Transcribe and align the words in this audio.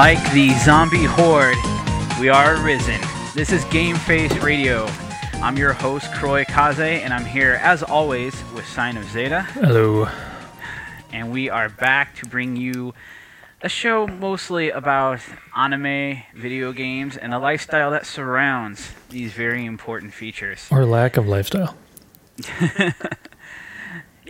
Like 0.00 0.32
the 0.32 0.48
zombie 0.60 1.04
horde, 1.04 1.58
we 2.18 2.30
are 2.30 2.56
arisen. 2.56 2.98
This 3.34 3.52
is 3.52 3.64
Game 3.66 3.96
Face 3.96 4.34
Radio. 4.38 4.86
I'm 5.42 5.58
your 5.58 5.74
host, 5.74 6.10
Croy 6.14 6.46
Kaze, 6.46 6.78
and 6.80 7.12
I'm 7.12 7.26
here, 7.26 7.60
as 7.62 7.82
always, 7.82 8.32
with 8.54 8.66
Sign 8.66 8.96
of 8.96 9.04
Zeta. 9.04 9.42
Hello. 9.42 10.08
And 11.12 11.30
we 11.30 11.50
are 11.50 11.68
back 11.68 12.14
to 12.16 12.26
bring 12.26 12.56
you 12.56 12.94
a 13.60 13.68
show 13.68 14.06
mostly 14.06 14.70
about 14.70 15.20
anime, 15.54 16.22
video 16.34 16.72
games, 16.72 17.18
and 17.18 17.34
the 17.34 17.38
lifestyle 17.38 17.90
that 17.90 18.06
surrounds 18.06 18.92
these 19.10 19.34
very 19.34 19.66
important 19.66 20.14
features. 20.14 20.66
Or 20.70 20.86
lack 20.86 21.18
of 21.18 21.28
lifestyle. 21.28 21.76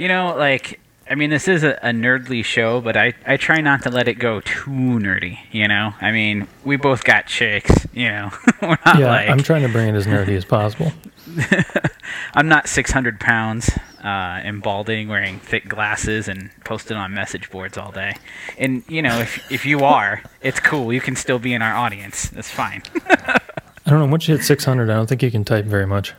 You 0.01 0.09
know, 0.09 0.35
like, 0.35 0.81
I 1.11 1.17
mean, 1.17 1.31
this 1.31 1.49
is 1.49 1.65
a, 1.65 1.73
a 1.83 1.91
nerdly 1.91 2.45
show, 2.45 2.81
but 2.81 2.97
I, 2.97 3.15
I 3.27 3.37
try 3.37 3.61
not 3.61 3.83
to 3.83 3.91
let 3.91 4.07
it 4.07 4.15
go 4.15 4.41
too 4.41 4.71
nerdy, 4.71 5.41
you 5.51 5.67
know? 5.67 5.93
I 6.01 6.13
mean, 6.13 6.47
we 6.65 6.77
both 6.77 7.03
got 7.03 7.27
chicks, 7.27 7.85
you 7.93 8.09
know? 8.09 8.31
We're 8.63 8.79
not 8.87 8.99
yeah, 9.01 9.07
like. 9.07 9.29
I'm 9.29 9.43
trying 9.43 9.63
to 9.63 9.69
bring 9.69 9.89
it 9.89 9.97
as 9.97 10.07
nerdy 10.07 10.37
as 10.37 10.45
possible. 10.45 10.93
I'm 12.35 12.47
not 12.47 12.69
600 12.69 13.19
pounds 13.19 13.71
uh, 14.05 14.07
and 14.07 14.63
balding, 14.63 15.09
wearing 15.09 15.41
thick 15.41 15.69
glasses, 15.69 16.29
and 16.29 16.51
posting 16.65 16.97
on 16.97 17.13
message 17.13 17.51
boards 17.51 17.77
all 17.77 17.91
day. 17.91 18.15
And 18.57 18.85
you 18.89 19.03
know, 19.03 19.19
if 19.19 19.51
if 19.51 19.67
you 19.67 19.81
are, 19.81 20.23
it's 20.41 20.61
cool. 20.61 20.93
You 20.93 21.01
can 21.01 21.17
still 21.17 21.39
be 21.39 21.53
in 21.55 21.63
our 21.63 21.75
audience. 21.75 22.31
That's 22.31 22.51
fine. 22.51 22.83
I 23.09 23.41
don't 23.87 23.99
know. 23.99 24.07
Once 24.07 24.29
you 24.29 24.37
hit 24.37 24.45
600, 24.45 24.89
I 24.89 24.95
don't 24.95 25.09
think 25.09 25.23
you 25.23 25.31
can 25.31 25.45
type 25.45 25.65
very 25.65 25.87
much. 25.87 26.15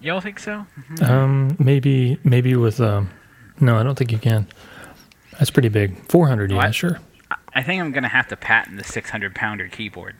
you 0.00 0.12
all 0.12 0.20
think 0.20 0.38
so? 0.38 0.66
Um, 1.00 1.56
maybe, 1.58 2.18
maybe 2.22 2.54
with 2.56 2.80
um, 2.80 3.10
no, 3.60 3.76
I 3.76 3.82
don't 3.82 3.96
think 3.98 4.12
you 4.12 4.18
can. 4.18 4.46
That's 5.38 5.50
pretty 5.50 5.68
big. 5.68 5.96
400, 6.08 6.50
yeah, 6.50 6.56
What? 6.56 6.74
sure. 6.74 6.98
I- 7.30 7.36
I 7.54 7.62
think 7.62 7.80
I'm 7.82 7.90
gonna 7.92 8.08
have 8.08 8.28
to 8.28 8.36
patent 8.36 8.78
the 8.78 8.84
600 8.84 9.34
pounder 9.34 9.68
keyboard. 9.68 10.14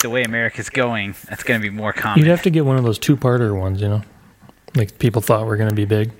The 0.00 0.10
way 0.10 0.24
America's 0.24 0.68
going, 0.70 1.14
that's 1.28 1.42
gonna 1.44 1.60
be 1.60 1.70
more 1.70 1.92
common. 1.92 2.18
You'd 2.18 2.28
have 2.28 2.42
to 2.42 2.50
get 2.50 2.64
one 2.66 2.76
of 2.76 2.84
those 2.84 2.98
two-parter 2.98 3.56
ones, 3.56 3.80
you 3.80 3.88
know, 3.88 4.02
like 4.74 4.98
people 4.98 5.22
thought 5.22 5.46
were 5.46 5.56
going 5.56 5.68
to 5.68 5.74
be 5.74 5.84
big. 5.84 6.10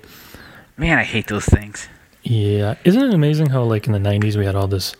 Man, 0.77 0.99
I 0.99 1.03
hate 1.05 1.27
those 1.27 1.45
things. 1.47 1.89
Yeah, 2.23 2.77
isn't 2.85 3.03
it 3.03 3.13
amazing 3.13 3.47
how 3.47 3.63
like 3.65 3.87
in 3.89 3.93
the 3.93 3.99
90s 3.99 4.37
we 4.37 4.45
had 4.45 4.55
all 4.55 4.69
this? 4.69 4.95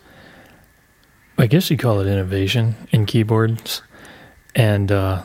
I 1.37 1.47
guess 1.47 1.69
you'd 1.69 1.79
call 1.79 1.99
it 2.01 2.07
innovation 2.07 2.75
in 2.91 3.05
keyboards, 3.05 3.81
and 4.55 4.91
uh, 4.91 5.23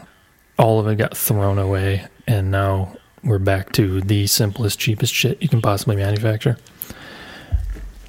all 0.58 0.78
of 0.80 0.86
it 0.86 0.96
got 0.96 1.16
thrown 1.16 1.58
away, 1.58 2.06
and 2.26 2.50
now 2.50 2.96
we're 3.22 3.38
back 3.38 3.72
to 3.72 4.00
the 4.00 4.26
simplest, 4.26 4.78
cheapest 4.78 5.12
shit 5.12 5.40
you 5.42 5.48
can 5.48 5.60
possibly 5.60 5.96
manufacture. 5.96 6.56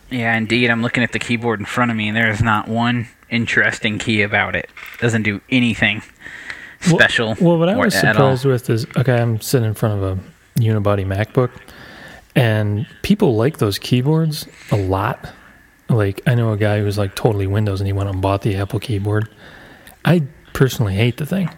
Yeah, 0.10 0.36
indeed. 0.36 0.70
I'm 0.70 0.82
looking 0.82 1.04
at 1.04 1.12
the 1.12 1.20
keyboard 1.20 1.60
in 1.60 1.66
front 1.66 1.92
of 1.92 1.98
me, 1.98 2.08
and 2.08 2.18
there 2.18 2.32
is 2.32 2.42
not 2.42 2.68
one 2.68 3.08
interesting 3.30 4.00
key 4.00 4.22
about 4.22 4.56
it. 4.56 4.70
it 4.96 5.02
Doesn't 5.02 5.24
do 5.24 5.42
anything 5.50 6.02
special. 6.82 7.36
Well, 7.40 7.58
what 7.58 7.70
I 7.70 7.78
was 7.78 7.94
surprised 7.94 8.46
with 8.46 8.70
is 8.70 8.88
okay, 8.98 9.22
I'm 9.22 9.40
sitting 9.42 9.68
in 9.68 9.74
front 9.76 10.02
of 10.02 10.18
a 10.18 10.22
unibody 10.60 11.06
MacBook, 11.06 11.52
and 12.36 12.88
people 13.04 13.36
like 13.36 13.58
those 13.58 13.78
keyboards 13.78 14.48
a 14.72 14.78
lot. 14.78 15.30
Like 15.90 16.22
I 16.28 16.36
know 16.36 16.52
a 16.54 16.58
guy 16.58 16.80
who's 16.80 16.98
like 16.98 17.16
totally 17.16 17.48
Windows, 17.48 17.80
and 17.82 17.88
he 17.88 17.94
went 17.94 18.10
and 18.10 18.22
bought 18.22 18.42
the 18.42 18.56
Apple 18.56 18.80
keyboard. 18.80 19.30
I 20.06 20.24
personally 20.54 20.96
hate 20.96 21.18
the 21.18 21.26
thing, 21.26 21.50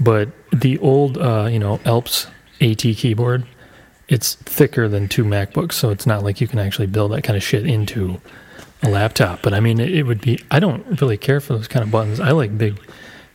but 0.00 0.30
the 0.52 0.78
old, 0.78 1.18
uh, 1.18 1.48
you 1.50 1.58
know, 1.58 1.80
Alps 1.84 2.26
AT 2.60 2.78
keyboard, 2.78 3.46
it's 4.08 4.34
thicker 4.34 4.88
than 4.88 5.08
two 5.08 5.24
MacBooks, 5.24 5.72
so 5.72 5.90
it's 5.90 6.06
not 6.06 6.22
like 6.22 6.40
you 6.40 6.48
can 6.48 6.58
actually 6.58 6.86
build 6.86 7.12
that 7.12 7.22
kind 7.22 7.36
of 7.36 7.42
shit 7.42 7.66
into 7.66 8.20
a 8.82 8.88
laptop. 8.88 9.42
But 9.42 9.54
I 9.54 9.60
mean, 9.60 9.80
it, 9.80 9.94
it 9.94 10.02
would 10.04 10.20
be. 10.20 10.38
I 10.50 10.60
don't 10.60 11.00
really 11.00 11.16
care 11.16 11.40
for 11.40 11.54
those 11.54 11.68
kind 11.68 11.84
of 11.84 11.90
buttons. 11.90 12.20
I 12.20 12.30
like 12.30 12.56
big, 12.56 12.78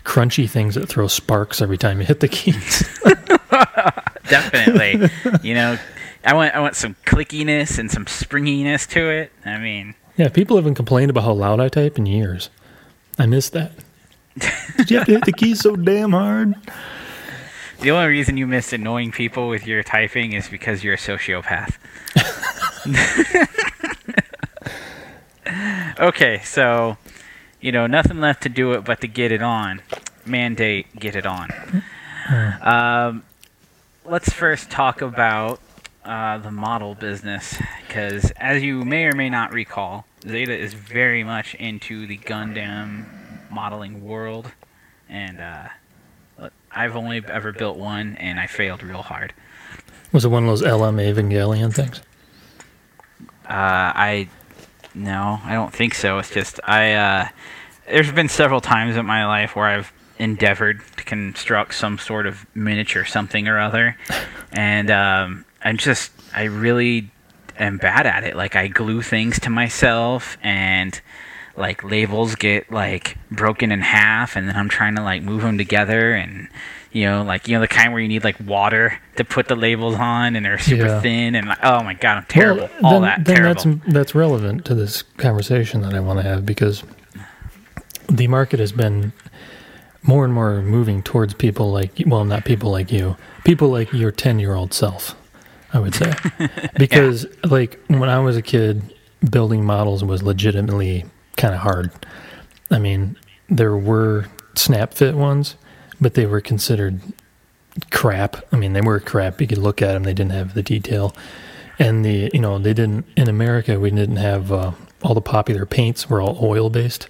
crunchy 0.04 0.50
things 0.50 0.76
that 0.76 0.88
throw 0.88 1.08
sparks 1.08 1.62
every 1.62 1.78
time 1.78 2.00
you 2.00 2.06
hit 2.06 2.20
the 2.20 2.28
keys. 2.28 3.00
Definitely. 4.30 5.10
you 5.42 5.56
know, 5.56 5.78
I 6.24 6.34
want 6.34 6.54
I 6.56 6.60
want 6.60 6.76
some 6.76 6.96
clickiness 7.06 7.80
and 7.80 7.90
some 7.90 8.06
springiness 8.06 8.86
to 8.88 9.10
it. 9.10 9.32
I 9.46 9.58
mean, 9.58 9.96
yeah, 10.18 10.30
people 10.30 10.56
haven't 10.56 10.76
complained 10.76 11.10
about 11.10 11.24
how 11.24 11.34
loud 11.34 11.60
I 11.60 11.70
type 11.70 11.98
in 11.98 12.06
years. 12.06 12.50
I 13.18 13.26
miss 13.26 13.50
that. 13.50 13.72
Did 14.78 14.92
you 14.92 14.98
have 14.98 15.08
to 15.08 15.14
hit 15.14 15.26
the 15.26 15.34
keys 15.34 15.60
so 15.62 15.76
damn 15.76 16.12
hard? 16.12 16.56
The 17.82 17.92
only 17.92 18.08
reason 18.08 18.38
you 18.38 18.48
miss 18.48 18.74
annoying 18.74 19.12
people 19.12 19.48
with 19.48 19.66
your 19.66 19.84
typing 19.84 20.34
is 20.34 20.50
because 20.50 20.84
you're 20.84 20.96
a 20.96 20.98
sociopath. 20.98 21.76
okay, 26.00 26.42
so 26.44 26.98
you 27.62 27.72
know, 27.72 27.88
nothing 27.88 28.20
left 28.20 28.44
to 28.44 28.50
do 28.50 28.74
it 28.74 28.86
but 28.86 29.02
to 29.02 29.08
get 29.08 29.32
it 29.32 29.42
on. 29.42 29.82
Mandate, 30.26 30.88
get 30.98 31.16
it 31.16 31.26
on. 31.26 31.50
Um, 32.62 33.24
let's 34.06 34.30
first 34.32 34.70
talk 34.70 35.02
about 35.02 35.60
uh, 36.06 36.38
the 36.38 36.52
model 36.52 36.96
business, 36.96 37.58
because 37.88 38.32
as 38.32 38.64
you 38.64 38.86
may 38.86 39.06
or 39.06 39.14
may 39.14 39.30
not 39.30 39.52
recall, 39.52 40.06
Zeta 40.28 40.58
is 40.58 40.74
very 40.74 41.24
much 41.24 41.56
into 41.56 42.06
the 42.06 42.18
Gundam 42.18 43.06
modeling 43.50 44.04
world, 44.04 44.52
and 45.08 45.40
uh, 45.40 45.68
I've 46.80 46.96
only 46.96 47.22
ever 47.28 47.52
built 47.52 47.76
one, 47.76 48.16
and 48.16 48.40
I 48.40 48.48
failed 48.48 48.84
real 48.84 49.02
hard. 49.02 49.34
Was 50.14 50.24
it 50.24 50.30
one 50.30 50.44
of 50.44 50.50
those 50.50 50.62
LM 50.62 50.96
Evangelion 50.96 51.74
things? 51.74 52.00
Uh, 53.44 53.92
I 53.94 54.30
no, 54.96 55.42
I 55.44 55.56
don't 55.56 55.74
think 55.74 55.94
so. 55.94 56.20
It's 56.20 56.30
just 56.30 56.62
I. 56.64 56.94
Uh, 56.94 57.28
there's 57.86 58.14
been 58.14 58.30
several 58.30 58.62
times 58.62 58.96
in 58.96 59.06
my 59.06 59.26
life 59.26 59.58
where 59.58 59.66
I've 59.66 59.92
endeavored 60.20 60.82
to 60.96 61.04
construct 61.04 61.74
some 61.74 61.98
sort 61.98 62.26
of 62.26 62.46
miniature 62.56 63.04
something 63.04 63.50
or 63.50 63.60
other, 63.60 63.98
and 64.54 64.90
um, 64.90 65.44
I'm 65.62 65.76
just 65.76 66.14
I 66.34 66.44
really 66.44 67.12
am 67.58 67.78
bad 67.78 68.06
at 68.06 68.24
it. 68.24 68.38
Like 68.38 68.56
I 68.56 68.68
glue 68.68 69.02
things 69.02 69.38
to 69.42 69.50
myself 69.50 70.38
and. 70.42 71.02
Like 71.58 71.84
labels 71.84 72.36
get 72.36 72.72
like 72.72 73.18
broken 73.32 73.72
in 73.72 73.82
half, 73.82 74.36
and 74.36 74.48
then 74.48 74.56
I'm 74.56 74.70
trying 74.70 74.96
to 74.96 75.04
like 75.04 75.22
move 75.24 75.42
them 75.42 75.58
together, 75.58 76.14
and 76.14 76.48
you 76.92 77.06
know, 77.06 77.24
like 77.24 77.48
you 77.48 77.56
know 77.56 77.60
the 77.62 77.68
kind 77.68 77.92
where 77.92 78.02
you 78.02 78.08
need 78.08 78.24
like 78.24 78.38
water 78.46 78.98
to 79.18 79.24
put 79.26 79.48
the 79.48 79.56
labels 79.56 79.96
on, 79.96 80.36
and 80.36 80.46
they're 80.46 80.58
super 80.58 80.86
Yeah. 80.86 81.02
thin, 81.02 81.36
and 81.36 81.48
like, 81.48 81.60
oh 81.64 81.84
my 81.84 81.94
god, 81.96 82.18
I'm 82.18 82.26
terrible. 82.26 82.70
Well, 82.82 82.94
All 82.96 83.02
that 83.02 83.26
then 83.26 83.36
terrible. 83.36 83.64
that's 83.74 83.94
that's 83.94 84.16
relevant 84.16 84.64
to 84.66 84.76
this 84.76 85.02
conversation 85.18 85.82
that 85.82 85.94
I 85.94 86.00
want 86.00 86.20
to 86.20 86.24
have 86.24 86.46
because 86.46 86.84
the 88.08 88.28
market 88.28 88.60
has 88.60 88.72
been 88.72 89.12
more 90.02 90.24
and 90.24 90.34
more 90.34 90.62
moving 90.62 91.04
towards 91.04 91.34
people 91.34 91.72
like 91.72 91.92
well, 92.06 92.24
not 92.24 92.46
people 92.46 92.72
like 92.72 92.92
you, 92.92 93.18
people 93.44 93.68
like 93.70 93.92
your 93.92 94.12
ten 94.12 94.40
year 94.40 94.56
old 94.56 94.74
self. 94.74 95.16
I 95.74 95.80
would 95.80 95.94
say 95.94 96.14
because 96.78 97.28
like 97.44 97.80
when 97.88 98.10
I 98.10 98.20
was 98.20 98.38
a 98.38 98.42
kid, 98.42 98.82
building 99.30 99.64
models 99.66 100.04
was 100.04 100.24
legitimately 100.24 101.06
kind 101.40 101.56
of 101.56 101.62
hard. 101.62 101.90
I 102.70 102.78
mean, 102.78 103.18
there 103.50 103.76
were 103.76 104.26
snap 104.54 104.94
fit 104.94 105.16
ones, 105.16 105.56
but 106.00 106.14
they 106.14 106.28
were 106.28 106.42
considered 106.42 107.02
crap. 107.90 108.38
I 108.52 108.58
mean, 108.58 108.74
they 108.74 108.82
were 108.82 109.00
crap. 109.00 109.42
You 109.42 109.48
could 109.48 109.58
look 109.58 109.82
at 109.82 109.94
them; 109.94 110.04
they 110.04 110.14
didn't 110.14 110.34
have 110.34 110.54
the 110.54 110.62
detail, 110.62 111.16
and 111.80 112.06
the 112.06 112.30
you 112.34 112.40
know 112.40 112.60
they 112.60 112.74
didn't 112.74 113.06
in 113.18 113.28
America. 113.28 113.80
We 113.80 113.90
didn't 113.90 114.18
have 114.18 114.52
uh, 114.52 114.74
all 115.02 115.16
the 115.16 115.22
popular 115.22 115.66
paints 115.66 116.10
were 116.10 116.22
all 116.22 116.38
oil 116.42 116.70
based, 116.70 117.10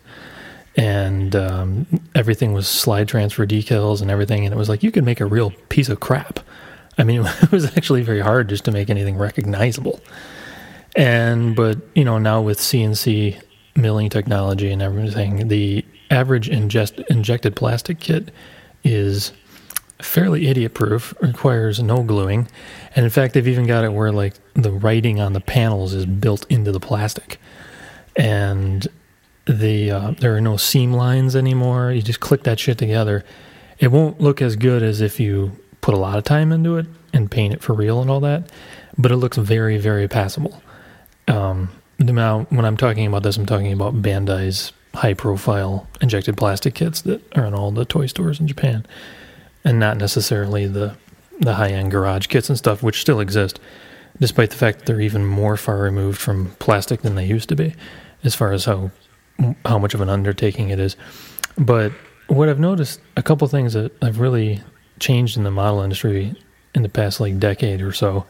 and 0.78 1.36
um, 1.36 1.88
everything 2.16 2.54
was 2.54 2.68
slide 2.68 3.10
transfer 3.10 3.46
decals 3.46 4.02
and 4.02 4.10
everything. 4.10 4.46
And 4.46 4.54
it 4.54 4.58
was 4.58 4.70
like 4.70 4.84
you 4.84 4.92
could 4.92 5.04
make 5.04 5.20
a 5.20 5.26
real 5.26 5.52
piece 5.68 5.90
of 5.90 6.00
crap. 6.00 6.40
I 6.98 7.04
mean, 7.04 7.26
it 7.42 7.52
was 7.52 7.66
actually 7.66 8.04
very 8.04 8.22
hard 8.22 8.48
just 8.48 8.64
to 8.66 8.72
make 8.72 8.90
anything 8.90 9.18
recognizable. 9.18 10.00
And 10.96 11.56
but 11.56 11.80
you 11.96 12.06
know 12.06 12.18
now 12.20 12.42
with 12.42 12.60
CNC 12.60 13.42
milling 13.76 14.10
technology 14.10 14.72
and 14.72 14.82
everything, 14.82 15.48
the 15.48 15.86
average 16.10 16.50
ingest, 16.50 17.04
injected 17.10 17.56
plastic 17.56 18.00
kit 18.00 18.32
is 18.84 19.32
fairly 20.02 20.48
idiot 20.48 20.74
proof, 20.74 21.14
requires 21.22 21.82
no 21.82 22.04
gluing. 22.04 22.48
And 22.96 23.06
in 23.06 23.10
fact, 23.10 23.34
they've 23.34 23.48
even 23.48 23.68
got 23.68 23.84
it 23.84 23.94
where 23.94 24.12
like 24.12 24.36
the 24.54 24.72
writing 24.72 25.20
on 25.20 25.34
the 25.34 25.42
panels 25.42 25.94
is 25.94 26.06
built 26.06 26.46
into 26.50 26.72
the 26.72 26.80
plastic. 26.80 27.40
And 28.16 28.88
the 29.46 29.92
uh, 29.92 30.12
there 30.12 30.36
are 30.36 30.42
no 30.42 30.58
seam 30.58 30.94
lines 30.94 31.36
anymore. 31.36 31.92
You 31.92 32.02
just 32.02 32.20
click 32.20 32.44
that 32.44 32.60
shit 32.60 32.78
together. 32.78 33.24
It 33.80 33.92
won't 33.92 34.22
look 34.22 34.42
as 34.42 34.56
good 34.56 34.84
as 34.84 35.02
if 35.02 35.20
you 35.20 35.58
put 35.82 35.94
a 35.94 35.98
lot 35.98 36.18
of 36.18 36.24
time 36.24 36.52
into 36.52 36.78
it 36.78 36.86
and 37.14 37.32
paint 37.32 37.54
it 37.54 37.62
for 37.62 37.74
real 37.74 38.02
and 38.02 38.10
all 38.10 38.20
that, 38.20 38.52
but 38.98 39.12
it 39.12 39.16
looks 39.16 39.38
very, 39.38 39.78
very 39.78 40.08
passable. 40.08 40.62
Um, 41.28 41.70
now, 42.00 42.48
when 42.50 42.66
I'm 42.66 42.78
talking 42.78 43.06
about 43.06 43.24
this, 43.24 43.38
I'm 43.38 43.46
talking 43.46 43.74
about 43.74 44.02
Bandai's 44.02 44.72
high 44.94 45.14
profile 45.14 45.88
injected 46.02 46.36
plastic 46.38 46.74
kits 46.74 47.02
that 47.04 47.22
are 47.38 47.46
in 47.46 47.54
all 47.54 47.72
the 47.72 47.86
toy 47.86 48.08
stores 48.08 48.40
in 48.40 48.48
Japan 48.48 48.86
and 49.64 49.80
not 49.80 49.98
necessarily 49.98 50.66
the 50.68 50.96
the 51.40 51.56
high 51.56 51.70
end 51.70 51.92
garage 51.92 52.28
kits 52.28 52.50
and 52.50 52.58
stuff, 52.58 52.84
which 52.84 53.00
still 53.00 53.20
exist, 53.20 53.60
despite 54.20 54.50
the 54.50 54.58
fact 54.58 54.80
that 54.80 54.86
they're 54.86 55.00
even 55.02 55.26
more 55.26 55.56
far 55.56 55.78
removed 55.78 56.20
from 56.20 56.52
plastic 56.60 57.02
than 57.02 57.16
they 57.16 57.26
used 57.26 57.48
to 57.50 57.56
be, 57.56 57.74
as 58.24 58.36
far 58.36 58.52
as 58.52 58.66
how 58.66 58.92
how 59.66 59.80
much 59.80 59.94
of 59.94 60.02
an 60.02 60.10
undertaking 60.10 60.70
it 60.70 60.80
is. 60.80 60.96
But 61.58 61.94
what 62.28 62.50
I've 62.50 62.60
noticed, 62.60 63.00
a 63.16 63.24
couple 63.24 63.48
things 63.48 63.74
that 63.74 63.92
have 64.02 64.20
really 64.20 64.62
changed 65.00 65.38
in 65.38 65.44
the 65.44 65.52
model 65.52 65.82
industry 65.82 66.36
in 66.76 66.84
the 66.84 66.90
past 66.90 67.20
like 67.20 67.40
decade 67.40 67.82
or 67.82 67.94
so, 67.94 68.26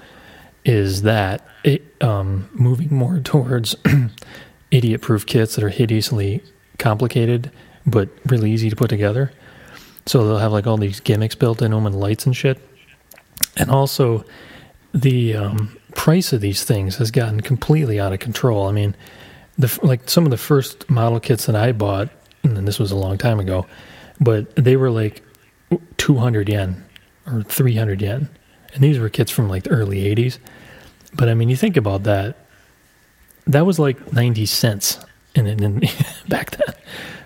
is 0.66 1.04
that 1.04 1.48
it 1.64 1.84
um, 2.02 2.50
moving 2.54 2.94
more 2.94 3.20
towards 3.20 3.76
idiot-proof 4.72 5.26
kits 5.26 5.56
that 5.56 5.64
are 5.64 5.70
hideously 5.70 6.44
complicated 6.78 7.52
but 7.86 8.10
really 8.26 8.52
easy 8.52 8.70
to 8.70 8.76
put 8.76 8.90
together. 8.90 9.32
So 10.06 10.26
they'll 10.26 10.38
have 10.38 10.52
like 10.52 10.68
all 10.68 10.78
these 10.78 11.00
gimmicks 11.00 11.36
built 11.36 11.62
in 11.62 11.72
them 11.72 11.86
and 11.86 12.00
lights 12.00 12.26
and 12.26 12.36
shit. 12.36 12.60
And 13.58 13.70
also, 13.70 14.26
the 14.94 15.36
um, 15.36 15.78
price 15.96 16.34
of 16.34 16.42
these 16.42 16.64
things 16.64 16.98
has 16.98 17.12
gotten 17.12 17.42
completely 17.42 18.00
out 18.00 18.14
of 18.14 18.20
control. 18.20 18.68
I 18.68 18.72
mean, 18.72 18.96
the 19.58 19.78
like 19.84 20.10
some 20.10 20.26
of 20.26 20.32
the 20.32 20.38
first 20.38 20.90
model 20.90 21.20
kits 21.20 21.46
that 21.46 21.56
I 21.56 21.72
bought, 21.72 22.10
and 22.44 22.68
this 22.68 22.80
was 22.80 22.92
a 22.92 22.96
long 22.96 23.18
time 23.18 23.40
ago, 23.40 23.66
but 24.20 24.56
they 24.56 24.76
were 24.76 24.90
like 24.90 25.22
200 25.98 26.50
yen 26.50 26.84
or 27.28 27.44
300 27.44 28.02
yen, 28.02 28.30
and 28.74 28.84
these 28.84 29.00
were 29.00 29.10
kits 29.10 29.32
from 29.32 29.50
like 29.50 29.64
the 29.64 29.72
early 29.72 30.04
80s. 30.16 30.38
But 31.14 31.30
I 31.30 31.34
mean, 31.34 31.50
you 31.50 31.56
think 31.56 31.78
about 31.78 32.04
that, 32.04 32.36
that 33.48 33.66
was 33.66 33.80
like 33.80 34.14
90 34.14 34.46
cents 34.46 35.00
in, 35.36 35.48
in, 35.48 35.80
back 36.28 36.52
then. 36.52 36.76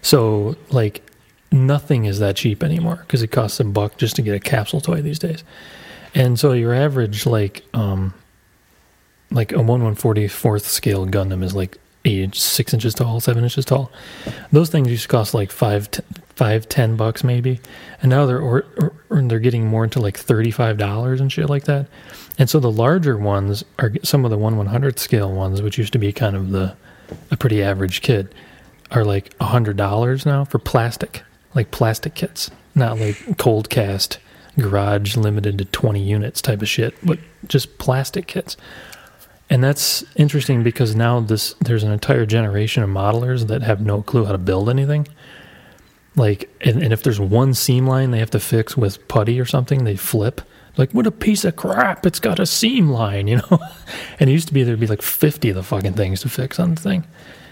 So 0.01 0.55
like 0.69 1.03
nothing 1.51 2.05
is 2.05 2.19
that 2.19 2.35
cheap 2.35 2.63
anymore 2.63 2.97
because 2.97 3.21
it 3.21 3.27
costs 3.27 3.59
a 3.59 3.63
buck 3.63 3.97
just 3.97 4.15
to 4.15 4.21
get 4.21 4.35
a 4.35 4.39
capsule 4.39 4.81
toy 4.81 5.01
these 5.01 5.19
days. 5.19 5.43
And 6.15 6.39
so 6.39 6.53
your 6.53 6.73
average 6.73 7.25
like 7.25 7.63
um 7.73 8.13
like 9.31 9.51
a 9.51 9.61
one 9.61 9.83
one 9.83 9.95
forty 9.95 10.27
fourth 10.27 10.65
scale 10.65 11.05
Gundam 11.07 11.43
is 11.43 11.55
like 11.55 11.77
eight 12.05 12.35
six 12.35 12.73
inches 12.73 12.93
tall, 12.93 13.19
seven 13.19 13.43
inches 13.43 13.65
tall. 13.65 13.91
Those 14.51 14.69
things 14.69 14.89
used 14.89 15.03
to 15.03 15.09
cost 15.09 15.33
like 15.33 15.51
five, 15.51 15.89
five, 16.35 16.67
ten 16.69 16.95
bucks 16.95 17.23
maybe, 17.23 17.59
and 18.01 18.09
now 18.09 18.25
they're 18.25 18.39
or, 18.39 18.65
or, 19.09 19.21
they're 19.21 19.39
getting 19.39 19.67
more 19.67 19.83
into 19.83 19.99
like 19.99 20.17
thirty 20.17 20.51
five 20.51 20.77
dollars 20.77 21.21
and 21.21 21.31
shit 21.31 21.49
like 21.49 21.65
that. 21.65 21.87
And 22.37 22.49
so 22.49 22.59
the 22.59 22.71
larger 22.71 23.17
ones 23.17 23.63
are 23.79 23.91
some 24.03 24.25
of 24.25 24.31
the 24.31 24.37
one 24.37 24.57
one 24.57 24.67
hundredth 24.67 24.99
scale 24.99 25.31
ones, 25.31 25.61
which 25.61 25.77
used 25.77 25.93
to 25.93 25.99
be 25.99 26.11
kind 26.11 26.35
of 26.35 26.51
the 26.51 26.75
a 27.31 27.37
pretty 27.37 27.61
average 27.61 28.01
kid, 28.01 28.33
are 28.91 29.05
like 29.05 29.37
hundred 29.39 29.77
dollars 29.77 30.25
now 30.25 30.45
for 30.45 30.59
plastic, 30.59 31.23
like 31.53 31.71
plastic 31.71 32.15
kits, 32.15 32.49
not 32.75 32.99
like 32.99 33.37
cold 33.37 33.69
cast 33.69 34.19
garage 34.59 35.17
limited 35.17 35.57
to 35.57 35.65
20 35.65 36.01
units 36.01 36.41
type 36.41 36.61
of 36.61 36.69
shit, 36.69 36.93
but 37.03 37.19
just 37.47 37.77
plastic 37.77 38.27
kits. 38.27 38.57
And 39.49 39.63
that's 39.63 40.03
interesting 40.15 40.63
because 40.63 40.95
now 40.95 41.19
this 41.19 41.53
there's 41.61 41.83
an 41.83 41.91
entire 41.91 42.25
generation 42.25 42.81
of 42.81 42.89
modelers 42.89 43.47
that 43.47 43.61
have 43.61 43.81
no 43.81 44.01
clue 44.01 44.25
how 44.25 44.31
to 44.31 44.37
build 44.37 44.69
anything. 44.69 45.07
Like, 46.15 46.49
and, 46.61 46.81
and 46.81 46.93
if 46.93 47.03
there's 47.03 47.19
one 47.19 47.53
seam 47.53 47.87
line 47.87 48.11
they 48.11 48.19
have 48.19 48.31
to 48.31 48.39
fix 48.39 48.77
with 48.77 49.07
putty 49.07 49.39
or 49.39 49.45
something, 49.45 49.83
they 49.83 49.95
flip. 49.95 50.41
Like, 50.77 50.91
what 50.91 51.07
a 51.07 51.11
piece 51.11 51.45
of 51.45 51.55
crap! 51.55 52.05
It's 52.05 52.19
got 52.19 52.39
a 52.39 52.45
seam 52.45 52.89
line, 52.89 53.27
you 53.29 53.37
know. 53.37 53.59
and 54.19 54.29
it 54.29 54.33
used 54.33 54.47
to 54.47 54.53
be 54.53 54.63
there'd 54.63 54.79
be 54.79 54.87
like 54.87 55.01
50 55.01 55.49
of 55.49 55.55
the 55.55 55.63
fucking 55.63 55.93
things 55.93 56.21
to 56.21 56.29
fix 56.29 56.59
on 56.59 56.75
the 56.75 56.81
thing. 56.81 57.05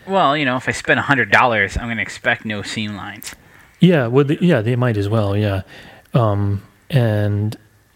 Well, 0.07 0.35
you 0.35 0.45
know, 0.45 0.57
if 0.57 0.67
I 0.67 0.71
spend 0.71 0.99
hundred 0.99 1.31
dollars, 1.31 1.77
I'm 1.77 1.85
going 1.85 1.97
to 1.97 2.03
expect 2.03 2.45
no 2.45 2.61
seam 2.61 2.95
lines. 2.95 3.35
Yeah, 3.79 4.07
well, 4.07 4.25
the, 4.25 4.37
yeah, 4.41 4.61
they 4.61 4.75
might 4.75 4.97
as 4.97 5.09
well. 5.09 5.37
Yeah, 5.37 5.61
um, 6.13 6.63
and 6.89 7.55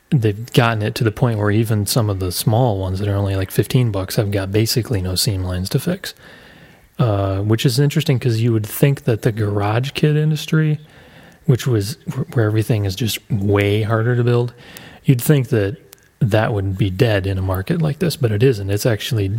they've 0.10 0.52
gotten 0.54 0.82
it 0.82 0.96
to 0.96 1.04
the 1.04 1.12
point 1.12 1.40
where 1.40 1.52
even 1.52 1.86
some 1.86 2.10
of 2.10 2.20
the 2.20 2.32
small 2.32 2.80
ones 2.80 3.00
that 3.00 3.08
are 3.08 3.16
only 3.16 3.36
like 3.36 3.52
15 3.52 3.92
bucks 3.92 4.16
have 4.16 4.32
got 4.32 4.52
basically 4.52 5.02
no 5.02 5.16
seam 5.16 5.44
lines 5.44 5.70
to 5.70 5.80
fix 5.80 6.14
uh, 7.00 7.42
which 7.42 7.66
is 7.66 7.80
interesting 7.80 8.18
because 8.18 8.42
you 8.42 8.54
would 8.54 8.66
think 8.66 9.04
that 9.04 9.22
the 9.24 9.32
garage 9.32 9.92
kit 9.92 10.16
industry 10.16 10.80
which 11.46 11.68
was 11.68 11.96
where 12.34 12.48
everything 12.48 12.86
is 12.86 12.96
just 12.96 13.20
way 13.30 13.84
harder 13.84 14.16
to 14.16 14.24
build 14.24 14.54
you'd 15.04 15.22
think 15.22 15.50
that 15.50 15.78
that 16.20 16.54
would 16.54 16.78
be 16.78 16.90
dead 16.90 17.28
in 17.28 17.38
a 17.38 17.42
market 17.42 17.82
like 17.82 18.00
this 18.00 18.16
but 18.16 18.32
it 18.32 18.42
isn't 18.42 18.70
it's 18.70 18.86
actually 18.86 19.32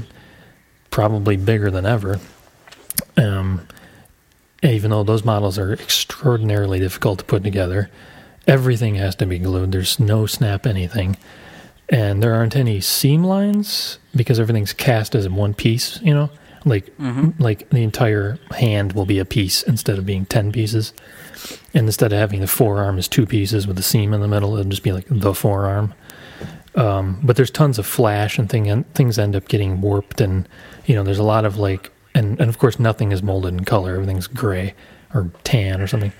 probably 0.90 1.36
bigger 1.36 1.70
than 1.70 1.86
ever 1.86 2.20
um, 3.16 3.66
even 4.62 4.90
though 4.90 5.02
those 5.02 5.24
models 5.24 5.58
are 5.58 5.72
extraordinarily 5.72 6.78
difficult 6.78 7.18
to 7.18 7.24
put 7.24 7.42
together 7.42 7.90
everything 8.46 8.94
has 8.96 9.14
to 9.16 9.26
be 9.26 9.38
glued. 9.38 9.72
There's 9.72 9.98
no 9.98 10.26
snap 10.26 10.66
anything. 10.66 11.16
And 11.88 12.22
there 12.22 12.34
aren't 12.34 12.56
any 12.56 12.80
seam 12.80 13.22
lines 13.24 13.98
because 14.14 14.40
everything's 14.40 14.72
cast 14.72 15.14
as 15.14 15.28
one 15.28 15.54
piece, 15.54 16.00
you 16.02 16.14
know? 16.14 16.30
Like 16.66 16.86
mm-hmm. 16.98 17.42
like 17.42 17.70
the 17.70 17.82
entire 17.82 18.38
hand 18.50 18.92
will 18.92 19.06
be 19.06 19.18
a 19.18 19.24
piece 19.24 19.62
instead 19.62 19.98
of 19.98 20.04
being 20.04 20.26
10 20.26 20.52
pieces. 20.52 20.92
And 21.72 21.86
instead 21.86 22.12
of 22.12 22.18
having 22.18 22.40
the 22.40 22.46
forearm 22.46 22.98
as 22.98 23.08
two 23.08 23.24
pieces 23.24 23.66
with 23.66 23.76
the 23.76 23.82
seam 23.82 24.12
in 24.12 24.20
the 24.20 24.28
middle, 24.28 24.56
it'll 24.56 24.70
just 24.70 24.82
be 24.82 24.92
like 24.92 25.06
the 25.08 25.32
forearm. 25.32 25.94
Um, 26.74 27.20
but 27.22 27.36
there's 27.36 27.50
tons 27.50 27.78
of 27.78 27.86
flash 27.86 28.38
and 28.38 28.50
thing, 28.50 28.68
and 28.68 28.92
things 28.94 29.18
end 29.18 29.34
up 29.34 29.48
getting 29.48 29.80
warped 29.80 30.20
and 30.20 30.46
you 30.84 30.94
know 30.94 31.02
there's 31.02 31.18
a 31.18 31.22
lot 31.22 31.46
of 31.46 31.56
like 31.56 31.90
and, 32.14 32.38
and 32.38 32.50
of 32.50 32.58
course 32.58 32.78
nothing 32.78 33.12
is 33.12 33.22
molded 33.22 33.54
in 33.54 33.64
color 33.64 33.94
everything's 33.94 34.26
gray 34.26 34.74
or 35.14 35.30
tan 35.42 35.80
or 35.80 35.86
something 35.86 36.12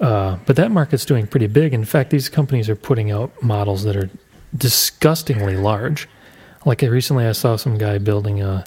uh, 0.00 0.38
but 0.46 0.56
that 0.56 0.70
market's 0.70 1.04
doing 1.04 1.26
pretty 1.26 1.46
big. 1.46 1.74
In 1.74 1.84
fact, 1.84 2.10
these 2.10 2.28
companies 2.28 2.68
are 2.68 2.76
putting 2.76 3.10
out 3.10 3.30
models 3.42 3.84
that 3.84 3.96
are 3.96 4.08
disgustingly 4.56 5.56
large. 5.56 6.08
Like 6.64 6.80
recently, 6.82 7.26
I 7.26 7.32
saw 7.32 7.56
some 7.56 7.76
guy 7.76 7.98
building 7.98 8.40
a 8.40 8.64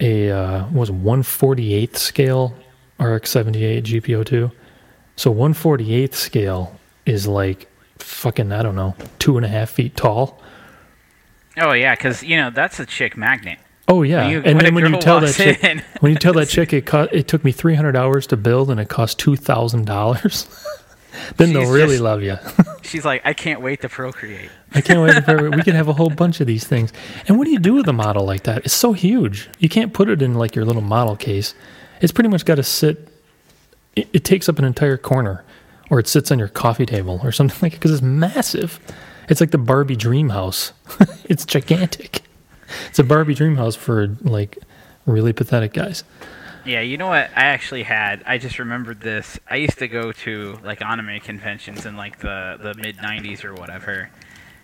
a 0.00 0.30
uh, 0.30 0.68
was 0.70 0.90
148th 0.90 1.96
scale 1.96 2.54
RX78 2.98 3.82
GP02. 3.82 4.52
So 5.16 5.34
148th 5.34 6.14
scale 6.14 6.78
is 7.04 7.26
like 7.26 7.68
fucking 7.98 8.52
I 8.52 8.62
don't 8.62 8.76
know 8.76 8.94
two 9.18 9.36
and 9.36 9.46
a 9.46 9.48
half 9.48 9.70
feet 9.70 9.96
tall. 9.96 10.40
Oh 11.58 11.72
yeah, 11.72 11.94
because 11.94 12.22
you 12.22 12.36
know 12.36 12.50
that's 12.50 12.78
a 12.80 12.86
chick 12.86 13.16
magnet. 13.16 13.58
Oh 13.88 14.02
yeah, 14.02 14.28
you, 14.28 14.42
and 14.44 14.60
then 14.60 14.74
when 14.74 14.92
you 14.92 15.00
tell 15.00 15.20
that 15.20 15.34
chick, 15.34 15.62
when 16.00 16.12
you 16.12 16.18
tell 16.18 16.32
that 16.34 16.48
chick 16.48 16.72
it 16.72 16.86
cost, 16.86 17.12
it 17.12 17.28
took 17.28 17.44
me 17.44 17.52
300 17.52 17.96
hours 17.96 18.26
to 18.26 18.36
build 18.36 18.70
and 18.70 18.80
it 18.80 18.88
cost 18.88 19.18
two 19.18 19.36
thousand 19.36 19.86
dollars. 19.86 20.48
then 21.36 21.48
she's 21.48 21.54
they'll 21.54 21.72
really 21.72 21.94
just, 21.94 22.02
love 22.02 22.22
you. 22.22 22.38
she's 22.82 23.04
like, 23.04 23.22
I 23.24 23.32
can't 23.32 23.60
wait 23.60 23.82
to 23.82 23.88
procreate. 23.88 24.50
I 24.72 24.80
can't 24.80 25.00
wait 25.00 25.14
to 25.14 25.22
procreate. 25.22 25.56
We 25.56 25.62
can 25.62 25.74
have 25.74 25.88
a 25.88 25.92
whole 25.92 26.10
bunch 26.10 26.40
of 26.40 26.46
these 26.46 26.66
things. 26.66 26.92
And 27.28 27.38
what 27.38 27.44
do 27.44 27.50
you 27.50 27.58
do 27.58 27.74
with 27.74 27.88
a 27.88 27.92
model 27.92 28.24
like 28.24 28.44
that? 28.44 28.64
It's 28.64 28.74
so 28.74 28.92
huge. 28.92 29.48
You 29.58 29.68
can't 29.68 29.92
put 29.92 30.08
it 30.08 30.22
in 30.22 30.34
like 30.34 30.54
your 30.54 30.64
little 30.64 30.82
model 30.82 31.16
case. 31.16 31.54
It's 32.00 32.12
pretty 32.12 32.28
much 32.28 32.44
got 32.44 32.56
to 32.56 32.62
sit. 32.62 33.08
It, 33.94 34.08
it 34.12 34.24
takes 34.24 34.48
up 34.48 34.58
an 34.58 34.64
entire 34.64 34.98
corner, 34.98 35.44
or 35.90 35.98
it 35.98 36.08
sits 36.08 36.30
on 36.30 36.38
your 36.38 36.48
coffee 36.48 36.86
table 36.86 37.20
or 37.22 37.32
something 37.32 37.58
like 37.62 37.74
it 37.74 37.76
because 37.76 37.92
it's 37.92 38.02
massive. 38.02 38.80
It's 39.28 39.40
like 39.40 39.50
the 39.50 39.58
Barbie 39.58 39.96
dream 39.96 40.28
house. 40.28 40.72
it's 41.24 41.44
gigantic 41.44 42.22
it's 42.88 42.98
a 42.98 43.04
Barbie 43.04 43.34
dream 43.34 43.56
house 43.56 43.76
for 43.76 44.16
like 44.22 44.58
really 45.06 45.32
pathetic 45.32 45.72
guys. 45.72 46.04
Yeah, 46.66 46.80
you 46.80 46.96
know 46.96 47.06
what? 47.06 47.30
I 47.36 47.44
actually 47.46 47.84
had. 47.84 48.24
I 48.26 48.38
just 48.38 48.58
remembered 48.58 49.00
this. 49.00 49.38
I 49.48 49.56
used 49.56 49.78
to 49.78 49.86
go 49.86 50.10
to 50.10 50.58
like 50.64 50.82
anime 50.82 51.20
conventions 51.20 51.86
in 51.86 51.96
like 51.96 52.18
the 52.18 52.58
the 52.60 52.74
mid 52.74 52.96
'90s 52.96 53.44
or 53.44 53.54
whatever, 53.54 54.10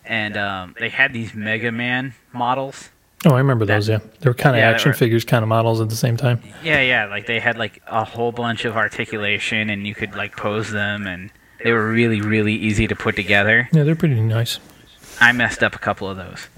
and 0.05 0.37
um, 0.37 0.75
they 0.81 0.89
had 0.89 1.13
these 1.13 1.33
Mega 1.33 1.71
Man 1.71 2.15
models. 2.33 2.91
Oh, 3.25 3.35
I 3.35 3.39
remember 3.39 3.65
that, 3.67 3.77
those. 3.77 3.89
Yeah, 3.89 4.01
they 4.19 4.29
were 4.29 4.35
kind 4.35 4.57
of 4.57 4.61
yeah, 4.61 4.71
action 4.71 4.91
were, 4.91 4.95
figures, 4.95 5.25
kind 5.25 5.45
of 5.45 5.49
models 5.49 5.81
at 5.81 5.91
the 5.91 5.97
same 5.97 6.17
time. 6.17 6.43
Yeah, 6.65 6.81
yeah. 6.81 7.07
Like 7.07 7.27
they 7.27 7.39
had 7.39 7.57
like 7.57 7.81
a 7.87 8.05
whole 8.05 8.33
bunch 8.33 8.65
of 8.65 8.77
articulation, 8.77 9.71
and 9.71 9.87
you 9.87 9.95
could 9.95 10.17
like 10.17 10.37
pose 10.37 10.73
them, 10.73 11.07
and 11.07 11.31
they 11.63 11.71
were 11.71 11.89
really, 11.89 12.21
really 12.21 12.55
easy 12.55 12.89
to 12.89 12.97
put 12.97 13.15
together. 13.15 13.69
Yeah, 13.73 13.85
they're 13.85 13.95
pretty 13.95 14.21
nice. 14.21 14.59
I 15.21 15.31
messed 15.31 15.63
up 15.63 15.77
a 15.77 15.79
couple 15.79 16.09
of 16.09 16.17
those 16.17 16.49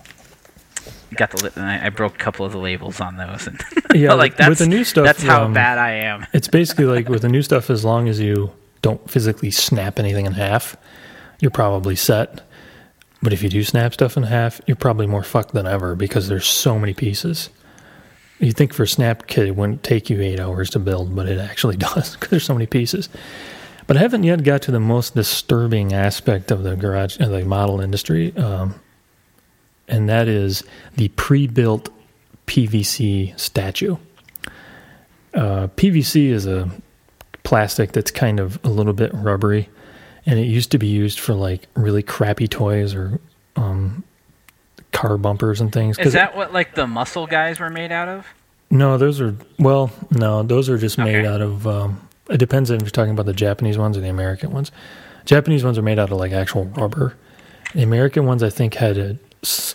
got 1.15 1.31
the 1.31 1.53
I, 1.57 1.87
I 1.87 1.89
broke 1.91 2.15
a 2.15 2.19
couple 2.19 2.45
of 2.45 2.53
the 2.53 2.59
labels 2.59 3.01
on 3.01 3.17
those 3.17 3.47
and 3.47 3.61
yeah 3.95 4.15
like 4.15 4.37
that's 4.37 4.49
with 4.49 4.59
the 4.59 4.67
new 4.67 4.85
stuff 4.85 5.07
that's 5.07 5.23
how 5.23 5.45
um, 5.45 5.53
bad 5.53 5.79
i 5.79 5.91
am. 5.91 6.27
it's 6.33 6.49
basically 6.49 6.85
like 6.85 7.09
with 7.09 7.23
the 7.23 7.29
new 7.29 7.43
stuff 7.43 7.71
as 7.71 7.85
long 7.85 8.09
as 8.09 8.21
you 8.21 8.53
don't 8.83 9.11
physically 9.11 9.51
snap 9.51 9.99
anything 9.99 10.27
in 10.27 10.33
half 10.33 10.77
you're 11.41 11.51
probably 11.51 11.97
set. 11.97 12.41
But 13.23 13.33
if 13.33 13.43
you 13.43 13.49
do 13.49 13.63
snap 13.65 13.95
stuff 13.95 14.17
in 14.17 14.23
half 14.25 14.61
you're 14.67 14.77
probably 14.77 15.07
more 15.07 15.23
fucked 15.23 15.53
than 15.53 15.67
ever 15.67 15.95
because 15.95 16.29
there's 16.29 16.47
so 16.47 16.79
many 16.79 16.95
pieces. 16.95 17.51
You 18.39 18.53
think 18.53 18.75
for 18.75 18.87
snap 18.87 19.27
kit 19.27 19.49
it 19.49 19.57
wouldn't 19.57 19.83
take 19.83 20.11
you 20.11 20.21
eight 20.21 20.41
hours 20.41 20.71
to 20.71 20.79
build 20.79 21.15
but 21.15 21.29
it 21.29 21.39
actually 21.39 21.77
does 21.89 22.15
because 22.15 22.31
there's 22.31 22.45
so 22.45 22.55
many 22.55 22.67
pieces. 22.67 23.09
But 23.87 23.99
I 23.99 24.01
haven't 24.01 24.23
yet 24.23 24.43
got 24.43 24.63
to 24.63 24.71
the 24.71 24.81
most 24.81 25.15
disturbing 25.15 25.93
aspect 25.93 26.51
of 26.51 26.63
the 26.63 26.75
garage, 26.75 27.21
of 27.21 27.31
the 27.31 27.45
model 27.45 27.83
industry. 27.83 28.35
Um, 28.37 28.81
and 29.89 30.09
that 30.09 30.29
is 30.29 30.65
the 30.97 31.09
pre-built 31.09 31.91
PVC 32.47 33.39
statue. 33.39 33.97
Uh, 35.33 35.69
PVC 35.77 36.29
is 36.29 36.47
a 36.47 36.71
plastic 37.43 37.93
that's 37.93 38.11
kind 38.11 38.41
of 38.41 38.59
a 38.65 38.69
little 38.69 38.93
bit 38.93 39.13
rubbery, 39.15 39.69
and 40.27 40.39
it 40.39 40.47
used 40.47 40.71
to 40.71 40.79
be 40.79 40.87
used 40.87 41.21
for 41.21 41.35
like 41.35 41.67
really 41.75 42.03
crappy 42.03 42.49
toys 42.49 42.95
or 42.95 43.21
um, 43.57 44.05
car 44.93 45.19
bumpers 45.19 45.61
and 45.61 45.73
things. 45.73 45.99
Is 45.99 46.13
that 46.13 46.37
what 46.37 46.53
like 46.53 46.75
the 46.75 46.87
muscle 46.87 47.27
guys 47.27 47.61
were 47.61 47.71
made 47.71 47.93
out 47.93 48.09
of? 48.09 48.27
No, 48.71 48.97
those 48.99 49.21
are 49.21 49.37
well, 49.59 49.93
no, 50.11 50.43
those 50.43 50.69
are 50.69 50.79
just 50.79 50.99
made 50.99 51.25
out 51.25 51.41
of. 51.41 51.67
Um, 51.67 52.09
it 52.29 52.39
depends 52.39 52.71
if 52.71 52.81
you're 52.81 52.91
talking 52.91 53.13
about 53.13 53.27
the 53.27 53.35
Japanese 53.35 53.77
ones 53.77 53.97
or 53.97 54.01
the 54.01 54.09
American 54.09 54.51
ones. 54.51 54.73
Japanese 55.27 55.65
ones 55.65 55.79
are 55.79 55.83
made 55.83 55.99
out 55.99 56.11
of 56.11 56.19
like 56.19 56.33
actual 56.33 56.65
rubber. 56.65 57.17
The 57.75 57.83
American 57.83 58.27
ones, 58.27 58.43
I 58.43 58.51
think, 58.51 58.75
had 58.75 58.99
a, 58.99 59.19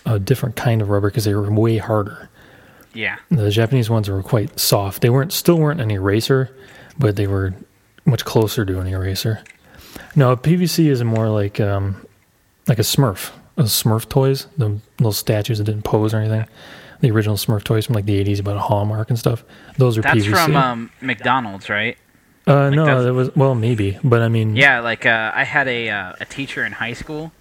a 0.06 0.18
different 0.18 0.56
kind 0.56 0.82
of 0.82 0.88
rubber 0.90 1.10
because 1.10 1.24
they 1.24 1.34
were 1.34 1.50
way 1.50 1.78
harder. 1.78 2.28
Yeah. 2.94 3.18
The 3.30 3.50
Japanese 3.50 3.88
ones 3.88 4.08
were 4.08 4.22
quite 4.22 4.58
soft. 4.58 5.02
They 5.02 5.10
weren't 5.10 5.32
still 5.32 5.58
weren't 5.58 5.80
an 5.80 5.90
eraser, 5.90 6.54
but 6.98 7.16
they 7.16 7.26
were 7.26 7.54
much 8.04 8.24
closer 8.24 8.64
to 8.64 8.80
an 8.80 8.86
eraser. 8.88 9.42
No, 10.16 10.36
PVC 10.36 10.86
is 10.86 11.02
more 11.04 11.28
like 11.28 11.60
um, 11.60 12.04
like 12.66 12.78
a 12.78 12.82
Smurf. 12.82 13.30
a 13.56 13.62
Smurf 13.64 14.08
toys, 14.08 14.46
the 14.58 14.80
little 14.98 15.12
statues 15.12 15.58
that 15.58 15.64
didn't 15.64 15.82
pose 15.84 16.12
or 16.14 16.18
anything. 16.18 16.46
The 17.00 17.10
original 17.12 17.36
Smurf 17.36 17.62
toys 17.64 17.86
from 17.86 17.94
like 17.94 18.06
the 18.06 18.22
'80s, 18.24 18.40
about 18.40 18.58
Hallmark 18.58 19.08
and 19.08 19.18
stuff. 19.18 19.44
Those 19.78 19.96
are 19.96 20.02
That's 20.02 20.24
PVC. 20.26 20.30
from 20.30 20.56
um, 20.56 20.90
McDonald's, 21.00 21.68
right? 21.70 21.96
uh, 22.46 22.64
like 22.66 22.74
no, 22.74 23.04
that 23.04 23.14
was 23.14 23.34
well 23.36 23.54
maybe, 23.54 23.98
but 24.02 24.20
I 24.22 24.28
mean, 24.28 24.56
Yeah, 24.56 24.80
like 24.80 25.06
uh, 25.06 25.30
I 25.34 25.44
had 25.44 25.68
a 25.68 25.88
uh, 25.90 26.12
a 26.20 26.24
teacher 26.24 26.64
in 26.64 26.72
high 26.72 26.94
school. 26.94 27.32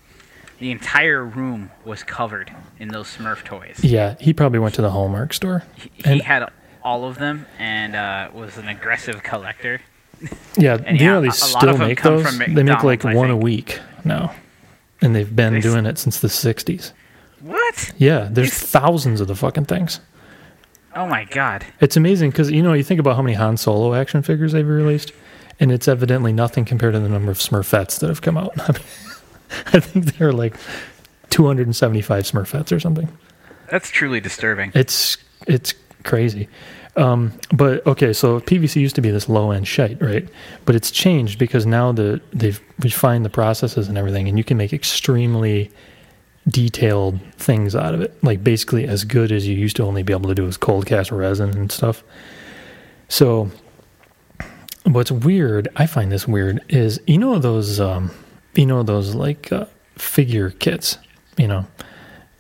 The 0.60 0.72
entire 0.72 1.24
room 1.24 1.72
was 1.86 2.04
covered 2.04 2.52
in 2.80 2.90
those 2.90 3.16
Smurf 3.16 3.44
toys. 3.46 3.80
yeah, 3.82 4.16
he 4.20 4.34
probably 4.34 4.60
went 4.60 4.76
to 4.76 4.82
the 4.82 4.92
Hallmark 4.92 5.34
store. 5.34 5.64
He, 5.76 5.90
And- 6.04 6.16
he 6.16 6.20
had 6.20 6.50
all 6.84 7.06
of 7.06 7.18
them 7.18 7.46
and 7.58 7.96
uh, 7.96 8.30
was 8.34 8.58
an 8.58 8.68
aggressive 8.68 9.24
collector. 9.24 9.82
Yeah, 10.58 10.78
And 10.86 11.00
you 11.00 11.06
yeah, 11.06 11.14
know 11.14 11.22
they 11.22 11.28
a- 11.28 11.32
a 11.32 11.48
lot 11.54 11.62
still 11.62 11.78
make 11.78 12.02
those? 12.02 12.38
They 12.40 12.64
make 12.64 12.84
like 12.84 13.06
I 13.06 13.16
one 13.16 13.30
a 13.30 13.38
week 13.38 13.80
now, 14.04 14.34
and 15.02 15.16
they've 15.16 15.34
been 15.34 15.54
They 15.54 15.60
s- 15.60 15.64
doing 15.64 15.86
it 15.86 15.98
since 15.98 16.20
the 16.20 16.28
'60s. 16.28 16.92
What? 17.42 17.94
Yeah, 17.98 18.28
there's 18.30 18.50
These- 18.52 18.64
thousands 18.70 19.22
of 19.22 19.28
the 19.30 19.36
fucking 19.36 19.66
things. 19.66 20.02
Oh 20.94 21.06
my 21.08 21.24
god. 21.24 21.66
It's 21.80 21.96
amazing 21.96 22.32
because 22.32 22.52
you 22.52 22.62
know 22.62 22.74
you 22.74 22.84
think 22.84 23.00
about 23.00 23.16
how 23.16 23.22
many 23.22 23.36
Han 23.36 23.56
Solo 23.56 23.94
action 23.94 24.22
figures 24.24 24.52
they've 24.52 24.68
released, 24.68 25.14
and 25.58 25.72
it's 25.72 25.88
evidently 25.88 26.34
nothing 26.34 26.66
compared 26.66 26.96
to 26.96 27.00
the 27.00 27.08
number 27.08 27.32
of 27.32 27.38
Smurfettes 27.38 27.98
that 28.00 28.08
have 28.10 28.22
come 28.22 28.36
out. 28.38 28.58
I, 29.68 29.80
think 29.80 30.18
there 30.18 30.30
are 30.30 30.34
like 30.34 30.56
275 31.30 32.24
Smurfettes 32.24 32.76
or 32.76 32.80
something. 32.80 33.10
That's 33.70 33.90
truly 33.90 34.20
disturbing. 34.20 34.72
It's 34.76 35.18
it's 35.48 35.74
crazy. 36.04 36.50
Um, 36.96 37.34
but 37.54 37.86
okay, 37.86 38.14
so 38.14 38.40
PVC 38.40 38.82
used 38.82 38.96
to 38.96 39.02
be 39.02 39.12
this 39.12 39.30
low 39.30 39.52
end 39.52 39.68
shite, 39.68 40.02
right? 40.02 40.28
But 40.66 40.76
it's 40.76 40.92
changed 40.92 41.40
because 41.40 41.66
now 41.66 41.92
the 41.92 42.22
they've 42.34 42.60
refined 42.80 43.26
the 43.26 43.30
processes 43.30 43.88
and 43.88 43.98
everything, 43.98 44.28
and 44.28 44.38
you 44.38 44.44
can 44.44 44.58
make 44.58 44.74
extremely 44.74 45.72
detailed 46.48 47.20
things 47.34 47.76
out 47.76 47.94
of 47.94 48.02
it. 48.02 48.22
Like 48.24 48.44
basically 48.44 48.88
as 48.88 49.04
good 49.04 49.32
as 49.32 49.48
you 49.48 49.56
used 49.56 49.76
to 49.78 49.84
only 49.84 50.04
be 50.04 50.14
able 50.14 50.30
to 50.30 50.36
do 50.36 50.44
with 50.44 50.60
cold 50.60 50.86
cast 50.86 51.12
resin 51.12 51.52
and 51.52 51.72
stuff. 51.72 52.04
So 53.08 53.52
what's 54.84 55.12
weird, 55.12 55.68
I 55.76 55.86
find 55.86 56.12
this 56.12 56.28
weird, 56.28 56.64
is 56.70 57.00
you 57.08 57.18
know 57.18 57.40
those 57.40 57.80
um, 57.80 58.12
you 58.56 58.66
know 58.66 58.84
those 58.84 59.16
like 59.16 59.52
uh, 59.52 59.66
figure 59.96 60.52
kits, 60.52 60.98
you 61.38 61.48
know, 61.48 61.66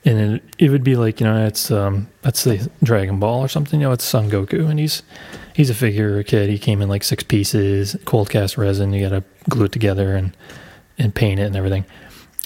and 0.05 0.35
it, 0.35 0.43
it 0.57 0.69
would 0.69 0.83
be 0.83 0.95
like 0.95 1.19
you 1.19 1.25
know 1.25 1.45
it's 1.45 1.71
um 1.71 2.07
let's 2.23 2.39
say 2.39 2.61
Dragon 2.83 3.19
Ball 3.19 3.41
or 3.41 3.47
something. 3.47 3.79
You 3.79 3.87
know, 3.87 3.93
it's 3.93 4.03
Son 4.03 4.29
Goku, 4.29 4.69
and 4.69 4.79
he's 4.79 5.03
he's 5.55 5.69
a 5.69 5.75
figure 5.75 6.21
kid. 6.23 6.49
He 6.49 6.59
came 6.59 6.81
in 6.81 6.89
like 6.89 7.03
six 7.03 7.23
pieces, 7.23 7.95
cold 8.05 8.29
cast 8.29 8.57
resin. 8.57 8.93
You 8.93 9.07
got 9.07 9.15
to 9.15 9.23
glue 9.49 9.65
it 9.65 9.71
together 9.71 10.15
and 10.15 10.35
and 10.97 11.13
paint 11.13 11.39
it 11.39 11.43
and 11.43 11.55
everything. 11.55 11.85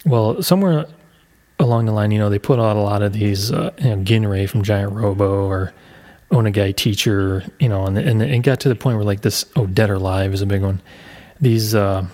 Well, 0.06 0.42
somewhere 0.42 0.86
along 1.60 1.86
the 1.86 1.92
line, 1.92 2.12
you 2.12 2.20
know, 2.20 2.30
they 2.30 2.40
put 2.40 2.60
out 2.60 2.76
a 2.76 2.82
lot 2.82 3.02
of 3.02 3.14
these, 3.14 3.52
uh, 3.52 3.72
you 3.80 3.90
know, 3.90 3.98
Ginrei 3.98 4.50
from 4.50 4.64
Giant 4.64 4.94
Robo 4.94 5.48
or 5.48 5.74
Onegai 6.32 6.76
Teacher, 6.76 7.44
you 7.60 7.70
know, 7.70 7.86
and 7.86 7.98
and 7.98 8.22
it 8.22 8.40
got 8.40 8.60
to 8.62 8.70
the 8.70 8.76
point 8.76 8.98
where 8.98 9.06
like 9.06 9.22
this, 9.22 9.46
oh, 9.56 9.66
Dead 9.66 9.90
or 9.90 9.96
Alive 9.96 10.34
is 10.34 10.42
a 10.42 10.46
big 10.46 10.62
one. 10.62 10.82
These, 11.40 11.76
uh, 11.76 12.06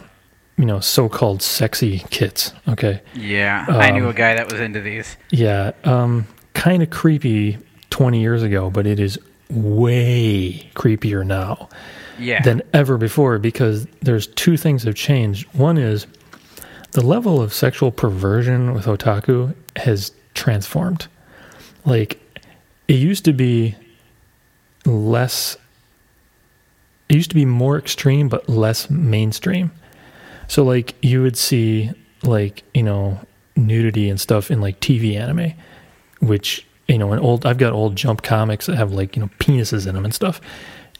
you 0.60 0.66
know, 0.66 0.82
so-called 0.82 1.42
sexy 1.42 2.00
kits. 2.10 2.52
Okay, 2.68 3.02
Yeah, 3.16 3.66
I 3.70 3.92
knew 3.92 4.04
Um, 4.04 4.10
a 4.10 4.14
guy 4.14 4.36
that 4.36 4.52
was 4.52 4.60
into 4.60 4.82
these. 4.82 5.16
yeah, 5.30 5.72
um, 5.86 6.28
kind 6.54 6.84
of 6.84 6.90
creepy 6.90 7.58
20 7.92 8.20
years 8.20 8.44
ago, 8.44 8.70
but 8.70 8.86
it 8.86 9.00
is 9.00 9.18
way 9.50 10.70
creepier 10.76 11.26
now 11.26 11.70
Yeah. 12.20 12.42
than 12.42 12.62
ever 12.74 12.98
before 12.98 13.40
because 13.40 13.88
there's 14.02 14.28
two 14.28 14.58
things 14.58 14.84
have 14.84 14.96
changed. 14.96 15.48
One 15.54 15.78
is 15.78 16.08
the 16.92 17.06
level 17.06 17.42
of 17.42 17.54
sexual 17.54 17.92
perversion 17.92 18.74
with 18.74 18.86
otaku 18.86 19.56
has 19.78 20.12
transformed. 20.34 21.08
Like 21.86 22.20
it 22.90 22.96
used 22.96 23.24
to 23.26 23.34
be 23.34 23.76
less 24.86 25.56
it 27.08 27.16
used 27.16 27.30
to 27.32 27.36
be 27.36 27.46
more 27.46 27.78
extreme 27.78 28.28
but 28.30 28.48
less 28.50 28.90
mainstream. 28.90 29.72
So 30.50 30.64
like 30.64 30.96
you 31.02 31.22
would 31.22 31.38
see 31.38 31.92
like, 32.24 32.64
you 32.74 32.84
know, 32.84 33.20
nudity 33.56 34.10
and 34.10 34.20
stuff 34.20 34.52
in 34.52 34.60
like 34.60 34.80
TV 34.82 35.16
anime, 35.16 35.54
which, 36.20 36.66
you 36.88 36.98
know, 36.98 37.14
in 37.14 37.20
old 37.20 37.46
I've 37.46 37.60
got 37.60 37.72
old 37.72 37.96
jump 37.96 38.24
comics 38.24 38.66
that 38.66 38.76
have 38.76 38.92
like, 38.92 39.16
you 39.16 39.22
know, 39.22 39.30
penises 39.40 39.88
in 39.88 39.96
them 39.96 40.04
and 40.04 40.14
stuff. 40.14 40.42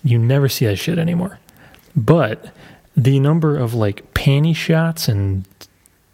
You 0.04 0.18
never 0.18 0.48
see 0.48 0.66
that 0.68 0.78
shit 0.78 0.98
anymore. 0.98 1.40
But 1.96 2.54
the 2.96 3.20
number 3.20 3.58
of 3.58 3.74
like 3.74 4.14
panty 4.14 4.56
shots 4.56 5.08
and 5.08 5.46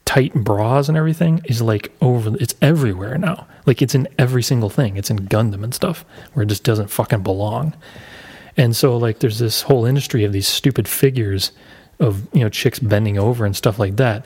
tight 0.06 0.34
bras 0.34 0.88
and 0.88 0.98
everything 0.98 1.42
is 1.46 1.62
like 1.62 1.92
over 2.02 2.38
it's 2.40 2.56
everywhere 2.62 3.18
now. 3.18 3.48
Like 3.66 3.82
it's 3.82 3.94
in 3.94 4.08
every 4.18 4.44
single 4.44 4.70
thing. 4.70 4.96
It's 4.96 5.10
in 5.10 5.28
Gundam 5.28 5.64
and 5.64 5.74
stuff 5.74 6.06
where 6.34 6.44
it 6.44 6.50
just 6.50 6.64
doesn't 6.64 6.88
fucking 6.88 7.24
belong. 7.24 7.76
And 8.56 8.76
so 8.76 8.96
like 8.96 9.20
there's 9.20 9.40
this 9.40 9.64
whole 9.64 9.86
industry 9.86 10.24
of 10.24 10.32
these 10.32 10.48
stupid 10.48 10.88
figures 10.88 11.52
of, 12.00 12.28
you 12.34 12.42
know, 12.42 12.50
chicks 12.50 12.80
bending 12.80 13.18
over 13.18 13.46
and 13.46 13.56
stuff 13.56 13.80
like 13.80 13.96
that. 13.98 14.26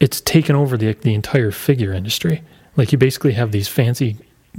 It's 0.00 0.20
taken 0.20 0.54
over 0.54 0.76
the 0.76 0.92
the 0.94 1.14
entire 1.14 1.50
figure 1.50 1.92
industry. 1.92 2.42
Like 2.76 2.92
you 2.92 2.98
basically 2.98 3.32
have 3.32 3.52
these 3.52 3.68
fancy 3.68 4.16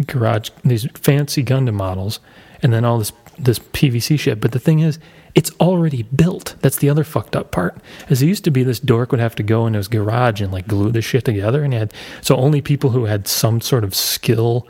garage 0.08 0.50
these 0.64 0.86
fancy 0.94 1.44
Gundam 1.44 1.74
models 1.74 2.20
and 2.62 2.72
then 2.74 2.86
all 2.86 2.98
this 3.00 3.12
this 3.38 3.60
PVC 3.60 4.20
shit. 4.20 4.42
But 4.42 4.52
the 4.52 4.60
thing 4.60 4.80
is, 4.80 5.00
it's 5.36 5.52
already 5.60 6.04
built. 6.04 6.56
That's 6.60 6.78
the 6.78 6.90
other 6.90 7.04
fucked 7.04 7.36
up 7.36 7.52
part. 7.52 7.78
As 8.10 8.22
it 8.22 8.28
used 8.28 8.44
to 8.44 8.52
be, 8.52 8.64
this 8.64 8.80
dork 8.80 9.12
would 9.12 9.22
have 9.22 9.36
to 9.36 9.44
go 9.44 9.66
into 9.66 9.78
his 9.78 9.88
garage 9.88 10.42
and 10.42 10.52
like 10.52 10.68
glue 10.68 10.92
this 10.92 11.06
shit 11.06 11.26
together, 11.26 11.64
and 11.64 11.74
had 11.74 11.94
so 12.22 12.36
only 12.36 12.62
people 12.62 12.92
who 12.92 13.06
had 13.06 13.28
some 13.28 13.62
sort 13.62 13.84
of 13.84 13.96
skill 13.96 14.68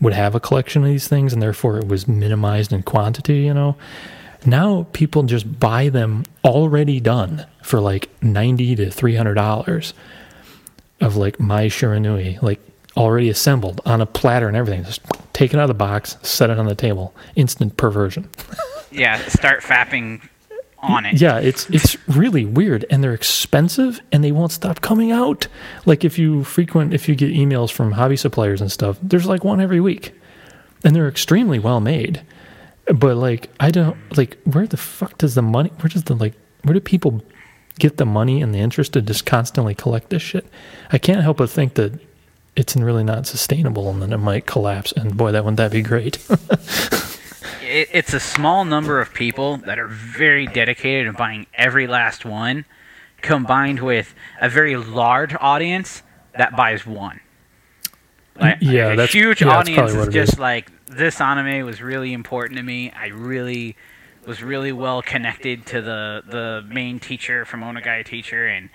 would 0.00 0.12
have 0.12 0.34
a 0.34 0.40
collection 0.40 0.82
of 0.82 0.88
these 0.88 1.08
things, 1.08 1.32
and 1.32 1.42
therefore 1.42 1.78
it 1.78 1.88
was 1.88 2.08
minimized 2.08 2.72
in 2.72 2.82
quantity. 2.82 3.38
You 3.38 3.54
know, 3.54 3.76
now 4.46 4.86
people 4.92 5.22
just 5.24 5.58
buy 5.58 5.88
them 5.88 6.24
already 6.44 7.00
done 7.00 7.46
for 7.62 7.80
like 7.80 8.08
ninety 8.22 8.74
to 8.76 8.90
three 8.90 9.16
hundred 9.16 9.34
dollars 9.34 9.94
of 11.00 11.16
like 11.16 11.38
Mai 11.38 11.66
Shiranui, 11.66 12.40
like 12.42 12.60
already 12.96 13.28
assembled 13.28 13.80
on 13.84 14.00
a 14.00 14.06
platter 14.06 14.48
and 14.48 14.56
everything. 14.56 14.84
Just 14.84 15.00
take 15.32 15.54
it 15.54 15.56
out 15.56 15.64
of 15.64 15.68
the 15.68 15.74
box, 15.74 16.16
set 16.22 16.50
it 16.50 16.58
on 16.58 16.66
the 16.66 16.74
table. 16.74 17.14
Instant 17.36 17.76
perversion. 17.76 18.28
yeah, 18.90 19.18
start 19.28 19.62
fapping 19.62 20.20
on 20.80 21.06
it. 21.06 21.20
Yeah, 21.20 21.38
it's 21.38 21.68
it's 21.70 21.96
really 22.08 22.44
weird, 22.44 22.84
and 22.90 23.02
they're 23.02 23.14
expensive, 23.14 24.00
and 24.12 24.22
they 24.22 24.32
won't 24.32 24.52
stop 24.52 24.80
coming 24.80 25.12
out. 25.12 25.46
Like 25.86 26.04
if 26.04 26.18
you 26.18 26.44
frequent, 26.44 26.94
if 26.94 27.08
you 27.08 27.14
get 27.14 27.32
emails 27.32 27.70
from 27.70 27.92
hobby 27.92 28.16
suppliers 28.16 28.60
and 28.60 28.70
stuff, 28.70 28.98
there's 29.02 29.26
like 29.26 29.44
one 29.44 29.60
every 29.60 29.80
week, 29.80 30.12
and 30.84 30.94
they're 30.94 31.08
extremely 31.08 31.58
well 31.58 31.80
made. 31.80 32.22
But 32.94 33.16
like, 33.16 33.50
I 33.60 33.70
don't 33.70 33.96
like 34.16 34.38
where 34.44 34.66
the 34.66 34.76
fuck 34.76 35.18
does 35.18 35.34
the 35.34 35.42
money? 35.42 35.70
Where 35.80 35.88
does 35.88 36.04
the 36.04 36.14
like? 36.14 36.34
Where 36.62 36.74
do 36.74 36.80
people 36.80 37.22
get 37.78 37.96
the 37.98 38.06
money 38.06 38.40
and 38.42 38.54
the 38.54 38.58
interest 38.58 38.94
to 38.94 39.02
just 39.02 39.26
constantly 39.26 39.74
collect 39.74 40.10
this 40.10 40.22
shit? 40.22 40.46
I 40.90 40.98
can't 40.98 41.20
help 41.22 41.36
but 41.38 41.50
think 41.50 41.74
that 41.74 41.92
it's 42.56 42.74
really 42.76 43.04
not 43.04 43.26
sustainable, 43.26 43.88
and 43.90 44.00
then 44.02 44.12
it 44.12 44.18
might 44.18 44.46
collapse. 44.46 44.92
And 44.92 45.16
boy, 45.16 45.32
that 45.32 45.44
wouldn't 45.44 45.58
that 45.58 45.70
be 45.72 45.82
great? 45.82 46.18
It, 47.70 47.90
it's 47.92 48.14
a 48.14 48.20
small 48.20 48.64
number 48.64 48.98
of 48.98 49.12
people 49.12 49.58
that 49.58 49.78
are 49.78 49.88
very 49.88 50.46
dedicated 50.46 51.06
in 51.06 51.12
buying 51.12 51.46
every 51.52 51.86
last 51.86 52.24
one, 52.24 52.64
combined 53.20 53.80
with 53.80 54.14
a 54.40 54.48
very 54.48 54.74
large 54.76 55.34
audience 55.38 56.02
that 56.38 56.56
buys 56.56 56.86
one. 56.86 57.20
Like, 58.40 58.56
Yeah, 58.62 58.92
a 58.92 58.96
that's- 58.96 59.12
huge 59.12 59.42
yeah, 59.42 59.48
audience 59.48 59.92
is 59.92 60.08
just 60.08 60.32
is. 60.34 60.38
like 60.38 60.72
this 60.88 61.20
anime 61.20 61.64
was 61.66 61.80
really 61.82 62.12
important 62.12 62.56
to 62.58 62.62
me. 62.62 62.90
I 62.92 63.08
really 63.08 63.76
was 64.26 64.42
really 64.42 64.72
well 64.72 65.00
connected 65.02 65.64
to 65.66 65.80
the 65.80 66.22
the 66.28 66.64
main 66.68 66.98
teacher 67.00 67.44
from 67.44 67.60
Onegai 67.60 68.04
Teacher, 68.04 68.46
and 68.46 68.68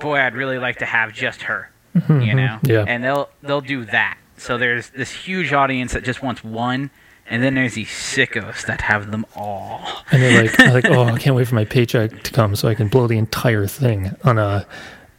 boy, 0.00 0.18
I'd 0.18 0.34
really 0.34 0.58
like 0.58 0.78
to 0.78 0.86
have 0.86 1.12
just 1.12 1.42
her. 1.42 1.70
You 1.94 2.00
know, 2.34 2.58
Mm-hmm. 2.62 2.66
Yeah. 2.70 2.84
and 2.86 3.02
they'll 3.02 3.28
they'll 3.42 3.60
do 3.60 3.84
that. 3.86 4.18
So 4.36 4.56
there's 4.58 4.90
this 4.90 5.10
huge 5.10 5.52
audience 5.52 5.92
that 5.92 6.04
just 6.04 6.22
wants 6.22 6.42
one, 6.44 6.90
and 7.26 7.42
then 7.42 7.54
there's 7.54 7.74
these 7.74 7.88
sickos 7.88 8.64
that 8.66 8.80
have 8.82 9.10
them 9.10 9.26
all. 9.34 9.82
And 10.12 10.22
they're 10.22 10.42
like, 10.44 10.58
like, 10.84 10.84
oh, 10.86 11.02
I 11.04 11.18
can't 11.18 11.34
wait 11.36 11.48
for 11.48 11.56
my 11.56 11.64
paycheck 11.64 12.22
to 12.22 12.30
come 12.32 12.54
so 12.56 12.68
I 12.68 12.74
can 12.74 12.88
blow 12.88 13.06
the 13.08 13.18
entire 13.18 13.66
thing 13.66 14.14
on 14.24 14.38
a, 14.38 14.66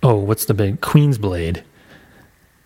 oh, 0.01 0.15
what's 0.15 0.45
the 0.45 0.53
big 0.53 0.79
Queen's 0.81 1.17
Blade, 1.19 1.63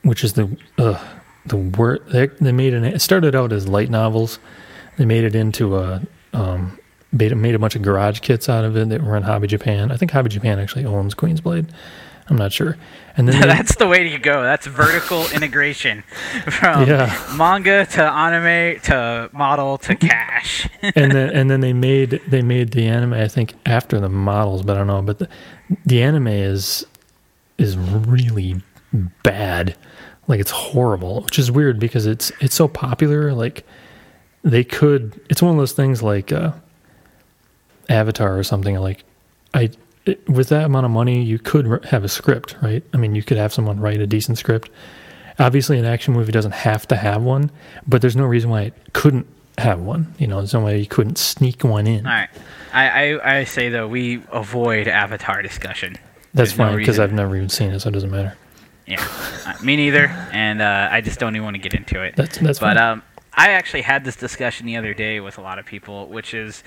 which 0.04 0.24
is 0.24 0.34
the, 0.34 0.56
uh, 0.78 1.04
the 1.46 1.58
word 1.58 2.04
they, 2.12 2.28
they 2.28 2.52
made 2.52 2.74
an. 2.74 2.84
It 2.84 3.02
started 3.02 3.36
out 3.36 3.52
as 3.52 3.68
light 3.68 3.90
novels, 3.90 4.40
They 4.98 5.06
made 5.06 5.24
it 5.24 5.36
into 5.36 5.78
a 5.78 6.02
um, 6.34 6.80
made, 7.12 7.36
made 7.38 7.56
a 7.56 7.60
bunch 7.60 7.76
of 7.76 7.82
garage 7.82 8.20
kits 8.20 8.50
out 8.50 8.66
of 8.66 8.76
it 8.76 8.90
that 8.90 9.04
were 9.04 9.16
in 9.16 9.24
Hobby 9.24 9.48
Japan. 9.48 9.92
I 9.92 9.98
think 9.98 10.12
Hobby 10.12 10.30
Japan 10.30 10.60
actually 10.60 10.86
owns 10.86 11.14
Queen's 11.14 11.42
Blade. 11.42 11.68
I'm 12.28 12.38
not 12.38 12.52
sure. 12.52 12.76
And 13.16 13.28
then 13.30 13.40
That's 13.48 13.76
the 13.76 13.88
way 13.88 14.10
to 14.10 14.18
go. 14.18 14.42
That's 14.42 14.66
vertical 14.66 15.28
integration 15.34 16.02
from 16.50 16.88
Yeah. 16.88 17.16
manga 17.38 17.86
to 17.86 18.04
anime 18.04 18.80
to 18.82 19.30
model 19.32 19.78
to 19.80 19.96
cash. 19.96 20.68
and 20.82 21.12
then 21.12 21.30
and 21.30 21.50
then 21.52 21.62
they 21.62 21.72
made 21.74 22.20
they 22.28 22.42
made 22.42 22.72
the 22.72 22.88
anime 22.88 23.14
I 23.14 23.28
think 23.28 23.54
after 23.66 24.00
the 24.00 24.10
models, 24.10 24.64
but 24.64 24.76
I 24.76 24.80
don't 24.80 24.88
know. 24.88 25.02
But 25.04 25.20
the, 25.20 25.30
the 25.86 26.02
anime 26.02 26.28
is 26.28 26.86
is 27.60 27.78
really 27.78 28.62
bad. 29.24 29.76
Like 30.28 30.40
it's 30.40 30.52
horrible, 30.52 31.22
which 31.22 31.38
is 31.38 31.52
weird 31.52 31.80
because 31.80 32.06
it's 32.06 32.32
it's 32.40 32.56
so 32.56 32.68
popular. 32.68 33.34
Like 33.34 33.66
they 34.44 34.64
could. 34.64 35.20
It's 35.30 35.42
one 35.42 35.52
of 35.52 35.58
those 35.58 35.74
things 35.74 36.02
like 36.02 36.32
uh, 36.32 36.52
Avatar 37.90 38.38
or 38.38 38.44
something. 38.44 38.76
Like 38.76 39.04
I 39.54 39.70
it, 40.06 40.28
with 40.30 40.50
that 40.50 40.66
amount 40.66 40.86
of 40.86 40.92
money, 40.92 41.24
you 41.24 41.40
could 41.40 41.86
have 41.86 42.04
a 42.04 42.10
script, 42.10 42.56
right? 42.62 42.84
I 42.94 42.98
mean, 42.98 43.16
you 43.16 43.24
could 43.24 43.38
have 43.38 43.54
someone 43.54 43.80
write 43.80 44.00
a 44.00 44.08
decent 44.08 44.38
script. 44.38 44.70
Obviously, 45.40 45.78
an 45.80 45.86
action 45.86 46.14
movie 46.14 46.32
doesn't 46.32 46.54
have 46.54 46.88
to 46.88 46.96
have 46.96 47.22
one, 47.22 47.52
but 47.88 48.02
there's 48.02 48.16
no 48.16 48.26
reason 48.26 48.50
why 48.50 48.62
it 48.62 48.74
couldn't 48.94 49.28
have 49.58 49.82
one. 49.82 50.14
You 50.18 50.28
know, 50.28 50.38
there's 50.38 50.54
no 50.54 50.62
way 50.62 50.80
you 50.80 50.86
couldn't 50.86 51.18
sneak 51.18 51.64
one 51.64 51.88
in. 51.88 52.06
All 52.06 52.12
right. 52.12 52.30
I, 52.74 53.14
I, 53.14 53.38
I 53.40 53.44
say 53.46 53.70
though 53.70 53.88
we 53.88 54.22
avoid 54.32 54.88
Avatar 54.88 55.42
discussion. 55.42 55.98
That's 56.34 56.52
There's 56.52 56.54
fine 56.54 56.78
because 56.78 56.98
reason. 56.98 57.04
I've 57.04 57.14
never 57.14 57.36
even 57.36 57.50
seen 57.50 57.72
it, 57.72 57.80
so 57.80 57.90
it 57.90 57.94
doesn't 57.94 58.12
matter. 58.12 58.36
Yeah, 58.88 59.04
uh, 59.46 59.64
me 59.64 59.76
neither, 59.76 60.08
and 60.32 60.62
uh, 60.62 60.90
I 60.92 61.02
just 61.02 61.20
don't 61.20 61.36
even 61.36 61.44
want 61.44 61.56
to 61.56 61.62
get 61.62 61.74
into 61.74 62.02
it. 62.02 62.16
That's 62.16 62.38
that's 62.38 62.60
But 62.60 62.78
fine. 62.78 62.78
um, 62.78 63.04
I 63.34 63.52
actually 63.52 63.82
had 63.82 64.06
this 64.06 64.16
discussion 64.16 64.66
the 64.66 64.78
other 64.78 64.94
day 64.94 65.20
with 65.20 65.38
a 65.38 65.42
lot 65.42 65.60
of 65.60 65.66
people, 65.66 66.08
which 66.08 66.34
is, 66.34 66.64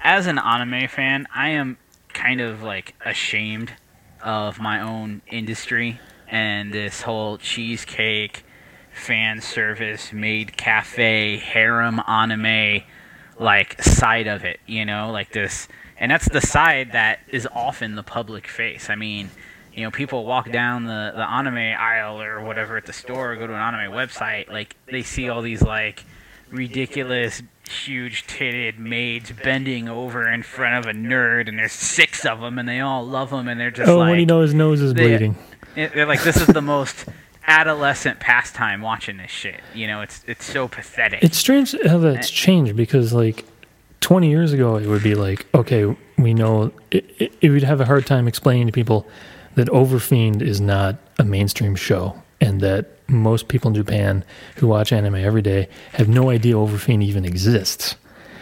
as 0.00 0.26
an 0.26 0.38
anime 0.38 0.86
fan, 0.88 1.26
I 1.34 1.50
am 1.50 1.78
kind 2.12 2.40
of 2.40 2.62
like 2.62 2.94
ashamed 3.04 3.72
of 4.22 4.60
my 4.60 4.80
own 4.80 5.22
industry 5.30 6.00
and 6.28 6.72
this 6.72 7.02
whole 7.02 7.36
cheesecake 7.38 8.44
fan 8.92 9.40
service 9.40 10.12
made 10.12 10.56
cafe 10.56 11.36
harem 11.36 12.00
anime 12.06 12.82
like 13.38 13.82
side 13.82 14.26
of 14.28 14.44
it 14.44 14.60
you 14.66 14.84
know 14.84 15.10
like 15.10 15.32
this 15.32 15.66
and 15.98 16.10
that's 16.12 16.28
the 16.30 16.40
side 16.40 16.92
that 16.92 17.18
is 17.28 17.46
often 17.52 17.96
the 17.96 18.02
public 18.02 18.46
face 18.46 18.88
i 18.88 18.94
mean 18.94 19.28
you 19.74 19.82
know 19.82 19.90
people 19.90 20.24
walk 20.24 20.50
down 20.50 20.84
the, 20.84 21.12
the 21.14 21.28
anime 21.28 21.56
aisle 21.56 22.20
or 22.20 22.42
whatever 22.44 22.76
at 22.76 22.86
the 22.86 22.92
store 22.92 23.32
or 23.32 23.36
go 23.36 23.46
to 23.46 23.54
an 23.54 23.60
anime 23.60 23.92
website 23.92 24.48
like 24.50 24.76
they 24.86 25.02
see 25.02 25.28
all 25.28 25.42
these 25.42 25.62
like 25.62 26.04
ridiculous 26.50 27.42
huge 27.68 28.26
titted 28.26 28.78
maids 28.78 29.32
bending 29.42 29.88
over 29.88 30.28
in 30.28 30.42
front 30.42 30.84
of 30.84 30.94
a 30.94 30.96
nerd 30.96 31.48
and 31.48 31.58
there's 31.58 31.72
six 31.72 32.24
of 32.24 32.40
them 32.40 32.58
and 32.58 32.68
they 32.68 32.80
all 32.80 33.04
love 33.04 33.32
him 33.32 33.48
and 33.48 33.58
they're 33.58 33.70
just 33.70 33.88
oh, 33.88 33.98
like 33.98 34.10
when 34.10 34.20
you 34.20 34.26
know 34.26 34.40
his 34.40 34.54
nose 34.54 34.80
is 34.80 34.94
they- 34.94 35.08
bleeding. 35.08 35.36
it- 35.74 35.92
they're 35.94 36.06
like 36.06 36.22
this 36.22 36.36
is 36.36 36.46
the 36.48 36.62
most 36.62 37.06
adolescent 37.46 38.20
pastime 38.20 38.80
watching 38.80 39.16
this 39.18 39.30
shit. 39.30 39.60
You 39.74 39.86
know 39.86 40.02
it's 40.02 40.24
it's 40.26 40.44
so 40.44 40.68
pathetic. 40.68 41.22
It's 41.22 41.38
strange 41.38 41.74
how 41.86 41.98
that's 41.98 42.28
eh. 42.28 42.34
changed 42.34 42.76
because 42.76 43.12
like 43.12 43.44
20 44.00 44.28
years 44.28 44.52
ago, 44.52 44.76
it 44.76 44.86
would 44.86 45.02
be 45.02 45.14
like, 45.14 45.46
okay, 45.54 45.96
we 46.18 46.34
know 46.34 46.72
it, 46.90 47.04
it, 47.18 47.34
it 47.40 47.50
would 47.50 47.62
have 47.62 47.80
a 47.80 47.86
hard 47.86 48.04
time 48.04 48.28
explaining 48.28 48.66
to 48.66 48.72
people 48.72 49.06
that 49.56 49.68
Overfiend 49.68 50.42
is 50.42 50.60
not 50.60 50.96
a 51.18 51.24
mainstream 51.24 51.74
show 51.76 52.20
and 52.40 52.60
that 52.60 52.90
most 53.08 53.48
people 53.48 53.68
in 53.68 53.74
Japan 53.74 54.24
who 54.56 54.66
watch 54.66 54.92
anime 54.92 55.16
every 55.16 55.42
day 55.42 55.68
have 55.92 56.08
no 56.08 56.30
idea 56.30 56.54
Overfiend 56.54 57.02
even 57.02 57.24
exists. 57.24 57.96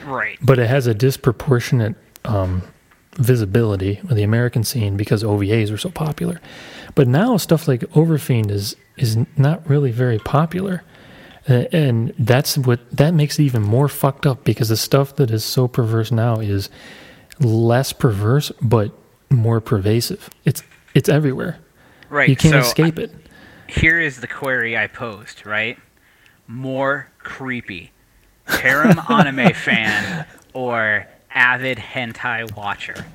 right 0.05 0.39
but 0.43 0.59
it 0.59 0.69
has 0.69 0.87
a 0.87 0.95
disproportionate 0.95 1.95
um, 2.25 2.63
visibility 3.17 4.01
with 4.03 4.17
the 4.17 4.23
American 4.23 4.65
scene 4.65 4.97
because 4.97 5.23
OVAs 5.23 5.71
were 5.71 5.77
so 5.79 5.91
popular. 5.91 6.41
But 6.95 7.09
now 7.09 7.37
stuff 7.37 7.69
like 7.69 7.81
Overfiend 7.93 8.51
is 8.51 8.77
is 8.97 9.17
not 9.37 9.69
really 9.69 9.91
very 9.91 10.19
popular, 10.19 10.83
and 11.47 12.13
that's 12.19 12.59
what 12.59 12.81
that 12.91 13.15
makes 13.15 13.39
it 13.39 13.43
even 13.45 13.63
more 13.63 13.89
fucked 13.89 14.27
up 14.27 14.45
because 14.45 14.69
the 14.69 14.77
stuff 14.77 15.17
that 15.17 15.31
is 15.31 15.45
so 15.45 15.69
perverse 15.69 16.13
now 16.13 16.41
is 16.41 16.69
less 17.41 17.93
perverse 17.93 18.53
but 18.61 18.93
more 19.31 19.61
pervasive. 19.61 20.29
It's 20.45 20.63
it's 20.95 21.09
everywhere. 21.09 21.59
right 22.09 22.29
You 22.29 22.37
can't 22.37 22.53
so 22.55 22.59
escape 22.61 22.99
it. 22.99 23.13
here 23.69 23.99
is 24.01 24.21
the 24.21 24.27
query 24.27 24.77
I 24.77 24.87
posed, 24.87 25.47
right? 25.47 25.79
More 26.47 27.11
creepy. 27.19 27.93
Harem 28.47 28.99
anime 29.09 29.53
fan 29.55 30.27
or 30.53 31.07
avid 31.35 31.79
hentai 31.79 32.55
watcher? 32.57 33.07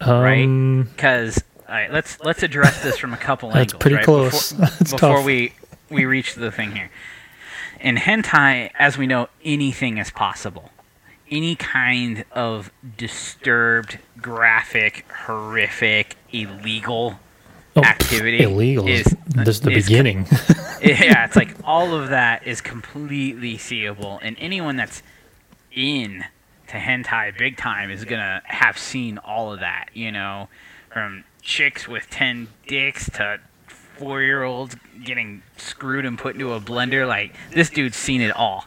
right? 0.00 0.44
Um, 0.44 0.84
Because 0.94 1.42
all 1.68 1.74
right, 1.74 1.90
let's 1.92 2.20
let's 2.20 2.42
address 2.42 2.82
this 2.82 2.98
from 2.98 3.12
a 3.14 3.16
couple 3.16 3.50
That's 3.50 3.72
angles. 3.72 3.80
pretty 3.80 3.96
right? 3.96 4.04
close. 4.04 4.52
Before, 4.52 4.66
That's 4.78 4.92
before 4.92 5.22
we 5.22 5.52
we 5.90 6.04
reach 6.04 6.34
the 6.34 6.50
thing 6.52 6.72
here. 6.72 6.90
In 7.80 7.96
hentai, 7.96 8.70
as 8.78 8.96
we 8.96 9.06
know, 9.06 9.28
anything 9.44 9.98
is 9.98 10.10
possible. 10.10 10.70
Any 11.30 11.56
kind 11.56 12.24
of 12.32 12.70
disturbed, 12.96 13.98
graphic, 14.20 15.06
horrific, 15.10 16.16
illegal 16.32 17.18
oh, 17.76 17.82
activity 17.82 18.42
illegal 18.42 18.86
is, 18.86 19.06
is- 19.06 19.16
this 19.28 19.48
is 19.56 19.60
the 19.62 19.70
is- 19.70 19.86
beginning. 19.86 20.26
yeah, 20.82 21.24
it's 21.24 21.36
like 21.36 21.56
all 21.64 21.94
of 21.94 22.10
that 22.10 22.46
is 22.46 22.60
completely 22.60 23.56
seeable, 23.56 24.18
and 24.22 24.36
anyone 24.38 24.76
that's 24.76 25.02
in 25.72 26.24
to 26.68 26.76
hentai 26.76 27.36
big 27.36 27.56
time 27.56 27.90
is 27.90 28.04
gonna 28.04 28.42
have 28.44 28.76
seen 28.76 29.18
all 29.18 29.52
of 29.52 29.60
that. 29.60 29.88
You 29.94 30.12
know, 30.12 30.48
from 30.90 31.24
chicks 31.40 31.88
with 31.88 32.10
ten 32.10 32.48
dicks 32.66 33.08
to 33.10 33.40
four-year-olds 33.66 34.76
getting 35.04 35.42
screwed 35.56 36.04
and 36.04 36.18
put 36.18 36.34
into 36.34 36.52
a 36.52 36.60
blender. 36.60 37.06
Like 37.06 37.34
this 37.52 37.70
dude's 37.70 37.96
seen 37.96 38.20
it 38.20 38.32
all. 38.36 38.66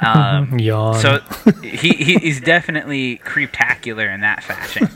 Um, 0.00 0.58
so 1.00 1.20
he, 1.62 1.88
he 1.92 2.14
he's 2.16 2.40
definitely 2.40 3.18
creeptacular 3.24 4.12
in 4.12 4.20
that 4.20 4.42
fashion. 4.44 4.88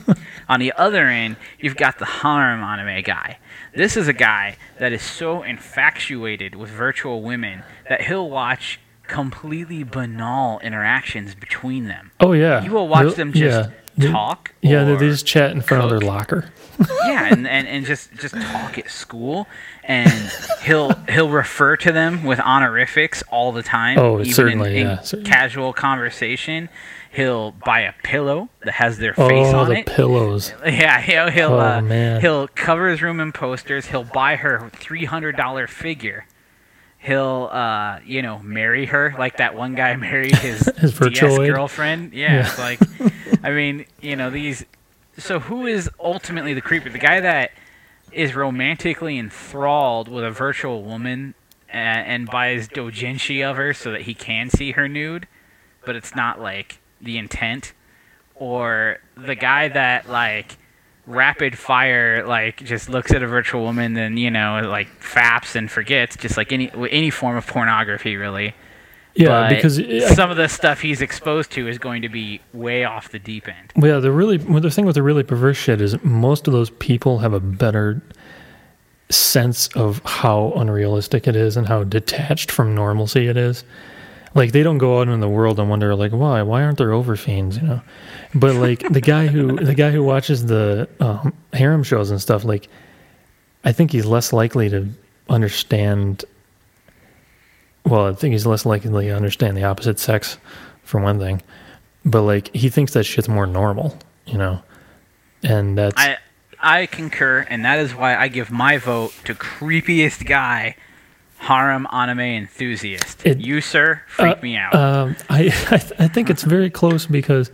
On 0.48 0.58
the 0.60 0.72
other 0.76 1.06
end, 1.06 1.36
you've 1.60 1.76
got 1.76 1.98
the 1.98 2.04
harem 2.04 2.60
anime 2.62 3.02
guy. 3.02 3.38
This 3.74 3.96
is 3.96 4.08
a 4.08 4.12
guy 4.12 4.56
that 4.78 4.92
is 4.92 5.02
so 5.02 5.42
infatuated 5.44 6.54
with 6.56 6.70
virtual 6.70 7.22
women 7.22 7.62
that 7.88 8.02
he'll 8.02 8.28
watch 8.28 8.80
completely 9.06 9.82
banal 9.84 10.60
interactions 10.60 11.34
between 11.34 11.86
them. 11.86 12.10
oh 12.20 12.32
yeah, 12.32 12.62
You 12.62 12.70
will 12.72 12.88
watch 12.88 13.06
They'll- 13.06 13.14
them 13.14 13.32
just 13.32 13.70
yeah. 13.70 13.76
Talk. 14.00 14.52
Yeah, 14.62 14.84
they, 14.84 14.96
just 14.98 15.26
chat 15.26 15.50
in 15.52 15.60
front 15.62 15.84
of 15.84 15.90
their 15.90 16.00
locker. 16.00 16.50
yeah, 17.04 17.26
and, 17.30 17.46
and, 17.46 17.68
and 17.68 17.84
just 17.84 18.12
just 18.14 18.34
talk 18.34 18.78
at 18.78 18.90
school, 18.90 19.46
and 19.84 20.10
he'll 20.62 20.94
he'll 21.10 21.28
refer 21.28 21.76
to 21.76 21.92
them 21.92 22.24
with 22.24 22.40
honorifics 22.40 23.22
all 23.30 23.52
the 23.52 23.62
time. 23.62 23.98
Oh, 23.98 24.20
even 24.20 24.32
certainly, 24.32 24.70
in, 24.70 24.76
in 24.76 24.86
yeah, 24.86 25.00
certainly. 25.00 25.30
casual 25.30 25.72
conversation. 25.72 26.68
He'll 27.12 27.50
buy 27.50 27.80
a 27.80 27.92
pillow 28.04 28.50
that 28.64 28.74
has 28.74 28.98
their 28.98 29.14
face 29.14 29.48
Oh, 29.52 29.58
on 29.58 29.68
the 29.68 29.78
it. 29.80 29.86
pillows. 29.86 30.54
Yeah, 30.64 31.00
he'll 31.00 31.28
he'll 31.28 31.54
Oh, 31.54 31.58
uh, 31.78 31.80
man. 31.82 32.20
he'll 32.20 32.46
cover 32.48 32.88
his 32.88 33.02
room 33.02 33.18
in 33.20 33.32
posters. 33.32 33.86
He'll 33.86 34.04
buy 34.04 34.36
her 34.36 34.70
three 34.74 35.04
hundred 35.06 35.36
dollar 35.36 35.66
figure. 35.66 36.24
He'll 37.02 37.48
uh 37.50 38.00
you 38.04 38.20
know 38.22 38.38
marry 38.40 38.86
her 38.86 39.14
like 39.18 39.38
that 39.38 39.54
one 39.54 39.74
guy 39.74 39.96
married 40.08 40.36
his 40.36 40.60
His 40.78 40.98
DS 40.98 41.38
girlfriend. 41.38 42.12
Yeah, 42.12 42.34
Yeah. 42.34 42.40
it's 42.46 42.58
like 42.58 42.80
I 43.42 43.50
mean 43.50 43.86
you 44.00 44.16
know 44.16 44.30
these. 44.30 44.64
So 45.16 45.40
who 45.40 45.66
is 45.66 45.88
ultimately 45.98 46.54
the 46.54 46.60
creeper? 46.60 46.88
The 46.90 46.98
guy 46.98 47.20
that 47.20 47.52
is 48.12 48.34
romantically 48.34 49.18
enthralled 49.18 50.08
with 50.08 50.24
a 50.24 50.30
virtual 50.30 50.82
woman 50.82 51.34
and, 51.68 52.06
and 52.06 52.30
buys 52.30 52.68
dojinshi 52.68 53.44
of 53.48 53.56
her 53.56 53.72
so 53.72 53.92
that 53.92 54.02
he 54.02 54.14
can 54.14 54.50
see 54.50 54.72
her 54.72 54.88
nude, 54.88 55.26
but 55.86 55.94
it's 55.96 56.14
not 56.14 56.40
like 56.40 56.80
the 57.00 57.16
intent, 57.18 57.72
or 58.34 58.98
the 59.16 59.34
guy 59.34 59.68
that 59.68 60.08
like 60.08 60.58
rapid 61.10 61.58
fire 61.58 62.24
like 62.26 62.62
just 62.64 62.88
looks 62.88 63.10
at 63.12 63.22
a 63.22 63.26
virtual 63.26 63.62
woman 63.62 63.94
then 63.94 64.16
you 64.16 64.30
know 64.30 64.60
like 64.64 64.86
faps 65.00 65.56
and 65.56 65.70
forgets 65.70 66.16
just 66.16 66.36
like 66.36 66.52
any 66.52 66.70
any 66.90 67.10
form 67.10 67.36
of 67.36 67.46
pornography 67.46 68.16
really 68.16 68.54
Yeah, 69.14 69.28
but 69.28 69.48
because 69.50 69.78
I- 69.80 70.14
some 70.14 70.30
of 70.30 70.36
the 70.36 70.48
stuff 70.48 70.80
he's 70.80 71.00
exposed 71.02 71.50
to 71.52 71.66
is 71.66 71.78
going 71.78 72.02
to 72.02 72.08
be 72.08 72.40
way 72.52 72.84
off 72.84 73.10
the 73.10 73.18
deep 73.18 73.48
end 73.48 73.72
Well, 73.76 73.94
yeah, 73.94 74.00
the 74.00 74.12
really 74.12 74.38
well, 74.38 74.60
the 74.60 74.70
thing 74.70 74.86
with 74.86 74.94
the 74.94 75.02
really 75.02 75.24
perverse 75.24 75.56
shit 75.56 75.80
is 75.80 76.02
most 76.04 76.46
of 76.46 76.52
those 76.52 76.70
people 76.70 77.18
have 77.18 77.32
a 77.32 77.40
better 77.40 78.00
sense 79.08 79.66
of 79.74 80.00
how 80.04 80.52
unrealistic 80.56 81.26
it 81.26 81.34
is 81.34 81.56
and 81.56 81.66
how 81.66 81.82
detached 81.82 82.50
from 82.50 82.74
normalcy 82.74 83.26
it 83.26 83.36
is. 83.36 83.64
Like 84.34 84.52
they 84.52 84.62
don't 84.62 84.78
go 84.78 85.00
out 85.00 85.08
in 85.08 85.20
the 85.20 85.28
world 85.28 85.58
and 85.58 85.68
wonder 85.68 85.94
like 85.96 86.12
why 86.12 86.42
why 86.42 86.62
aren't 86.62 86.78
there 86.78 86.90
overfiends 86.90 87.60
you 87.60 87.66
know, 87.66 87.82
but 88.34 88.54
like 88.54 88.88
the 88.88 89.00
guy 89.00 89.26
who 89.26 89.56
the 89.64 89.74
guy 89.74 89.90
who 89.90 90.04
watches 90.04 90.46
the 90.46 90.88
um, 91.00 91.32
harem 91.52 91.82
shows 91.82 92.10
and 92.10 92.20
stuff 92.20 92.44
like, 92.44 92.68
I 93.64 93.72
think 93.72 93.90
he's 93.90 94.06
less 94.06 94.32
likely 94.32 94.68
to 94.70 94.88
understand. 95.28 96.24
Well, 97.84 98.06
I 98.06 98.12
think 98.12 98.32
he's 98.32 98.46
less 98.46 98.64
likely 98.64 99.06
to 99.06 99.16
understand 99.16 99.56
the 99.56 99.64
opposite 99.64 99.98
sex 99.98 100.38
for 100.84 101.00
one 101.00 101.18
thing. 101.18 101.42
But 102.04 102.22
like 102.22 102.54
he 102.54 102.68
thinks 102.68 102.92
that 102.92 103.04
shit's 103.04 103.28
more 103.28 103.46
normal, 103.46 103.98
you 104.26 104.38
know. 104.38 104.62
And 105.42 105.76
that's 105.76 105.96
I 105.96 106.18
I 106.60 106.86
concur, 106.86 107.46
and 107.48 107.64
that 107.64 107.78
is 107.78 107.94
why 107.94 108.16
I 108.16 108.28
give 108.28 108.50
my 108.50 108.76
vote 108.78 109.12
to 109.24 109.34
creepiest 109.34 110.26
guy, 110.26 110.76
harem 111.40 111.86
anime 111.92 112.20
enthusiast. 112.20 113.26
It- 113.26 113.38
you, 113.40 113.60
sir, 113.60 114.02
freak 114.08 114.38
Uh, 114.38 114.42
me 114.42 114.56
out. 114.56 114.74
Um, 114.74 115.16
I 115.28 115.40
I, 115.70 115.78
th- 115.78 115.92
I 115.98 116.06
think 116.08 116.30
it's 116.30 116.42
very 116.44 116.70
close 116.70 117.06
because 117.06 117.50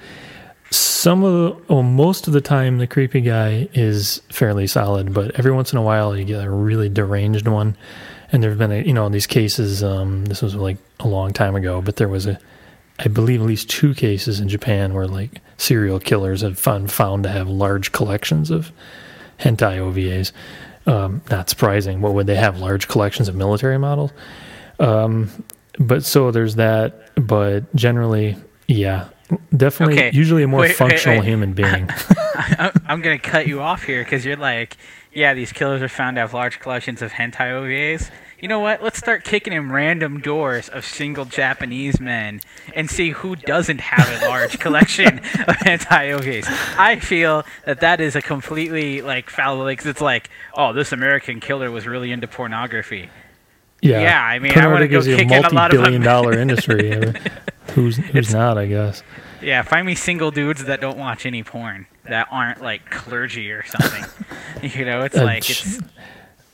some 0.71 1.23
of 1.23 1.33
the, 1.33 1.73
well, 1.75 1.83
most 1.85 2.27
of 2.27 2.33
the 2.33 2.41
time 2.41 2.79
the 2.79 2.87
creepy 2.89 3.21
guy 3.21 3.69
is 3.73 4.21
fairly 4.31 4.67
solid, 4.67 5.15
but 5.15 5.31
every 5.39 5.53
once 5.53 5.73
in 5.73 5.79
a 5.79 5.83
while 5.83 6.17
you 6.17 6.25
get 6.25 6.45
a 6.45 6.51
really 6.51 6.89
deranged 6.89 7.47
one. 7.47 7.77
And 8.33 8.43
there've 8.43 8.59
been 8.59 8.73
a, 8.73 8.83
you 8.83 8.93
know 8.93 9.09
these 9.09 9.29
cases. 9.29 9.85
Um, 9.85 10.25
this 10.25 10.43
was 10.43 10.57
like 10.57 10.79
a 10.99 11.07
long 11.07 11.33
time 11.33 11.55
ago, 11.55 11.81
but 11.81 11.95
there 11.97 12.09
was 12.09 12.27
a, 12.27 12.39
I 12.99 13.07
believe 13.07 13.41
at 13.41 13.47
least 13.47 13.71
two 13.71 13.95
cases 13.95 14.41
in 14.41 14.49
Japan 14.49 14.95
where 14.95 15.07
like 15.07 15.41
serial 15.59 16.01
killers 16.01 16.41
have 16.41 16.59
found 16.59 16.91
found 16.91 17.23
to 17.23 17.29
have 17.29 17.49
large 17.49 17.93
collections 17.93 18.51
of 18.51 18.73
hentai 19.39 19.79
OVAs. 19.79 20.33
Um, 20.87 21.21
not 21.31 21.51
surprising. 21.51 22.01
What 22.01 22.15
would 22.15 22.27
they 22.27 22.37
have? 22.37 22.59
Large 22.61 22.89
collections 22.89 23.29
of 23.29 23.35
military 23.35 23.79
models. 23.79 24.13
Um, 24.79 25.45
but 25.79 26.05
so 26.05 26.31
there's 26.31 26.55
that. 26.57 27.11
But 27.17 27.75
generally, 27.75 28.37
yeah, 28.69 29.09
definitely. 29.57 29.97
Okay. 29.97 30.11
Usually 30.13 30.43
a 30.43 30.49
more 30.49 30.61
Wait, 30.61 30.69
wait, 30.69 30.77
functional 30.77 31.19
wait. 31.19 31.27
human 31.27 31.53
being. 31.55 31.91
I'm 32.87 33.01
gonna 33.03 33.19
cut 33.19 33.47
you 33.47 33.61
off 33.61 33.83
here 33.83 34.05
because 34.05 34.25
you're 34.25 34.37
like, 34.37 34.77
yeah, 35.13 35.35
these 35.35 35.53
killers 35.53 35.83
are 35.83 35.89
found 35.89 36.17
to 36.17 36.21
have 36.21 36.35
large 36.35 36.61
collections 36.61 37.03
of 37.03 37.13
hentai 37.13 37.51
OVAs. 37.53 38.11
You 38.41 38.49
know 38.49 38.61
what? 38.61 38.83
Let's 38.83 38.99
start 38.99 39.25
kicking 39.25 39.53
in 39.55 39.73
random 39.73 40.21
doors 40.21 40.69
of 40.69 40.85
single 40.85 41.25
Japanese 41.25 41.99
men 42.01 42.41
and 42.75 42.91
see 42.91 43.11
who 43.11 43.35
doesn't 43.35 43.81
have 43.81 44.23
a 44.23 44.29
large 44.29 44.59
collection 44.61 45.19
of 45.19 45.57
hentai 45.65 46.19
OVAs. 46.19 46.47
I 46.79 46.97
feel 47.01 47.45
that 47.65 47.81
that 47.81 48.01
is 48.01 48.15
a 48.15 48.21
completely 48.21 49.01
like 49.01 49.31
foul 49.31 49.57
Like 49.59 49.85
it's 49.87 50.03
like, 50.03 50.29
oh, 50.55 50.73
this 50.75 50.93
American 50.93 51.41
killer 51.41 51.71
was 51.71 51.87
really 51.87 52.13
into 52.13 52.27
pornography. 52.27 53.09
yeah, 53.81 54.01
Yeah, 54.01 54.23
I 54.23 54.39
mean, 54.39 54.53
I 54.57 54.67
wanna 54.67 54.89
go 54.89 55.01
a 55.01 55.03
kick 55.03 55.21
in 55.21 55.31
a 55.33 55.41
lot 55.41 55.47
of 55.47 55.53
multi-billion-dollar 55.55 56.33
dollar 56.33 56.39
industry. 56.39 56.93
I 56.93 56.99
mean, 56.99 57.19
who's 57.75 57.97
who's 57.97 58.35
not? 58.35 58.59
I 58.59 58.67
guess. 58.67 59.03
Yeah, 59.41 59.63
find 59.63 59.87
me 59.87 59.95
single 59.95 60.31
dudes 60.31 60.65
that 60.65 60.81
don't 60.81 60.99
watch 60.99 61.25
any 61.25 61.43
porn 61.43 61.87
that 62.05 62.29
aren't 62.31 62.61
like 62.63 62.91
clergy 62.91 63.51
or 63.51 63.65
something. 63.65 64.05
you 64.63 64.85
know, 64.85 65.03
it's 65.03 65.17
Uh, 65.17 65.25
like 65.25 65.49
it's 65.49 65.81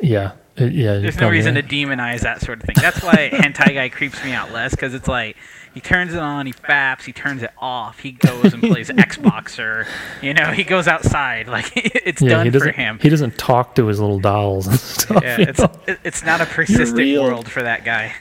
Yeah, 0.01 0.33
uh, 0.61 0.65
yeah. 0.65 0.99
There's 0.99 1.17
no 1.17 1.31
reason 1.31 1.55
to 1.55 1.63
demonize 1.63 2.21
that 2.21 2.41
sort 2.41 2.61
of 2.61 2.67
thing. 2.67 2.77
That's 2.81 3.03
why 3.03 3.31
hentai 3.33 3.75
guy 3.75 3.89
creeps 3.89 4.23
me 4.25 4.33
out 4.33 4.53
less 4.53 4.73
because 4.73 4.95
it's 4.95 5.09
like 5.09 5.37
he 5.75 5.81
turns 5.81 6.13
it 6.13 6.19
on, 6.19 6.47
he 6.47 6.53
faps, 6.53 7.05
he 7.05 7.13
turns 7.13 7.43
it 7.43 7.51
off, 7.59 8.01
he 8.01 8.13
goes 8.13 8.53
and 8.53 8.63
plays 8.63 8.89
Xbox 8.91 9.59
or 9.59 9.87
you 10.21 10.35
know 10.35 10.51
he 10.53 10.65
goes 10.65 10.87
outside 10.89 11.49
like 11.49 11.73
it's 11.75 12.21
Yeah, 12.21 12.45
done 12.45 12.61
for 12.61 12.73
him. 12.73 12.99
He 13.01 13.09
doesn't 13.09 13.39
talk 13.39 13.75
to 13.77 13.87
his 13.87 13.99
little 14.01 14.21
dolls 14.21 14.67
and 14.67 14.79
stuff. 14.79 15.23
Yeah, 15.23 15.41
it's 15.41 15.61
know? 15.61 15.73
it's 16.05 16.23
not 16.25 16.41
a 16.41 16.47
persistent 16.47 17.23
world 17.23 17.51
for 17.51 17.63
that 17.63 17.85
guy. 17.85 18.15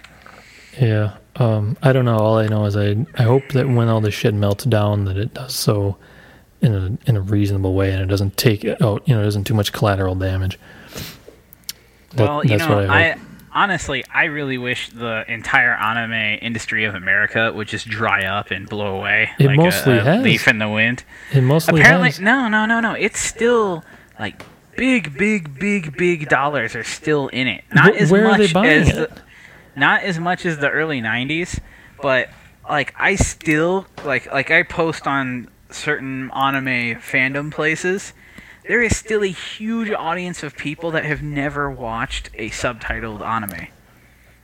Yeah. 0.80 1.18
Um, 1.36 1.78
I 1.82 1.94
don't 1.94 2.06
know. 2.06 2.18
All 2.18 2.38
I 2.38 2.48
know 2.48 2.66
is 2.66 2.76
I 2.78 3.06
I 3.16 3.24
hope 3.24 3.50
that 3.50 3.68
when 3.68 3.88
all 3.90 4.02
this 4.02 4.14
shit 4.14 4.34
melts 4.34 4.64
down, 4.66 5.06
that 5.06 5.18
it 5.18 5.34
does 5.34 5.54
so 5.56 5.98
in 6.62 6.74
a 6.74 7.10
in 7.10 7.18
a 7.18 7.22
reasonable 7.22 7.74
way, 7.74 7.92
and 7.92 8.02
it 8.02 8.08
doesn't 8.08 8.38
take 8.38 8.66
out 8.66 9.08
you 9.08 9.16
know, 9.16 9.22
it 9.22 9.26
doesn't 9.26 9.46
too 9.46 9.54
much 9.54 9.74
collateral 9.74 10.16
damage. 10.16 10.58
That- 12.16 12.28
well, 12.28 12.46
you 12.46 12.58
know, 12.58 12.80
I 12.90 13.00
I, 13.12 13.16
honestly 13.54 14.04
I 14.14 14.26
really 14.26 14.58
wish 14.58 14.90
the 14.90 15.24
entire 15.28 15.74
anime 15.74 16.40
industry 16.42 16.86
of 16.86 16.96
America 16.96 17.52
would 17.54 17.68
just 17.68 17.88
dry 17.88 18.26
up 18.26 18.52
and 18.52 18.68
blow 18.70 18.96
away 18.98 19.30
It 19.40 19.48
like 19.48 19.58
mostly 19.58 19.98
a, 19.98 20.02
a 20.02 20.04
has. 20.04 20.24
leaf 20.24 20.48
in 20.48 20.60
the 20.60 20.70
wind. 20.70 21.04
it 21.34 21.42
mostly 21.42 21.80
Apparently, 21.82 22.10
has. 22.10 22.20
no, 22.20 22.48
no, 22.48 22.66
no, 22.66 22.80
no. 22.80 22.94
It's 22.94 23.20
still 23.20 23.84
like 24.20 24.44
big, 24.78 25.18
big, 25.18 25.60
big, 25.60 25.98
big 25.98 26.30
dollars 26.30 26.76
are 26.76 26.84
still 26.84 27.28
in 27.30 27.48
it. 27.48 27.64
Not 27.74 27.94
Wh- 27.96 28.02
as 28.02 28.12
where 28.12 28.26
are 28.26 28.38
much 28.38 28.54
they 28.54 28.70
as 28.78 28.90
it? 28.90 28.96
the, 28.96 29.22
not 29.76 30.04
as 30.04 30.20
much 30.20 30.46
as 30.46 30.58
the 30.60 30.70
early 30.70 31.02
'90s, 31.02 31.60
but 32.02 32.30
like 32.70 32.94
I 32.98 33.16
still 33.16 33.86
like 34.06 34.32
like 34.32 34.50
I 34.52 34.64
post 34.64 35.08
on 35.08 35.50
certain 35.70 36.30
anime 36.32 37.00
fandom 37.02 37.52
places. 37.52 38.14
There 38.72 38.82
is 38.82 38.96
still 38.96 39.22
a 39.22 39.28
huge 39.28 39.92
audience 39.92 40.44
of 40.44 40.56
people 40.56 40.92
that 40.92 41.04
have 41.04 41.22
never 41.22 41.70
watched 41.70 42.30
a 42.36 42.50
subtitled 42.52 43.20
anime. 43.22 43.68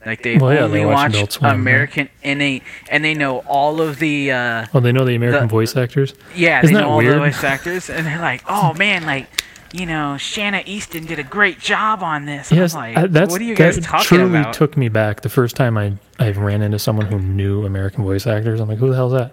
Like 0.05 0.21
they 0.21 0.37
Well, 0.37 0.53
yeah, 0.53 0.59
only 0.65 0.79
they 0.79 0.85
watch 0.85 0.95
watch 0.95 1.13
Adult 1.13 1.31
Swim, 1.31 1.49
right? 1.49 1.55
American, 1.55 2.09
and 2.25 2.41
they 2.41 2.61
and 2.91 3.05
they 3.05 3.13
know 3.13 3.37
all 3.47 3.79
of 3.79 3.99
the 3.99 4.31
uh, 4.33 4.65
Oh, 4.73 4.81
they 4.81 4.91
know 4.91 5.05
the 5.05 5.15
American 5.15 5.43
the- 5.43 5.47
voice 5.47 5.77
actors. 5.77 6.13
yeah, 6.35 6.61
Isn't 6.61 6.75
they 6.75 6.81
know 6.81 6.89
all 6.89 6.97
weird? 6.97 7.15
the 7.15 7.19
voice 7.19 7.41
actors, 7.41 7.89
and 7.89 8.05
they're 8.05 8.19
like, 8.19 8.43
"Oh 8.49 8.73
man, 8.73 9.05
like, 9.05 9.27
you 9.71 9.85
know, 9.85 10.17
Shanna 10.17 10.61
Easton 10.65 11.05
did 11.05 11.19
a 11.19 11.23
great 11.23 11.57
job 11.61 12.03
on 12.03 12.25
this." 12.25 12.51
Yes, 12.51 12.73
I'm 12.75 12.79
like, 12.81 12.97
I- 12.97 13.07
that's 13.07 13.31
what 13.31 13.39
are 13.39 13.45
you 13.45 13.55
guys 13.55 13.75
that 13.77 13.85
talking 13.85 14.07
truly 14.07 14.39
about? 14.41 14.53
took 14.55 14.75
me 14.75 14.89
back. 14.89 15.21
The 15.21 15.29
first 15.29 15.55
time 15.55 15.77
I 15.77 15.93
I 16.19 16.31
ran 16.31 16.61
into 16.61 16.79
someone 16.79 17.05
who 17.05 17.17
knew 17.19 17.65
American 17.65 18.03
voice 18.03 18.27
actors, 18.27 18.59
I'm 18.59 18.67
like, 18.67 18.79
who 18.79 18.89
the 18.89 18.95
hell's 18.97 19.13
that? 19.13 19.31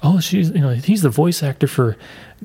Oh, 0.00 0.20
she's 0.20 0.50
you 0.50 0.60
know 0.60 0.70
he's 0.70 1.02
the 1.02 1.10
voice 1.10 1.42
actor 1.42 1.66
for 1.66 1.96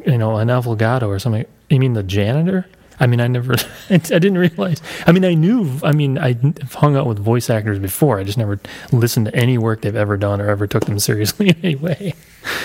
you 0.08 0.18
know 0.18 0.38
an 0.38 0.50
Avogado 0.50 1.08
or 1.08 1.20
something. 1.20 1.46
You 1.74 1.80
mean 1.80 1.94
the 1.94 2.04
janitor? 2.04 2.68
I 3.00 3.08
mean, 3.08 3.20
I 3.20 3.28
never, 3.28 3.56
I 3.90 3.98
didn't 3.98 4.38
realize. 4.38 4.80
I 5.08 5.12
mean, 5.12 5.26
I 5.26 5.34
knew. 5.34 5.80
I 5.84 5.92
mean, 5.92 6.20
I 6.20 6.38
hung 6.74 6.96
out 6.96 7.08
with 7.08 7.18
voice 7.18 7.50
actors 7.50 7.80
before. 7.80 8.20
I 8.20 8.24
just 8.24 8.38
never 8.38 8.60
listened 8.92 9.26
to 9.26 9.36
any 9.36 9.58
work 9.58 9.82
they've 9.82 9.96
ever 9.96 10.16
done 10.16 10.40
or 10.40 10.48
ever 10.50 10.68
took 10.68 10.86
them 10.86 11.00
seriously 11.00 11.50
in 11.50 11.56
any 11.64 11.76
way. 11.76 12.14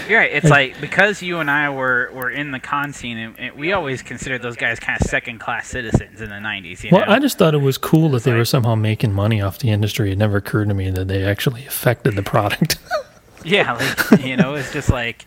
You're 0.08 0.18
right. 0.20 0.30
It's 0.30 0.50
like 0.50 0.80
because 0.80 1.22
you 1.22 1.38
and 1.38 1.50
I 1.50 1.70
were 1.70 2.10
were 2.12 2.30
in 2.30 2.50
the 2.50 2.60
con 2.60 2.92
scene, 2.92 3.16
and, 3.16 3.38
and 3.38 3.56
we 3.56 3.72
always 3.72 4.02
considered 4.02 4.42
those 4.42 4.56
guys 4.56 4.78
kind 4.78 5.00
of 5.00 5.06
second 5.06 5.38
class 5.38 5.68
citizens 5.68 6.20
in 6.20 6.28
the 6.28 6.36
'90s. 6.36 6.84
You 6.84 6.90
Well, 6.92 7.06
know? 7.06 7.12
I 7.12 7.18
just 7.20 7.38
thought 7.38 7.54
it 7.54 7.58
was 7.62 7.78
cool 7.78 8.10
that 8.10 8.24
they 8.24 8.34
were 8.34 8.44
somehow 8.44 8.74
making 8.74 9.12
money 9.14 9.40
off 9.40 9.58
the 9.58 9.70
industry. 9.70 10.12
It 10.12 10.18
never 10.18 10.36
occurred 10.38 10.68
to 10.68 10.74
me 10.74 10.90
that 10.90 11.08
they 11.08 11.24
actually 11.24 11.64
affected 11.66 12.16
the 12.16 12.22
product. 12.22 12.76
yeah, 13.44 13.72
like 13.72 14.24
you 14.24 14.36
know, 14.36 14.54
it's 14.54 14.72
just 14.72 14.90
like. 14.90 15.24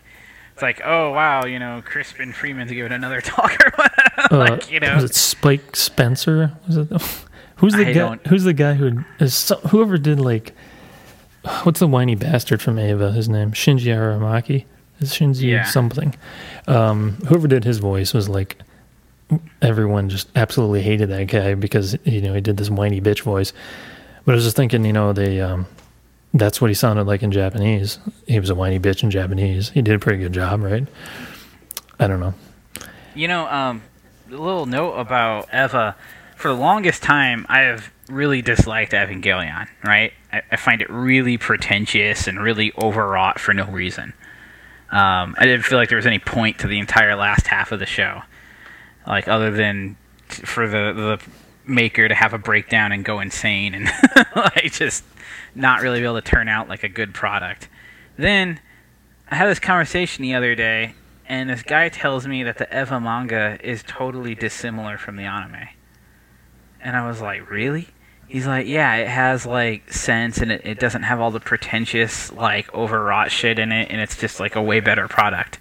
It's 0.62 0.78
like, 0.78 0.82
oh 0.86 1.10
wow, 1.10 1.44
you 1.44 1.58
know, 1.58 1.82
Crispin 1.84 2.32
Freeman's 2.32 2.70
giving 2.70 2.92
another 2.92 3.20
talk 3.20 3.52
or 3.66 3.72
whatever. 3.74 4.36
like, 4.54 4.70
you 4.70 4.78
know, 4.78 4.92
Uh, 4.92 4.94
was 4.94 5.04
it 5.10 5.14
Spike 5.16 5.74
Spencer? 5.74 6.52
Was 6.68 6.76
it? 6.76 6.88
Who's 7.56 7.72
the 7.72 7.80
I 7.80 7.84
guy? 7.86 7.92
don't- 7.94 8.24
Who's 8.28 8.44
the 8.44 8.52
guy 8.52 8.74
who 8.74 9.02
is 9.18 9.34
so, 9.34 9.56
whoever 9.56 9.98
did 9.98 10.20
like? 10.20 10.52
What's 11.64 11.80
the 11.80 11.88
whiny 11.88 12.14
bastard 12.14 12.62
from 12.62 12.78
Eva? 12.78 13.10
His 13.10 13.28
name 13.28 13.50
Shinji 13.50 13.86
Aramaki. 13.86 14.64
Is 15.00 15.10
Shinji 15.12 15.50
Yeah. 15.50 15.64
something? 15.64 16.14
Um, 16.68 17.14
whoever 17.26 17.48
did 17.48 17.64
his 17.64 17.78
voice 17.78 18.14
was 18.14 18.28
like. 18.28 18.56
Everyone 19.62 20.08
just 20.10 20.28
absolutely 20.36 20.82
hated 20.82 21.08
that 21.08 21.26
guy 21.26 21.54
because 21.54 21.96
you 22.04 22.20
know 22.20 22.34
he 22.34 22.40
did 22.40 22.56
this 22.58 22.70
whiny 22.70 23.00
bitch 23.00 23.22
voice. 23.22 23.52
But 24.24 24.32
I 24.32 24.34
was 24.36 24.44
just 24.44 24.54
thinking, 24.56 24.84
you 24.84 24.92
know, 24.92 25.12
they 25.12 25.40
um, 25.40 25.66
that's 26.34 26.60
what 26.60 26.70
he 26.70 26.74
sounded 26.74 27.06
like 27.06 27.22
in 27.22 27.30
Japanese. 27.30 27.98
He 28.26 28.40
was 28.40 28.50
a 28.50 28.54
whiny 28.54 28.78
bitch 28.78 29.02
in 29.02 29.10
Japanese. 29.10 29.70
He 29.70 29.82
did 29.82 29.94
a 29.94 29.98
pretty 29.98 30.18
good 30.18 30.32
job, 30.32 30.62
right? 30.62 30.86
I 31.98 32.06
don't 32.06 32.20
know. 32.20 32.34
You 33.14 33.28
know, 33.28 33.46
um, 33.48 33.82
a 34.28 34.36
little 34.36 34.66
note 34.66 34.94
about 34.94 35.48
Eva. 35.52 35.94
For 36.36 36.48
the 36.48 36.56
longest 36.56 37.02
time, 37.02 37.46
I 37.48 37.60
have 37.60 37.92
really 38.08 38.42
disliked 38.42 38.92
Evangelion. 38.92 39.68
Right? 39.84 40.12
I, 40.32 40.42
I 40.50 40.56
find 40.56 40.80
it 40.80 40.90
really 40.90 41.36
pretentious 41.36 42.26
and 42.26 42.40
really 42.40 42.72
overwrought 42.78 43.38
for 43.38 43.52
no 43.52 43.66
reason. 43.66 44.14
Um, 44.90 45.34
I 45.38 45.44
didn't 45.44 45.62
feel 45.62 45.78
like 45.78 45.88
there 45.88 45.96
was 45.96 46.06
any 46.06 46.18
point 46.18 46.58
to 46.60 46.66
the 46.66 46.78
entire 46.78 47.14
last 47.16 47.46
half 47.46 47.72
of 47.72 47.78
the 47.78 47.86
show, 47.86 48.22
like 49.06 49.26
other 49.26 49.50
than 49.50 49.96
for 50.28 50.66
the 50.66 50.92
the 50.92 51.41
maker 51.64 52.08
to 52.08 52.14
have 52.14 52.32
a 52.32 52.38
breakdown 52.38 52.92
and 52.92 53.04
go 53.04 53.20
insane 53.20 53.74
and 53.74 53.90
like 54.36 54.72
just 54.72 55.04
not 55.54 55.82
really 55.82 56.00
be 56.00 56.04
able 56.04 56.20
to 56.20 56.22
turn 56.22 56.48
out 56.48 56.68
like 56.68 56.82
a 56.82 56.88
good 56.88 57.14
product. 57.14 57.68
Then 58.16 58.60
I 59.30 59.36
had 59.36 59.48
this 59.48 59.58
conversation 59.58 60.22
the 60.22 60.34
other 60.34 60.54
day, 60.54 60.94
and 61.26 61.48
this 61.48 61.62
guy 61.62 61.88
tells 61.88 62.26
me 62.26 62.42
that 62.42 62.58
the 62.58 62.68
Eva 62.76 63.00
manga 63.00 63.58
is 63.62 63.82
totally 63.86 64.34
dissimilar 64.34 64.98
from 64.98 65.16
the 65.16 65.24
anime. 65.24 65.68
And 66.80 66.96
I 66.96 67.06
was 67.06 67.20
like, 67.20 67.48
really? 67.48 67.88
He's 68.28 68.46
like, 68.46 68.66
yeah, 68.66 68.94
it 68.96 69.08
has 69.08 69.46
like 69.46 69.92
sense, 69.92 70.38
and 70.38 70.52
it, 70.52 70.62
it 70.64 70.80
doesn't 70.80 71.02
have 71.02 71.20
all 71.20 71.30
the 71.30 71.40
pretentious, 71.40 72.32
like 72.32 72.72
overwrought 72.74 73.30
shit 73.30 73.58
in 73.58 73.72
it, 73.72 73.90
and 73.90 74.00
it's 74.00 74.16
just 74.16 74.40
like 74.40 74.56
a 74.56 74.62
way 74.62 74.80
better 74.80 75.08
product. 75.08 75.58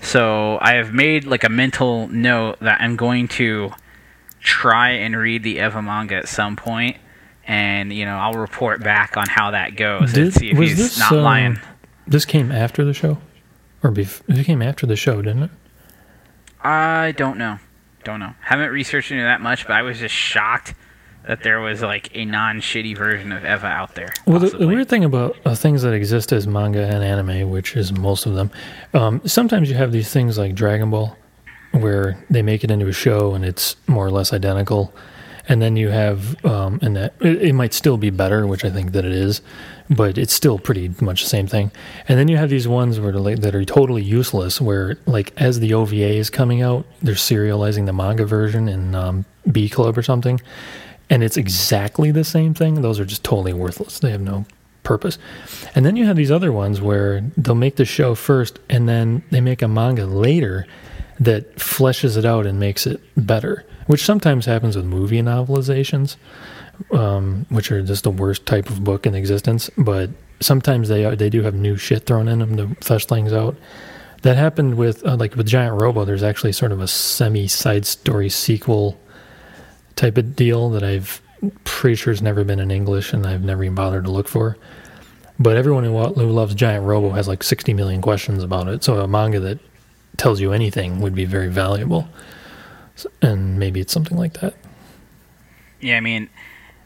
So 0.00 0.58
I 0.60 0.74
have 0.74 0.92
made 0.92 1.24
like 1.24 1.44
a 1.44 1.48
mental 1.48 2.08
note 2.08 2.58
that 2.60 2.80
I'm 2.80 2.96
going 2.96 3.28
to 3.28 3.72
try 4.42 4.90
and 4.90 5.16
read 5.16 5.42
the 5.42 5.58
Eva 5.58 5.80
manga 5.80 6.16
at 6.16 6.28
some 6.28 6.56
point, 6.56 6.96
and 7.46 7.92
you 7.92 8.04
know 8.04 8.16
I'll 8.16 8.34
report 8.34 8.82
back 8.82 9.16
on 9.16 9.28
how 9.28 9.52
that 9.52 9.76
goes 9.76 10.16
and 10.16 10.34
see 10.34 10.50
if 10.50 10.58
he's 10.58 10.76
this, 10.76 10.98
not 10.98 11.12
um, 11.12 11.22
lying. 11.22 11.60
This 12.06 12.24
came 12.24 12.50
after 12.50 12.84
the 12.84 12.92
show, 12.92 13.18
or 13.82 13.90
bef- 13.92 14.22
it 14.28 14.44
came 14.44 14.60
after 14.60 14.86
the 14.86 14.96
show, 14.96 15.22
didn't 15.22 15.44
it? 15.44 15.50
I 16.60 17.12
don't 17.16 17.38
know. 17.38 17.58
Don't 18.04 18.20
know. 18.20 18.34
Haven't 18.40 18.70
researched 18.70 19.10
into 19.12 19.22
that 19.22 19.40
much, 19.40 19.66
but 19.66 19.74
I 19.74 19.82
was 19.82 19.98
just 19.98 20.14
shocked 20.14 20.74
that 21.26 21.44
there 21.44 21.60
was 21.60 21.82
like 21.82 22.10
a 22.16 22.24
non-shitty 22.24 22.96
version 22.96 23.30
of 23.30 23.44
Eva 23.44 23.66
out 23.66 23.94
there. 23.94 24.12
Well, 24.26 24.40
the, 24.40 24.50
the 24.50 24.66
weird 24.66 24.88
thing 24.88 25.04
about 25.04 25.36
uh, 25.44 25.54
things 25.54 25.82
that 25.82 25.92
exist 25.92 26.32
as 26.32 26.48
manga 26.48 26.82
and 26.82 27.04
anime, 27.04 27.48
which 27.50 27.76
is 27.76 27.92
most 27.92 28.26
of 28.26 28.34
them, 28.34 28.50
um, 28.92 29.20
sometimes 29.24 29.70
you 29.70 29.76
have 29.76 29.92
these 29.92 30.12
things 30.12 30.36
like 30.36 30.56
Dragon 30.56 30.90
Ball, 30.90 31.16
where 31.72 32.22
they 32.30 32.42
make 32.42 32.64
it 32.64 32.70
into 32.70 32.86
a 32.86 32.92
show 32.92 33.34
and 33.34 33.44
it's 33.44 33.76
more 33.86 34.06
or 34.06 34.10
less 34.10 34.32
identical, 34.32 34.94
and 35.48 35.60
then 35.60 35.76
you 35.76 35.88
have, 35.88 36.42
um, 36.44 36.78
and 36.82 36.96
that 36.96 37.14
it, 37.20 37.42
it 37.42 37.52
might 37.52 37.74
still 37.74 37.96
be 37.96 38.10
better, 38.10 38.46
which 38.46 38.64
I 38.64 38.70
think 38.70 38.92
that 38.92 39.04
it 39.04 39.12
is, 39.12 39.40
but 39.90 40.16
it's 40.16 40.32
still 40.32 40.58
pretty 40.58 40.94
much 41.00 41.22
the 41.22 41.28
same 41.28 41.46
thing. 41.46 41.72
And 42.08 42.18
then 42.18 42.28
you 42.28 42.36
have 42.36 42.50
these 42.50 42.68
ones 42.68 43.00
where 43.00 43.12
like, 43.12 43.40
that 43.40 43.54
are 43.54 43.64
totally 43.64 44.02
useless, 44.02 44.60
where 44.60 44.98
like 45.06 45.32
as 45.36 45.60
the 45.60 45.74
OVA 45.74 46.14
is 46.14 46.30
coming 46.30 46.62
out, 46.62 46.86
they're 47.02 47.14
serializing 47.14 47.86
the 47.86 47.92
manga 47.92 48.24
version 48.24 48.68
in 48.68 48.94
um, 48.94 49.24
B 49.50 49.68
Club 49.68 49.98
or 49.98 50.02
something, 50.02 50.40
and 51.10 51.22
it's 51.22 51.36
exactly 51.36 52.10
the 52.10 52.24
same 52.24 52.54
thing. 52.54 52.80
Those 52.80 53.00
are 53.00 53.04
just 53.04 53.24
totally 53.24 53.52
worthless. 53.52 53.98
They 53.98 54.10
have 54.10 54.20
no 54.20 54.46
purpose. 54.82 55.18
And 55.74 55.84
then 55.84 55.96
you 55.96 56.06
have 56.06 56.16
these 56.16 56.30
other 56.30 56.52
ones 56.52 56.80
where 56.80 57.20
they'll 57.36 57.54
make 57.54 57.76
the 57.76 57.84
show 57.84 58.14
first 58.14 58.58
and 58.68 58.88
then 58.88 59.22
they 59.30 59.40
make 59.40 59.62
a 59.62 59.68
manga 59.68 60.06
later 60.06 60.66
that 61.24 61.56
fleshes 61.56 62.16
it 62.16 62.24
out 62.24 62.46
and 62.46 62.58
makes 62.58 62.86
it 62.86 63.00
better, 63.16 63.64
which 63.86 64.04
sometimes 64.04 64.46
happens 64.46 64.76
with 64.76 64.84
movie 64.84 65.22
novelizations, 65.22 66.16
um, 66.92 67.46
which 67.48 67.70
are 67.70 67.82
just 67.82 68.04
the 68.04 68.10
worst 68.10 68.44
type 68.46 68.68
of 68.68 68.82
book 68.82 69.06
in 69.06 69.14
existence. 69.14 69.70
But 69.78 70.10
sometimes 70.40 70.88
they 70.88 71.04
are, 71.04 71.14
they 71.14 71.30
do 71.30 71.42
have 71.42 71.54
new 71.54 71.76
shit 71.76 72.06
thrown 72.06 72.28
in 72.28 72.40
them 72.40 72.56
to 72.56 72.74
flesh 72.84 73.06
things 73.06 73.32
out. 73.32 73.56
That 74.22 74.36
happened 74.36 74.76
with 74.76 75.04
uh, 75.04 75.16
like 75.16 75.34
with 75.34 75.46
Giant 75.46 75.80
Robo. 75.80 76.04
There's 76.04 76.22
actually 76.22 76.52
sort 76.52 76.72
of 76.72 76.80
a 76.80 76.86
semi 76.86 77.48
side 77.48 77.84
story 77.86 78.28
sequel 78.28 78.98
type 79.96 80.16
of 80.16 80.36
deal 80.36 80.70
that 80.70 80.84
I've 80.84 81.20
pretty 81.64 81.96
sure 81.96 82.12
has 82.12 82.22
never 82.22 82.44
been 82.44 82.60
in 82.60 82.70
English 82.70 83.12
and 83.12 83.26
I've 83.26 83.42
never 83.42 83.64
even 83.64 83.74
bothered 83.74 84.04
to 84.04 84.10
look 84.10 84.28
for. 84.28 84.56
But 85.40 85.56
everyone 85.56 85.82
who, 85.82 85.98
who 86.00 86.30
loves 86.30 86.54
Giant 86.54 86.86
Robo 86.86 87.10
has 87.10 87.26
like 87.26 87.42
60 87.42 87.74
million 87.74 88.00
questions 88.00 88.44
about 88.44 88.68
it. 88.68 88.84
So 88.84 89.00
a 89.00 89.08
manga 89.08 89.40
that 89.40 89.58
tells 90.22 90.40
you 90.40 90.52
anything 90.52 91.00
would 91.00 91.16
be 91.16 91.24
very 91.24 91.48
valuable. 91.48 92.08
And 93.20 93.58
maybe 93.58 93.80
it's 93.80 93.92
something 93.92 94.16
like 94.16 94.34
that. 94.34 94.54
Yeah, 95.80 95.96
I 95.96 96.00
mean, 96.00 96.30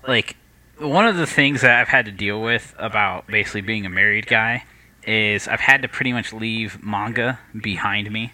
like 0.09 0.37
one 0.79 1.07
of 1.07 1.16
the 1.16 1.27
things 1.27 1.61
that 1.61 1.79
I've 1.79 1.88
had 1.88 2.07
to 2.07 2.12
deal 2.12 2.40
with 2.40 2.75
about 2.79 3.27
basically 3.27 3.61
being 3.61 3.85
a 3.85 3.90
married 3.90 4.27
guy 4.27 4.64
is 5.07 5.49
I've 5.49 5.61
had 5.61 5.83
to 5.83 5.88
pretty 5.88 6.14
much 6.14 6.33
leave 6.33 6.83
manga 6.83 7.38
behind 7.61 8.11
me. 8.11 8.33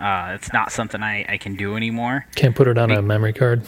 Uh, 0.00 0.32
it's 0.34 0.52
not 0.52 0.72
something 0.72 1.00
I, 1.00 1.24
I 1.28 1.38
can 1.38 1.54
do 1.54 1.76
anymore 1.76 2.26
Can't 2.34 2.56
put 2.56 2.66
it 2.66 2.76
on 2.76 2.88
Be- 2.88 2.96
a 2.96 3.02
memory 3.02 3.32
card. 3.32 3.62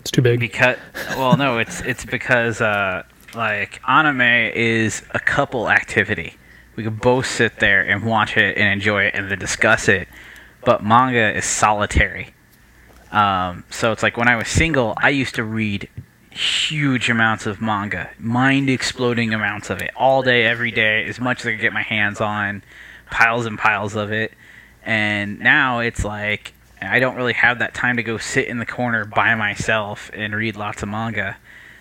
It's 0.00 0.12
too 0.12 0.22
big. 0.22 0.38
because 0.38 0.76
well 1.16 1.36
no 1.36 1.58
it's 1.58 1.80
it's 1.80 2.04
because 2.04 2.60
uh, 2.60 3.02
like 3.34 3.80
anime 3.88 4.20
is 4.20 5.02
a 5.10 5.18
couple 5.18 5.68
activity. 5.68 6.34
We 6.76 6.84
could 6.84 7.00
both 7.00 7.26
sit 7.26 7.58
there 7.60 7.82
and 7.82 8.04
watch 8.04 8.36
it 8.36 8.56
and 8.56 8.68
enjoy 8.72 9.04
it 9.04 9.14
and 9.14 9.30
then 9.30 9.38
discuss 9.38 9.88
it, 9.88 10.08
but 10.64 10.82
manga 10.84 11.36
is 11.36 11.44
solitary. 11.44 12.34
Um, 13.10 13.64
so 13.70 13.92
it's 13.92 14.02
like 14.02 14.16
when 14.16 14.28
I 14.28 14.36
was 14.36 14.48
single, 14.48 14.94
I 14.96 15.10
used 15.10 15.34
to 15.34 15.44
read 15.44 15.88
huge 16.30 17.10
amounts 17.10 17.44
of 17.44 17.60
manga, 17.60 18.10
mind 18.18 18.70
exploding 18.70 19.34
amounts 19.34 19.68
of 19.68 19.82
it, 19.82 19.90
all 19.94 20.22
day, 20.22 20.46
every 20.46 20.70
day, 20.70 21.04
as 21.04 21.20
much 21.20 21.40
as 21.40 21.46
I 21.46 21.50
could 21.52 21.60
get 21.60 21.74
my 21.74 21.82
hands 21.82 22.22
on, 22.22 22.62
piles 23.10 23.44
and 23.44 23.58
piles 23.58 23.94
of 23.94 24.10
it. 24.12 24.32
And 24.82 25.40
now 25.40 25.80
it's 25.80 26.04
like 26.04 26.54
I 26.80 26.98
don't 27.00 27.16
really 27.16 27.34
have 27.34 27.58
that 27.58 27.74
time 27.74 27.96
to 27.98 28.02
go 28.02 28.16
sit 28.16 28.48
in 28.48 28.58
the 28.58 28.66
corner 28.66 29.04
by 29.04 29.34
myself 29.34 30.10
and 30.14 30.34
read 30.34 30.56
lots 30.56 30.82
of 30.82 30.88
manga. 30.88 31.36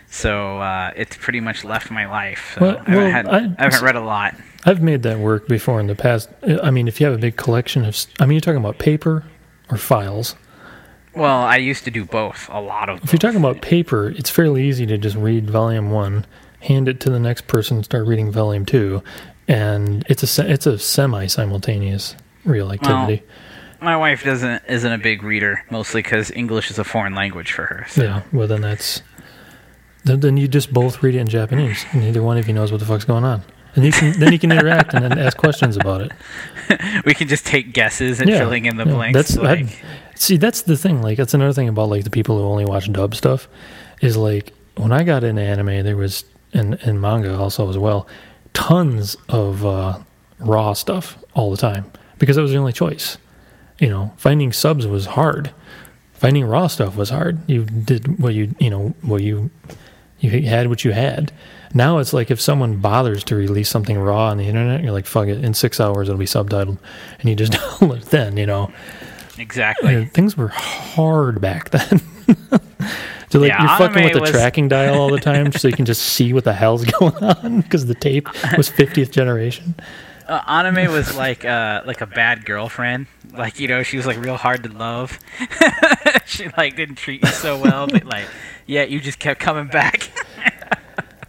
So 0.08 0.60
uh, 0.60 0.92
it's 0.98 1.16
pretty 1.16 1.40
much 1.40 1.64
left 1.64 1.90
my 1.90 2.06
life. 2.06 2.52
So 2.56 2.62
Well- 2.62 2.78
I, 2.86 2.90
haven't 2.92 2.94
well, 2.94 3.10
had, 3.12 3.28
I- 3.28 3.56
I 3.58 3.64
haven't 3.64 3.82
read 3.82 3.96
a 3.96 4.02
lot. 4.02 4.36
I've 4.66 4.82
made 4.82 5.04
that 5.04 5.20
work 5.20 5.48
before 5.48 5.80
in 5.80 5.88
the 5.88 5.96
past. 5.96 6.30
I 6.64 6.72
mean, 6.72 6.88
if 6.88 7.00
you 7.00 7.08
have 7.08 7.16
a 7.16 7.20
big 7.20 7.36
collection 7.36 7.86
of, 7.86 7.98
I 8.20 8.26
mean, 8.26 8.36
you're 8.36 8.42
talking 8.42 8.60
about 8.60 8.78
paper 8.78 9.24
or 9.70 9.78
files. 9.78 10.36
Well, 11.16 11.40
I 11.40 11.58
used 11.58 11.84
to 11.86 11.92
do 11.92 12.06
both. 12.06 12.48
A 12.50 12.62
lot 12.62 12.90
of. 12.90 13.04
If 13.04 13.12
you're 13.12 13.20
talking 13.20 13.40
about 13.40 13.62
paper, 13.62 14.10
it's 14.10 14.30
fairly 14.30 14.68
easy 14.68 14.86
to 14.86 14.98
just 14.98 15.16
read 15.16 15.50
volume 15.50 15.92
one, 15.92 16.26
hand 16.62 16.88
it 16.88 17.00
to 17.02 17.10
the 17.10 17.20
next 17.20 17.48
person, 17.48 17.84
start 17.84 18.06
reading 18.08 18.32
volume 18.32 18.66
two, 18.66 19.04
and 19.48 20.06
it's 20.08 20.38
a 20.38 20.52
it's 20.52 20.66
a 20.66 20.80
semi 20.80 21.28
simultaneous 21.28 22.16
real 22.46 22.72
activity. 22.72 23.24
my 23.82 23.98
wife 23.98 24.24
doesn't 24.24 24.64
isn't 24.70 24.92
a 24.92 24.98
big 24.98 25.24
reader, 25.24 25.66
mostly 25.70 26.02
because 26.02 26.32
English 26.32 26.72
is 26.72 26.80
a 26.80 26.84
foreign 26.84 27.14
language 27.14 27.52
for 27.52 27.66
her. 27.66 27.86
So. 27.90 28.04
yeah, 28.04 28.24
well 28.32 28.48
then 28.48 28.62
that's 28.62 29.02
then, 30.06 30.22
then 30.22 30.38
you 30.38 30.48
just 30.48 30.74
both 30.74 31.04
read 31.04 31.16
it 31.16 31.20
in 31.20 31.28
Japanese. 31.28 31.86
Neither 31.94 32.24
one 32.24 32.38
of 32.38 32.48
you 32.48 32.54
knows 32.54 32.72
what 32.72 32.80
the 32.80 32.86
fuck's 32.86 33.06
going 33.06 33.26
on, 33.26 33.44
and 33.76 33.86
you 33.86 33.92
can, 33.92 34.20
then 34.20 34.32
you 34.34 34.40
can 34.40 34.52
interact 34.52 34.94
and 34.94 35.04
then 35.04 35.18
ask 35.18 35.38
questions 35.38 35.78
about 35.78 36.02
it. 36.02 36.12
we 37.06 37.14
can 37.14 37.28
just 37.28 37.46
take 37.46 37.74
guesses 37.74 38.20
and 38.20 38.30
Yeah, 38.30 38.40
filling 38.40 38.66
in 38.66 38.78
the 38.78 38.86
yeah, 38.86 38.94
blanks. 38.94 39.16
that's- 39.16 39.38
like, 39.38 39.60
I'd- 39.60 39.76
See, 40.16 40.38
that's 40.38 40.62
the 40.64 40.78
thing. 40.78 41.02
Like, 41.02 41.18
that's 41.18 41.34
another 41.34 41.54
thing 41.54 41.68
about 41.68 41.90
like 41.90 42.04
the 42.04 42.12
people 42.12 42.38
who 42.38 42.44
only 42.44 42.64
watch 42.66 42.92
dub 42.92 43.16
stuff 43.16 43.48
is 44.02 44.16
like 44.18 44.54
when 44.76 44.92
I 44.92 45.02
got 45.04 45.24
into 45.24 45.42
anime, 45.42 45.84
there 45.84 45.98
was 45.98 46.26
and 46.54 46.76
and 46.84 47.02
manga 47.02 47.36
also 47.36 47.68
as 47.70 47.78
well, 47.78 48.08
tons 48.54 49.18
of 49.30 49.66
uh, 49.66 49.98
raw 50.40 50.74
stuff 50.74 51.18
all 51.34 51.50
the 51.50 51.58
time 51.58 51.92
because 52.20 52.36
that 52.36 52.44
was 52.44 52.52
the 52.52 52.58
only 52.58 52.72
choice. 52.74 53.18
You 53.80 53.90
know, 53.90 54.14
finding 54.18 54.54
subs 54.54 54.86
was 54.86 55.08
hard. 55.08 55.52
Finding 56.14 56.46
raw 56.46 56.68
stuff 56.68 56.96
was 56.96 57.10
hard. 57.10 57.40
You 57.50 57.66
did 57.66 58.20
what 58.20 58.36
you 58.36 58.54
you 58.60 58.70
know 58.70 58.94
what 59.02 59.24
you 59.24 59.50
you 60.22 60.42
had 60.48 60.68
what 60.68 60.86
you 60.86 60.92
had. 60.92 61.32
Now 61.74 61.98
it's 62.00 62.14
like 62.14 62.30
if 62.32 62.40
someone 62.40 62.78
bothers 62.78 63.24
to 63.26 63.36
release 63.36 63.70
something 63.70 63.98
raw 63.98 64.28
on 64.28 64.38
the 64.38 64.46
internet, 64.48 64.84
you're 64.84 64.92
like, 64.92 65.06
fuck 65.06 65.28
it. 65.28 65.44
In 65.44 65.54
six 65.54 65.80
hours, 65.80 66.08
it'll 66.10 66.20
be 66.20 66.26
subtitled, 66.26 66.78
and 67.20 67.30
you 67.30 67.36
just 67.36 67.52
download 67.54 67.98
it 68.02 68.06
then. 68.06 68.38
You 68.38 68.46
know. 68.46 68.72
exactly. 69.38 69.94
Yeah, 69.94 70.06
things 70.06 70.36
were 70.38 70.50
hard 70.50 71.40
back 71.42 71.70
then. 71.72 72.00
so 73.30 73.40
like 73.40 73.50
Yeah, 73.50 73.62
you're 73.62 73.78
fucking 73.88 74.04
with 74.04 74.14
the 74.14 74.20
was- 74.22 74.32
tracking 74.32 74.68
dial 74.68 74.96
all 75.00 75.10
the 75.10 75.20
time, 75.22 75.52
so 75.54 75.68
you 75.68 75.74
can 75.76 75.86
just 75.86 76.02
see 76.02 76.34
what 76.34 76.44
the 76.44 76.54
hell's 76.54 76.84
going 76.86 77.16
on 77.16 77.62
because 77.62 77.86
the 77.86 77.96
tape 77.96 78.28
was 78.58 78.70
50th 78.70 79.12
generation. 79.12 79.76
Uh, 80.28 80.42
anime 80.48 80.92
was 80.92 81.16
like 81.18 81.44
uh, 81.44 81.82
like 81.86 82.00
a 82.02 82.06
bad 82.06 82.46
girlfriend. 82.46 83.08
Like 83.34 83.60
you 83.60 83.68
know, 83.68 83.82
she 83.84 83.98
was 83.98 84.06
like 84.06 84.18
real 84.18 84.38
hard 84.38 84.64
to 84.64 84.70
love. 84.72 85.18
she 86.26 86.48
like 86.58 86.76
didn't 86.76 86.96
treat 86.96 87.22
you 87.24 87.30
so 87.30 87.58
well, 87.60 87.88
but 87.88 88.06
like 88.06 88.26
yeah, 88.66 88.84
you 88.84 89.00
just 89.02 89.20
kept 89.20 89.40
coming 89.40 89.68
back. 89.68 90.10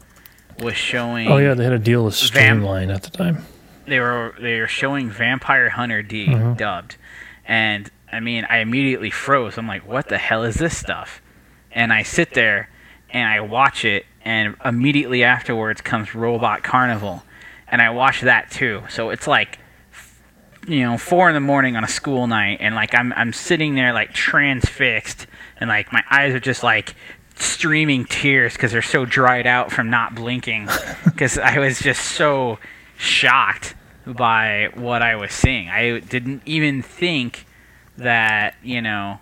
was 0.59 0.75
showing. 0.75 1.29
Oh 1.29 1.39
yeah, 1.39 1.55
they 1.55 1.65
had 1.65 1.73
a 1.73 1.79
deal 1.79 2.05
with 2.05 2.15
Vam- 2.15 2.27
Streamline 2.27 2.91
at 2.91 3.03
the 3.03 3.11
time. 3.11 3.45
They 3.87 4.01
were 4.01 4.35
they 4.41 4.61
were 4.61 4.67
showing 4.69 5.11
Vampire 5.11 5.71
Hunter 5.71 6.03
D 6.03 6.27
Mhm. 6.29 6.57
dubbed, 6.57 6.97
and 7.47 7.91
I 8.13 8.21
mean 8.21 8.47
I 8.49 8.59
immediately 8.59 9.11
froze. 9.11 9.59
I'm 9.59 9.67
like, 9.67 9.87
what 9.87 10.09
the 10.09 10.19
hell 10.19 10.43
is 10.45 10.57
this 10.57 10.77
stuff? 10.77 11.21
And 11.73 11.93
I 11.93 12.03
sit 12.03 12.35
there 12.35 12.69
and 13.11 13.29
I 13.29 13.41
watch 13.41 13.85
it, 13.85 14.07
and 14.25 14.55
immediately 14.65 15.25
afterwards 15.25 15.81
comes 15.81 16.15
Robot 16.15 16.63
Carnival, 16.63 17.23
and 17.69 17.81
I 17.83 17.91
watch 17.91 18.21
that 18.23 18.51
too. 18.51 18.83
So 18.89 19.11
it's 19.11 19.27
like, 19.27 19.59
you 20.67 20.83
know, 20.83 20.97
four 20.97 21.29
in 21.29 21.35
the 21.35 21.41
morning 21.41 21.77
on 21.77 21.85
a 21.85 21.89
school 21.89 22.27
night, 22.27 22.59
and 22.61 22.75
like 22.75 22.95
I'm 22.95 23.13
I'm 23.15 23.33
sitting 23.33 23.75
there 23.75 23.93
like 23.93 24.13
transfixed, 24.13 25.27
and 25.59 25.69
like 25.69 25.93
my 25.93 26.03
eyes 26.11 26.35
are 26.35 26.41
just 26.41 26.63
like 26.63 26.95
streaming 27.35 28.05
tears 28.05 28.53
because 28.53 28.71
they're 28.73 28.83
so 28.83 29.05
dried 29.05 29.47
out 29.47 29.73
from 29.73 29.91
not 29.91 30.15
blinking, 30.15 30.69
because 31.05 31.39
I 31.39 31.59
was 31.59 31.81
just 31.81 32.03
so 32.03 32.59
shocked 33.03 33.75
by 34.07 34.71
what 34.75 35.03
I 35.03 35.17
was 35.17 35.33
seeing. 35.33 35.69
I 35.69 35.99
didn't 35.99 36.43
even 36.47 36.83
think 36.83 37.47
that, 37.99 38.55
you 38.63 38.81
know, 38.81 39.19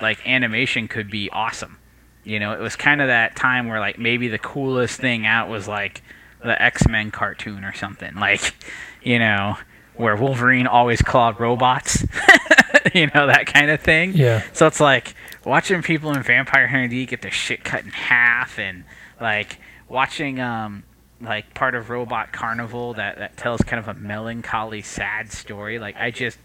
like 0.00 0.26
animation 0.26 0.88
could 0.88 1.10
be 1.10 1.30
awesome. 1.30 1.78
You 2.24 2.38
know, 2.38 2.52
it 2.52 2.60
was 2.60 2.76
kind 2.76 3.00
of 3.00 3.08
that 3.08 3.36
time 3.36 3.68
where 3.68 3.80
like 3.80 3.98
maybe 3.98 4.28
the 4.28 4.38
coolest 4.38 5.00
thing 5.00 5.26
out 5.26 5.48
was 5.48 5.66
like 5.66 6.02
the 6.42 6.60
X-Men 6.60 7.10
cartoon 7.10 7.64
or 7.64 7.72
something. 7.72 8.14
Like, 8.16 8.54
you 9.02 9.18
know, 9.18 9.56
where 9.94 10.16
Wolverine 10.16 10.66
always 10.66 11.00
clawed 11.00 11.40
robots. 11.40 12.04
you 12.94 13.06
know, 13.14 13.26
that 13.26 13.46
kind 13.46 13.70
of 13.70 13.80
thing. 13.80 14.12
Yeah. 14.14 14.42
So 14.52 14.66
it's 14.66 14.80
like 14.80 15.14
watching 15.44 15.82
people 15.82 16.12
in 16.12 16.22
Vampire 16.22 16.66
Hunter 16.66 16.88
D 16.88 17.06
get 17.06 17.22
their 17.22 17.30
shit 17.30 17.64
cut 17.64 17.84
in 17.84 17.90
half 17.90 18.58
and 18.58 18.84
like 19.20 19.58
watching 19.88 20.40
um 20.40 20.84
like 21.20 21.54
part 21.54 21.74
of 21.74 21.90
Robot 21.90 22.32
Carnival 22.32 22.94
that 22.94 23.18
that 23.18 23.36
tells 23.36 23.60
kind 23.62 23.78
of 23.78 23.88
a 23.88 23.98
melancholy 23.98 24.82
sad 24.82 25.32
story. 25.32 25.78
Like 25.78 25.96
I 25.96 26.10
just 26.10 26.38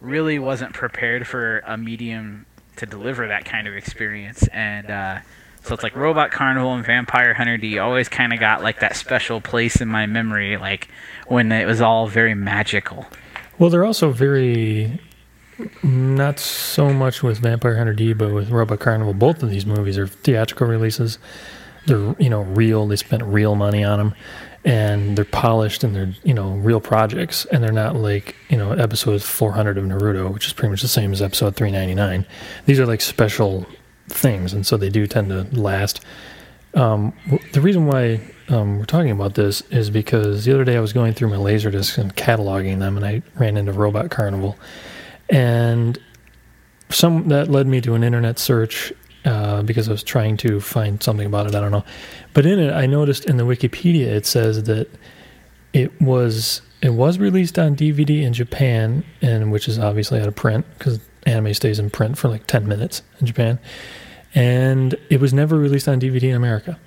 really 0.00 0.38
wasn't 0.38 0.74
prepared 0.74 1.26
for 1.26 1.60
a 1.66 1.76
medium 1.76 2.46
to 2.76 2.86
deliver 2.86 3.28
that 3.28 3.44
kind 3.44 3.66
of 3.66 3.74
experience 3.74 4.46
and 4.48 4.90
uh 4.90 5.18
so 5.66 5.74
it's 5.74 5.82
like 5.82 5.96
Robot 5.96 6.30
Carnival 6.30 6.74
and 6.74 6.86
Vampire 6.86 7.34
Hunter 7.34 7.56
D 7.56 7.80
always 7.80 8.08
kind 8.08 8.32
of 8.32 8.38
got 8.38 8.62
like 8.62 8.78
that 8.80 8.94
special 8.94 9.40
place 9.40 9.80
in 9.80 9.88
my 9.88 10.06
memory, 10.06 10.56
like 10.58 10.86
when 11.26 11.50
it 11.50 11.66
was 11.66 11.80
all 11.80 12.06
very 12.06 12.34
magical. 12.34 13.04
Well, 13.58 13.68
they're 13.68 13.84
also 13.84 14.12
very 14.12 15.00
not 15.82 16.38
so 16.38 16.92
much 16.92 17.24
with 17.24 17.38
Vampire 17.38 17.76
Hunter 17.76 17.94
D, 17.94 18.12
but 18.12 18.32
with 18.32 18.50
Robot 18.50 18.78
Carnival. 18.78 19.12
Both 19.12 19.42
of 19.42 19.50
these 19.50 19.66
movies 19.66 19.98
are 19.98 20.06
theatrical 20.06 20.68
releases. 20.68 21.18
They're 21.86 22.14
you 22.18 22.30
know 22.30 22.42
real. 22.42 22.86
They 22.86 22.96
spent 22.96 23.22
real 23.22 23.54
money 23.54 23.84
on 23.84 23.98
them, 23.98 24.14
and 24.64 25.16
they're 25.16 25.24
polished 25.24 25.84
and 25.84 25.94
they're 25.94 26.12
you 26.24 26.34
know 26.34 26.50
real 26.50 26.80
projects. 26.80 27.44
And 27.46 27.62
they're 27.62 27.72
not 27.72 27.96
like 27.96 28.36
you 28.48 28.56
know 28.56 28.72
episode 28.72 29.22
400 29.22 29.78
of 29.78 29.84
Naruto, 29.84 30.32
which 30.32 30.46
is 30.46 30.52
pretty 30.52 30.70
much 30.70 30.82
the 30.82 30.88
same 30.88 31.12
as 31.12 31.22
episode 31.22 31.56
399. 31.56 32.26
These 32.66 32.80
are 32.80 32.86
like 32.86 33.00
special 33.00 33.66
things, 34.08 34.52
and 34.52 34.66
so 34.66 34.76
they 34.76 34.90
do 34.90 35.06
tend 35.06 35.28
to 35.28 35.44
last. 35.58 36.04
Um, 36.74 37.14
the 37.52 37.60
reason 37.62 37.86
why 37.86 38.20
um, 38.48 38.78
we're 38.78 38.84
talking 38.84 39.10
about 39.10 39.34
this 39.34 39.62
is 39.70 39.88
because 39.88 40.44
the 40.44 40.52
other 40.52 40.64
day 40.64 40.76
I 40.76 40.80
was 40.80 40.92
going 40.92 41.14
through 41.14 41.30
my 41.30 41.36
Laserdiscs 41.36 41.96
and 41.96 42.14
cataloging 42.14 42.80
them, 42.80 42.96
and 42.96 43.06
I 43.06 43.22
ran 43.36 43.56
into 43.56 43.72
Robot 43.72 44.10
Carnival, 44.10 44.58
and 45.30 45.98
some 46.90 47.28
that 47.28 47.48
led 47.48 47.66
me 47.66 47.80
to 47.80 47.94
an 47.94 48.04
internet 48.04 48.38
search 48.38 48.92
uh, 49.26 49.62
because 49.62 49.88
I 49.88 49.92
was 49.92 50.02
trying 50.02 50.38
to 50.38 50.60
find 50.60 51.02
something 51.02 51.26
about 51.26 51.46
it. 51.46 51.54
I 51.54 51.60
don't 51.60 51.72
know, 51.72 51.84
but 52.32 52.46
in 52.46 52.58
it 52.58 52.72
I 52.72 52.86
noticed 52.86 53.26
in 53.26 53.36
the 53.36 53.44
Wikipedia 53.44 54.06
it 54.06 54.24
says 54.24 54.64
that 54.64 54.88
it 55.72 56.00
was 56.00 56.62
it 56.82 56.90
was 56.90 57.18
released 57.18 57.58
on 57.58 57.76
DVD 57.76 58.22
in 58.22 58.32
Japan, 58.32 59.04
and 59.20 59.50
which 59.50 59.68
is 59.68 59.78
obviously 59.78 60.20
out 60.20 60.28
of 60.28 60.34
print 60.36 60.64
because 60.78 61.00
anime 61.26 61.52
stays 61.54 61.78
in 61.78 61.90
print 61.90 62.16
for 62.16 62.28
like 62.28 62.46
10 62.46 62.66
minutes 62.66 63.02
in 63.20 63.26
Japan. 63.26 63.58
And 64.34 64.94
it 65.10 65.20
was 65.20 65.34
never 65.34 65.58
released 65.58 65.88
on 65.88 66.00
DVD 66.00 66.24
in 66.24 66.36
America. 66.36 66.78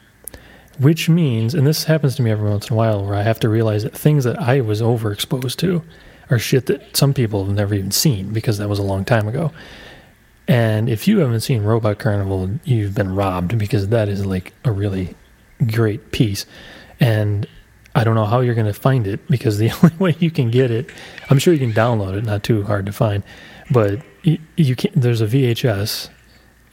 Which 0.80 1.10
means, 1.10 1.54
and 1.54 1.68
this 1.68 1.84
happens 1.84 2.16
to 2.16 2.22
me 2.22 2.32
every 2.32 2.50
once 2.50 2.70
in 2.70 2.74
a 2.74 2.78
while, 2.78 3.06
where 3.06 3.16
I 3.16 3.24
have 3.24 3.40
to 3.42 3.50
realize 3.50 3.84
that 3.84 3.94
things 3.94 4.24
that 4.24 4.40
I 4.40 4.62
was 4.62 4.82
overexposed 4.82 5.58
to 5.58 5.84
are 6.30 6.40
shit 6.40 6.68
that 6.68 6.96
some 6.96 7.14
people 7.14 7.44
have 7.44 7.54
never 7.54 7.74
even 7.76 7.92
seen 7.92 8.32
because 8.32 8.60
that 8.60 8.70
was 8.70 8.80
a 8.80 8.84
long 8.84 9.04
time 9.04 9.28
ago. 9.28 9.52
And 10.50 10.90
if 10.90 11.08
you 11.08 11.20
haven't 11.20 11.42
seen 11.42 11.62
Robot 11.62 12.00
Carnival, 12.00 12.50
you've 12.64 12.96
been 12.96 13.14
robbed 13.14 13.56
because 13.60 13.90
that 13.90 14.10
is 14.10 14.26
like 14.26 14.52
a 14.66 14.72
really 14.72 15.16
great 15.68 16.12
piece. 16.12 16.48
And 17.00 17.48
I 17.94 18.04
don't 18.04 18.16
know 18.16 18.26
how 18.26 18.40
you're 18.40 18.56
going 18.56 18.66
to 18.66 18.74
find 18.74 19.06
it 19.06 19.26
because 19.28 19.60
the 19.60 19.70
only 19.84 19.96
way 19.98 20.16
you 20.20 20.32
can 20.32 20.50
get 20.50 20.72
it, 20.72 20.90
I'm 21.30 21.38
sure 21.38 21.54
you 21.54 21.60
can 21.60 21.72
download 21.72 22.18
it, 22.18 22.26
not 22.26 22.42
too 22.42 22.64
hard 22.64 22.88
to 22.88 22.92
find, 22.92 23.22
but 23.70 24.02
you, 24.24 24.76
can 24.76 24.92
There's 25.00 25.22
a 25.22 25.28
VHS 25.28 26.10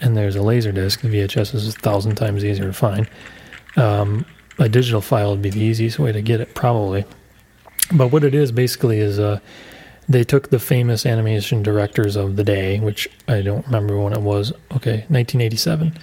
and 0.01 0.17
there's 0.17 0.37
a 0.37 0.43
laser 0.43 0.73
disc. 0.73 1.03
The 1.03 1.09
VHS 1.09 1.55
is 1.55 1.69
a 1.69 1.73
thousand 1.73 2.15
times 2.15 2.47
easier 2.47 2.65
to 2.67 2.73
find. 2.73 3.07
Um, 3.77 4.25
a 4.59 4.71
digital 4.71 5.03
file 5.03 5.33
would 5.33 5.43
be 5.43 5.51
the 5.51 5.61
easiest 5.61 5.99
way 5.99 6.13
to 6.13 6.23
get 6.23 6.41
it, 6.41 6.55
probably. 6.55 7.05
But 7.93 8.09
what 8.09 8.25
it 8.25 8.35
is 8.35 8.53
basically 8.53 9.01
is 9.01 9.19
uh, 9.19 9.41
they 10.09 10.25
took 10.25 10.51
the 10.51 10.59
famous 10.59 11.05
animation 11.05 11.63
directors 11.63 12.17
of 12.17 12.37
the 12.37 12.45
day, 12.45 12.79
which 12.79 13.09
I 13.29 13.43
don't 13.43 13.67
remember 13.67 13.99
when 14.01 14.13
it 14.13 14.21
was. 14.21 14.53
Okay, 14.73 15.05
1987, 15.09 15.99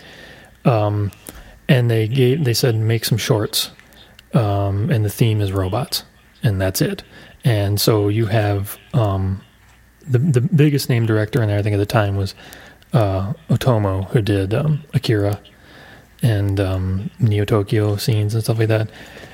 um, 0.66 1.12
and 1.70 1.89
they 1.89 2.08
gave 2.08 2.44
they 2.44 2.54
said 2.54 2.76
make 2.76 3.06
some 3.06 3.18
shorts, 3.18 3.72
um, 4.34 4.89
and 4.89 5.06
the 5.06 5.10
theme 5.10 5.42
is 5.42 5.52
robots, 5.52 6.04
and 6.42 6.60
that's 6.60 6.82
it. 6.82 7.04
And 7.46 7.80
so 7.80 8.10
you 8.10 8.26
have 8.28 8.78
um, 8.94 9.42
the 10.08 10.20
the 10.20 10.42
biggest 10.42 10.89
name 10.89 11.06
director 11.06 11.42
in 11.42 11.48
there, 11.48 11.60
I 11.60 11.62
think 11.62 11.74
at 11.74 11.78
the 11.78 11.86
time 11.86 12.16
was 12.16 12.36
uh, 12.92 13.34
Otomo, 13.50 14.10
who 14.10 14.22
did 14.22 14.54
um, 14.54 14.84
Akira 14.94 15.39
and 16.22 16.60
um, 16.60 17.10
Neo 17.20 17.46
Tokyo 17.46 17.98
scenes 17.98 18.34
and 18.34 18.44
stuff 18.44 18.60
like 18.60 18.70
that. 18.70 18.89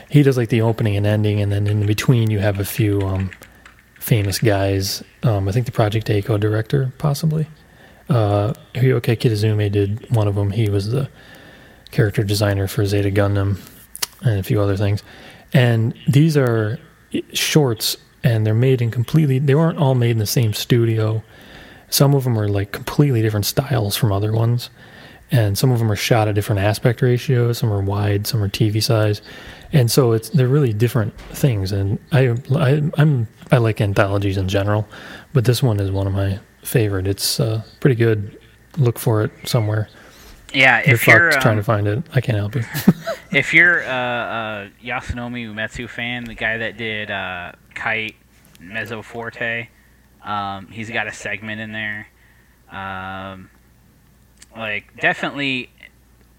He 0.10 0.24
does 0.24 0.38
like 0.38 0.50
the 0.50 0.62
opening 0.62 0.96
and 0.96 1.06
ending, 1.06 1.40
and 1.40 1.52
then 1.52 1.68
in 1.68 1.86
between 1.86 2.32
you 2.32 2.40
have 2.40 2.60
a 2.60 2.66
few 2.66 3.02
um, 3.02 3.30
famous 4.10 4.40
guys. 4.40 5.04
Um, 5.22 5.48
I 5.48 5.52
think 5.52 5.68
the 5.68 5.72
Project 5.72 6.10
A-ko 6.10 6.40
director, 6.40 6.92
possibly. 6.98 7.48
Uh, 8.10 8.54
Hiroyuki 8.74 9.16
Kitazume 9.16 9.72
did 9.72 10.10
one 10.10 10.28
of 10.28 10.34
them. 10.34 10.50
He 10.50 10.68
was 10.68 10.90
the 10.90 11.08
character 11.92 12.24
designer 12.24 12.68
for 12.68 12.88
Zeta 12.88 13.12
Gundam 13.12 13.60
and 14.22 14.40
a 14.40 14.44
few 14.44 14.60
other 14.60 14.76
things. 14.76 15.04
And 15.54 15.94
these 16.08 16.36
are 16.36 16.80
shorts 17.34 17.98
and 18.24 18.48
they're 18.48 18.54
made 18.54 18.82
in 18.82 18.92
completely 18.92 19.40
they 19.40 19.56
weren't 19.56 19.78
all 19.78 19.96
made 19.96 20.12
in 20.12 20.18
the 20.18 20.26
same 20.26 20.54
studio 20.54 21.24
some 21.90 22.14
of 22.14 22.24
them 22.24 22.38
are 22.38 22.48
like 22.48 22.72
completely 22.72 23.22
different 23.22 23.46
styles 23.46 23.96
from 23.96 24.12
other 24.12 24.32
ones 24.32 24.70
and 25.32 25.58
some 25.58 25.72
of 25.72 25.80
them 25.80 25.92
are 25.92 25.96
shot 25.96 26.28
at 26.28 26.36
different 26.36 26.60
aspect 26.60 27.02
ratios 27.02 27.60
some 27.60 27.72
are 27.72 27.82
wide 27.82 28.26
some 28.28 28.44
are 28.44 28.50
tv 28.50 28.82
size. 28.82 29.22
And 29.72 29.92
so 29.92 30.14
it's 30.14 30.30
they're 30.30 30.48
really 30.48 30.74
different 30.74 31.18
things. 31.32 31.72
And 31.72 32.00
i, 32.12 32.36
I 32.56 32.82
i'm 32.98 33.28
i 33.52 33.58
like 33.58 33.82
anthologies 33.82 34.38
in 34.38 34.48
general 34.48 34.88
but 35.34 35.46
this 35.46 35.62
one 35.62 35.80
is 35.80 35.92
one 35.92 36.08
of 36.08 36.14
my 36.14 36.40
favorite. 36.64 37.08
It's 37.08 37.40
uh, 37.40 37.64
pretty 37.80 37.96
good. 37.96 38.40
Look 38.78 39.00
for 39.00 39.24
it 39.24 39.32
somewhere. 39.46 39.90
Yeah, 40.54 40.82
you're 40.86 40.96
if 40.96 41.08
you're 41.08 41.32
fucked 41.32 41.44
trying 41.44 41.56
to 41.58 41.62
um, 41.62 41.64
find 41.64 41.88
it. 41.88 42.04
I 42.14 42.22
can't 42.22 42.38
help 42.38 42.56
you. 42.56 42.64
if 43.32 43.54
you're 43.54 43.84
uh, 43.84 44.66
a 44.66 44.72
Yasuomi 44.84 45.48
Umetsu 45.48 45.88
fan, 45.88 46.24
the 46.24 46.34
guy 46.34 46.58
that 46.58 46.78
did 46.78 47.12
uh, 47.12 47.52
Kite, 47.76 48.16
Mezzo 48.60 49.02
Forte, 49.02 49.70
um, 50.24 50.68
he's 50.68 50.90
got 50.90 51.08
a 51.08 51.14
segment 51.14 51.62
in 51.62 51.72
there. 51.72 52.08
Um, 52.72 53.50
like 54.60 55.00
definitely, 55.00 55.70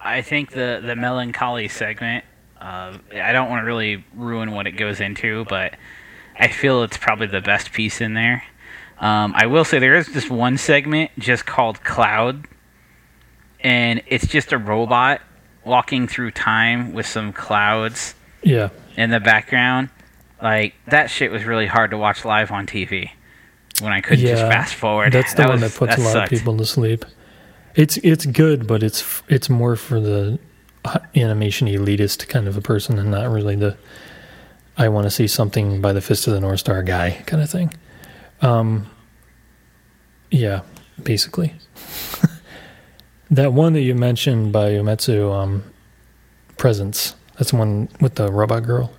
I 0.01 0.23
think 0.23 0.53
the 0.53 0.81
the 0.85 0.95
melancholy 0.95 1.69
segment. 1.69 2.25
Uh, 2.61 2.99
I 3.15 3.33
don't 3.33 3.49
want 3.49 3.63
to 3.63 3.67
really 3.67 4.05
ruin 4.15 4.51
what 4.53 4.67
it 4.67 4.73
goes 4.73 5.01
into, 5.01 5.47
but 5.47 5.75
I 6.39 6.49
feel 6.49 6.83
it's 6.83 6.99
probably 6.99 7.27
the 7.27 7.41
best 7.41 7.73
piece 7.73 8.01
in 8.03 8.13
there. 8.15 8.45
Um, 8.99 9.33
I 9.35 9.47
will 9.47 9.65
say 9.65 9.79
there 9.79 9.97
is 9.97 10.09
just 10.09 10.31
one 10.31 10.59
segment 10.59 11.11
just 11.19 11.47
called 11.47 11.83
Cloud, 11.83 12.47
and 13.61 14.03
it's 14.07 14.27
just 14.27 14.53
a 14.53 14.59
robot 14.59 15.23
walking 15.65 16.07
through 16.07 16.31
time 16.33 16.93
with 16.93 17.07
some 17.07 17.33
clouds 17.33 18.15
yeah 18.43 18.69
in 18.97 19.11
the 19.11 19.21
background. 19.21 19.89
Like 20.43 20.75
that 20.87 21.09
shit 21.11 21.31
was 21.31 21.45
really 21.45 21.67
hard 21.67 21.91
to 21.93 21.99
watch 21.99 22.25
live 22.25 22.51
on 22.51 22.67
TV 22.67 23.11
when 23.81 23.93
I 23.93 24.01
couldn't 24.01 24.25
just 24.27 24.43
fast 24.43 24.75
forward. 24.75 25.13
That's 25.13 25.35
the 25.35 25.43
one 25.43 25.61
was- 25.61 25.73
that 25.73 25.79
puts 25.79 25.97
a 25.97 26.01
lot 26.01 26.13
sucked. 26.13 26.33
of 26.33 26.39
people 26.39 26.57
to 26.59 26.67
sleep. 26.67 27.05
It's 27.75 27.97
it's 27.99 28.27
good, 28.27 28.67
but 28.67 28.83
it's 28.83 29.23
it's 29.29 29.49
more 29.49 29.77
for 29.77 30.01
the 30.01 30.39
uh, 30.85 30.99
animation 31.15 31.69
elitist 31.69 32.29
kind 32.29 32.49
of 32.49 32.57
a 32.57 32.61
person, 32.61 32.99
and 32.99 33.11
not 33.11 33.31
really 33.31 33.57
the 33.57 33.77
I 34.77 34.89
want 34.89 35.05
to 35.05 35.11
see 35.11 35.27
something 35.27 35.81
by 35.81 35.93
the 35.93 36.01
fist 36.01 36.27
of 36.27 36.33
the 36.33 36.41
North 36.41 36.61
Star 36.61 36.83
guy 36.83 37.23
kind 37.27 37.43
of 37.43 37.51
thing. 37.51 37.75
Um, 38.41 38.87
yeah, 40.31 40.63
basically. 41.03 41.55
that 43.31 43.53
one 43.53 43.75
that 43.75 43.83
you 43.83 43.95
mentioned 43.95 44.53
by 44.53 44.71
Umetsu, 44.71 45.33
um, 45.33 45.65
Presence. 46.57 47.15
That's 47.39 47.51
the 47.51 47.57
one 47.57 47.89
with 48.01 48.17
the 48.17 48.31
robot 48.33 48.65
girl. 48.65 48.93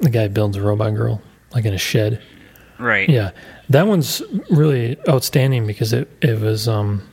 The 0.00 0.10
guy 0.10 0.28
builds 0.28 0.56
a 0.56 0.62
robot 0.62 0.94
girl 0.94 1.22
like 1.54 1.64
in 1.64 1.74
a 1.74 1.78
shed. 1.78 2.22
Right. 2.78 3.08
Yeah, 3.08 3.30
that 3.68 3.86
one's 3.86 4.22
really 4.50 4.96
outstanding 5.08 5.66
because 5.66 5.92
it 5.92 6.08
it 6.22 6.40
was 6.40 6.68
um 6.68 7.06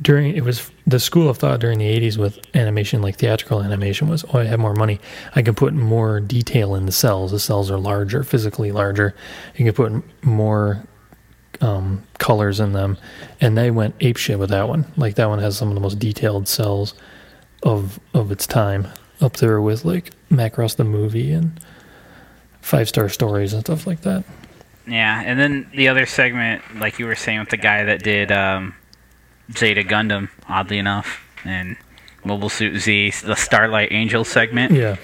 during 0.00 0.36
it 0.36 0.44
was 0.44 0.70
the 0.86 1.00
school 1.00 1.28
of 1.28 1.38
thought 1.38 1.60
during 1.60 1.78
the 1.78 2.00
80s 2.00 2.16
with 2.16 2.38
animation 2.54 3.02
like 3.02 3.16
theatrical 3.16 3.62
animation 3.62 4.08
was 4.08 4.24
oh 4.32 4.38
I 4.38 4.44
have 4.44 4.60
more 4.60 4.74
money. 4.74 5.00
I 5.34 5.42
can 5.42 5.54
put 5.54 5.74
more 5.74 6.20
detail 6.20 6.74
in 6.74 6.86
the 6.86 6.92
cells. 6.92 7.30
The 7.32 7.40
cells 7.40 7.70
are 7.70 7.78
larger 7.78 8.22
physically 8.22 8.72
larger. 8.72 9.14
You 9.56 9.64
can 9.64 9.74
put 9.74 10.24
more 10.24 10.84
um, 11.60 12.04
colors 12.18 12.60
in 12.60 12.72
them. 12.72 12.96
And 13.40 13.56
they 13.56 13.70
went 13.70 13.98
apeshit 13.98 14.38
with 14.38 14.50
that 14.50 14.68
one. 14.68 14.86
Like 14.96 15.16
that 15.16 15.28
one 15.28 15.38
has 15.38 15.56
some 15.56 15.68
of 15.68 15.74
the 15.74 15.80
most 15.80 15.98
detailed 15.98 16.48
cells 16.48 16.94
of 17.62 17.98
of 18.14 18.30
its 18.30 18.46
time 18.46 18.88
up 19.20 19.36
there 19.36 19.60
with 19.60 19.84
like 19.84 20.12
Macross 20.30 20.76
the 20.76 20.84
movie 20.84 21.32
and 21.32 21.60
five 22.60 22.88
star 22.88 23.08
stories 23.08 23.52
and 23.52 23.62
stuff 23.62 23.86
like 23.86 24.02
that. 24.02 24.24
Yeah, 24.86 25.22
and 25.24 25.38
then 25.38 25.70
the 25.74 25.88
other 25.88 26.06
segment, 26.06 26.62
like 26.76 26.98
you 26.98 27.06
were 27.06 27.14
saying 27.14 27.40
with 27.40 27.50
the 27.50 27.58
guy 27.58 27.84
that 27.84 28.02
did 28.02 28.32
um, 28.32 28.74
Zeta 29.52 29.82
Gundam, 29.82 30.28
oddly 30.48 30.78
enough, 30.78 31.24
and 31.44 31.76
Mobile 32.24 32.48
Suit 32.48 32.78
Z, 32.80 33.12
the 33.24 33.34
Starlight 33.34 33.92
Angel 33.92 34.24
segment. 34.24 34.72
Yeah. 34.72 34.96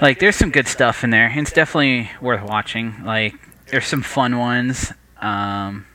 Like, 0.00 0.18
there's 0.18 0.36
some 0.36 0.50
good 0.50 0.66
stuff 0.66 1.04
in 1.04 1.10
there. 1.10 1.32
It's 1.34 1.52
definitely 1.52 2.10
worth 2.20 2.42
watching. 2.42 3.04
Like, 3.04 3.34
there's 3.66 3.86
some 3.86 4.02
fun 4.02 4.38
ones. 4.38 4.92
Um, 5.20 5.86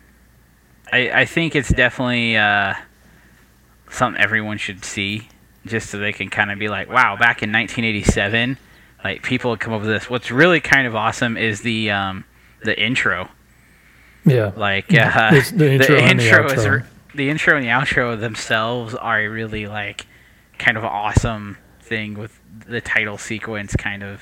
I 0.92 1.12
I 1.22 1.26
think 1.26 1.56
it's 1.56 1.70
definitely 1.70 2.38
uh, 2.38 2.74
something 3.90 4.22
everyone 4.22 4.58
should 4.58 4.84
see, 4.84 5.28
just 5.66 5.90
so 5.90 5.98
they 5.98 6.14
can 6.14 6.30
kind 6.30 6.52
of 6.52 6.60
be 6.60 6.68
like, 6.68 6.90
wow, 6.90 7.16
back 7.16 7.44
in 7.44 7.52
1987, 7.52 8.58
like 9.04 9.24
people 9.24 9.52
would 9.52 9.60
come 9.60 9.74
up 9.74 9.82
with 9.82 9.90
this. 9.90 10.10
What's 10.10 10.32
really 10.32 10.60
kind 10.60 10.88
of 10.88 10.96
awesome 10.96 11.38
is 11.38 11.62
the 11.62 11.92
um, 11.92 12.26
the 12.64 12.80
intro. 12.80 13.30
Yeah. 14.26 14.52
Like 14.56 14.94
uh, 14.94 15.32
the 15.54 15.74
intro 15.74 15.96
and 15.96 16.20
the 16.20 16.46
is 16.46 16.68
re- 16.68 16.84
the 17.14 17.30
intro 17.30 17.56
and 17.56 17.66
the 17.66 17.70
outro 17.70 18.20
themselves 18.20 18.96
are 18.96 19.20
a 19.20 19.28
really 19.28 19.68
like 19.68 20.06
kind 20.58 20.78
of 20.78 20.84
awesome 20.84 21.58
thing 21.82 22.14
with 22.16 22.40
the 22.68 22.82
title 22.82 23.18
sequence 23.18 23.76
kind 23.76 24.04
of 24.04 24.22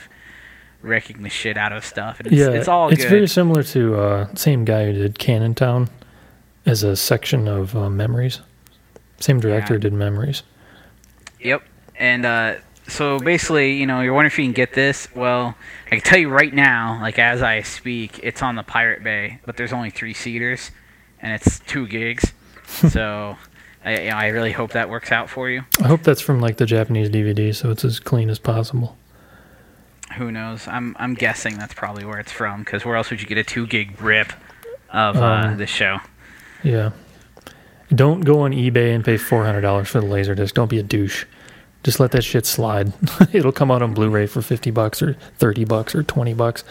wrecking 0.81 1.23
the 1.23 1.29
shit 1.29 1.57
out 1.57 1.73
of 1.73 1.83
stuff. 1.83 2.19
And 2.19 2.27
it's, 2.27 2.35
yeah. 2.35 2.49
it's 2.49 2.67
all 2.67 2.89
it's 2.89 3.03
good. 3.03 3.09
very 3.09 3.27
similar 3.27 3.63
to 3.63 3.95
uh, 3.95 4.35
same 4.35 4.63
guy 4.65 4.85
who 4.85 4.93
did 4.93 5.19
Cannon 5.19 5.55
Town 5.55 5.89
as 6.65 6.83
a 6.83 6.95
section 6.95 7.47
of 7.47 7.75
uh, 7.75 7.89
Memories. 7.89 8.41
Same 9.19 9.39
director 9.39 9.73
Yeah. 9.73 9.79
did 9.79 9.93
Memories. 9.93 10.43
Yep. 11.41 11.63
And 11.97 12.25
uh, 12.25 12.55
so 12.87 13.19
basically, 13.19 13.73
you 13.73 13.85
know, 13.85 14.01
you're 14.01 14.13
wondering 14.13 14.31
if 14.31 14.37
you 14.37 14.45
can 14.45 14.53
get 14.53 14.73
this. 14.73 15.07
Well, 15.15 15.55
I 15.87 15.89
can 15.89 16.01
tell 16.01 16.19
you 16.19 16.29
right 16.29 16.53
now, 16.53 16.99
like 17.01 17.19
as 17.19 17.41
I 17.41 17.61
speak, 17.63 18.19
it's 18.23 18.41
on 18.41 18.55
the 18.55 18.63
Pirate 18.63 19.03
Bay, 19.03 19.39
but 19.45 19.57
there's 19.57 19.73
only 19.73 19.89
three 19.89 20.13
seeders, 20.13 20.71
and 21.21 21.33
it's 21.33 21.59
two 21.59 21.87
gigs. 21.87 22.33
so, 22.91 23.37
I, 23.83 23.99
you 24.01 24.09
know, 24.09 24.15
I 24.17 24.27
really 24.27 24.51
hope 24.51 24.71
that 24.71 24.89
works 24.89 25.11
out 25.11 25.29
for 25.29 25.49
you. 25.49 25.63
I 25.83 25.87
hope 25.87 26.03
that's 26.03 26.21
from 26.21 26.39
like 26.41 26.57
the 26.57 26.65
Japanese 26.65 27.09
DVD, 27.09 27.55
so 27.55 27.71
it's 27.71 27.83
as 27.85 27.99
clean 27.99 28.29
as 28.29 28.39
possible. 28.39 28.97
Who 30.17 30.31
knows? 30.31 30.67
I'm 30.67 30.95
I'm 30.99 31.13
guessing 31.13 31.57
that's 31.57 31.73
probably 31.73 32.05
where 32.05 32.19
it's 32.19 32.31
from, 32.31 32.61
because 32.61 32.85
where 32.85 32.95
else 32.95 33.09
would 33.09 33.21
you 33.21 33.27
get 33.27 33.37
a 33.37 33.43
two 33.43 33.67
gig 33.67 33.99
rip 34.01 34.31
of 34.89 35.17
uh, 35.17 35.23
Um, 35.23 35.57
the 35.57 35.67
show? 35.67 35.99
Yeah. 36.63 36.91
Don't 37.93 38.21
go 38.21 38.41
on 38.41 38.51
eBay 38.51 38.93
and 38.95 39.03
pay 39.05 39.17
four 39.17 39.45
hundred 39.45 39.61
dollars 39.61 39.87
for 39.89 39.99
the 40.01 40.07
laser 40.07 40.35
disc. 40.35 40.55
Don't 40.55 40.69
be 40.69 40.79
a 40.79 40.83
douche. 40.83 41.25
Just 41.83 41.99
let 41.99 42.11
that 42.11 42.23
shit 42.23 42.45
slide. 42.45 42.91
It'll 43.33 43.51
come 43.53 43.69
out 43.71 43.81
on 43.81 43.93
Blu-ray 43.93 44.27
for 44.27 44.41
fifty 44.41 44.71
bucks 44.71 45.01
or 45.01 45.13
thirty 45.37 45.63
bucks 45.65 45.93
or 45.95 46.03
twenty 46.03 46.33
bucks, 46.33 46.63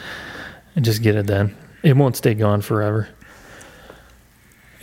and 0.74 0.84
just 0.84 1.02
get 1.02 1.14
it 1.14 1.26
then. 1.26 1.56
It 1.82 1.96
won't 1.96 2.16
stay 2.16 2.34
gone 2.34 2.60
forever. 2.62 3.08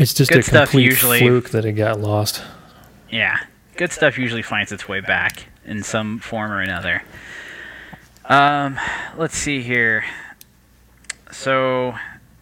It's 0.04 0.14
just 0.14 0.32
Good 0.32 0.40
a 0.40 0.44
stuff 0.44 0.72
complete 0.72 0.84
usually- 0.84 1.20
fluke 1.20 1.52
that 1.52 1.64
it 1.64 1.72
got 1.74 1.98
lost. 1.98 2.44
Yeah, 3.10 3.40
good 3.78 3.94
stuff 3.94 4.18
usually 4.18 4.42
finds 4.42 4.74
its 4.74 4.86
way 4.86 5.00
back 5.00 5.46
in 5.64 5.82
some 5.82 6.20
form 6.20 6.52
or 6.52 6.60
another. 6.60 7.04
Um, 8.26 8.78
let's 9.16 9.38
see 9.38 9.62
here. 9.62 10.04
So, 11.32 11.96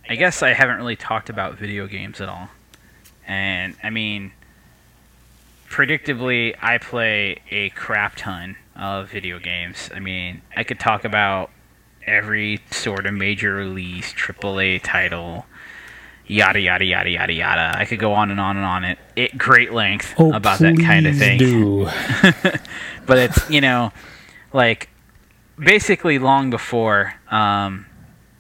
I 0.10 0.16
guess 0.16 0.42
I 0.42 0.54
haven't 0.54 0.78
really 0.78 0.96
talked 0.96 1.30
about 1.30 1.60
video 1.60 1.86
games 1.86 2.20
at 2.20 2.28
all. 2.30 2.50
And, 3.28 3.76
I 3.84 3.92
mean, 3.92 4.32
predictably, 5.70 6.56
I 6.64 6.80
play 6.80 7.42
a 7.52 7.70
crap 7.70 8.16
ton 8.16 8.56
of 8.76 9.12
video 9.12 9.38
games. 9.38 9.92
I 9.94 10.00
mean, 10.00 10.42
I 10.58 10.64
could 10.64 10.80
talk 10.80 11.06
about 11.06 11.52
every 12.08 12.60
sort 12.72 13.06
of 13.06 13.14
major 13.14 13.54
release, 13.54 14.14
AAA 14.14 14.80
title, 14.82 15.46
yada, 16.32 16.60
yada, 16.60 16.86
yada, 16.86 17.10
yada, 17.10 17.34
yada. 17.34 17.78
I 17.78 17.86
could 17.86 18.00
go 18.00 18.14
on 18.14 18.32
and 18.32 18.40
on 18.40 18.56
and 18.56 18.66
on 18.66 18.84
at, 18.86 18.98
at 19.18 19.38
great 19.38 19.74
length 19.74 20.14
Oh, 20.18 20.34
about 20.34 20.60
that 20.60 20.78
kind 20.80 21.06
of 21.06 21.18
thing 21.18 21.38
Do. 21.38 21.86
but 23.06 23.18
it's 23.18 23.50
you 23.50 23.62
know 23.62 23.92
like 24.54 24.90
basically 25.60 26.18
long 26.20 26.50
before 26.50 27.14
um 27.30 27.86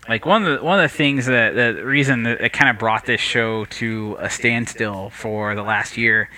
like 0.07 0.25
one 0.25 0.45
of 0.45 0.59
the 0.59 0.65
one 0.65 0.79
of 0.79 0.89
the 0.89 0.95
things 0.97 1.25
that 1.25 1.53
the 1.53 1.83
reason 1.85 2.23
that 2.23 2.41
it 2.41 2.53
kind 2.53 2.69
of 2.69 2.79
brought 2.79 3.05
this 3.05 3.21
show 3.21 3.65
to 3.65 4.17
a 4.19 4.29
standstill 4.29 5.09
for 5.11 5.53
the 5.53 5.61
last 5.63 5.97
year 5.97 6.29